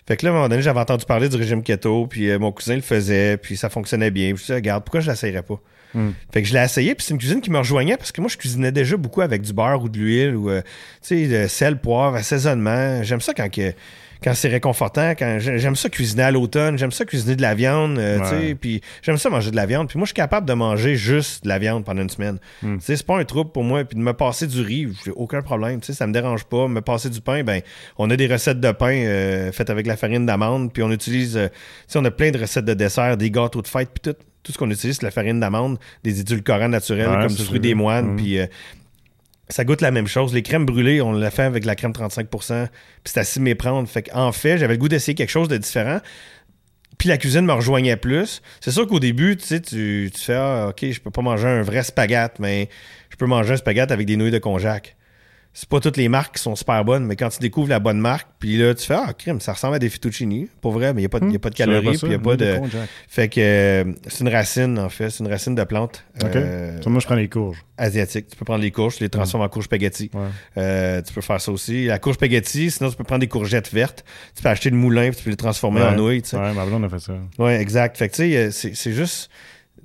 fait 0.07 0.17
que 0.17 0.25
là, 0.25 0.31
à 0.31 0.33
un 0.33 0.35
moment 0.37 0.49
donné, 0.49 0.61
j'avais 0.61 0.79
entendu 0.79 1.05
parler 1.05 1.29
du 1.29 1.35
régime 1.35 1.61
keto, 1.63 2.07
puis 2.07 2.29
euh, 2.29 2.39
mon 2.39 2.51
cousin 2.51 2.75
le 2.75 2.81
faisait, 2.81 3.37
puis 3.37 3.57
ça 3.57 3.69
fonctionnait 3.69 4.11
bien. 4.11 4.29
Puis 4.29 4.29
je 4.29 4.33
me 4.33 4.37
suis 4.37 4.53
dit, 4.53 4.55
regarde, 4.55 4.83
pourquoi 4.83 5.01
je 5.01 5.09
l'essayerais 5.09 5.43
pas? 5.43 5.59
Hmm. 5.93 6.11
Fait 6.33 6.41
que 6.41 6.47
je 6.47 6.53
l'ai 6.53 6.63
essayé, 6.63 6.95
puis 6.95 7.05
c'est 7.05 7.13
une 7.13 7.19
cuisine 7.19 7.41
qui 7.41 7.49
me 7.49 7.57
rejoignait 7.57 7.97
parce 7.97 8.11
que 8.11 8.19
moi, 8.21 8.29
je 8.29 8.37
cuisinais 8.37 8.71
déjà 8.71 8.97
beaucoup 8.97 9.21
avec 9.21 9.41
du 9.41 9.53
beurre 9.53 9.81
ou 9.83 9.89
de 9.89 9.97
l'huile 9.97 10.35
ou, 10.35 10.49
euh, 10.49 10.61
tu 11.05 11.27
sais, 11.29 11.47
sel, 11.47 11.77
poivre, 11.79 12.15
assaisonnement. 12.15 13.01
J'aime 13.03 13.21
ça 13.21 13.33
quand, 13.33 13.49
que, 13.49 13.71
quand 14.23 14.33
c'est 14.33 14.47
réconfortant. 14.49 15.11
Quand 15.11 15.37
j'ai- 15.39 15.59
j'aime 15.59 15.75
ça 15.75 15.89
cuisiner 15.89 16.23
à 16.23 16.31
l'automne. 16.31 16.77
J'aime 16.77 16.91
ça 16.91 17.05
cuisiner 17.05 17.35
de 17.35 17.41
la 17.41 17.55
viande, 17.55 17.97
euh, 17.99 18.19
tu 18.19 18.25
sais, 18.25 18.35
Ouais. 18.35 18.55
puis 18.55 18.81
j'aime 19.01 19.17
ça 19.17 19.29
manger 19.29 19.51
de 19.51 19.55
la 19.55 19.65
viande. 19.65 19.87
Puis 19.87 19.97
moi, 19.97 20.05
je 20.05 20.09
suis 20.09 20.13
capable 20.15 20.45
de 20.47 20.53
manger 20.53 20.95
juste 20.95 21.43
de 21.45 21.49
la 21.49 21.57
viande 21.59 21.85
pendant 21.85 22.01
une 22.01 22.09
semaine. 22.09 22.37
Hmm. 22.61 22.77
Tu 22.79 22.85
sais, 22.85 22.95
c'est 22.97 23.05
pas 23.05 23.17
un 23.17 23.23
trouble 23.25 23.51
pour 23.51 23.63
moi. 23.63 23.83
Puis 23.85 23.97
de 23.97 24.03
me 24.03 24.13
passer 24.13 24.45
du 24.47 24.61
riz, 24.61 24.89
j'ai 25.05 25.11
aucun 25.11 25.41
problème. 25.41 25.79
Tu 25.79 25.87
sais, 25.87 25.93
ça 25.93 26.05
me 26.05 26.13
dérange 26.13 26.43
pas. 26.45 26.67
Me 26.67 26.81
passer 26.81 27.09
du 27.09 27.21
pain, 27.21 27.43
ben, 27.43 27.61
on 27.97 28.09
a 28.09 28.15
des 28.17 28.27
recettes 28.27 28.59
de 28.59 28.71
pain 28.71 28.91
euh, 28.93 29.51
faites 29.51 29.69
avec 29.69 29.87
la 29.87 29.95
farine 29.95 30.25
d'amande. 30.25 30.73
Puis 30.73 30.83
on 30.83 30.91
utilise, 30.91 31.37
euh, 31.37 31.47
tu 31.47 31.53
sais, 31.87 31.99
on 31.99 32.05
a 32.05 32.11
plein 32.11 32.31
de 32.31 32.39
recettes 32.39 32.65
de 32.65 32.73
dessert, 32.73 33.15
des 33.17 33.31
gâteaux 33.31 33.61
de 33.61 33.67
fête, 33.67 33.89
puis 33.93 34.11
tout. 34.13 34.19
Tout 34.47 34.53
ce 34.53 34.57
qu'on 34.57 34.71
utilise, 34.71 34.95
c'est 34.95 35.03
la 35.03 35.11
farine 35.11 35.41
d'amande, 35.41 35.77
des 36.05 36.21
édulcorants 36.21 36.69
naturels, 36.69 37.09
Ouais, 37.09 37.27
comme 37.27 37.35
du 37.35 37.43
fruit 37.43 37.59
des 37.59 37.73
moines. 37.73 38.11
Mhm. 38.11 38.15
Puis 38.15 38.39
euh, 38.39 38.47
ça 39.49 39.65
goûte 39.65 39.81
la 39.81 39.91
même 39.91 40.07
chose. 40.07 40.33
Les 40.33 40.41
crèmes 40.41 40.65
brûlées, 40.65 41.01
on 41.01 41.11
l'a 41.11 41.31
fait 41.31 41.43
avec 41.43 41.65
la 41.65 41.75
crème 41.75 41.91
35% 41.91 42.67
Puis 42.67 42.71
c'est 43.03 43.19
assez 43.19 43.41
méprendre. 43.41 43.89
Fait 43.89 44.09
en 44.13 44.31
fait, 44.31 44.57
j'avais 44.57 44.75
le 44.75 44.79
goût 44.79 44.87
d'essayer 44.87 45.15
quelque 45.15 45.29
chose 45.29 45.49
de 45.49 45.57
différent. 45.57 45.99
Puis 46.97 47.09
la 47.09 47.17
cuisine 47.17 47.45
me 47.45 47.51
rejoignait 47.51 47.97
plus. 47.97 48.41
C'est 48.61 48.71
sûr 48.71 48.87
qu'au 48.87 49.01
début, 49.01 49.35
tu 49.35 49.45
sais, 49.45 49.59
tu, 49.59 50.09
tu 50.13 50.21
fais 50.21 50.35
Ah, 50.35 50.67
OK, 50.69 50.85
je 50.89 50.99
peux 51.01 51.11
pas 51.11 51.21
manger 51.21 51.47
un 51.47 51.61
vrai 51.61 51.83
spaghette, 51.83 52.39
mais 52.39 52.69
je 53.09 53.17
peux 53.17 53.25
manger 53.25 53.53
un 53.53 53.57
spaghette 53.57 53.91
avec 53.91 54.07
des 54.07 54.15
nouilles 54.15 54.31
de 54.31 54.39
konjac. 54.39 54.95
C'est 55.53 55.67
pas 55.67 55.79
toutes 55.79 55.97
les 55.97 56.07
marques 56.07 56.35
qui 56.35 56.41
sont 56.43 56.55
super 56.55 56.85
bonnes, 56.85 57.03
mais 57.05 57.15
quand 57.15 57.29
tu 57.29 57.39
découvres 57.39 57.69
la 57.69 57.79
bonne 57.79 57.99
marque, 57.99 58.27
puis 58.37 58.57
là, 58.57 58.75
tu 58.75 58.85
fais 58.85 58.93
Ah, 58.95 59.11
crime, 59.17 59.39
ça 59.41 59.53
ressemble 59.53 59.73
à 59.75 59.79
des 59.79 59.89
fettuccini. 59.89 60.49
Pour 60.61 60.71
vrai, 60.73 60.93
mais 60.93 61.01
il 61.01 61.03
n'y 61.03 61.05
a, 61.07 61.09
pas 61.09 61.19
de- 61.19 61.31
y 61.31 61.35
a 61.35 61.39
pas 61.39 61.49
de 61.49 61.55
Hmm. 61.55 61.57
Calories, 61.57 61.97
puis 61.97 61.99
il 62.03 62.09
n'y 62.09 62.13
a 62.15 62.19
pas 62.19 62.31
ni 62.31 62.37
de. 62.37 62.59
Fait 63.07 63.27
que 63.27 63.39
euh, 63.41 63.83
c'est 64.07 64.23
une 64.23 64.29
racine, 64.29 64.77
en 64.77 64.89
fait. 64.89 65.09
C'est 65.09 65.23
une 65.23 65.31
racine 65.31 65.55
de 65.55 65.63
plante 65.63 66.03
euh, 66.23 66.79
moi, 66.85 66.99
je 66.99 67.05
prends 67.07 67.15
les 67.15 67.27
courges. 67.27 67.65
asiatique. 67.77 68.27
Tu 68.29 68.35
peux 68.35 68.45
prendre 68.45 68.61
les 68.61 68.69
courges, 68.71 68.97
tu 68.97 69.03
les 69.03 69.09
transformes 69.09 69.43
en 69.43 69.49
courges 69.49 69.65
spaghetti. 69.65 70.11
Ouais. 70.13 70.21
Euh, 70.57 71.01
tu 71.01 71.11
peux 71.11 71.21
faire 71.21 71.41
ça 71.41 71.51
aussi. 71.51 71.85
La 71.85 71.97
courge 71.97 72.15
spaghetti, 72.17 72.69
sinon 72.69 72.91
tu 72.91 72.95
peux 72.95 73.03
prendre 73.03 73.21
des 73.21 73.27
courgettes 73.27 73.73
vertes. 73.73 74.05
Tu 74.35 74.43
peux 74.43 74.49
acheter 74.49 74.69
le 74.69 74.77
moulin 74.77 75.09
puis 75.09 75.17
tu 75.17 75.23
peux 75.23 75.29
les 75.31 75.35
transformer 75.37 75.81
en 75.81 75.93
nouilles. 75.93 76.21
Tu 76.21 76.29
sais. 76.29 76.37
Ouais, 76.37 76.53
ma 76.53 76.65
blonde 76.65 76.83
a 76.85 76.89
fait 76.89 76.99
ça. 76.99 77.13
Ouais, 77.39 77.59
exact. 77.59 77.97
Fait 77.97 78.09
que 78.09 78.15
tu 78.15 78.51
sais, 78.51 78.73
c'est 78.75 78.91
juste 78.93 79.29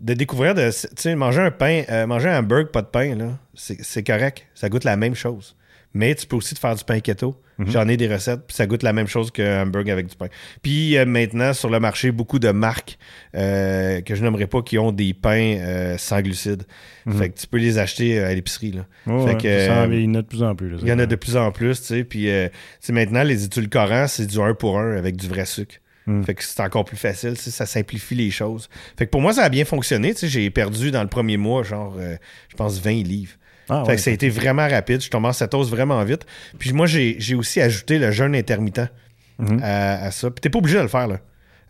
de 0.02 0.14
découvrir 0.14 0.54
de. 0.54 0.70
Tu 0.70 0.88
sais, 0.96 1.14
manger 1.14 1.40
un 1.40 1.50
pain, 1.50 1.82
euh, 1.90 2.06
manger 2.06 2.28
un 2.28 2.40
hamburger, 2.40 2.70
pas 2.70 2.82
de 2.82 2.88
pain, 2.88 3.14
là, 3.14 3.38
c'est 3.54 4.02
correct. 4.04 4.46
Ça 4.54 4.68
goûte 4.68 4.84
la 4.84 4.96
même 4.96 5.14
chose. 5.14 5.56
Mais 5.94 6.14
tu 6.14 6.26
peux 6.26 6.36
aussi 6.36 6.54
te 6.54 6.58
faire 6.58 6.74
du 6.74 6.84
pain 6.84 7.00
keto. 7.00 7.36
Mhm. 7.58 7.70
J'en 7.70 7.86
ai 7.86 7.98
des 7.98 8.08
recettes, 8.12 8.46
puis 8.46 8.56
ça 8.56 8.66
goûte 8.66 8.82
la 8.82 8.94
même 8.94 9.06
chose 9.06 9.30
qu'un 9.30 9.62
hamburger 9.62 9.92
avec 9.92 10.06
du 10.06 10.16
pain. 10.16 10.28
Puis 10.62 10.96
euh, 10.96 11.04
maintenant, 11.04 11.52
sur 11.52 11.68
le 11.68 11.78
marché, 11.80 12.10
beaucoup 12.10 12.38
de 12.38 12.50
marques 12.50 12.98
euh, 13.36 14.00
que 14.00 14.14
je 14.14 14.22
n'aimerais 14.22 14.46
pas 14.46 14.62
qui 14.62 14.78
ont 14.78 14.90
des 14.90 15.12
pains 15.12 15.58
euh, 15.58 15.98
sans 15.98 16.22
glucides. 16.22 16.62
Mhm. 17.04 17.18
Fait 17.18 17.28
que 17.28 17.38
tu 17.38 17.46
peux 17.46 17.58
les 17.58 17.78
acheter 17.78 18.18
à 18.20 18.34
l'épicerie. 18.34 18.72
Fait 18.72 19.36
que, 19.36 19.46
euh, 19.46 19.86
il 19.92 20.04
y 20.04 20.08
en 20.08 20.14
a 20.14 20.22
de 20.22 20.26
plus 20.26 20.42
en 20.42 20.54
plus. 20.54 20.70
là, 20.70 20.78
Il 20.80 20.88
y 20.88 20.92
en 20.92 20.98
a 20.98 21.06
de 21.06 21.16
plus 21.16 21.36
en 21.36 21.52
plus, 21.52 21.80
tu 21.82 21.86
sais. 21.88 22.04
Puis, 22.04 22.30
euh, 22.30 22.48
maintenant, 22.88 23.22
les 23.22 23.44
édulcorants, 23.44 24.06
c'est 24.08 24.26
du 24.26 24.40
1 24.40 24.54
pour 24.54 24.78
1 24.78 24.96
avec 24.96 25.16
du 25.16 25.28
vrai 25.28 25.44
sucre. 25.44 25.74
Mm. 26.06 26.22
Fait 26.24 26.34
que 26.34 26.42
c'est 26.44 26.60
encore 26.60 26.84
plus 26.84 26.96
facile, 26.96 27.36
ça 27.36 27.64
simplifie 27.66 28.14
les 28.14 28.30
choses. 28.30 28.68
Fait 28.98 29.06
que 29.06 29.10
pour 29.10 29.20
moi, 29.20 29.32
ça 29.32 29.42
a 29.44 29.48
bien 29.48 29.64
fonctionné. 29.64 30.14
J'ai 30.20 30.50
perdu 30.50 30.90
dans 30.90 31.02
le 31.02 31.08
premier 31.08 31.36
mois, 31.36 31.62
genre, 31.62 31.94
euh, 31.98 32.16
je 32.48 32.56
pense, 32.56 32.78
20 32.80 33.04
livres. 33.04 33.32
Ah, 33.68 33.82
fait 33.84 33.90
ouais. 33.90 33.96
que 33.96 34.02
ça 34.02 34.10
a 34.10 34.12
été 34.12 34.28
vraiment 34.28 34.68
rapide. 34.68 35.00
Je 35.00 35.08
tombe 35.08 35.24
en 35.24 35.32
cétose 35.32 35.70
vraiment 35.70 36.02
vite. 36.04 36.26
Puis 36.58 36.72
moi, 36.72 36.86
j'ai 36.86 37.34
aussi 37.34 37.60
ajouté 37.60 37.98
le 37.98 38.10
jeûne 38.10 38.34
intermittent 38.34 38.90
Mhm. 39.38 39.60
à, 39.62 40.04
à 40.04 40.10
ça. 40.10 40.30
Puis 40.30 40.40
t'es 40.40 40.50
pas 40.50 40.58
obligé 40.58 40.76
de 40.78 40.82
le 40.82 40.88
faire, 40.88 41.06
là. 41.08 41.18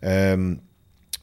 Euh, 0.03 0.55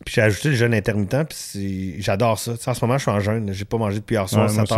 puis 0.05 0.15
j'ai 0.15 0.23
ajouté 0.23 0.49
le 0.49 0.55
jeûne 0.55 0.73
intermittent, 0.75 1.29
puis 1.29 1.97
j'adore 2.01 2.39
ça. 2.39 2.53
En 2.67 2.75
ce 2.75 2.85
moment, 2.85 2.97
je 2.97 3.03
suis 3.03 3.11
en 3.11 3.21
jeûne. 3.21 3.51
J'ai 3.53 3.65
pas 3.67 3.77
mangé 3.77 3.99
depuis 3.99 4.15
hier 4.15 4.23
Ouais, 4.23 4.29
soir, 4.29 4.51
moi 4.53 4.67
7 4.67 4.73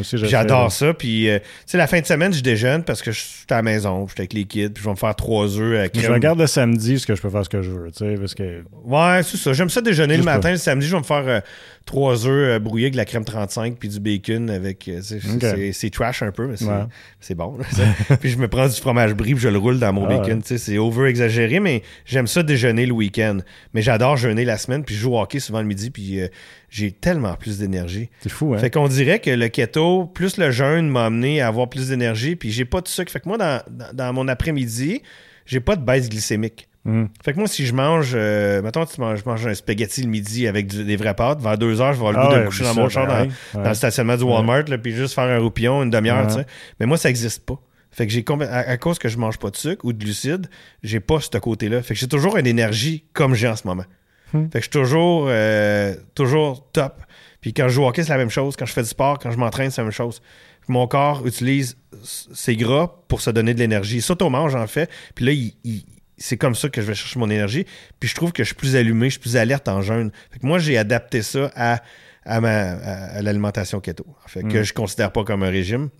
aussi, 0.00 0.16
heures. 0.16 0.24
J'adore 0.26 0.70
ça. 0.70 0.92
Puis, 0.92 1.30
euh, 1.30 1.38
tu 1.38 1.44
sais, 1.66 1.78
la 1.78 1.86
fin 1.86 1.98
de 2.00 2.04
semaine, 2.06 2.32
je 2.34 2.42
déjeune 2.42 2.84
parce 2.84 3.00
que 3.00 3.10
je 3.10 3.20
suis 3.20 3.46
à 3.50 3.54
la 3.56 3.62
maison, 3.62 4.06
je 4.06 4.12
suis 4.12 4.20
avec 4.20 4.34
les 4.34 4.44
kids, 4.44 4.68
puis 4.70 4.82
je 4.82 4.88
vais 4.88 4.92
me 4.92 4.96
faire 4.98 5.14
trois 5.16 5.58
œufs 5.58 5.78
avec. 5.78 5.98
Je 5.98 6.10
regarde 6.10 6.38
le 6.38 6.46
samedi 6.46 6.98
ce 6.98 7.06
que 7.06 7.14
je 7.14 7.22
peux 7.22 7.30
faire 7.30 7.44
ce 7.44 7.48
que 7.48 7.62
je 7.62 7.70
veux, 7.70 7.90
tu 7.90 7.98
sais, 8.04 8.14
parce 8.16 8.34
que 8.34 8.62
Ouais, 8.84 9.22
c'est 9.22 9.38
ça. 9.38 9.52
J'aime 9.54 9.70
ça 9.70 9.80
déjeuner 9.80 10.14
Juste 10.16 10.26
le 10.26 10.32
matin. 10.32 10.40
pas. 10.42 10.50
Le 10.52 10.56
samedi, 10.58 10.86
je 10.86 10.92
vais 10.92 10.98
me 11.00 11.04
faire 11.04 11.24
euh, 11.26 11.40
trois 11.86 12.26
œufs 12.26 12.56
euh, 12.56 12.58
brouillés 12.58 12.84
avec 12.86 12.92
de 12.92 12.98
la 12.98 13.04
crème 13.06 13.24
35 13.24 13.76
puis 13.78 13.88
du 13.88 13.98
bacon 13.98 14.50
avec. 14.50 14.86
euh, 14.88 14.98
tu 14.98 15.20
sais, 15.20 15.20
Ok. 15.34 15.72
c'est- 15.72 15.90
trash 15.90 16.22
un 16.22 16.32
peu, 16.32 16.46
mais 16.48 16.56
c'est 16.56 16.66
Ouais. 16.66 17.34
bon. 17.36 17.56
puis 18.20 18.28
je 18.30 18.36
me 18.36 18.48
prends 18.48 18.66
du 18.68 18.74
fromage 18.78 19.14
brie 19.14 19.32
puis 19.34 19.42
je 19.42 19.48
le 19.48 19.56
roule 19.58 19.78
dans 19.78 19.92
mon 19.92 20.04
Ah 20.04 20.18
bacon. 20.18 20.34
ouais. 20.36 20.42
Tu 20.42 20.48
sais, 20.48 20.58
C'est 20.58 20.76
over 20.78 21.08
exagéré, 21.08 21.60
mais 21.60 21.82
j'aime 22.04 22.26
ça 22.26 22.42
déjeuner 22.42 22.84
le 22.86 22.92
week-end. 22.92 23.38
Mais 23.72 23.80
j'adore 23.82 24.16
jeûner 24.18 24.44
la 24.44 24.58
semaine 24.58 24.65
puis 24.84 24.94
je 24.94 25.00
joue 25.00 25.14
au 25.14 25.20
hockey 25.20 25.38
souvent 25.40 25.60
le 25.60 25.66
midi 25.66 25.90
puis 25.90 26.20
euh, 26.20 26.28
j'ai 26.68 26.92
tellement 26.92 27.34
plus 27.34 27.58
d'énergie. 27.58 28.08
c'est 28.20 28.28
fou, 28.28 28.54
hein? 28.54 28.58
Fait 28.58 28.70
qu'on 28.70 28.88
dirait 28.88 29.18
que 29.20 29.30
le 29.30 29.48
keto, 29.48 30.06
plus 30.06 30.36
le 30.36 30.50
jeûne 30.50 30.88
m'a 30.88 31.06
amené 31.06 31.40
à 31.40 31.48
avoir 31.48 31.68
plus 31.68 31.88
d'énergie, 31.88 32.36
puis 32.36 32.50
j'ai 32.50 32.64
pas 32.64 32.80
de 32.80 32.88
sucre. 32.88 33.10
Fait 33.12 33.20
que 33.20 33.28
moi, 33.28 33.38
dans, 33.38 33.62
dans- 33.70 33.92
dans 33.94 34.12
mon 34.12 34.28
après-midi, 34.28 35.02
j'ai 35.46 35.60
pas 35.60 35.76
de 35.76 35.84
baisse 35.84 36.08
glycémique. 36.08 36.68
Mhm. 36.84 37.08
Fait 37.24 37.32
que 37.32 37.38
moi, 37.38 37.48
si 37.48 37.66
je 37.66 37.74
mange, 37.74 38.12
euh, 38.14 38.62
mettons, 38.62 38.84
tu 38.86 39.00
manges, 39.00 39.18
je 39.18 39.24
mange 39.28 39.44
un 39.46 39.54
spaghetti 39.54 40.02
le 40.02 40.08
midi 40.08 40.46
avec 40.46 40.68
du- 40.68 40.84
des 40.84 40.94
vraies 40.96 41.14
pâtes, 41.14 41.40
vers 41.40 41.58
deux 41.58 41.80
heures, 41.80 41.92
je 41.94 42.00
vais 42.00 42.06
avoir 42.06 42.12
le 42.12 42.18
Ah 42.18 42.28
de 42.28 42.38
ouais, 42.38 42.44
me 42.44 42.46
coucher 42.46 42.64
ça, 42.64 42.74
dans 42.74 42.80
mon 42.82 42.88
char 42.88 43.06
dans, 43.06 43.12
pareil. 43.14 43.30
dans 43.54 43.60
Ouais. 43.62 43.68
le 43.70 43.74
stationnement 43.74 44.16
du 44.16 44.22
Walmart, 44.22 44.64
là, 44.68 44.78
puis 44.78 44.92
juste 44.92 45.14
faire 45.14 45.24
un 45.24 45.38
roupillon, 45.38 45.82
une 45.82 45.90
demi-heure, 45.90 46.22
Ouais. 46.26 46.26
tu 46.28 46.34
sais. 46.40 46.46
Mais 46.78 46.86
moi, 46.86 46.96
ça 46.96 47.10
existe 47.10 47.44
pas. 47.44 47.60
Fait 47.90 48.06
que 48.06 48.12
j'ai 48.12 48.24
à, 48.28 48.56
à 48.58 48.76
cause 48.76 48.98
que 48.98 49.08
je 49.08 49.16
mange 49.18 49.38
pas 49.38 49.50
de 49.50 49.56
sucre 49.56 49.84
ou 49.84 49.92
de 49.92 49.98
glucides, 49.98 50.48
j'ai 50.82 51.00
pas 51.00 51.18
ce 51.20 51.36
côté-là. 51.38 51.82
Fait 51.82 51.94
que 51.94 52.00
j'ai 52.00 52.08
toujours 52.08 52.36
une 52.36 52.46
énergie 52.46 53.04
comme 53.14 53.34
j'ai 53.34 53.48
en 53.48 53.56
ce 53.56 53.66
moment. 53.66 53.84
Hmm. 54.32 54.44
Fait 54.44 54.50
que 54.52 54.58
je 54.58 54.62
suis 54.62 54.70
toujours, 54.70 55.26
euh, 55.28 55.94
toujours 56.14 56.68
top. 56.72 57.00
Puis 57.40 57.52
quand 57.54 57.68
je 57.68 57.74
joue 57.74 57.84
au 57.84 57.88
hockey, 57.88 58.02
c'est 58.02 58.10
la 58.10 58.18
même 58.18 58.30
chose. 58.30 58.56
Quand 58.56 58.66
je 58.66 58.72
fais 58.72 58.82
du 58.82 58.88
sport, 58.88 59.18
quand 59.18 59.30
je 59.30 59.36
m'entraîne, 59.38 59.70
c'est 59.70 59.80
la 59.80 59.84
même 59.84 59.92
chose. 59.92 60.20
Mon 60.68 60.86
corps 60.88 61.24
utilise 61.26 61.76
ses 62.02 62.56
gras 62.56 62.92
pour 63.08 63.20
se 63.20 63.30
donner 63.30 63.54
de 63.54 63.60
l'énergie. 63.60 64.00
S'auto-mange, 64.02 64.56
en 64.56 64.66
fait. 64.66 64.90
Puis 65.14 65.24
là, 65.24 65.32
il- 65.32 65.54
il- 65.64 65.84
c'est 66.18 66.36
comme 66.36 66.54
ça 66.56 66.68
que 66.68 66.80
je 66.80 66.86
vais 66.86 66.94
chercher 66.94 67.18
mon 67.20 67.30
énergie. 67.30 67.66
Puis 68.00 68.08
je 68.08 68.14
trouve 68.16 68.32
que 68.32 68.42
je 68.42 68.48
suis 68.48 68.56
plus 68.56 68.74
allumé, 68.74 69.06
je 69.06 69.12
suis 69.12 69.20
plus 69.20 69.36
alerte 69.36 69.68
en 69.68 69.80
jeûne. 69.82 70.10
Fait 70.32 70.40
que 70.40 70.46
moi, 70.46 70.58
j'ai 70.58 70.76
adapté 70.76 71.22
ça 71.22 71.52
à, 71.54 71.82
à, 72.24 72.40
ma, 72.40 72.50
à, 72.72 73.16
à 73.18 73.22
l'alimentation 73.22 73.78
keto. 73.80 74.04
Fait 74.26 74.42
que 74.42 74.58
Mm. 74.58 74.62
je 74.64 74.72
considère 74.72 75.12
pas 75.12 75.22
comme 75.22 75.44
un 75.44 75.50
régime 75.50 75.90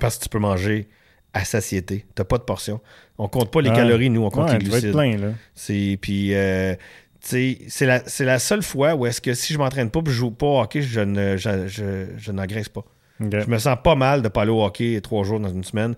parce 0.00 0.16
que 0.18 0.24
tu 0.24 0.28
peux 0.30 0.38
manger 0.40 0.88
à 1.34 1.44
satiété. 1.44 2.04
T'as 2.14 2.24
pas 2.24 2.38
de 2.38 2.42
portion. 2.42 2.80
On 3.18 3.28
compte 3.28 3.50
pas 3.52 3.60
les 3.62 3.70
Ouais. 3.70 3.76
calories, 3.76 4.10
nous, 4.10 4.22
on 4.24 4.30
compte 4.30 4.48
Ouais, 4.50 4.58
les 4.58 4.64
tu 4.64 4.70
vas 4.70 4.78
être 4.78 4.82
glucides. 4.90 4.98
plein, 5.20 5.28
là. 5.28 5.34
C'est 5.54 5.96
puis 6.00 6.34
euh, 6.34 6.74
c'est 7.22 7.86
la 7.86 8.02
c'est 8.06 8.24
la 8.24 8.38
seule 8.38 8.62
fois 8.62 8.94
où 8.94 9.06
est-ce 9.06 9.20
que 9.20 9.34
si 9.34 9.52
je 9.52 9.58
m'entraîne 9.58 9.90
pas, 9.90 10.02
puis 10.02 10.12
je 10.12 10.18
joue 10.18 10.30
pas 10.30 10.46
au 10.46 10.60
hockey, 10.60 10.82
je 10.82 11.00
ne 11.00 11.36
je, 11.36 11.68
je, 11.68 12.06
je 12.16 12.32
n'engraisse 12.32 12.68
pas. 12.68 12.84
Je 13.20 13.48
me 13.48 13.58
sens 13.58 13.76
pas 13.82 13.94
mal 13.94 14.22
de 14.22 14.28
pas 14.28 14.42
aller 14.42 14.50
au 14.50 14.64
hockey 14.64 15.00
trois 15.00 15.22
jours 15.22 15.38
dans 15.38 15.48
une 15.48 15.62
semaine 15.62 15.94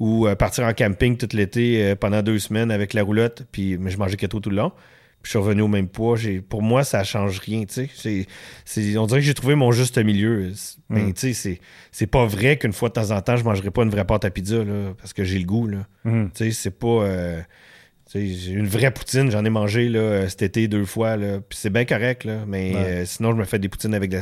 ou 0.00 0.26
euh, 0.26 0.34
partir 0.34 0.64
en 0.64 0.72
camping 0.72 1.16
tout 1.16 1.28
l'été 1.32 1.82
euh, 1.84 1.94
pendant 1.94 2.22
deux 2.22 2.38
semaines 2.38 2.70
avec 2.70 2.94
la 2.94 3.02
roulotte, 3.02 3.44
puis 3.52 3.78
mais 3.78 3.90
je 3.90 3.98
mangeais 3.98 4.16
keto 4.16 4.40
tout 4.40 4.50
le 4.50 4.56
long. 4.56 4.72
je 5.22 5.30
suis 5.30 5.38
revenu 5.38 5.62
au 5.62 5.68
même 5.68 5.88
poids. 5.88 6.16
Pour 6.48 6.62
moi, 6.62 6.82
ça 6.82 7.04
change 7.04 7.38
rien. 7.38 7.64
tu 7.64 7.88
sais. 7.94 8.96
On 8.98 9.06
dirait 9.06 9.20
que 9.20 9.26
j'ai 9.26 9.34
trouvé 9.34 9.54
mon 9.54 9.70
juste 9.70 9.98
milieu. 9.98 10.52
Mais 10.88 11.04
mm. 11.04 11.12
tu 11.14 11.34
sais, 11.34 11.60
c'est 11.92 12.06
pas 12.06 12.26
vrai 12.26 12.58
qu'une 12.58 12.72
fois 12.72 12.88
de 12.88 12.94
temps 12.94 13.12
en 13.12 13.20
temps, 13.20 13.36
je 13.36 13.44
mangerai 13.44 13.70
pas 13.70 13.84
une 13.84 13.90
vraie 13.90 14.04
pâte 14.04 14.24
à 14.24 14.30
pizza 14.30 14.64
là, 14.64 14.94
parce 14.98 15.12
que 15.12 15.22
j'ai 15.22 15.38
le 15.38 15.46
goût. 15.46 15.68
Là. 15.68 15.86
Mm. 16.04 16.26
C'est 16.34 16.78
pas. 16.78 16.86
Euh, 16.88 17.40
une 18.14 18.66
vraie 18.66 18.90
poutine, 18.90 19.30
j'en 19.30 19.44
ai 19.44 19.50
mangé 19.50 19.88
là, 19.88 20.28
cet 20.28 20.42
été 20.42 20.68
deux 20.68 20.84
fois. 20.84 21.16
Puis 21.16 21.58
c'est 21.58 21.70
bien 21.70 21.84
correct, 21.84 22.24
là, 22.24 22.44
mais 22.46 22.74
euh, 22.74 23.04
sinon, 23.04 23.32
je 23.32 23.36
me 23.36 23.44
fais 23.44 23.58
des 23.58 23.68
poutines 23.68 23.94
avec 23.94 24.10
des 24.10 24.20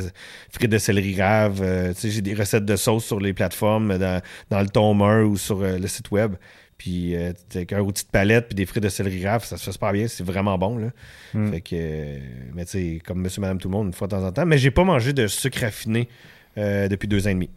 frites 0.51 0.71
de 0.71 0.77
céleri 0.77 1.21
rave. 1.21 1.61
Euh, 1.61 1.93
j'ai 2.03 2.21
des 2.21 2.33
recettes 2.33 2.65
de 2.65 2.75
sauce 2.75 3.05
sur 3.05 3.19
les 3.19 3.33
plateformes, 3.33 3.97
dans, 3.97 4.21
dans 4.49 4.61
le 4.61 4.67
tomer 4.67 5.23
ou 5.23 5.37
sur 5.37 5.59
le 5.59 5.87
site 5.87 6.11
web. 6.11 6.35
Puis 6.83 7.15
euh, 7.15 7.31
avec 7.55 7.71
un 7.71 7.79
outil 7.79 8.03
de 8.03 8.09
palette 8.09 8.47
puis 8.47 8.55
des 8.55 8.65
frites 8.65 8.83
de 8.83 8.89
céleri 8.89 9.25
rave, 9.25 9.45
ça 9.45 9.55
se 9.55 9.63
fait 9.63 9.71
super 9.71 9.93
bien, 9.93 10.07
c'est 10.09 10.23
vraiment 10.23 10.57
bon. 10.57 10.77
Là. 10.77 10.87
Hmm. 11.33 11.51
Fait 11.51 11.61
que, 11.61 11.75
euh, 11.75 12.19
mais 12.53 12.65
tu 12.65 12.71
sais, 12.71 13.01
comme 13.05 13.21
monsieur, 13.21 13.39
madame, 13.39 13.57
tout 13.57 13.69
le 13.69 13.71
monde, 13.71 13.87
une 13.87 13.93
fois 13.93 14.07
de 14.07 14.11
temps 14.11 14.25
en 14.25 14.31
temps. 14.33 14.45
Mais 14.45 14.57
j'ai 14.57 14.71
pas 14.71 14.83
mangé 14.83 15.13
de 15.13 15.27
sucre 15.27 15.61
raffiné 15.61 16.09
euh, 16.57 16.87
depuis 16.87 17.07
deux 17.07 17.25
ans 17.25 17.31
et 17.31 17.35
demi. 17.35 17.49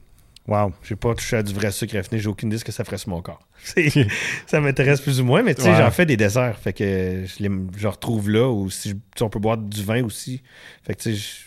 Wow. 0.48 0.72
J'ai 0.82 0.96
pas 0.96 1.14
touché 1.14 1.36
à 1.36 1.42
du 1.42 1.52
vrai 1.52 1.72
sucre 1.72 1.96
raffiné, 1.96 2.20
j'ai 2.20 2.28
aucune 2.28 2.48
idée 2.48 2.58
ce 2.58 2.64
que 2.64 2.72
ça 2.72 2.84
ferait 2.84 2.98
sur 2.98 3.10
mon 3.10 3.20
corps. 3.20 3.46
ça 4.46 4.60
m'intéresse 4.60 5.00
plus 5.00 5.20
ou 5.20 5.24
moins, 5.24 5.42
mais 5.42 5.54
tu 5.54 5.62
sais, 5.62 5.74
j'en 5.74 5.90
fais 5.90 6.06
des 6.06 6.16
desserts. 6.16 6.58
Fait 6.58 6.72
que 6.72 7.24
je, 7.26 7.42
les, 7.42 7.88
retrouve 7.88 8.30
là, 8.30 8.48
ou 8.48 8.70
si 8.70 8.94
on 9.20 9.28
peut 9.28 9.40
boire 9.40 9.58
du 9.58 9.82
vin 9.82 10.04
aussi. 10.04 10.42
Fait 10.84 10.94
que 10.94 11.02
tu 11.02 11.16
sais, 11.16 11.46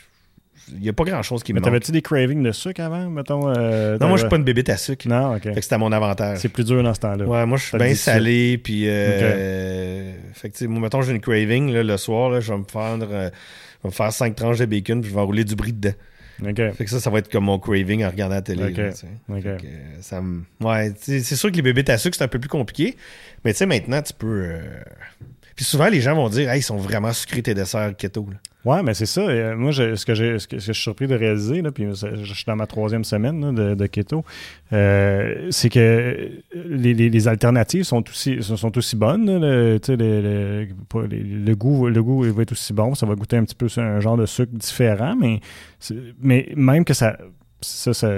il 0.73 0.81
n'y 0.81 0.89
a 0.89 0.93
pas 0.93 1.03
grand-chose 1.03 1.43
qui 1.43 1.53
me 1.53 1.59
Mais 1.59 1.63
t'avais-tu 1.63 1.91
des 1.91 2.01
cravings 2.01 2.43
de 2.43 2.51
sucre 2.51 2.81
avant, 2.81 3.09
mettons? 3.09 3.49
Euh, 3.49 3.97
non, 3.99 4.07
moi, 4.07 4.17
je 4.17 4.21
suis 4.21 4.29
pas 4.29 4.35
une 4.35 4.43
bébête 4.43 4.69
à 4.69 4.77
sucre. 4.77 5.07
Non, 5.07 5.35
OK. 5.35 5.43
Fait 5.43 5.55
que 5.55 5.61
c'était 5.61 5.77
mon 5.77 5.91
avantage. 5.91 6.39
C'est 6.39 6.49
plus 6.49 6.65
dur 6.65 6.83
dans 6.83 6.93
ce 6.93 6.99
temps-là. 6.99 7.25
Ouais, 7.25 7.45
moi, 7.45 7.57
je 7.57 7.65
suis 7.65 7.77
bien 7.77 7.95
salé, 7.95 8.57
puis... 8.57 8.83
Euh, 8.87 10.11
Fait 10.33 10.49
que, 10.49 10.53
tu 10.53 10.65
sais, 10.65 10.67
moi, 10.67 10.81
mettons, 10.81 11.01
j'ai 11.01 11.11
une 11.11 11.21
craving, 11.21 11.71
là, 11.73 11.83
le 11.83 11.97
soir, 11.97 12.29
là, 12.29 12.39
je 12.39 12.51
vais 12.51 12.59
me 12.59 12.65
faire... 12.65 12.97
Euh, 13.01 13.29
je 13.79 13.83
vais 13.83 13.89
me 13.89 13.93
faire 13.93 14.11
5 14.11 14.35
tranches 14.35 14.59
de 14.59 14.65
bacon, 14.65 15.01
puis 15.01 15.09
je 15.09 15.15
vais 15.15 15.21
enrouler 15.21 15.45
du 15.45 15.55
bris 15.55 15.73
dedans. 15.73 15.95
OK. 16.43 16.73
Fait 16.73 16.85
que 16.85 16.89
ça, 16.89 16.99
ça 16.99 17.09
va 17.09 17.19
être 17.19 17.31
comme 17.31 17.45
mon 17.45 17.59
craving 17.59 18.03
en 18.03 18.09
regardant 18.09 18.35
la 18.35 18.41
télé. 18.41 18.63
OK. 19.29 19.37
OK. 19.37 19.65
ça 20.01 20.21
Ouais, 20.61 20.93
c'est 20.97 21.21
sûr 21.21 21.51
que 21.51 21.55
les 21.55 21.61
bébés 21.61 21.89
à 21.91 21.97
sucre, 21.97 22.17
c'est 22.17 22.23
un 22.23 22.29
peu 22.29 22.39
plus 22.39 22.49
compliqué. 22.49 22.95
Mais 23.43 23.53
tu 23.53 23.59
sais, 23.59 23.65
maintenant, 23.65 24.01
tu 24.01 24.13
peux... 24.13 24.43
Euh, 24.43 24.61
puis 25.59 25.65
souvent, 25.65 25.89
les 25.89 25.99
gens 25.99 26.15
vont 26.15 26.29
dire, 26.29 26.55
ils 26.55 26.63
sont 26.63 26.77
vraiment 26.77 27.11
sucrés 27.11 27.41
tes 27.41 27.53
desserts 27.53 27.93
keto. 27.97 28.25
Ouais, 28.63 28.81
mais 28.81 28.93
c'est 28.93 29.05
ça. 29.05 29.19
Euh, 29.19 29.57
moi, 29.57 29.73
ce, 29.73 30.05
que 30.05 30.15
ce, 30.15 30.47
que, 30.47 30.57
je 30.57 30.71
suis 30.71 30.83
surpris 30.83 31.05
de 31.05 31.15
réaliser, 31.15 31.61
là, 31.61 31.69
puis 31.69 31.85
je 31.91 32.33
suis 32.33 32.45
dans 32.47 32.55
ma 32.55 32.65
troisième 32.65 33.03
semaine 33.03 33.53
de, 33.53 33.85
keto, 33.87 34.23
euh, 34.71 35.49
c'est 35.51 35.67
que 35.67 36.31
les, 36.55 37.27
alternatives 37.27 37.83
sont 37.83 38.07
aussi, 38.07 38.41
sont 38.41 38.77
aussi 38.77 38.95
bonnes. 38.95 39.25
le, 39.25 39.79
le, 39.89 41.55
goût, 41.55 41.89
le 41.89 42.03
goût 42.03 42.21
va 42.21 42.41
être 42.41 42.53
aussi 42.53 42.71
bon. 42.71 42.95
Ça 42.95 43.05
va 43.05 43.15
goûter 43.15 43.35
un 43.35 43.43
petit 43.43 43.55
peu 43.55 43.67
un 43.81 43.99
genre 43.99 44.15
de 44.15 44.25
sucre 44.25 44.53
différent, 44.53 45.17
mais, 45.19 45.41
mais 46.21 46.53
même 46.55 46.85
que 46.85 46.93
ça 46.93 47.17
ça, 47.61 47.93
ça, 47.93 48.09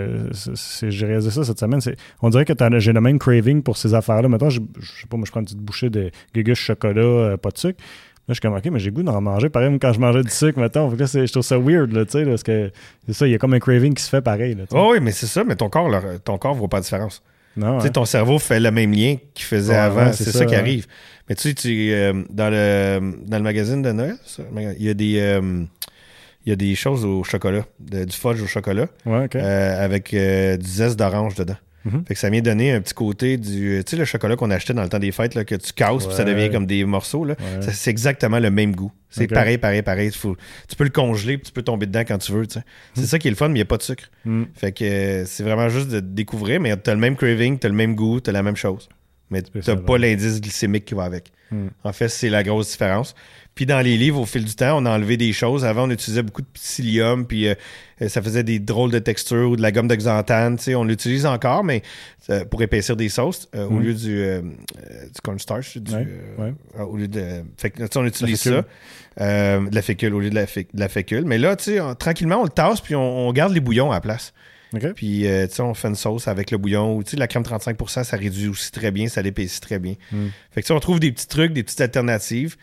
j'ai 0.81 1.05
réalisé 1.05 1.31
ça 1.31 1.43
cette 1.43 1.59
semaine. 1.59 1.79
On 2.21 2.29
dirait 2.29 2.45
que 2.45 2.53
j'ai 2.79 2.93
le 2.93 3.01
même 3.01 3.19
craving 3.19 3.63
pour 3.63 3.77
ces 3.77 3.93
affaires-là. 3.93 4.27
Maintenant, 4.27 4.49
je, 4.49 4.59
je 4.79 5.01
sais 5.01 5.07
pas, 5.09 5.17
moi, 5.17 5.25
je 5.25 5.31
prends 5.31 5.39
une 5.39 5.45
petite 5.45 5.59
bouchée 5.59 5.89
de 5.89 6.11
gugus 6.33 6.57
chocolat, 6.57 7.01
euh, 7.01 7.37
pas 7.37 7.49
de 7.49 7.57
sucre. 7.57 7.79
Là, 7.79 7.85
je 8.29 8.33
suis 8.35 8.41
comme, 8.41 8.55
OK, 8.55 8.65
mais 8.71 8.79
j'ai 8.79 8.91
goût 8.91 9.01
d'en 9.01 9.19
manger 9.19 9.49
pareil 9.49 9.75
quand 9.79 9.93
je 9.93 9.99
mangeais 9.99 10.21
du 10.21 10.29
sucre, 10.29 10.59
mettons. 10.59 10.89
Là, 10.91 11.05
je 11.05 11.31
trouve 11.31 11.43
ça 11.43 11.57
weird, 11.57 11.91
là, 11.91 12.05
tu 12.05 12.11
sais, 12.11 12.25
parce 12.25 12.43
que 12.43 12.71
c'est 13.07 13.13
ça, 13.13 13.27
il 13.27 13.31
y 13.31 13.35
a 13.35 13.39
comme 13.39 13.53
un 13.53 13.59
craving 13.59 13.95
qui 13.95 14.03
se 14.03 14.09
fait 14.09 14.21
pareil. 14.21 14.53
Là, 14.53 14.65
oh, 14.71 14.91
oui, 14.93 14.99
mais 15.01 15.11
c'est 15.11 15.25
ça, 15.25 15.43
mais 15.43 15.55
ton 15.55 15.69
corps, 15.69 15.89
ton 16.23 16.37
corps 16.37 16.53
voit 16.53 16.69
pas 16.69 16.79
de 16.79 16.83
différence. 16.83 17.23
Non, 17.57 17.79
ton 17.79 18.05
cerveau 18.05 18.39
fait 18.39 18.59
le 18.59 18.71
même 18.71 18.93
lien 18.93 19.17
qu'il 19.33 19.45
faisait 19.45 19.75
avant. 19.75 20.13
c'est 20.13 20.31
ça, 20.31 20.45
qui 20.45 20.55
arrive. 20.55 20.87
Mais 21.27 21.35
tu 21.35 21.49
sais, 21.49 21.53
tu, 21.53 21.91
euh, 21.91 22.23
dans, 22.29 22.49
le, 22.49 23.15
dans 23.25 23.37
le 23.37 23.43
magazine 23.43 23.81
de 23.81 23.91
Noël, 23.91 24.15
il 24.55 24.83
y 24.83 24.89
a 24.89 24.93
des. 24.93 25.19
Euh, 25.19 25.63
il 26.45 26.49
y 26.49 26.53
a 26.53 26.55
des 26.55 26.75
choses 26.75 27.05
au 27.05 27.23
chocolat, 27.23 27.65
du 27.79 28.15
fudge 28.15 28.41
au 28.41 28.47
chocolat, 28.47 28.87
euh, 29.07 29.83
avec 29.85 30.13
euh, 30.13 30.57
du 30.57 30.67
zeste 30.67 30.97
d'orange 30.97 31.35
dedans. 31.35 31.57
Mhm. 31.85 32.03
Fait 32.07 32.13
que 32.13 32.19
ça 32.19 32.29
vient 32.29 32.41
donner 32.41 32.71
un 32.71 32.81
petit 32.81 32.93
côté 32.93 33.37
du. 33.37 33.81
Tu 33.83 33.91
sais, 33.91 33.97
le 33.97 34.05
chocolat 34.05 34.35
qu'on 34.35 34.51
achetait 34.51 34.73
dans 34.73 34.83
le 34.83 34.89
temps 34.89 34.99
des 34.99 35.11
fêtes, 35.11 35.33
là, 35.33 35.43
que 35.43 35.55
tu 35.55 35.73
casses, 35.73 36.05
puis 36.05 36.15
ça 36.15 36.23
devient 36.23 36.51
comme 36.51 36.67
des 36.67 36.85
morceaux. 36.85 37.25
Là. 37.25 37.35
c'est 37.59 37.89
exactement 37.89 38.39
le 38.39 38.51
même 38.51 38.75
goût. 38.75 38.91
C'est 39.09 39.27
pareil, 39.27 39.57
pareil, 39.57 39.81
pareil. 39.81 40.11
tu 40.11 40.75
peux 40.77 40.83
le 40.83 40.89
congeler, 40.89 41.37
puis 41.37 41.47
tu 41.47 41.51
peux 41.51 41.63
tomber 41.63 41.85
dedans 41.85 42.03
quand 42.07 42.17
tu 42.19 42.31
veux. 42.31 42.45
C'est 42.47 42.61
mhm. 42.97 43.05
ça 43.05 43.19
qui 43.19 43.27
est 43.27 43.31
le 43.31 43.37
fun, 43.37 43.47
mais 43.47 43.55
il 43.55 43.57
n'y 43.57 43.61
a 43.61 43.65
pas 43.65 43.77
de 43.77 43.83
sucre. 43.83 44.09
Mhm. 44.25 44.47
Fait 44.53 44.71
que 44.71 44.83
euh, 44.83 45.25
c'est 45.25 45.43
vraiment 45.43 45.69
juste 45.69 45.89
de 45.89 45.99
découvrir, 45.99 46.59
mais 46.59 46.75
tu 46.77 46.89
as 46.89 46.93
le 46.93 46.99
même 46.99 47.15
craving, 47.15 47.57
tu 47.57 47.65
as 47.65 47.69
le 47.69 47.75
même 47.75 47.95
goût, 47.95 48.21
tu 48.21 48.29
as 48.29 48.33
la 48.33 48.43
même 48.43 48.55
chose. 48.55 48.87
Mais 49.31 49.41
tu 49.41 49.51
n'as 49.65 49.75
pas 49.77 49.97
l'indice 49.97 50.41
glycémique 50.41 50.85
qui 50.85 50.93
va 50.93 51.03
avec. 51.03 51.31
En 51.83 51.93
fait, 51.93 52.07
c'est 52.07 52.29
la 52.29 52.43
grosse 52.43 52.71
différence. 52.71 53.13
Puis 53.55 53.65
dans 53.65 53.81
les 53.81 53.97
livres, 53.97 54.21
au 54.21 54.25
fil 54.25 54.45
du 54.45 54.55
temps, 54.55 54.81
on 54.81 54.85
a 54.85 54.91
enlevé 54.91 55.17
des 55.17 55.33
choses. 55.33 55.65
Avant, 55.65 55.83
on 55.83 55.89
utilisait 55.89 56.23
beaucoup 56.23 56.41
de 56.41 56.47
psyllium, 56.53 57.25
puis 57.25 57.47
euh, 57.47 57.55
ça 58.07 58.21
faisait 58.21 58.43
des 58.43 58.59
drôles 58.59 58.91
de 58.91 58.99
textures 58.99 59.49
ou 59.49 59.55
de 59.57 59.61
la 59.61 59.73
gomme 59.73 59.89
de 59.89 59.95
xanthane. 59.95 60.57
On 60.69 60.85
l'utilise 60.85 61.25
encore, 61.25 61.63
mais 61.65 61.81
euh, 62.29 62.45
pour 62.45 62.61
épaissir 62.61 62.95
des 62.95 63.09
sauces, 63.09 63.49
euh, 63.53 63.67
au 63.67 63.79
lieu 63.79 63.93
du, 63.93 64.23
du 64.23 65.21
cornstarch. 65.21 65.77
au 66.79 66.95
lieu 66.95 67.09
de. 67.09 67.43
Fait 67.57 67.73
on 67.95 68.05
utilise 68.05 68.39
ça. 68.39 68.63
de 69.19 69.75
la 69.75 69.81
fécule 69.81 70.13
au 70.13 70.21
lieu 70.21 70.29
de 70.29 70.35
la, 70.35 70.45
de 70.45 70.87
fécule. 70.87 71.25
Mais 71.25 71.37
là, 71.37 71.57
tranquillement, 71.95 72.37
on 72.37 72.45
le 72.45 72.49
tasse, 72.49 72.79
puis 72.79 72.95
on, 72.95 73.31
garde 73.33 73.53
les 73.53 73.59
bouillons 73.59 73.91
à 73.91 73.95
la 73.95 74.01
place. 74.01 74.33
Puis, 74.95 75.27
on 75.59 75.73
fait 75.73 75.89
une 75.89 75.95
sauce 75.95 76.29
avec 76.29 76.51
le 76.51 76.57
bouillon. 76.57 76.95
Ou, 76.95 77.03
la 77.17 77.27
crème 77.27 77.43
35% 77.43 78.05
ça 78.05 78.15
réduit 78.15 78.47
aussi 78.47 78.71
très 78.71 78.91
bien, 78.91 79.09
ça 79.09 79.21
l'épaissit 79.21 79.59
très 79.59 79.77
bien. 79.77 79.95
Mm. 80.13 80.27
Fait 80.51 80.63
que, 80.63 80.71
on 80.71 80.79
trouve 80.79 81.01
des 81.01 81.11
petits 81.11 81.27
trucs, 81.27 81.51
des 81.51 81.63
petites 81.63 81.81
alternatives. 81.81 82.55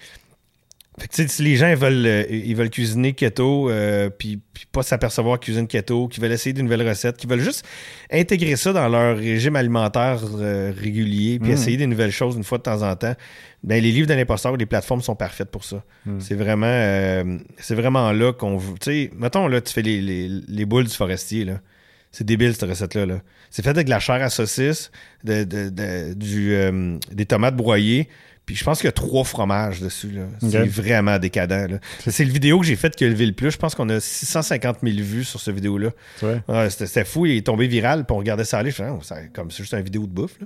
Fait 0.99 1.29
si 1.29 1.43
les 1.43 1.57
gens 1.57 1.73
veulent, 1.75 2.07
euh, 2.07 2.25
ils 2.29 2.57
veulent 2.57 2.71
cuisiner 2.71 3.13
keto, 3.13 3.71
euh, 3.71 4.11
puis, 4.11 4.41
pas 4.73 4.83
s'apercevoir 4.83 5.39
cuisine 5.39 5.67
keto, 5.67 6.09
qui 6.09 6.21
veulent 6.21 6.33
essayer 6.33 6.53
de 6.53 6.63
nouvelles 6.63 6.87
recettes, 6.87 7.17
qui 7.17 7.27
veulent 7.27 7.41
juste 7.41 7.65
intégrer 8.11 8.57
ça 8.57 8.73
dans 8.73 8.89
leur 8.89 9.17
régime 9.17 9.57
alimentaire 9.57 10.21
euh, 10.37 10.73
régulier, 10.77 11.39
puis 11.39 11.51
mm. 11.51 11.55
essayer 11.55 11.77
des 11.77 11.87
nouvelles 11.87 12.13
choses 12.13 12.37
une 12.37 12.45
fois 12.45 12.59
de 12.59 12.65
temps 12.65 12.83
en 12.83 12.97
temps, 12.97 13.15
ben 13.63 13.83
les 13.83 13.93
livres 13.93 14.09
de 14.09 14.15
l'imposteur, 14.15 14.57
les 14.57 14.67
plateformes 14.67 15.01
sont 15.01 15.17
parfaites 15.17 15.51
pour 15.51 15.65
ça. 15.65 15.83
Mm. 16.07 16.21
C'est 16.21 16.35
vraiment, 16.35 17.39
c'est 17.59 17.75
vraiment 17.75 18.13
là 18.13 18.33
qu'on 18.33 18.57
veut. 18.57 18.75
Tu 18.81 18.91
sais, 18.91 19.11
mettons 19.17 19.47
là, 19.47 19.61
tu 19.61 19.73
fais 19.73 19.83
les, 19.83 20.65
boules 20.65 20.85
du 20.85 20.95
forestier 20.95 21.45
là. 21.45 21.61
C'est 22.11 22.25
débile 22.25 22.55
cette 22.55 22.69
recette-là. 22.69 23.05
-là, 23.05 23.21
c'est 23.51 23.63
fait 23.63 23.71
avec 23.71 23.85
de 23.85 23.91
la 23.91 24.01
chair 24.01 24.23
à 24.23 24.31
saucisse, 24.31 24.91
de, 25.25 25.45
du, 26.15 26.57
des 27.13 27.27
tomates 27.27 27.55
broyées, 27.55 28.09
puis 28.49 28.57
je 28.57 28.65
pense 28.65 28.79
qu'il 28.79 28.87
y 28.87 28.89
a 28.89 28.93
trois 28.93 29.25
fromages 29.25 29.79
dessus. 29.79 30.11
C'est 30.41 30.65
vraiment 30.65 31.19
décadent. 31.19 31.79
C'est 32.07 32.25
le 32.25 32.33
vidéo 32.33 32.59
que 32.61 32.65
j'ai 32.65 32.77
faite 32.77 32.97
qui 32.97 33.05
a 33.05 33.09
levé 33.09 33.27
le 33.27 33.35
plus. 33.35 33.51
Je 33.51 33.59
pense 33.59 33.75
qu'on 33.75 33.91
a 33.91 34.01
650 34.01 34.79
000 34.83 34.97
vues 35.03 35.25
sur 35.25 35.39
cette 35.39 35.55
vidéo-là. 35.55 35.91
C'était 36.71 37.05
fou. 37.05 37.27
Il 37.27 37.37
est 37.37 37.47
tombé 37.47 37.67
viral. 37.67 38.07
Puis 38.07 38.15
on 38.15 38.19
regardait 38.19 38.47
ça 38.47 38.61
aller. 38.61 38.71
Je 38.71 38.83
oh, 38.85 39.01
comme 39.35 39.51
c'est 39.51 39.65
juste 39.65 39.75
une 39.75 39.83
vidéo 39.83 40.07
de 40.07 40.13
bouffe. 40.13 40.39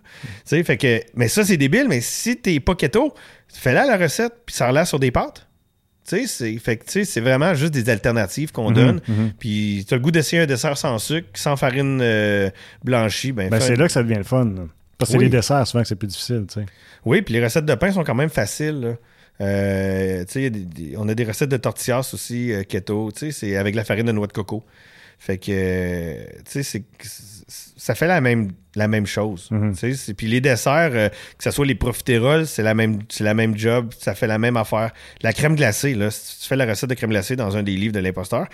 Fait 0.44 0.76
que, 0.76 1.00
mais 1.14 1.28
ça, 1.28 1.44
c'est 1.44 1.56
débile. 1.56 1.86
Mais 1.88 2.00
si 2.00 2.36
t'es 2.36 2.58
pas 2.58 2.74
keto, 2.74 3.14
fais-la 3.46 3.86
la 3.86 3.96
recette. 3.96 4.32
Puis 4.46 4.56
ça 4.56 4.72
la 4.72 4.84
sur 4.84 4.98
des 4.98 5.12
pâtes. 5.12 5.46
c'est 6.02 6.26
c'est 6.26 7.20
vraiment 7.20 7.54
juste 7.54 7.72
des 7.72 7.88
alternatives 7.88 8.50
qu'on 8.50 8.70
mhm, 8.70 8.74
donne. 8.74 9.00
Mhm. 9.06 9.32
Puis 9.38 9.84
tu 9.86 9.94
as 9.94 9.96
le 9.96 10.02
goût 10.02 10.10
d'essayer 10.10 10.42
un 10.42 10.46
dessert 10.46 10.76
sans 10.76 10.98
sucre, 10.98 11.28
sans 11.34 11.54
farine 11.54 12.00
euh, 12.02 12.50
blanchie. 12.82 13.30
Ben, 13.30 13.48
ben 13.48 13.60
c'est 13.60 13.76
là 13.76 13.86
que 13.86 13.92
ça 13.92 14.02
devient 14.02 14.16
le 14.16 14.24
fun. 14.24 14.66
Parce 15.02 15.12
que 15.12 15.18
c'est 15.18 15.24
les 15.24 15.30
desserts 15.30 15.66
souvent 15.66 15.82
que 15.82 15.88
c'est 15.88 15.96
plus 15.96 16.08
difficile. 16.08 16.46
Oui, 17.04 17.22
puis 17.22 17.34
les 17.34 17.42
recettes 17.42 17.66
de 17.66 17.74
pain 17.74 17.92
sont 17.92 18.04
quand 18.04 18.14
même 18.14 18.30
faciles. 18.30 18.96
Euh, 19.40 20.24
on 20.96 21.08
a 21.08 21.14
des 21.14 21.24
recettes 21.24 21.48
de 21.48 21.56
tortillas 21.56 22.10
aussi 22.12 22.52
euh, 22.52 22.62
keto, 22.62 23.10
c'est 23.14 23.56
avec 23.56 23.74
la 23.74 23.82
farine 23.82 24.06
de 24.06 24.12
noix 24.12 24.26
de 24.26 24.32
coco. 24.32 24.62
Fait 25.18 25.38
que, 25.38 26.24
tu 26.50 26.62
sais, 26.62 26.82
ça 27.76 27.94
fait 27.94 28.08
la 28.08 28.20
même, 28.20 28.50
la 28.74 28.88
même 28.88 29.06
chose. 29.06 29.48
Mm-hmm. 29.52 30.14
Puis 30.14 30.26
les 30.26 30.40
desserts, 30.40 30.90
euh, 30.94 31.08
que 31.08 31.44
ce 31.44 31.50
soit 31.50 31.64
les 31.64 31.76
profiteroles, 31.76 32.46
c'est 32.46 32.62
la 32.62 32.74
même, 32.74 32.98
la 33.20 33.34
même 33.34 33.56
job, 33.56 33.92
ça 33.98 34.14
fait 34.14 34.26
la 34.26 34.38
même 34.38 34.56
affaire. 34.56 34.92
La 35.22 35.32
crème 35.32 35.54
glacée, 35.54 35.94
là, 35.94 36.10
si 36.10 36.40
tu 36.40 36.48
fais 36.48 36.56
la 36.56 36.66
recette 36.66 36.90
de 36.90 36.94
crème 36.94 37.10
glacée 37.10 37.36
dans 37.36 37.56
un 37.56 37.62
des 37.62 37.76
livres 37.76 37.94
de 37.94 38.00
l'imposteur, 38.00 38.48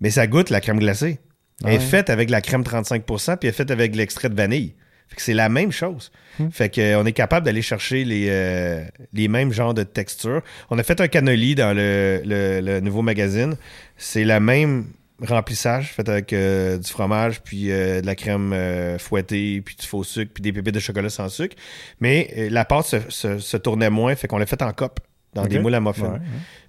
mais 0.00 0.10
ça 0.10 0.26
goûte 0.26 0.50
la 0.50 0.60
crème 0.60 0.78
glacée. 0.78 1.18
Elle 1.64 1.74
est 1.74 1.78
faite 1.80 2.10
avec 2.10 2.30
la 2.30 2.40
crème 2.40 2.62
35%, 2.62 3.36
puis 3.36 3.48
elle 3.48 3.48
est 3.48 3.52
faite 3.52 3.70
avec 3.70 3.94
l'extrait 3.94 4.28
de 4.28 4.34
vanille 4.34 4.74
c'est 5.22 5.34
la 5.34 5.48
même 5.48 5.72
chose. 5.72 6.10
Hmm. 6.38 6.48
Fait 6.50 6.68
qu'on 6.68 6.80
euh, 6.80 7.04
est 7.04 7.12
capable 7.12 7.46
d'aller 7.46 7.62
chercher 7.62 8.04
les, 8.04 8.26
euh, 8.28 8.84
les 9.12 9.28
mêmes 9.28 9.52
genres 9.52 9.74
de 9.74 9.82
textures. 9.82 10.42
On 10.70 10.78
a 10.78 10.82
fait 10.82 11.00
un 11.00 11.08
cannoli 11.08 11.54
dans 11.54 11.74
le, 11.76 12.80
nouveau 12.80 13.02
magazine. 13.02 13.56
C'est 13.96 14.24
la 14.24 14.40
même 14.40 14.86
remplissage 15.22 15.92
fait 15.92 16.08
avec 16.08 16.32
euh, 16.32 16.76
du 16.76 16.90
fromage 16.90 17.40
puis 17.40 17.68
de 17.68 18.04
la 18.04 18.16
crème 18.16 18.52
fouettée 18.98 19.62
puis 19.64 19.76
du 19.76 19.86
faux 19.86 20.02
sucre 20.02 20.32
puis 20.34 20.42
des 20.42 20.52
pépites 20.52 20.74
de 20.74 20.80
chocolat 20.80 21.08
sans 21.08 21.28
sucre 21.28 21.54
mais 22.00 22.48
la 22.50 22.64
pâte 22.64 22.86
se, 23.08 23.56
tournait 23.56 23.90
moins 23.90 24.16
fait 24.16 24.26
qu'on 24.26 24.38
l'a 24.38 24.46
fait 24.46 24.60
en 24.60 24.72
cope 24.72 24.98
dans 25.32 25.46
des 25.46 25.60
moules 25.60 25.74
à 25.74 25.80
muffins. 25.80 26.18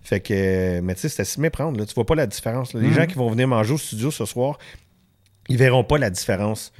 Fait 0.01 0.19
que, 0.19 0.79
mais 0.81 0.93
tu 0.93 1.01
sais, 1.01 1.09
c'était 1.09 1.25
si 1.25 1.41
méprendre. 1.41 1.79
Là. 1.79 1.85
Tu 1.85 1.93
vois 1.95 2.05
pas 2.05 2.15
la 2.15 2.27
différence. 2.27 2.73
Les 2.75 2.87
hmm. 2.87 2.93
gens 2.93 3.05
qui 3.07 3.15
vont 3.15 3.29
venir 3.29 3.47
manger 3.47 3.73
au 3.73 3.77
studio 3.77 4.11
ce 4.11 4.25
soir, 4.25 4.59
ils 5.49 5.57
verront 5.57 5.83
pas 5.83 5.97
la 5.97 6.09
différence 6.09 6.71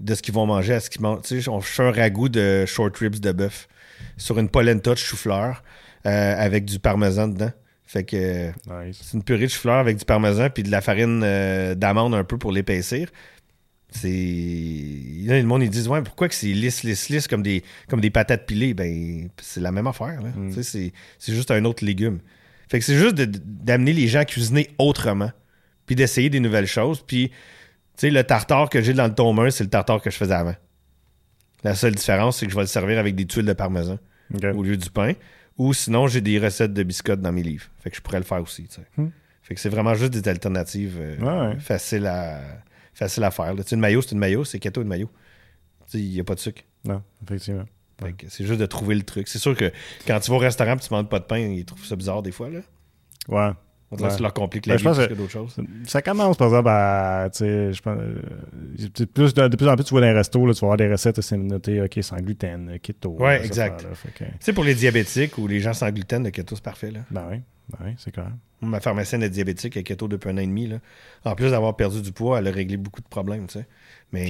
de 0.00 0.14
ce 0.14 0.22
qu'ils 0.22 0.34
vont 0.34 0.46
manger 0.46 0.74
à 0.74 0.80
ce 0.80 0.90
qu'ils 0.90 1.02
mangent. 1.02 1.22
Tu 1.22 1.42
sais, 1.42 1.48
on 1.48 1.60
fait 1.60 1.82
un 1.82 1.92
ragoût 1.92 2.28
de 2.28 2.64
short 2.66 2.96
ribs 2.96 3.20
de 3.20 3.32
bœuf 3.32 3.68
sur 4.16 4.38
une 4.38 4.48
polenta 4.48 4.92
de 4.92 4.98
chou-fleur 4.98 5.62
euh, 6.06 6.34
avec 6.36 6.64
du 6.64 6.78
parmesan 6.78 7.28
dedans. 7.28 7.52
Fait 7.84 8.04
que 8.04 8.52
c'est 8.92 9.14
une 9.14 9.22
purée 9.24 9.46
de 9.46 9.50
chou-fleur 9.50 9.78
avec 9.78 9.96
du 9.96 10.04
parmesan 10.04 10.48
puis 10.50 10.62
de 10.62 10.70
la 10.70 10.80
farine 10.80 11.22
euh, 11.24 11.74
d'amande 11.74 12.14
un 12.14 12.24
peu 12.24 12.38
pour 12.38 12.52
l'épaissir. 12.52 13.08
C'est. 13.90 14.08
le 14.08 15.42
monde, 15.42 15.64
ils 15.64 15.70
disent, 15.70 15.88
ouais, 15.88 16.00
pourquoi 16.02 16.28
que 16.28 16.34
c'est 16.34 16.46
lisse, 16.46 16.84
lisse, 16.84 17.08
lisse 17.08 17.26
comme 17.26 17.42
des, 17.42 17.64
comme 17.88 18.00
des 18.00 18.10
patates 18.10 18.46
pilées? 18.46 18.72
Ben, 18.72 19.28
c'est 19.42 19.60
la 19.60 19.72
même 19.72 19.88
affaire. 19.88 20.22
Là. 20.22 20.30
Mm. 20.34 20.62
C'est 20.62 20.92
juste 21.34 21.50
un 21.50 21.64
autre 21.64 21.84
légume. 21.84 22.20
Fait 22.68 22.78
que 22.78 22.84
c'est 22.84 22.96
juste 22.96 23.16
d'amener 23.16 23.92
les 23.92 24.06
gens 24.06 24.20
à 24.20 24.24
cuisiner 24.24 24.70
autrement, 24.78 25.32
puis 25.86 25.96
d'essayer 25.96 26.30
des 26.30 26.38
nouvelles 26.38 26.68
choses. 26.68 27.02
Puis, 27.04 27.32
sais, 28.00 28.10
le 28.10 28.24
tartare 28.24 28.68
que 28.68 28.80
j'ai 28.80 28.92
dans 28.94 29.06
le 29.06 29.14
tombeur, 29.14 29.52
c'est 29.52 29.64
le 29.64 29.70
tartare 29.70 30.00
que 30.00 30.10
je 30.10 30.16
faisais 30.16 30.34
avant. 30.34 30.54
La 31.62 31.74
seule 31.74 31.94
différence, 31.94 32.38
c'est 32.38 32.46
que 32.46 32.52
je 32.52 32.56
vais 32.56 32.62
le 32.62 32.68
servir 32.68 32.98
avec 32.98 33.14
des 33.14 33.26
tuiles 33.26 33.46
de 33.46 33.52
parmesan 33.52 33.98
au 34.54 34.62
lieu 34.62 34.76
du 34.76 34.90
pain. 34.90 35.12
Ou 35.58 35.74
sinon, 35.74 36.06
j'ai 36.06 36.20
des 36.20 36.38
recettes 36.38 36.72
de 36.72 36.82
biscottes 36.82 37.20
dans 37.20 37.32
mes 37.32 37.42
livres. 37.42 37.66
Fait 37.80 37.90
que 37.90 37.96
je 37.96 38.00
pourrais 38.00 38.18
le 38.18 38.24
faire 38.24 38.40
aussi. 38.40 38.66
Hmm. 38.96 39.08
Fait 39.42 39.54
que 39.54 39.60
c'est 39.60 39.68
vraiment 39.68 39.94
juste 39.94 40.12
des 40.12 40.26
alternatives 40.28 40.96
euh, 40.98 41.58
faciles, 41.58 42.06
à, 42.06 42.40
facile 42.94 43.24
à 43.24 43.30
faire. 43.30 43.54
Une 43.70 43.80
maillot, 43.80 44.00
c'est 44.00 44.12
une 44.12 44.18
maillot, 44.18 44.44
c'est 44.44 44.58
keto 44.58 44.80
une 44.80 44.88
maillot. 44.88 45.10
Il 45.92 46.08
n'y 46.08 46.20
a 46.20 46.24
pas 46.24 46.34
de 46.34 46.40
sucre. 46.40 46.62
Non, 46.84 47.02
effectivement. 47.22 47.64
C'est 48.28 48.46
juste 48.46 48.60
de 48.60 48.66
trouver 48.66 48.94
le 48.94 49.02
truc. 49.02 49.28
C'est 49.28 49.38
sûr 49.38 49.54
que 49.54 49.70
quand 50.06 50.18
tu 50.20 50.30
vas 50.30 50.36
au 50.36 50.40
restaurant 50.40 50.76
et 50.76 50.78
tu 50.78 50.88
manges 50.90 51.08
pas 51.08 51.18
de 51.18 51.24
pain, 51.24 51.38
ils 51.38 51.66
trouvent 51.66 51.84
ça 51.84 51.96
bizarre 51.96 52.22
des 52.22 52.32
fois. 52.32 52.48
Là. 52.48 52.60
Ouais. 53.28 53.52
On 53.92 53.96
dirait 53.96 54.10
ça 54.10 54.20
leur 54.20 54.32
complique 54.32 54.66
la 54.66 54.76
ben, 54.76 54.92
vie 54.92 54.98
plus 54.98 55.08
que 55.08 55.14
d'autres 55.14 55.32
choses. 55.32 55.56
Ça 55.84 56.00
commence, 56.00 56.36
par 56.36 56.48
exemple, 56.48 56.68
à. 56.68 57.28
Je 57.32 57.80
pense, 57.80 57.98
euh, 57.98 59.06
plus, 59.12 59.34
de, 59.34 59.56
plus 59.56 59.68
en 59.68 59.74
plus, 59.74 59.84
tu 59.84 59.90
vois 59.90 60.00
dans 60.00 60.06
les 60.06 60.12
restos, 60.12 60.46
là, 60.46 60.54
tu 60.54 60.60
vas 60.60 60.66
avoir 60.66 60.76
des 60.76 60.88
recettes, 60.88 61.20
c'est 61.20 61.36
noté, 61.36 61.82
OK, 61.82 61.98
sans 62.02 62.16
gluten, 62.18 62.78
keto. 62.80 63.16
Ouais, 63.18 63.44
exact. 63.44 63.84
Tu 64.16 64.24
sais, 64.38 64.52
pour 64.52 64.64
les 64.64 64.74
diabétiques 64.74 65.38
ou 65.38 65.48
les 65.48 65.58
gens 65.58 65.72
sans 65.72 65.90
gluten, 65.90 66.22
le 66.22 66.30
keto, 66.30 66.54
c'est 66.54 66.64
parfait. 66.64 66.92
Là. 66.92 67.00
Ben 67.10 67.26
oui, 67.30 67.40
ben 67.68 67.78
oui 67.84 67.94
c'est 67.98 68.12
clair. 68.12 68.30
Ma 68.62 68.78
pharmacienne 68.78 69.22
est 69.22 69.30
diabétique, 69.30 69.76
elle 69.76 69.84
keto 69.84 70.06
depuis 70.06 70.28
un 70.28 70.34
an 70.34 70.42
et 70.42 70.46
demi. 70.46 70.66
Là. 70.66 70.76
En 71.24 71.34
plus 71.34 71.50
d'avoir 71.50 71.74
perdu 71.74 72.00
du 72.02 72.12
poids, 72.12 72.38
elle 72.38 72.46
a 72.46 72.50
réglé 72.52 72.76
beaucoup 72.76 73.00
de 73.00 73.08
problèmes, 73.08 73.46
tu 73.46 73.58
sais. 73.58 73.66
Mais 74.12 74.28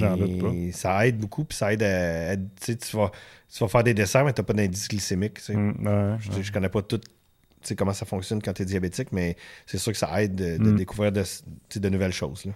ça 0.71 1.05
aide 1.05 1.19
beaucoup, 1.19 1.43
puis 1.43 1.57
ça 1.57 1.71
aide 1.71 1.83
à. 1.83 2.35
tu, 2.35 2.97
vas, 2.97 3.11
tu 3.53 3.59
vas 3.59 3.67
faire 3.67 3.83
des 3.83 3.93
desserts, 3.93 4.25
mais 4.25 4.33
tu 4.33 4.41
n'as 4.41 4.45
pas 4.45 4.53
d'indice 4.53 4.87
glycémique. 4.87 5.35
Tu 5.35 5.41
sais. 5.41 5.55
Mm, 5.55 6.17
je, 6.19 6.41
je 6.41 6.51
connais 6.51 6.69
pas 6.69 6.81
tout 6.81 6.99
sais 6.99 7.20
comment 7.77 7.93
ça 7.93 8.05
fonctionne 8.05 8.41
quand 8.41 8.53
tu 8.53 8.63
es 8.63 8.65
diabétique, 8.65 9.09
mais 9.11 9.35
c'est 9.65 9.77
sûr 9.77 9.91
que 9.91 9.97
ça 9.97 10.21
aide 10.21 10.35
de, 10.35 10.57
mm. 10.57 10.75
découvrir 10.75 11.11
de, 11.11 11.23
de, 11.75 11.89
nouvelles 11.89 12.13
choses. 12.13 12.45
Là. 12.45 12.53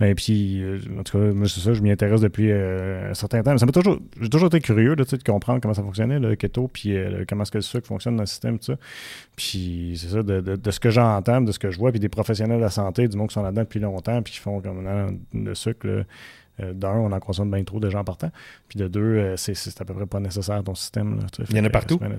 Mais 0.00 0.14
puis, 0.14 0.62
euh, 0.62 0.78
en 0.98 1.02
tout 1.02 1.18
cas, 1.18 1.32
moi, 1.32 1.48
c'est 1.48 1.60
ça, 1.60 1.72
je 1.72 1.80
m'y 1.80 1.90
intéresse 1.90 2.20
depuis 2.20 2.50
euh, 2.50 3.10
un 3.10 3.14
certain 3.14 3.42
temps. 3.42 3.56
Ça 3.56 3.66
m'a 3.66 3.72
toujours, 3.72 3.98
j'ai 4.20 4.28
toujours 4.28 4.48
été 4.48 4.60
curieux 4.60 4.96
de, 4.96 5.04
de 5.04 5.22
comprendre 5.22 5.60
comment 5.60 5.74
ça 5.74 5.82
fonctionnait, 5.82 6.18
le 6.18 6.36
keto, 6.36 6.68
puis 6.68 6.96
euh, 6.96 7.24
comment 7.28 7.42
est-ce 7.42 7.52
que 7.52 7.58
le 7.58 7.62
sucre 7.62 7.86
fonctionne 7.86 8.16
dans 8.16 8.22
le 8.22 8.28
système, 8.28 8.58
tout 8.58 8.66
ça. 8.66 8.76
Puis, 9.36 9.98
c'est 10.00 10.08
ça, 10.08 10.22
de, 10.22 10.70
ce 10.70 10.80
que 10.80 10.90
j'entends, 10.90 11.40
de 11.40 11.52
ce 11.52 11.58
que 11.58 11.70
je 11.70 11.78
vois, 11.78 11.90
puis 11.90 12.00
des 12.00 12.08
professionnels 12.08 12.58
de 12.58 12.64
la 12.64 12.70
santé, 12.70 13.08
du 13.08 13.16
monde 13.16 13.28
qui 13.28 13.34
sont 13.34 13.42
là-dedans 13.42 13.62
depuis 13.62 13.80
longtemps, 13.80 14.22
puis 14.22 14.34
qui 14.34 14.40
font 14.40 14.60
comme 14.60 15.18
le 15.32 15.54
sucre, 15.54 15.86
là, 15.86 16.04
d'un, 16.58 16.92
on 16.92 17.10
en 17.10 17.20
consomme 17.20 17.50
bien 17.50 17.64
trop 17.64 17.80
de 17.80 17.90
gens 17.90 18.04
partant. 18.04 18.30
Puis 18.68 18.78
de 18.78 18.86
deux, 18.86 19.00
euh, 19.00 19.36
c'est 19.36 19.80
à 19.80 19.84
peu 19.84 19.94
près 19.94 20.06
pas 20.06 20.20
nécessaire 20.20 20.62
ton 20.62 20.74
système. 20.74 21.20
Il 21.50 21.56
y 21.56 21.60
en 21.60 21.64
a 21.64 21.70
partout. 21.70 21.98
Ben, 21.98 22.18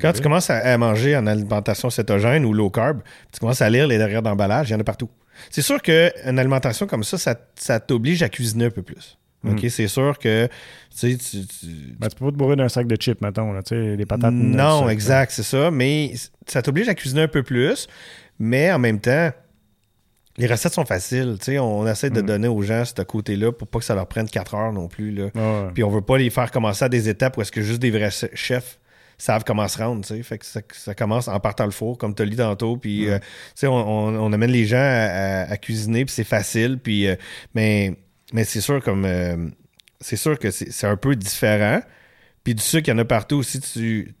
Quand 0.00 0.12
tu 0.12 0.22
commences 0.22 0.50
à, 0.50 0.76
manger 0.76 1.16
en 1.16 1.26
alimentation 1.26 1.90
cétogène 1.90 2.44
ou 2.44 2.52
low 2.52 2.70
carb, 2.70 3.00
tu 3.32 3.38
commences 3.38 3.62
à 3.62 3.70
lire 3.70 3.86
les 3.86 3.98
derrière 3.98 4.22
d'emballage, 4.22 4.70
il 4.70 4.72
y 4.72 4.76
en 4.76 4.80
a 4.80 4.84
partout. 4.84 5.08
C'est 5.50 5.62
sûr 5.62 5.80
qu'une 5.80 6.38
alimentation 6.38 6.86
comme 6.86 7.04
ça, 7.04 7.36
ça, 7.54 7.80
t'oblige 7.80 8.22
à 8.22 8.28
cuisiner 8.28 8.66
un 8.66 8.70
peu 8.70 8.82
plus. 8.82 9.16
Hmm. 9.42 9.56
C'est 9.68 9.88
sûr 9.88 10.18
que 10.18 10.48
tu, 10.98 11.16
tu, 11.16 11.36
ben, 11.98 12.08
tu 12.08 12.16
peux 12.16 12.26
pas 12.26 12.30
te 12.32 12.36
bourrer 12.36 12.56
d'un 12.56 12.68
sac 12.68 12.86
de 12.86 12.96
chips, 12.96 13.22
mettons, 13.22 13.52
là, 13.52 13.62
des 13.70 14.04
patates. 14.04 14.34
Non, 14.34 14.88
exact, 14.88 15.30
c'est 15.30 15.44
ça. 15.44 15.70
Mais 15.70 16.12
ça 16.46 16.60
t'oblige 16.60 16.88
à 16.88 16.94
cuisiner 16.94 17.22
un 17.22 17.28
peu 17.28 17.42
plus. 17.42 17.86
Mais 18.38 18.70
en 18.72 18.78
même 18.78 19.00
temps, 19.00 19.30
les 20.36 20.46
recettes 20.46 20.72
sont 20.72 20.84
faciles. 20.84 21.36
On 21.60 21.86
essaie 21.86 22.10
de 22.10 22.22
mm. 22.22 22.26
donner 22.26 22.48
aux 22.48 22.62
gens 22.62 22.84
ce 22.84 23.02
côté-là 23.02 23.52
pour 23.52 23.68
pas 23.68 23.78
que 23.78 23.84
ça 23.84 23.94
leur 23.94 24.06
prenne 24.06 24.28
4 24.28 24.54
heures 24.54 24.72
non 24.72 24.88
plus. 24.88 25.10
Là. 25.12 25.70
Puis 25.74 25.84
on 25.84 25.90
veut 25.90 26.00
pas 26.00 26.18
les 26.18 26.30
faire 26.30 26.50
commencer 26.50 26.84
à 26.84 26.88
des 26.88 27.08
étapes 27.08 27.36
où 27.36 27.42
est-ce 27.42 27.52
que 27.52 27.62
juste 27.62 27.80
des 27.80 27.90
vrais 27.90 28.10
chefs 28.34 28.78
savent 29.18 29.44
comment 29.44 29.68
se 29.68 29.78
rendre. 29.78 30.04
Fait 30.22 30.38
que 30.38 30.46
ça, 30.46 30.94
commence 30.94 31.28
en 31.28 31.38
partant 31.40 31.66
le 31.66 31.70
four, 31.70 31.98
comme 31.98 32.14
tu 32.14 32.22
as 32.22 32.26
dit 32.26 32.36
tantôt. 32.36 32.76
Puis 32.76 33.06
mm. 33.06 33.20
euh, 33.64 33.68
on, 33.68 34.32
amène 34.32 34.50
les 34.50 34.64
gens 34.66 34.78
à, 34.78 35.56
cuisiner, 35.56 36.04
puis 36.04 36.14
c'est 36.14 36.24
facile. 36.24 36.78
Puis, 36.78 37.06
euh, 37.06 37.16
mais 37.54 37.96
mais 38.32 38.44
c'est 38.44 38.60
sûr 38.60 38.82
comme 38.82 39.04
euh, 39.04 39.48
c'est 40.00 40.16
sûr 40.16 40.38
que 40.38 40.50
c'est 40.50 40.86
un 40.86 40.96
peu 40.96 41.16
différent. 41.16 41.80
Puis 42.44 42.54
du 42.54 42.62
sucre, 42.62 42.88
il 42.88 42.92
y 42.92 42.94
en 42.94 42.98
a 42.98 43.04
partout 43.04 43.36
aussi. 43.36 43.60
Tu, 43.60 44.14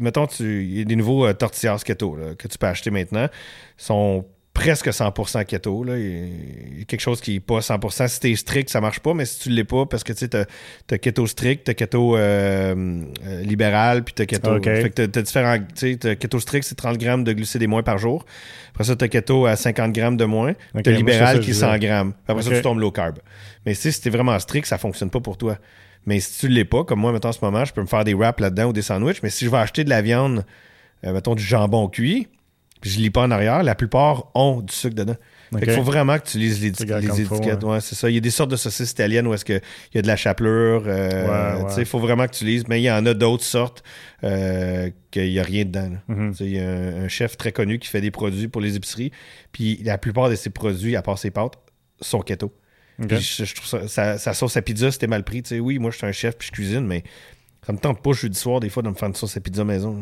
mettons, 0.00 0.26
il 0.40 0.78
y 0.78 0.80
a 0.80 0.84
des 0.84 0.96
nouveaux 0.96 1.30
tortillas 1.34 1.82
keto 1.84 2.16
que 2.38 2.48
tu 2.48 2.56
peux 2.56 2.66
acheter 2.66 2.90
maintenant. 2.90 3.28
sont 3.76 4.24
presque 4.56 4.88
100% 4.88 5.44
keto. 5.44 5.84
Là. 5.84 5.98
Il 5.98 6.78
y 6.78 6.82
a 6.82 6.84
quelque 6.86 7.00
chose 7.00 7.20
qui 7.20 7.34
n'est 7.34 7.40
pas 7.40 7.60
100%. 7.60 8.08
Si 8.08 8.20
tu 8.20 8.30
es 8.30 8.36
strict, 8.36 8.70
ça 8.70 8.80
marche 8.80 9.00
pas, 9.00 9.12
mais 9.12 9.26
si 9.26 9.40
tu 9.40 9.50
ne 9.50 9.54
l'es 9.54 9.64
pas, 9.64 9.86
parce 9.86 10.02
que 10.02 10.12
tu 10.12 10.24
as, 10.34 10.98
keto 10.98 11.26
strict, 11.26 11.64
tu 11.64 11.70
as 11.70 11.74
keto 11.74 12.16
euh, 12.16 13.02
euh, 13.26 13.42
libéral, 13.42 14.02
puis 14.02 14.14
tu 14.14 14.22
as 14.22 14.26
keto. 14.26 14.60
Fait 14.62 14.90
que 14.90 15.06
tu 15.06 15.18
as, 15.18 15.22
différents. 15.22 15.58
Tu 15.74 15.98
sais, 16.00 16.16
keto 16.16 16.40
strict, 16.40 16.66
c'est 16.66 16.74
30 16.74 16.98
grammes 16.98 17.24
de 17.24 17.32
glucides 17.32 17.62
et 17.62 17.66
moins 17.66 17.82
par 17.82 17.98
jour. 17.98 18.24
Après 18.70 18.84
ça, 18.84 18.96
tu 18.96 19.04
as 19.04 19.08
keto 19.08 19.46
à 19.46 19.56
50 19.56 19.92
grammes 19.92 20.16
de 20.16 20.24
moins. 20.24 20.54
tu 20.82 20.90
as 20.90 20.92
libéral 20.92 21.40
qui 21.40 21.50
est 21.50 21.54
100 21.54 21.78
grammes. 21.78 22.14
Après 22.26 22.42
ça, 22.42 22.50
tu 22.50 22.62
tombes 22.62 22.80
low 22.80 22.90
carb. 22.90 23.18
Mais 23.66 23.74
si, 23.74 23.92
si 23.92 24.00
tu 24.00 24.08
es 24.08 24.10
vraiment 24.10 24.38
strict, 24.38 24.66
ça 24.66 24.78
fonctionne 24.78 25.10
pas 25.10 25.20
pour 25.20 25.36
toi. 25.36 25.58
Mais 26.06 26.20
si 26.20 26.38
tu 26.38 26.48
ne 26.48 26.54
l'es 26.54 26.64
pas, 26.64 26.84
comme 26.84 27.00
moi, 27.00 27.12
maintenant 27.12 27.30
en 27.30 27.32
ce 27.32 27.44
moment, 27.44 27.64
je 27.64 27.72
peux 27.72 27.80
me 27.80 27.86
faire 27.86 28.04
des 28.04 28.14
wraps 28.14 28.40
là-dedans 28.40 28.66
ou 28.66 28.72
des 28.72 28.82
sandwichs. 28.82 29.22
Mais 29.22 29.30
si 29.30 29.44
je 29.44 29.50
vais 29.50 29.58
acheter 29.58 29.82
de 29.82 29.90
la 29.90 30.02
viande, 30.02 30.44
euh, 31.04 31.12
mettons 31.12 31.34
du 31.34 31.42
jambon 31.42 31.88
cuit, 31.88 32.28
puis 32.80 32.90
je 32.90 32.98
lis 32.98 33.10
pas 33.10 33.22
en 33.22 33.30
arrière, 33.30 33.62
la 33.62 33.74
plupart 33.74 34.30
ont 34.34 34.60
du 34.60 34.72
sucre 34.72 34.94
dedans. 34.94 35.16
Il 35.60 35.70
faut 35.70 35.82
vraiment 35.82 36.18
que 36.18 36.26
tu 36.26 36.38
lises 36.38 36.60
les, 36.60 36.68
étiquettes. 36.68 37.62
Ouais. 37.62 37.80
c'est 37.80 37.94
ça. 37.94 38.10
Il 38.10 38.14
y 38.14 38.18
a 38.18 38.20
des 38.20 38.30
sortes 38.30 38.50
de 38.50 38.56
saucisses 38.56 38.90
italiennes 38.90 39.26
où 39.26 39.34
est-ce 39.34 39.44
qu'il 39.44 39.60
y 39.94 39.98
a 39.98 40.02
de 40.02 40.06
la 40.06 40.16
chapelure. 40.16 40.84
Euh, 40.86 41.62
il 41.78 41.84
faut 41.84 41.98
vraiment 41.98 42.26
que 42.26 42.34
tu 42.34 42.44
lises. 42.44 42.64
Mais 42.68 42.80
il 42.80 42.84
y 42.84 42.90
en 42.90 43.06
a 43.06 43.14
d'autres 43.14 43.44
sortes 43.44 43.82
euh, 44.24 44.90
qu'il 45.10 45.30
n'y 45.30 45.38
a 45.38 45.42
rien 45.42 45.64
dedans. 45.64 45.90
Mm-hmm. 46.08 46.36
Il 46.40 46.50
y 46.50 46.58
a 46.58 46.68
un, 46.68 47.08
chef 47.08 47.36
très 47.36 47.52
connu 47.52 47.78
qui 47.78 47.88
fait 47.88 48.00
des 48.00 48.10
produits 48.10 48.48
pour 48.48 48.60
les 48.60 48.76
épiceries. 48.76 49.12
Puis 49.52 49.80
la 49.84 49.98
plupart 49.98 50.28
de 50.28 50.34
ses 50.34 50.50
produits, 50.50 50.96
à 50.96 51.02
part 51.02 51.18
ses 51.18 51.30
pâtes, 51.30 51.58
sont 52.00 52.20
keto. 52.20 52.52
Je, 52.98 53.54
trouve 53.54 53.88
ça, 53.88 54.18
sa, 54.18 54.34
sauce 54.34 54.56
à 54.56 54.62
pizza, 54.62 54.90
c'était 54.90 55.06
mal 55.06 55.22
pris. 55.22 55.42
oui, 55.60 55.78
moi, 55.78 55.90
je 55.90 55.98
suis 55.98 56.06
un 56.06 56.12
chef 56.12 56.36
puis 56.38 56.48
je 56.48 56.52
cuisine, 56.52 56.86
mais 56.86 57.04
ça 57.66 57.72
me 57.72 57.78
tente 57.78 58.02
pas 58.02 58.12
jeudi 58.12 58.38
soir, 58.38 58.60
des 58.60 58.70
fois, 58.70 58.82
de 58.82 58.88
me 58.88 58.94
faire 58.94 59.08
une 59.08 59.14
sauce 59.14 59.36
à 59.36 59.40
pizza 59.40 59.64
maison. 59.64 59.98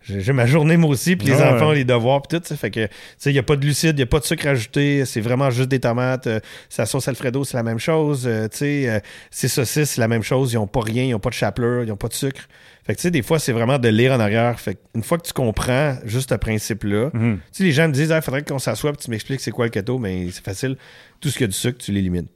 J'ai 0.00 0.32
ma 0.32 0.46
journée, 0.46 0.76
moi 0.76 0.90
aussi, 0.90 1.16
puis 1.16 1.26
les 1.26 1.42
enfants, 1.42 1.72
les 1.72 1.84
devoirs, 1.84 2.22
puis 2.22 2.38
tout. 2.38 2.56
Fait 2.56 2.70
que, 2.70 2.86
tu 2.86 2.92
sais, 3.18 3.30
il 3.30 3.34
n'y 3.34 3.38
a 3.38 3.42
pas 3.42 3.56
de 3.56 3.66
lucide, 3.66 3.90
il 3.90 3.96
n'y 3.96 4.02
a 4.02 4.06
pas 4.06 4.20
de 4.20 4.24
sucre 4.24 4.46
ajouté, 4.46 5.04
c'est 5.04 5.20
vraiment 5.20 5.50
juste 5.50 5.68
des 5.68 5.80
tomates. 5.80 6.26
Euh, 6.26 6.40
sa 6.68 6.86
sauce 6.86 7.08
Alfredo, 7.08 7.44
c'est 7.44 7.56
la 7.56 7.62
même 7.62 7.78
chose. 7.78 8.24
Euh, 8.26 8.48
tu 8.48 8.58
sais, 8.58 8.88
euh, 8.88 9.00
ces 9.30 9.48
saucisses, 9.48 9.90
c'est 9.90 10.00
la 10.00 10.08
même 10.08 10.22
chose. 10.22 10.52
Ils 10.52 10.56
n'ont 10.56 10.66
pas 10.66 10.80
rien, 10.80 11.04
ils 11.04 11.10
n'ont 11.10 11.18
pas 11.18 11.30
de 11.30 11.34
chapelure, 11.34 11.82
ils 11.82 11.88
n'ont 11.88 11.96
pas 11.96 12.08
de 12.08 12.14
sucre. 12.14 12.48
Fait 12.84 12.94
que, 12.94 12.98
tu 12.98 13.02
sais, 13.02 13.10
des 13.10 13.22
fois, 13.22 13.38
c'est 13.38 13.52
vraiment 13.52 13.78
de 13.78 13.88
lire 13.88 14.12
en 14.12 14.20
arrière. 14.20 14.58
Fait 14.58 14.78
une 14.94 15.02
fois 15.02 15.18
que 15.18 15.26
tu 15.26 15.32
comprends 15.34 15.96
juste 16.04 16.30
ce 16.30 16.36
principe-là, 16.36 17.10
mhm. 17.12 17.36
tu 17.36 17.42
sais, 17.52 17.64
les 17.64 17.72
gens 17.72 17.88
me 17.88 17.92
disent, 17.92 18.08
il 18.08 18.12
ah, 18.12 18.22
faudrait 18.22 18.42
qu'on 18.42 18.58
s'assoie, 18.58 18.92
puis 18.92 19.04
tu 19.04 19.10
m'expliques 19.10 19.40
c'est 19.40 19.50
quoi 19.50 19.66
le 19.66 19.70
keto, 19.70 19.98
mais 19.98 20.30
c'est 20.30 20.44
facile. 20.44 20.76
Tout 21.20 21.28
ce 21.28 21.36
qui 21.36 21.44
a 21.44 21.48
du 21.48 21.52
sucre, 21.52 21.78
tu 21.78 21.92
l'élimines. 21.92 22.28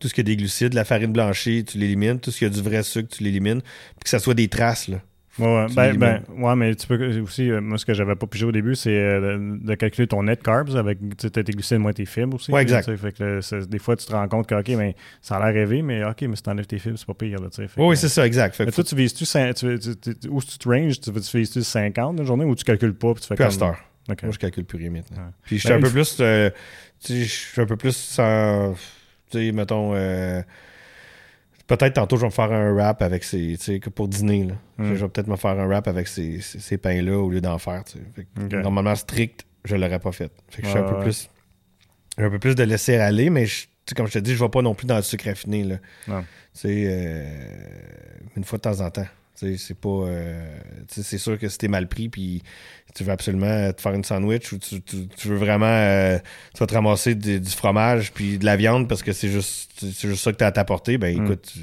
Tout 0.00 0.08
ce 0.08 0.14
qui 0.14 0.20
a 0.20 0.24
des 0.24 0.36
glucides, 0.36 0.72
la 0.72 0.86
farine 0.86 1.12
blanchie, 1.12 1.64
tu 1.64 1.76
l'élimines. 1.76 2.18
Tout 2.20 2.30
ce 2.30 2.38
qui 2.38 2.44
a 2.46 2.48
du 2.48 2.62
vrai 2.62 2.82
sucre, 2.82 3.14
tu 3.14 3.22
l'élimines. 3.22 3.60
Puis 3.60 4.04
que 4.04 4.08
ça 4.08 4.18
soit 4.18 4.32
des 4.32 4.48
traces, 4.48 4.88
là. 4.88 5.02
Ouais, 5.38 5.66
ben, 5.74 5.96
ben, 5.96 6.22
ouais, 6.36 6.56
mais 6.56 6.74
tu 6.74 6.86
peux 6.86 7.20
aussi, 7.20 7.50
euh, 7.50 7.60
moi, 7.60 7.78
ce 7.78 7.86
que 7.86 7.94
j'avais 7.94 8.16
pas 8.16 8.26
pigé 8.26 8.44
au 8.44 8.52
début, 8.52 8.74
c'est 8.74 8.90
euh, 8.90 9.38
de, 9.60 9.74
calculer 9.74 10.06
ton 10.06 10.24
net 10.24 10.42
carbs 10.42 10.76
avec 10.76 10.98
tes 11.16 11.42
glucides 11.42 11.78
moins 11.78 11.92
tes 11.92 12.06
fibres 12.06 12.36
aussi. 12.36 12.50
Ouais, 12.50 12.62
exact. 12.62 12.94
fait 12.96 13.12
que, 13.12 13.64
des 13.64 13.78
fois, 13.78 13.96
tu 13.96 14.06
te 14.06 14.12
rends 14.12 14.28
compte 14.28 14.46
que, 14.46 14.54
OK, 14.54 14.68
mais 14.70 14.96
ça 15.22 15.36
a 15.36 15.44
l'air 15.44 15.54
rêvé, 15.54 15.82
mais 15.82 16.04
OK, 16.04 16.22
mais 16.22 16.36
si 16.36 16.42
t'enlèves 16.42 16.66
tes 16.66 16.78
fibres, 16.78 16.98
c'est 16.98 17.06
pas 17.06 17.14
pire. 17.14 17.40
Là, 17.40 17.48
oui, 17.76 17.96
c'est 17.96 18.08
ça, 18.08 18.26
exact. 18.26 18.56
Fait 18.56 18.66
mais 18.66 18.72
toi, 18.72 18.84
tu 18.84 18.96
vises-tu, 18.96 19.24
tu, 19.24 20.28
où 20.28 20.42
tu 20.42 20.58
te 20.58 20.68
ranges, 20.68 21.00
tu, 21.00 21.12
tu 21.12 21.38
vises-tu 21.38 21.62
50 21.62 22.18
une 22.18 22.26
journée 22.26 22.44
ou 22.44 22.54
tu 22.54 22.64
calcules 22.64 22.94
pas 22.94 23.14
puis 23.14 23.22
tu 23.22 23.28
fais 23.28 23.36
comme... 23.36 23.74
Moi, 24.22 24.32
je 24.32 24.38
calcule 24.38 24.64
plus 24.64 24.78
rien 24.78 24.90
maintenant. 24.90 25.32
Puis 25.42 25.56
je 25.56 25.60
suis 25.60 25.68
ben, 25.68 25.76
un, 25.76 25.82
peu 25.82 25.90
plus, 25.90 26.16
euh, 26.20 26.48
je 27.06 27.24
suis 27.24 27.60
un 27.60 27.66
peu 27.66 27.76
plus 27.76 27.94
sans, 27.94 28.74
tu 29.30 29.38
sais, 29.38 29.52
mettons 29.52 29.94
Peut-être 31.68 31.94
tantôt, 31.94 32.16
je 32.16 32.22
vais 32.22 32.28
me 32.28 32.32
faire 32.32 32.50
un 32.50 32.72
wrap 32.72 33.02
avec 33.02 33.22
ces. 33.22 33.58
Pour 33.94 34.08
dîner. 34.08 34.44
Là. 34.44 34.54
Hmm. 34.78 34.94
Je 34.94 35.04
vais 35.04 35.08
peut-être 35.08 35.28
me 35.28 35.36
faire 35.36 35.50
un 35.50 35.66
wrap 35.66 35.86
avec 35.86 36.08
ces, 36.08 36.40
ces, 36.40 36.78
pains-là 36.78 37.18
au 37.18 37.28
lieu 37.28 37.42
d'en 37.42 37.58
faire. 37.58 37.84
Normalement, 38.50 38.94
strict, 38.94 39.46
je 39.64 39.76
ne 39.76 39.82
l'aurais 39.82 39.98
pas 40.00 40.12
fait. 40.12 40.32
Fait 40.48 40.62
que 40.62 40.66
je 40.66 40.72
suis 40.72 40.80
un 40.80 40.84
peu 40.84 40.98
plus. 41.00 41.30
Un 42.16 42.30
peu 42.30 42.38
plus 42.38 42.56
de 42.56 42.64
laisser 42.64 42.96
aller, 42.96 43.30
mais 43.30 43.46
comme 43.94 44.06
je 44.06 44.14
te 44.14 44.18
dis, 44.18 44.32
je 44.34 44.42
ne 44.42 44.44
vais 44.44 44.50
pas 44.50 44.62
non 44.62 44.74
plus 44.74 44.86
dans 44.86 44.96
le 44.96 45.02
sucre 45.02 45.26
raffiné. 45.26 45.62
Là. 45.62 45.76
Euh, 46.64 47.24
une 48.36 48.44
fois 48.44 48.58
de 48.58 48.62
temps 48.62 48.80
en 48.80 48.90
temps. 48.90 49.06
C'est 49.38 49.78
pas. 49.78 49.88
Euh, 49.88 50.58
c'est 50.88 51.18
sûr 51.18 51.38
que 51.38 51.48
si 51.48 51.58
t'es 51.58 51.68
mal 51.68 51.88
pris, 51.88 52.08
puis 52.08 52.42
tu 52.94 53.04
veux 53.04 53.12
absolument 53.12 53.72
te 53.72 53.80
faire 53.80 53.92
une 53.92 54.04
sandwich 54.04 54.52
ou 54.52 54.58
tu, 54.58 54.82
veux 55.28 55.36
vraiment. 55.36 55.66
Euh, 55.66 56.18
tu 56.54 56.58
vas 56.58 56.66
te 56.66 56.74
ramasser 56.74 57.14
du 57.14 57.50
fromage 57.50 58.12
puis 58.12 58.38
de 58.38 58.44
la 58.44 58.56
viande 58.56 58.88
parce 58.88 59.02
que 59.02 59.12
c'est 59.12 59.28
juste, 59.28 59.70
c'est 59.78 60.08
juste 60.08 60.24
ça 60.24 60.32
que 60.32 60.38
t'as 60.38 60.48
à 60.48 60.52
t'apporter, 60.52 60.98
ben 60.98 61.16
mm. 61.16 61.24
écoute. 61.24 61.54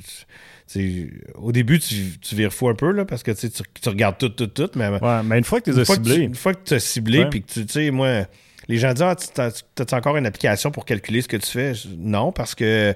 au 1.35 1.51
début, 1.51 1.79
tu, 1.79 2.17
tu 2.21 2.35
vires 2.35 2.53
fou 2.53 2.69
un 2.69 2.75
peu 2.75 2.91
là, 2.91 3.03
parce 3.03 3.23
que 3.23 3.31
tu, 3.31 3.49
tu 3.49 3.89
regardes 3.89 4.17
tout, 4.17 4.29
tout, 4.29 4.47
tout. 4.47 4.69
Mais, 4.75 4.87
ouais, 4.87 5.23
mais 5.25 5.37
une 5.37 5.43
fois 5.43 5.59
que 5.59 5.71
tu 5.71 5.79
as 5.79 5.85
ciblé. 5.85 6.15
une 6.15 6.35
fois 6.35 6.53
que 6.53 6.63
tu 6.63 6.73
as 6.75 6.79
ciblé, 6.79 7.25
puis 7.29 7.41
que 7.41 7.51
tu 7.51 7.65
sais, 7.67 7.91
moi, 7.91 8.25
les 8.69 8.77
gens 8.77 8.93
disent 8.93 9.03
Ah, 9.37 9.51
tu 9.51 9.81
as, 9.81 9.97
encore 9.97 10.15
une 10.15 10.25
application 10.25 10.71
pour 10.71 10.85
calculer 10.85 11.21
ce 11.21 11.27
que 11.27 11.37
tu 11.37 11.51
fais? 11.51 11.73
Non, 11.97 12.31
parce 12.31 12.55
que 12.55 12.95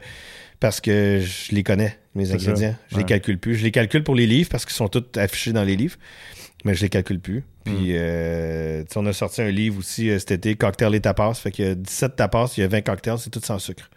parce 0.62 0.82
que 0.82 1.22
je 1.22 1.54
les 1.54 1.64
connais, 1.64 1.99
mes 2.20 2.32
ingrédients. 2.32 2.76
Je 2.92 2.98
les 2.98 3.04
calcule 3.04 3.40
plus. 3.40 3.56
Je 3.56 3.64
les 3.64 3.72
calcule 3.72 4.04
pour 4.04 4.16
les 4.16 4.28
livres 4.28 4.50
parce 4.50 4.66
qu'ils 4.66 4.76
sont 4.76 4.88
tous 4.88 5.18
affichés 5.18 5.54
dans 5.54 5.64
les 5.64 5.76
livres, 5.76 5.98
mais 6.66 6.76
je 6.76 6.82
les 6.82 6.90
calcule 6.90 7.20
plus. 7.20 7.44
Puis, 7.64 7.94
mm. 7.94 7.96
euh, 7.96 8.84
on 8.96 9.06
a 9.06 9.14
sorti 9.14 9.42
un 9.42 9.52
livre 9.52 9.80
aussi 9.80 10.10
euh, 10.10 10.20
cet 10.20 10.32
été, 10.32 10.56
Cocktail 10.56 10.96
et 10.96 11.02
tapas. 11.02 11.34
Fait 11.34 11.52
qu'il 11.52 11.66
y 11.66 11.68
a 11.70 11.76
17 11.76 12.16
tapas, 12.16 12.54
il 12.58 12.62
y 12.62 12.64
a 12.64 12.68
20 12.68 12.82
cocktails, 12.82 13.20
c'est 13.20 13.30
tout 13.30 13.42
sans 13.44 13.60
sucre. 13.60 13.90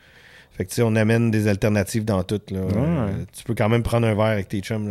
Fait 0.52 0.64
que, 0.64 0.82
on 0.82 0.96
amène 0.96 1.30
des 1.30 1.48
alternatives 1.48 2.04
dans 2.04 2.22
tout. 2.24 2.40
Là. 2.50 2.60
Euh, 2.60 3.24
tu 3.36 3.44
peux 3.44 3.54
quand 3.54 3.68
même 3.68 3.82
prendre 3.82 4.06
un 4.06 4.14
verre 4.14 4.26
avec 4.26 4.48
tes 4.48 4.60
chums 4.60 4.90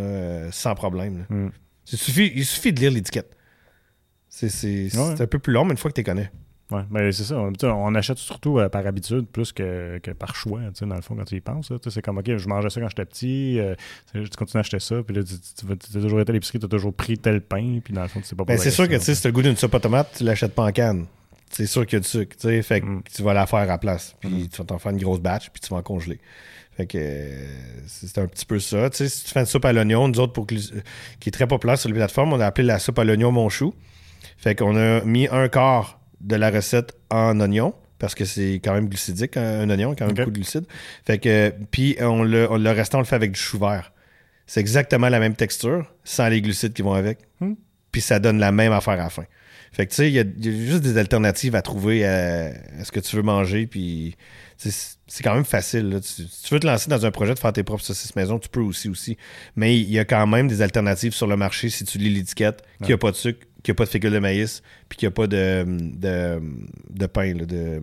sans 0.51 0.75
problème. 0.75 1.25
Mm. 1.29 1.49
Il, 1.91 1.97
suffit, 1.97 2.31
il 2.35 2.45
suffit 2.45 2.73
de 2.73 2.79
lire 2.79 2.91
l'étiquette. 2.91 3.35
C'est 4.29 4.89
un 4.95 5.27
peu 5.27 5.39
plus 5.39 5.53
long, 5.53 5.65
mais 5.65 5.71
une 5.71 5.77
fois 5.77 5.91
que 5.91 5.95
tu 5.95 6.03
connais. 6.03 6.31
Oui, 6.71 6.81
mais 6.89 7.11
c'est 7.11 7.25
ça. 7.25 7.35
On, 7.37 7.95
achète 7.95 8.17
surtout 8.17 8.57
euh, 8.57 8.69
par 8.69 8.87
habitude 8.87 9.27
plus 9.27 9.51
que, 9.51 9.99
par 10.17 10.35
choix, 10.35 10.61
dans 10.81 10.95
le 10.95 11.01
fond, 11.01 11.15
quand 11.15 11.25
tu 11.25 11.35
y 11.35 11.41
penses. 11.41 11.71
C'est 11.89 12.01
comme, 12.01 12.17
OK, 12.17 12.37
je 12.37 12.47
mangeais 12.47 12.69
ça 12.69 12.79
quand 12.79 12.89
j'étais 12.89 13.05
petit, 13.05 13.59
euh, 13.59 13.75
tu 14.13 14.29
continues 14.37 14.59
à 14.59 14.61
acheter 14.61 14.79
ça, 14.79 15.03
puis 15.03 15.15
là, 15.15 15.23
tu, 15.23 15.65
as 15.71 16.01
toujours 16.01 16.21
été 16.21 16.31
à 16.31 16.33
l'épicerie, 16.33 16.59
tu 16.59 16.65
as 16.65 16.69
toujours 16.69 16.93
pris 16.93 17.17
tel 17.17 17.41
pain, 17.41 17.79
puis 17.83 17.93
dans 17.93 18.01
le 18.01 18.07
fond, 18.07 18.21
tu 18.21 18.27
sais 18.27 18.35
pas 18.35 18.45
ben, 18.45 18.57
C'est 18.57 18.71
sûr 18.71 18.87
que 18.87 18.97
si 18.99 19.13
tu 19.13 19.27
as 19.27 19.29
le 19.29 19.33
goût 19.33 19.41
d'une 19.41 19.57
soupe 19.57 19.75
à 19.75 19.79
tomate, 19.79 20.13
tu 20.17 20.23
l'achètes 20.23 20.55
pas 20.55 20.63
en 20.63 20.71
canne. 20.71 21.05
C'est 21.49 21.65
sûr 21.65 21.85
qu'il 21.85 21.97
y 21.97 21.99
a 21.99 21.99
du 21.99 22.07
sucre, 22.07 22.37
tu 22.37 22.47
sais, 22.47 22.61
fait 22.61 22.79
que 22.79 22.85
mm. 22.85 23.03
tu 23.13 23.21
vas 23.23 23.33
la 23.33 23.45
faire 23.45 23.69
à 23.69 23.77
place, 23.77 24.15
puis 24.21 24.29
mm. 24.29 24.47
tu 24.47 24.57
vas 24.57 24.63
t'en 24.63 24.79
faire 24.79 24.93
une 24.93 25.01
grosse 25.01 25.19
batch, 25.19 25.49
puis 25.49 25.59
tu 25.59 25.69
vas 25.69 25.77
en 25.77 25.83
congeler. 25.83 26.19
Fait 26.77 26.85
que 26.85 26.97
euh, 26.97 27.47
c'est 27.87 28.17
un 28.17 28.27
petit 28.27 28.45
peu 28.45 28.59
ça. 28.59 28.89
Tu 28.89 28.97
sais, 28.97 29.09
si 29.09 29.25
tu 29.25 29.31
fais 29.31 29.41
une 29.41 29.45
soupe 29.45 29.65
à 29.65 29.73
l'oignon, 29.73 30.07
nous 30.07 30.21
autres, 30.21 30.31
pour 30.31 30.47
qui 30.47 30.55
est 30.55 31.31
très 31.31 31.47
populaire 31.47 31.77
sur 31.77 31.89
les 31.89 31.95
plateformes, 31.95 32.31
on 32.31 32.39
a 32.39 32.45
appelé 32.45 32.65
la 32.65 32.79
soupe 32.79 32.97
à 32.97 33.03
l'oignon 33.03 33.33
mon 33.33 33.49
chou. 33.49 33.73
Fait 34.37 34.55
qu'on 34.55 34.77
a 34.77 35.01
mis 35.01 35.27
un 35.27 35.49
quart 35.49 36.00
de 36.23 36.35
la 36.35 36.49
recette 36.49 36.93
en 37.09 37.39
oignon 37.39 37.73
parce 37.99 38.15
que 38.15 38.25
c'est 38.25 38.55
quand 38.63 38.73
même 38.73 38.89
glucidique, 38.89 39.37
un, 39.37 39.69
oignon, 39.69 39.93
quand 39.95 40.07
même 40.07 40.15
beaucoup 40.15 40.31
de 40.31 40.35
glucides. 40.35 40.65
Fait 41.05 41.19
que, 41.19 41.53
puis 41.69 41.95
on 41.99 42.23
le, 42.23 42.47
le 42.57 42.71
restant, 42.71 42.97
on 42.97 43.01
le 43.01 43.05
fait 43.05 43.15
avec 43.15 43.31
du 43.33 43.39
chou 43.39 43.59
vert. 43.59 43.93
C'est 44.47 44.59
exactement 44.59 45.07
la 45.07 45.19
même 45.19 45.35
texture, 45.35 45.93
sans 46.03 46.27
les 46.27 46.41
glucides 46.41 46.73
qui 46.73 46.81
vont 46.81 46.93
avec. 46.93 47.19
Hmm. 47.39 47.53
Puis 47.91 48.01
ça 48.01 48.19
donne 48.19 48.39
la 48.39 48.51
même 48.51 48.71
affaire 48.71 48.93
à 48.93 49.03
la 49.03 49.09
fin. 49.09 49.25
Fait 49.71 49.85
que 49.85 49.91
tu 49.91 49.97
sais, 49.97 50.09
il 50.09 50.13
y, 50.13 50.19
a 50.19 50.25
juste 50.51 50.81
des 50.81 50.97
alternatives 50.97 51.55
à 51.55 51.61
trouver 51.61 52.05
à, 52.05 52.51
ce 52.83 52.91
que 52.91 52.99
tu 52.99 53.15
veux 53.15 53.21
manger. 53.21 53.67
Puis 53.67 54.17
c'est 54.57 55.23
quand 55.23 55.33
même 55.33 55.45
facile. 55.45 56.01
Tu, 56.03 56.53
veux 56.53 56.59
te 56.59 56.67
lancer 56.67 56.89
dans 56.89 57.05
un 57.05 57.11
projet 57.11 57.33
de 57.33 57.39
faire 57.39 57.53
tes 57.53 57.63
propres 57.63 57.83
saucisses 57.83 58.15
maison, 58.15 58.37
tu 58.39 58.49
peux 58.49 58.59
aussi 58.59 58.89
aussi. 58.89 59.17
Mais 59.55 59.79
il 59.79 59.89
y 59.89 59.99
a 59.99 60.05
quand 60.05 60.27
même 60.27 60.47
des 60.49 60.61
alternatives 60.61 61.13
sur 61.13 61.27
le 61.27 61.37
marché 61.37 61.69
si 61.69 61.85
tu 61.85 61.97
lis 61.97 62.09
l'étiquette, 62.09 62.63
qu'il 62.79 62.87
n'y 62.87 62.93
a 62.93 62.97
pas 62.97 63.11
de 63.11 63.15
sucre, 63.15 63.47
qu'il 63.63 63.71
n'y 63.71 63.75
a 63.75 63.77
pas 63.77 63.85
de 63.85 63.89
fécule 63.89 64.11
de 64.11 64.19
maïs, 64.19 64.61
puis 64.89 64.97
qu'il 64.97 65.07
n'y 65.07 65.11
a 65.11 65.15
pas 65.15 65.27
de, 65.27 65.65
de, 65.67 66.41
de 66.89 67.05
pain, 67.05 67.33
là, 67.33 67.45
de 67.45 67.81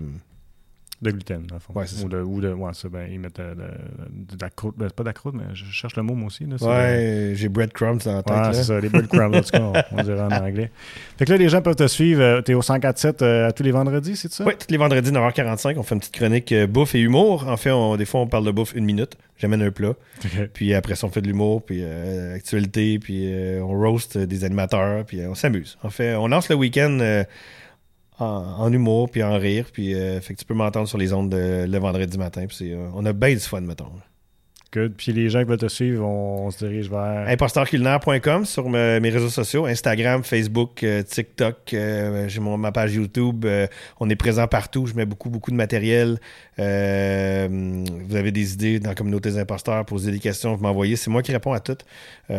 de 1.01 1.13
gluten, 1.13 1.47
dans 1.47 1.55
le 1.55 1.61
fond. 1.61 1.73
Ouais, 1.75 1.87
c'est 1.87 2.05
ou, 2.05 2.09
de, 2.09 2.21
ou 2.21 2.41
de, 2.41 2.53
ouais, 2.53 2.75
ça, 2.75 2.89
ben, 2.89 3.09
ils 3.11 3.21
mettent 3.21 3.39
euh, 3.39 3.55
de, 3.55 4.37
de, 4.37 4.43
la 4.43 4.51
croûte. 4.51 4.75
Ben, 4.77 4.91
pas 4.91 5.05
de 5.05 5.09
la 5.09 5.13
croûte, 5.13 5.35
mais 5.37 5.45
je 5.55 5.65
cherche 5.67 5.95
le 5.97 6.03
mot, 6.03 6.15
moi 6.15 6.27
aussi. 6.27 6.45
Là, 6.45 6.57
ouais, 6.61 7.35
j'ai 7.35 7.49
breadcrumbs 7.49 7.99
dans 8.05 8.17
la 8.17 8.23
tête. 8.25 8.37
Ouais, 8.37 8.53
c'est 8.53 8.65
ça, 8.65 8.81
les 8.81 8.89
breadcrumbs, 8.89 9.33
en 9.33 9.41
tout 9.41 9.51
cas, 9.51 9.85
on, 9.93 10.03
dirait 10.03 10.21
en 10.21 10.31
anglais. 10.31 10.73
Fait 11.17 11.25
que 11.25 11.31
là, 11.31 11.39
les 11.39 11.49
gens 11.49 11.63
peuvent 11.63 11.77
te 11.77 11.87
suivre. 11.87 12.21
Euh, 12.21 12.43
tu 12.43 12.51
es 12.51 12.55
au 12.55 12.63
104.7 12.63 13.23
euh, 13.23 13.49
à 13.49 13.53
tous 13.53 13.63
les 13.63 13.71
vendredis, 13.71 14.17
c'est 14.17 14.33
ça? 14.33 14.45
Oui, 14.45 14.55
tous 14.59 14.71
les 14.71 14.77
vendredis, 14.77 15.13
9h45. 15.13 15.77
On 15.79 15.85
fait 15.85 15.95
une 15.95 16.01
petite 16.01 16.17
chronique 16.17 16.53
bouffe 16.69 16.97
et 16.97 17.01
humour. 17.01 17.47
En 17.47 17.57
fait, 17.57 17.71
on, 17.71 17.97
des 17.97 18.05
fois, 18.05 18.21
on 18.21 18.27
parle 18.27 18.47
de 18.47 18.51
bouffe 18.51 18.75
une 18.75 18.85
minute. 18.85 19.17
J'amène 19.37 19.63
un 19.63 19.71
plat. 19.71 19.93
Puis 20.53 20.75
après 20.75 20.97
ça, 20.97 21.07
on 21.07 21.11
fait 21.11 21.23
de 21.23 21.29
l'humour, 21.29 21.63
puis 21.65 21.85
actualité, 22.35 22.99
puis 22.99 23.33
on 23.63 23.69
roast 23.69 24.19
des 24.19 24.43
animateurs, 24.43 25.05
puis 25.05 25.21
on 25.29 25.37
s'amuse. 25.37 25.79
En 25.85 25.91
fait, 25.91 26.17
on 26.17 26.27
lance 26.27 26.49
le 26.49 26.57
week-end 26.57 27.25
en, 28.19 28.73
humour, 28.73 29.11
puis 29.11 29.23
en 29.23 29.39
rire. 29.39 29.67
Puis 29.73 29.95
euh, 29.95 30.21
fait 30.21 30.35
que 30.35 30.39
tu 30.39 30.45
peux 30.45 30.55
m'entendre 30.55 30.89
sur 30.89 30.99
les 30.99 31.13
ondes 31.13 31.35
le 31.35 31.79
vendredi 31.79 32.19
matin. 32.19 32.47
Puis 32.47 32.73
euh, 32.73 32.89
on 32.95 33.05
a 33.07 33.13
bien 33.13 33.35
du 33.35 33.41
fun, 33.41 33.61
mettons. 33.61 33.91
Good. 34.71 34.97
Puis 34.99 35.13
les 35.13 35.31
gens 35.31 35.39
qui 35.39 35.47
veulent 35.47 35.57
te 35.57 35.69
suivre, 35.69 36.05
on, 36.05 36.51
se 36.51 36.59
dirige 36.59 36.91
vers. 36.91 37.27
Impostorculinaire.com 37.27 38.45
sur 38.45 38.69
mes 38.69 39.09
réseaux 39.09 39.31
sociaux 39.31 39.65
Instagram, 39.65 40.23
Facebook, 40.23 40.83
euh, 40.83 41.03
TikTok. 41.03 41.73
Euh, 41.73 42.29
j'ai 42.29 42.41
ma 42.41 42.71
page 42.71 42.95
YouTube. 42.95 43.47
Euh, 43.47 43.67
on 43.99 44.11
est 44.11 44.17
présent 44.17 44.47
partout. 44.47 44.85
Je 44.85 44.93
mets 44.93 45.07
beaucoup, 45.07 45.31
beaucoup 45.31 45.51
de 45.51 45.57
matériel. 45.57 46.19
vous 46.59 46.65
avez 48.17 48.31
des 48.31 48.53
idées 48.53 48.79
dans 48.79 48.91
la 48.91 48.95
communauté 48.95 49.31
des 49.31 49.39
imposteurs, 49.39 49.87
posez 49.87 50.11
des 50.11 50.19
questions, 50.19 50.55
vous 50.55 50.63
m'envoyez. 50.63 50.97
C'est 50.97 51.11
moi 51.11 51.23
qui 51.23 51.33
réponds 51.33 51.55
à 51.55 51.61
toutes. 51.61 51.85
tout 52.29 52.35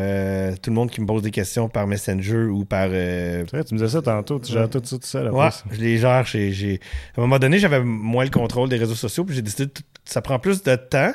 le 0.70 0.72
monde 0.72 0.92
qui 0.92 1.02
me 1.02 1.08
pose 1.08 1.24
des 1.24 1.32
questions 1.32 1.68
par 1.68 1.88
Messenger 1.88 2.44
ou 2.44 2.64
par. 2.64 2.90
Vrai, 2.90 3.64
tu 3.68 3.74
me 3.74 3.80
disais 3.80 3.90
ça 3.90 4.04
tantôt. 4.04 4.40
Tu 4.40 4.54
gères 4.54 4.70
tout 4.70 4.82
ça 4.84 4.98
tout 4.98 5.04
seul. 5.04 5.32
Ouais, 5.32 5.50
je 5.72 5.80
les 5.80 5.98
gère. 5.98 6.26
J'ai, 6.28 6.80
À 7.18 7.22
un 7.22 7.24
moment 7.24 7.40
donné, 7.40 7.58
j'avais 7.58 7.82
moins 7.82 8.24
le 8.24 8.30
contrôle 8.30 8.70
des 8.70 8.78
réseaux 8.78 8.94
sociaux. 8.94 9.26
Puis 9.26 9.36
j'ai 9.36 9.42
décidé 9.42 9.66
que 9.66 9.82
ça 10.06 10.22
prend 10.22 10.38
plus 10.38 10.62
de 10.62 10.76
temps. 10.76 11.12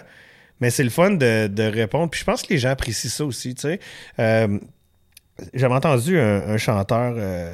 Mais 0.65 0.71
c'est 0.71 0.83
le 0.83 0.89
fun 0.89 1.11
de, 1.11 1.63
répondre. 1.63 2.09
Puis 2.09 2.21
je 2.21 2.25
pense 2.25 2.43
que 2.43 2.49
les 2.49 2.59
gens 2.59 2.71
apprécient 2.71 3.11
ça 3.11 3.23
aussi, 3.27 3.55
tu 3.55 3.61
sais. 3.61 3.81
Euh, 4.19 4.59
j'avais 5.53 5.75
entendu 5.75 6.19
un, 6.19 6.57
chanteur, 6.57 7.15
euh, 7.19 7.53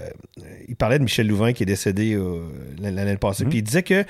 il 0.69 0.77
parlait 0.77 0.99
de 0.99 1.03
Michel 1.03 1.27
Louvain 1.27 1.53
qui 1.53 1.65
est 1.65 1.67
décédé 1.67 2.17
l'année 2.79 3.17
passée, 3.17 3.43
mm-hmm. 3.45 3.49
puis 3.49 3.59
il 3.59 3.63
disait 3.63 3.83
que 3.83 4.05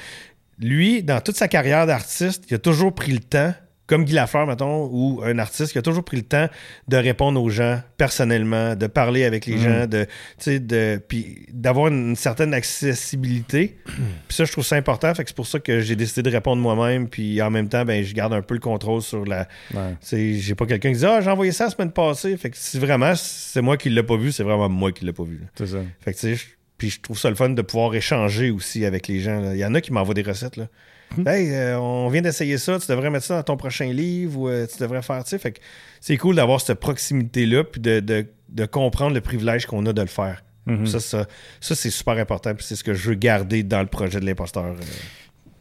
lui, 0.58 1.02
dans 1.02 1.22
toute 1.22 1.36
sa 1.36 1.48
carrière 1.48 1.86
d'artiste, 1.86 2.44
il 2.50 2.54
a 2.56 2.58
toujours 2.58 2.94
pris 2.94 3.12
le 3.12 3.20
temps 3.20 3.54
comme 3.90 4.04
Guy 4.04 4.12
Lafleur, 4.12 4.46
mettons, 4.46 4.88
ou 4.92 5.20
un 5.24 5.36
artiste 5.40 5.72
qui 5.72 5.78
a 5.78 5.82
toujours 5.82 6.04
pris 6.04 6.16
le 6.16 6.22
temps 6.22 6.48
de 6.86 6.96
répondre 6.96 7.42
aux 7.42 7.50
gens 7.50 7.82
personnellement, 7.96 8.76
de 8.76 8.86
parler 8.86 9.24
avec 9.24 9.46
les 9.46 9.56
mm. 9.56 9.58
gens, 9.58 9.86
de, 9.88 10.06
de, 10.46 11.02
puis 11.08 11.46
d'avoir 11.52 11.88
une, 11.88 12.14
certaine 12.14 12.54
accessibilité. 12.54 13.76
puis 13.84 14.36
ça, 14.36 14.44
je 14.44 14.52
trouve 14.52 14.64
ça 14.64 14.76
important. 14.76 15.12
Fait 15.12 15.24
que 15.24 15.30
c'est 15.30 15.36
pour 15.36 15.48
ça 15.48 15.58
que 15.58 15.80
j'ai 15.80 15.96
décidé 15.96 16.22
de 16.22 16.30
répondre 16.30 16.62
moi-même. 16.62 17.08
Puis 17.08 17.42
en 17.42 17.50
même 17.50 17.68
temps, 17.68 17.84
ben, 17.84 18.04
je 18.04 18.14
garde 18.14 18.32
un 18.32 18.42
peu 18.42 18.54
le 18.54 18.60
contrôle 18.60 19.02
sur 19.02 19.24
la. 19.26 19.48
Ouais. 19.74 19.96
J'ai 20.38 20.54
pas 20.54 20.66
quelqu'un 20.66 20.92
qui 20.92 20.98
dit 20.98 21.06
Ah, 21.06 21.20
j'ai 21.20 21.30
envoyé 21.30 21.50
ça 21.50 21.64
la 21.64 21.70
semaine 21.70 21.90
passée. 21.90 22.36
Fait 22.36 22.50
que 22.50 22.56
si 22.56 22.78
vraiment 22.78 23.14
c'est 23.16 23.60
moi 23.60 23.76
qui 23.76 23.90
l'ai 23.90 24.04
pas 24.04 24.16
vu, 24.16 24.30
c'est 24.30 24.44
vraiment 24.44 24.68
moi 24.68 24.92
qui 24.92 25.04
l'ai 25.04 25.12
pas 25.12 25.24
vu. 25.24 25.40
C'est 25.56 25.66
ça. 25.66 25.78
Fait 26.00 26.14
que 26.14 26.18
tu 26.20 26.36
sais, 26.36 26.44
puis 26.78 26.90
je 26.90 27.00
trouve 27.00 27.18
ça 27.18 27.28
le 27.28 27.34
fun 27.34 27.48
de 27.48 27.62
pouvoir 27.62 27.92
échanger 27.96 28.50
aussi 28.52 28.84
avec 28.84 29.08
les 29.08 29.18
gens. 29.18 29.50
Il 29.52 29.58
y 29.58 29.64
en 29.64 29.74
a 29.74 29.80
qui 29.80 29.92
m'envoient 29.92 30.14
des 30.14 30.22
recettes. 30.22 30.56
Là. 30.56 30.68
Hmm. 31.16 31.26
Hey, 31.26 31.52
euh, 31.52 31.78
on 31.78 32.08
vient 32.08 32.22
d'essayer 32.22 32.58
ça, 32.58 32.78
tu 32.78 32.86
devrais 32.86 33.10
mettre 33.10 33.26
ça 33.26 33.36
dans 33.36 33.42
ton 33.42 33.56
prochain 33.56 33.92
livre 33.92 34.38
ou 34.38 34.48
euh, 34.48 34.66
tu 34.66 34.78
devrais 34.78 35.02
faire, 35.02 35.22
tu 35.24 35.30
sais. 35.30 35.38
Fait 35.38 35.52
que 35.52 35.60
c'est 36.00 36.16
cool 36.16 36.36
d'avoir 36.36 36.60
cette 36.60 36.80
proximité-là 36.80 37.64
puis 37.64 37.80
de, 37.80 38.26
comprendre 38.66 39.14
le 39.14 39.20
privilège 39.20 39.66
qu'on 39.66 39.84
a 39.86 39.92
de 39.92 40.00
le 40.00 40.08
faire. 40.08 40.42
Hmm. 40.66 40.86
Ça, 40.86 41.00
ça, 41.00 41.26
c'est 41.60 41.90
super 41.90 42.18
important. 42.18 42.54
Puis 42.54 42.64
c'est 42.64 42.76
ce 42.76 42.84
que 42.84 42.94
je 42.94 43.08
veux 43.08 43.14
garder 43.14 43.62
dans 43.62 43.80
le 43.80 43.86
projet 43.86 44.20
de 44.20 44.26
l'imposteur. 44.26 44.76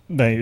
Ben, 0.09 0.41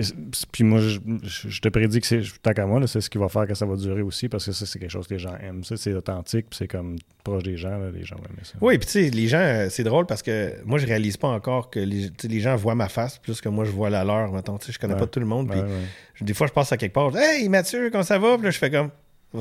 puis 0.50 0.64
moi, 0.64 0.80
je, 0.80 1.60
te 1.60 1.68
prédis 1.68 2.00
que 2.00 2.06
c'est, 2.06 2.22
tant 2.42 2.54
qu'à 2.54 2.64
moi, 2.64 2.80
c'est 2.86 3.02
ce 3.02 3.10
qui 3.10 3.18
va 3.18 3.28
faire 3.28 3.46
que 3.46 3.54
ça 3.54 3.66
va 3.66 3.76
durer 3.76 4.00
aussi, 4.00 4.28
parce 4.30 4.46
que 4.46 4.52
ça, 4.52 4.64
c'est 4.64 4.78
quelque 4.78 4.90
chose 4.90 5.06
que 5.06 5.14
les 5.14 5.20
gens 5.20 5.36
aiment. 5.42 5.62
Ça, 5.62 5.76
c'est 5.76 5.92
authentique, 5.92 6.46
puis 6.48 6.56
c'est 6.56 6.68
comme 6.68 6.96
proche 7.22 7.42
des 7.42 7.58
gens, 7.58 7.78
les 7.94 8.02
gens 8.02 8.16
vont 8.16 8.24
aimer 8.24 8.44
ça. 8.44 8.54
Oui, 8.62 8.78
puis 8.78 8.86
tu 8.86 8.92
sais, 8.92 9.10
les 9.10 9.28
gens, 9.28 9.40
euh, 9.40 9.66
c'est 9.68 9.84
drôle 9.84 10.06
parce 10.06 10.22
que 10.22 10.54
moi, 10.64 10.78
je 10.78 10.86
réalise 10.86 11.18
pas 11.18 11.28
encore 11.28 11.68
que 11.68 11.80
les, 11.80 12.10
les 12.24 12.40
gens 12.40 12.56
voient 12.56 12.74
ma 12.74 12.88
face 12.88 13.18
plus 13.18 13.42
que 13.42 13.50
moi, 13.50 13.66
je 13.66 13.70
vois 13.70 13.90
la 13.90 14.04
leur, 14.04 14.32
mettons. 14.32 14.56
Tu 14.56 14.66
sais, 14.66 14.72
je 14.72 14.78
connais 14.78 14.96
pas 14.96 15.06
tout 15.06 15.20
le 15.20 15.26
monde, 15.26 15.50
puis 15.50 16.24
des 16.24 16.32
fois, 16.32 16.46
je 16.46 16.52
passe 16.52 16.72
à 16.72 16.78
quelque 16.78 16.94
part, 16.94 17.14
Hey, 17.14 17.46
Mathieu, 17.50 17.90
comment 17.90 18.04
ça 18.04 18.18
va? 18.18 18.36
Puis 18.36 18.44
là, 18.44 18.50
je 18.50 18.58
fais 18.58 18.70
comme, 18.70 18.90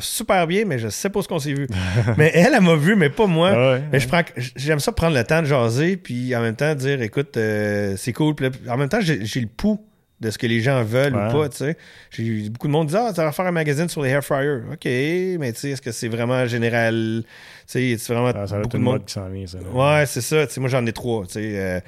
super 0.01 0.45
bien, 0.45 0.65
mais 0.65 0.77
je 0.77 0.89
sais 0.89 1.09
pas 1.09 1.21
ce 1.21 1.29
qu'on 1.29 1.39
s'est 1.39 1.53
vu. 1.53 1.67
mais 2.17 2.31
elle, 2.33 2.53
elle 2.53 2.61
m'a 2.61 2.75
vu, 2.75 2.97
mais 2.97 3.09
pas 3.09 3.27
moi. 3.27 3.79
mais 3.93 4.01
je 4.01 4.09
prends, 4.09 4.23
j'aime 4.57 4.79
ça 4.79 4.91
prendre 4.91 5.15
le 5.15 5.23
temps 5.23 5.41
de 5.41 5.47
jaser, 5.47 5.95
puis 5.95 6.35
en 6.35 6.41
même 6.41 6.57
temps 6.57 6.75
dire, 6.75 7.01
écoute, 7.01 7.37
euh, 7.37 7.95
c'est 7.95 8.11
cool. 8.11 8.35
en 8.67 8.75
même 8.75 8.89
temps, 8.89 8.99
j'ai 8.99 9.39
le 9.39 9.47
pouls 9.47 9.79
de 10.19 10.31
ce 10.31 10.37
que 10.39 10.47
les 10.47 10.61
gens 10.61 10.83
veulent 10.83 11.15
ou 11.15 11.31
pas, 11.31 11.47
tu 11.49 11.57
sais. 11.57 11.77
J'ai 12.09 12.49
beaucoup 12.49 12.67
de 12.67 12.71
monde 12.71 12.87
qui 12.87 12.93
dit 12.93 12.99
«Ah, 12.99 13.11
tu 13.13 13.21
vas 13.21 13.31
faire 13.31 13.45
un 13.45 13.51
magazine 13.51 13.87
sur 13.87 14.01
les 14.01 14.09
hair 14.09 14.23
fryers. 14.23 14.61
OK, 14.71 14.85
mais 14.85 15.53
tu 15.53 15.59
sais, 15.59 15.69
est-ce 15.71 15.81
que 15.81 15.91
c'est 15.91 16.07
vraiment 16.07 16.47
général? 16.47 17.23
Tu 17.23 17.63
sais, 17.67 17.95
c'est 17.99 18.13
vraiment 18.13 18.31
ah, 18.35 18.47
ça 18.47 18.59
beaucoup 18.59 18.77
de 18.77 18.81
monde 18.81 19.05
qui 19.05 19.13
s'en 19.13 19.29
vient, 19.29 19.45
ça. 19.45 19.59
Ouais, 19.59 20.05
c'est 20.07 20.21
ça. 20.21 20.47
Tu 20.47 20.53
sais, 20.53 20.59
moi, 20.59 20.69
j'en 20.69 20.83
ai 20.87 20.91
trois, 20.91 21.25
tu 21.27 21.33
sais. 21.33 21.51
Euh, 21.53 21.79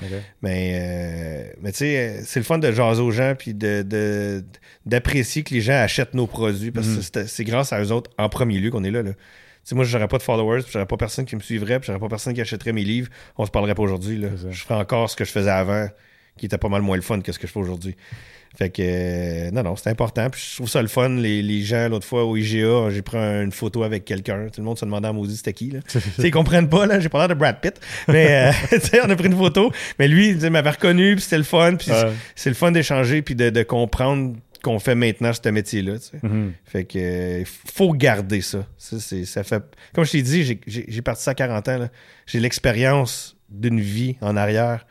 mais, 0.44 0.74
euh, 0.76 1.54
mais 1.62 1.72
tu 1.72 1.80
sais, 1.80 2.22
c'est 2.24 2.40
le 2.40 2.44
fun 2.44 2.60
de 2.60 2.72
jaser 2.72 3.02
aux 3.02 3.12
gens 3.12 3.34
puis 3.38 3.56
de, 3.56 4.44
d'apprécier 4.86 5.42
que 5.42 5.54
les 5.56 5.62
gens 5.62 5.74
achètent 5.74 6.14
nos 6.14 6.28
produits 6.28 6.72
parce 6.72 6.88
que 6.88 7.20
mhm. 7.20 7.28
c'est 7.28 7.44
grâce 7.44 7.74
à 7.74 7.82
eux 7.82 7.92
autres, 7.92 8.12
en 8.20 8.30
premier 8.30 8.60
lieu, 8.60 8.70
qu'on 8.70 8.84
est 8.84 8.92
là, 8.92 9.02
là. 9.02 9.12
sais, 9.64 9.74
moi, 9.74 9.86
j'aurais 9.86 10.08
pas 10.08 10.20
de 10.20 10.24
followers, 10.24 10.62
j'aurais 10.72 10.86
pas 10.86 10.98
personne 10.98 11.26
qui 11.26 11.36
me 11.36 11.42
suivrait, 11.42 11.80
puis 11.80 11.88
j'aurais 11.88 12.00
pas 12.00 12.10
personne 12.10 12.36
qui 12.36 12.42
achèterait 12.42 12.74
mes 12.74 12.84
livres, 12.84 13.10
on 13.38 13.46
se 13.48 13.52
parlerait 13.52 13.74
pas 13.74 13.84
aujourd'hui. 13.84 14.24
Je 14.52 14.62
ferais 14.62 14.80
encore 14.80 15.10
ce 15.10 15.16
que 15.16 15.26
je 15.26 15.32
faisais 15.32 15.50
avant 15.50 15.88
qui 16.40 16.46
était 16.46 16.58
pas 16.58 16.70
mal 16.70 16.82
moins 16.82 16.96
le 16.96 17.02
fun 17.02 17.22
que 17.22 17.32
ce 17.32 17.40
que 17.40 17.48
je 17.48 17.52
fais 17.52 17.60
aujourd'hui. 17.60 17.96
Fait 18.58 18.70
que, 18.70 18.82
euh, 18.82 19.52
non, 19.52 19.62
non, 19.62 19.76
c'est 19.76 19.90
important. 19.90 20.28
Puis 20.30 20.42
je 20.50 20.56
trouve 20.56 20.70
ça 20.70 20.82
le 20.82 20.88
fun. 20.88 21.10
Les, 21.10 21.42
les 21.42 21.62
gens, 21.62 21.88
l'autre 21.88 22.06
fois, 22.06 22.26
au 22.26 22.36
IGA, 22.36 22.90
j'ai 22.90 23.02
pris 23.02 23.18
une 23.18 23.52
photo 23.52 23.84
avec 23.84 24.06
quelqu'un. 24.06 24.48
Tout 24.48 24.62
le 24.62 24.64
monde 24.66 24.78
se 24.78 24.86
demandait 24.86 25.08
à 25.08 25.14
maudit 25.14 25.38
c'était 25.38 25.54
qui, 25.54 25.70
là? 25.72 25.80
ils 26.18 26.32
comprennent 26.32 26.70
pas, 26.70 26.86
là. 26.88 27.00
J'ai 27.00 27.10
pas 27.10 27.20
l'air 27.20 27.28
de 27.28 27.36
Brad 27.36 27.62
Pitt. 27.62 27.80
Mais, 28.08 28.52
euh, 28.74 28.78
on 29.06 29.10
a 29.10 29.16
pris 29.16 29.28
une 29.28 29.38
photo. 29.38 29.72
Mais 30.00 30.08
lui, 30.08 30.30
il 30.30 30.50
m'avait 30.50 30.72
reconnu, 30.72 31.16
puis 31.16 31.24
c'était 31.24 31.38
le 31.38 31.44
fun. 31.44 31.76
Puis 31.76 31.92
c'est 32.36 32.50
le 32.50 32.56
fun 32.56 32.72
d'échanger, 32.72 33.22
puis 33.22 33.36
de, 33.36 33.50
de 33.52 33.64
comprendre 33.64 34.36
qu'on 34.64 34.80
fait 34.80 34.96
maintenant 34.96 35.32
ce 35.32 35.48
métier-là. 35.50 35.94
Mm-hmm. 35.94 36.52
Fait 36.66 36.86
que 36.86 37.00
euh, 37.00 37.44
faut 37.46 37.94
garder 37.94 38.42
ça. 38.42 38.66
Ça, 38.78 38.98
ça 39.00 39.44
fait. 39.44 39.64
Comme 39.94 40.06
je 40.06 40.12
t'ai 40.12 40.22
dit, 40.22 40.60
j'ai 40.66 41.02
parti 41.02 41.24
ça 41.24 41.32
à 41.32 41.36
40 41.36 41.68
ans. 41.70 41.90
J'ai 42.26 42.40
l'expérience 42.40 43.38
d'une 43.50 43.80
vie 43.80 44.18
en 44.22 44.36
arrière 44.36 44.86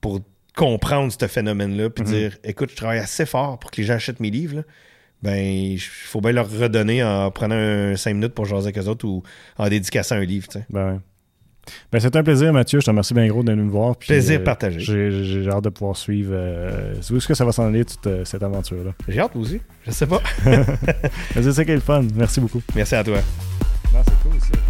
pour 0.00 0.20
comprendre 0.56 1.12
ce 1.12 1.26
phénomène-là, 1.26 1.90
puis 1.90 2.04
mhm. 2.04 2.10
dire 2.10 2.38
écoute, 2.44 2.70
je 2.70 2.76
travaille 2.76 2.98
assez 2.98 3.26
fort 3.26 3.58
pour 3.58 3.70
que 3.70 3.76
les 3.78 3.84
gens 3.86 3.94
achètent 3.94 4.20
mes 4.20 4.30
livres. 4.30 4.64
Ben, 5.22 5.36
il 5.36 5.78
faut 5.78 6.20
bien 6.20 6.32
leur 6.32 6.50
redonner 6.50 7.04
en 7.04 7.30
prenant 7.30 7.54
un 7.54 7.94
5 7.94 8.14
minutes 8.14 8.34
pour 8.34 8.46
jaser 8.46 8.68
avec 8.68 8.78
eux 8.78 8.88
autres 8.88 9.06
ou 9.06 9.22
en 9.58 9.68
dédicaçant 9.68 10.16
un 10.16 10.24
livre. 10.24 10.48
Ben, 10.70 11.02
ben, 11.92 12.00
c'est 12.00 12.14
un 12.16 12.22
plaisir, 12.22 12.52
Mathieu. 12.52 12.80
Je 12.80 12.86
te 12.86 12.90
remercie 12.90 13.14
bien 13.14 13.26
gros 13.28 13.42
de 13.42 13.52
nous 13.52 13.70
voir. 13.70 13.96
plaisir 13.96 14.40
euh, 14.40 14.44
partagé. 14.44 14.80
J'ai 14.80 15.48
hâte 15.48 15.64
de 15.64 15.68
pouvoir 15.68 15.96
suivre. 15.96 16.32
Euh, 16.34 16.94
où 17.10 17.16
est-ce 17.16 17.28
que 17.28 17.34
ça 17.34 17.44
va 17.44 17.52
s'en 17.52 17.66
aller, 17.66 17.84
toute 17.84 18.06
euh, 18.06 18.24
cette 18.24 18.42
aventure-là? 18.42 18.92
J'ai 19.08 19.20
hâte 19.20 19.36
aussi. 19.36 19.60
Je 19.86 19.90
sais 19.90 20.06
pas. 20.06 20.20
c'est 21.34 21.52
ça 21.52 21.64
qui 21.64 21.70
est 21.70 21.74
le 21.74 21.80
fun. 21.80 22.02
Merci 22.14 22.40
beaucoup. 22.40 22.62
Merci 22.74 22.94
à 22.94 23.04
toi. 23.04 23.18
c'est 23.92 24.22
cool, 24.22 24.40
ça. 24.40 24.69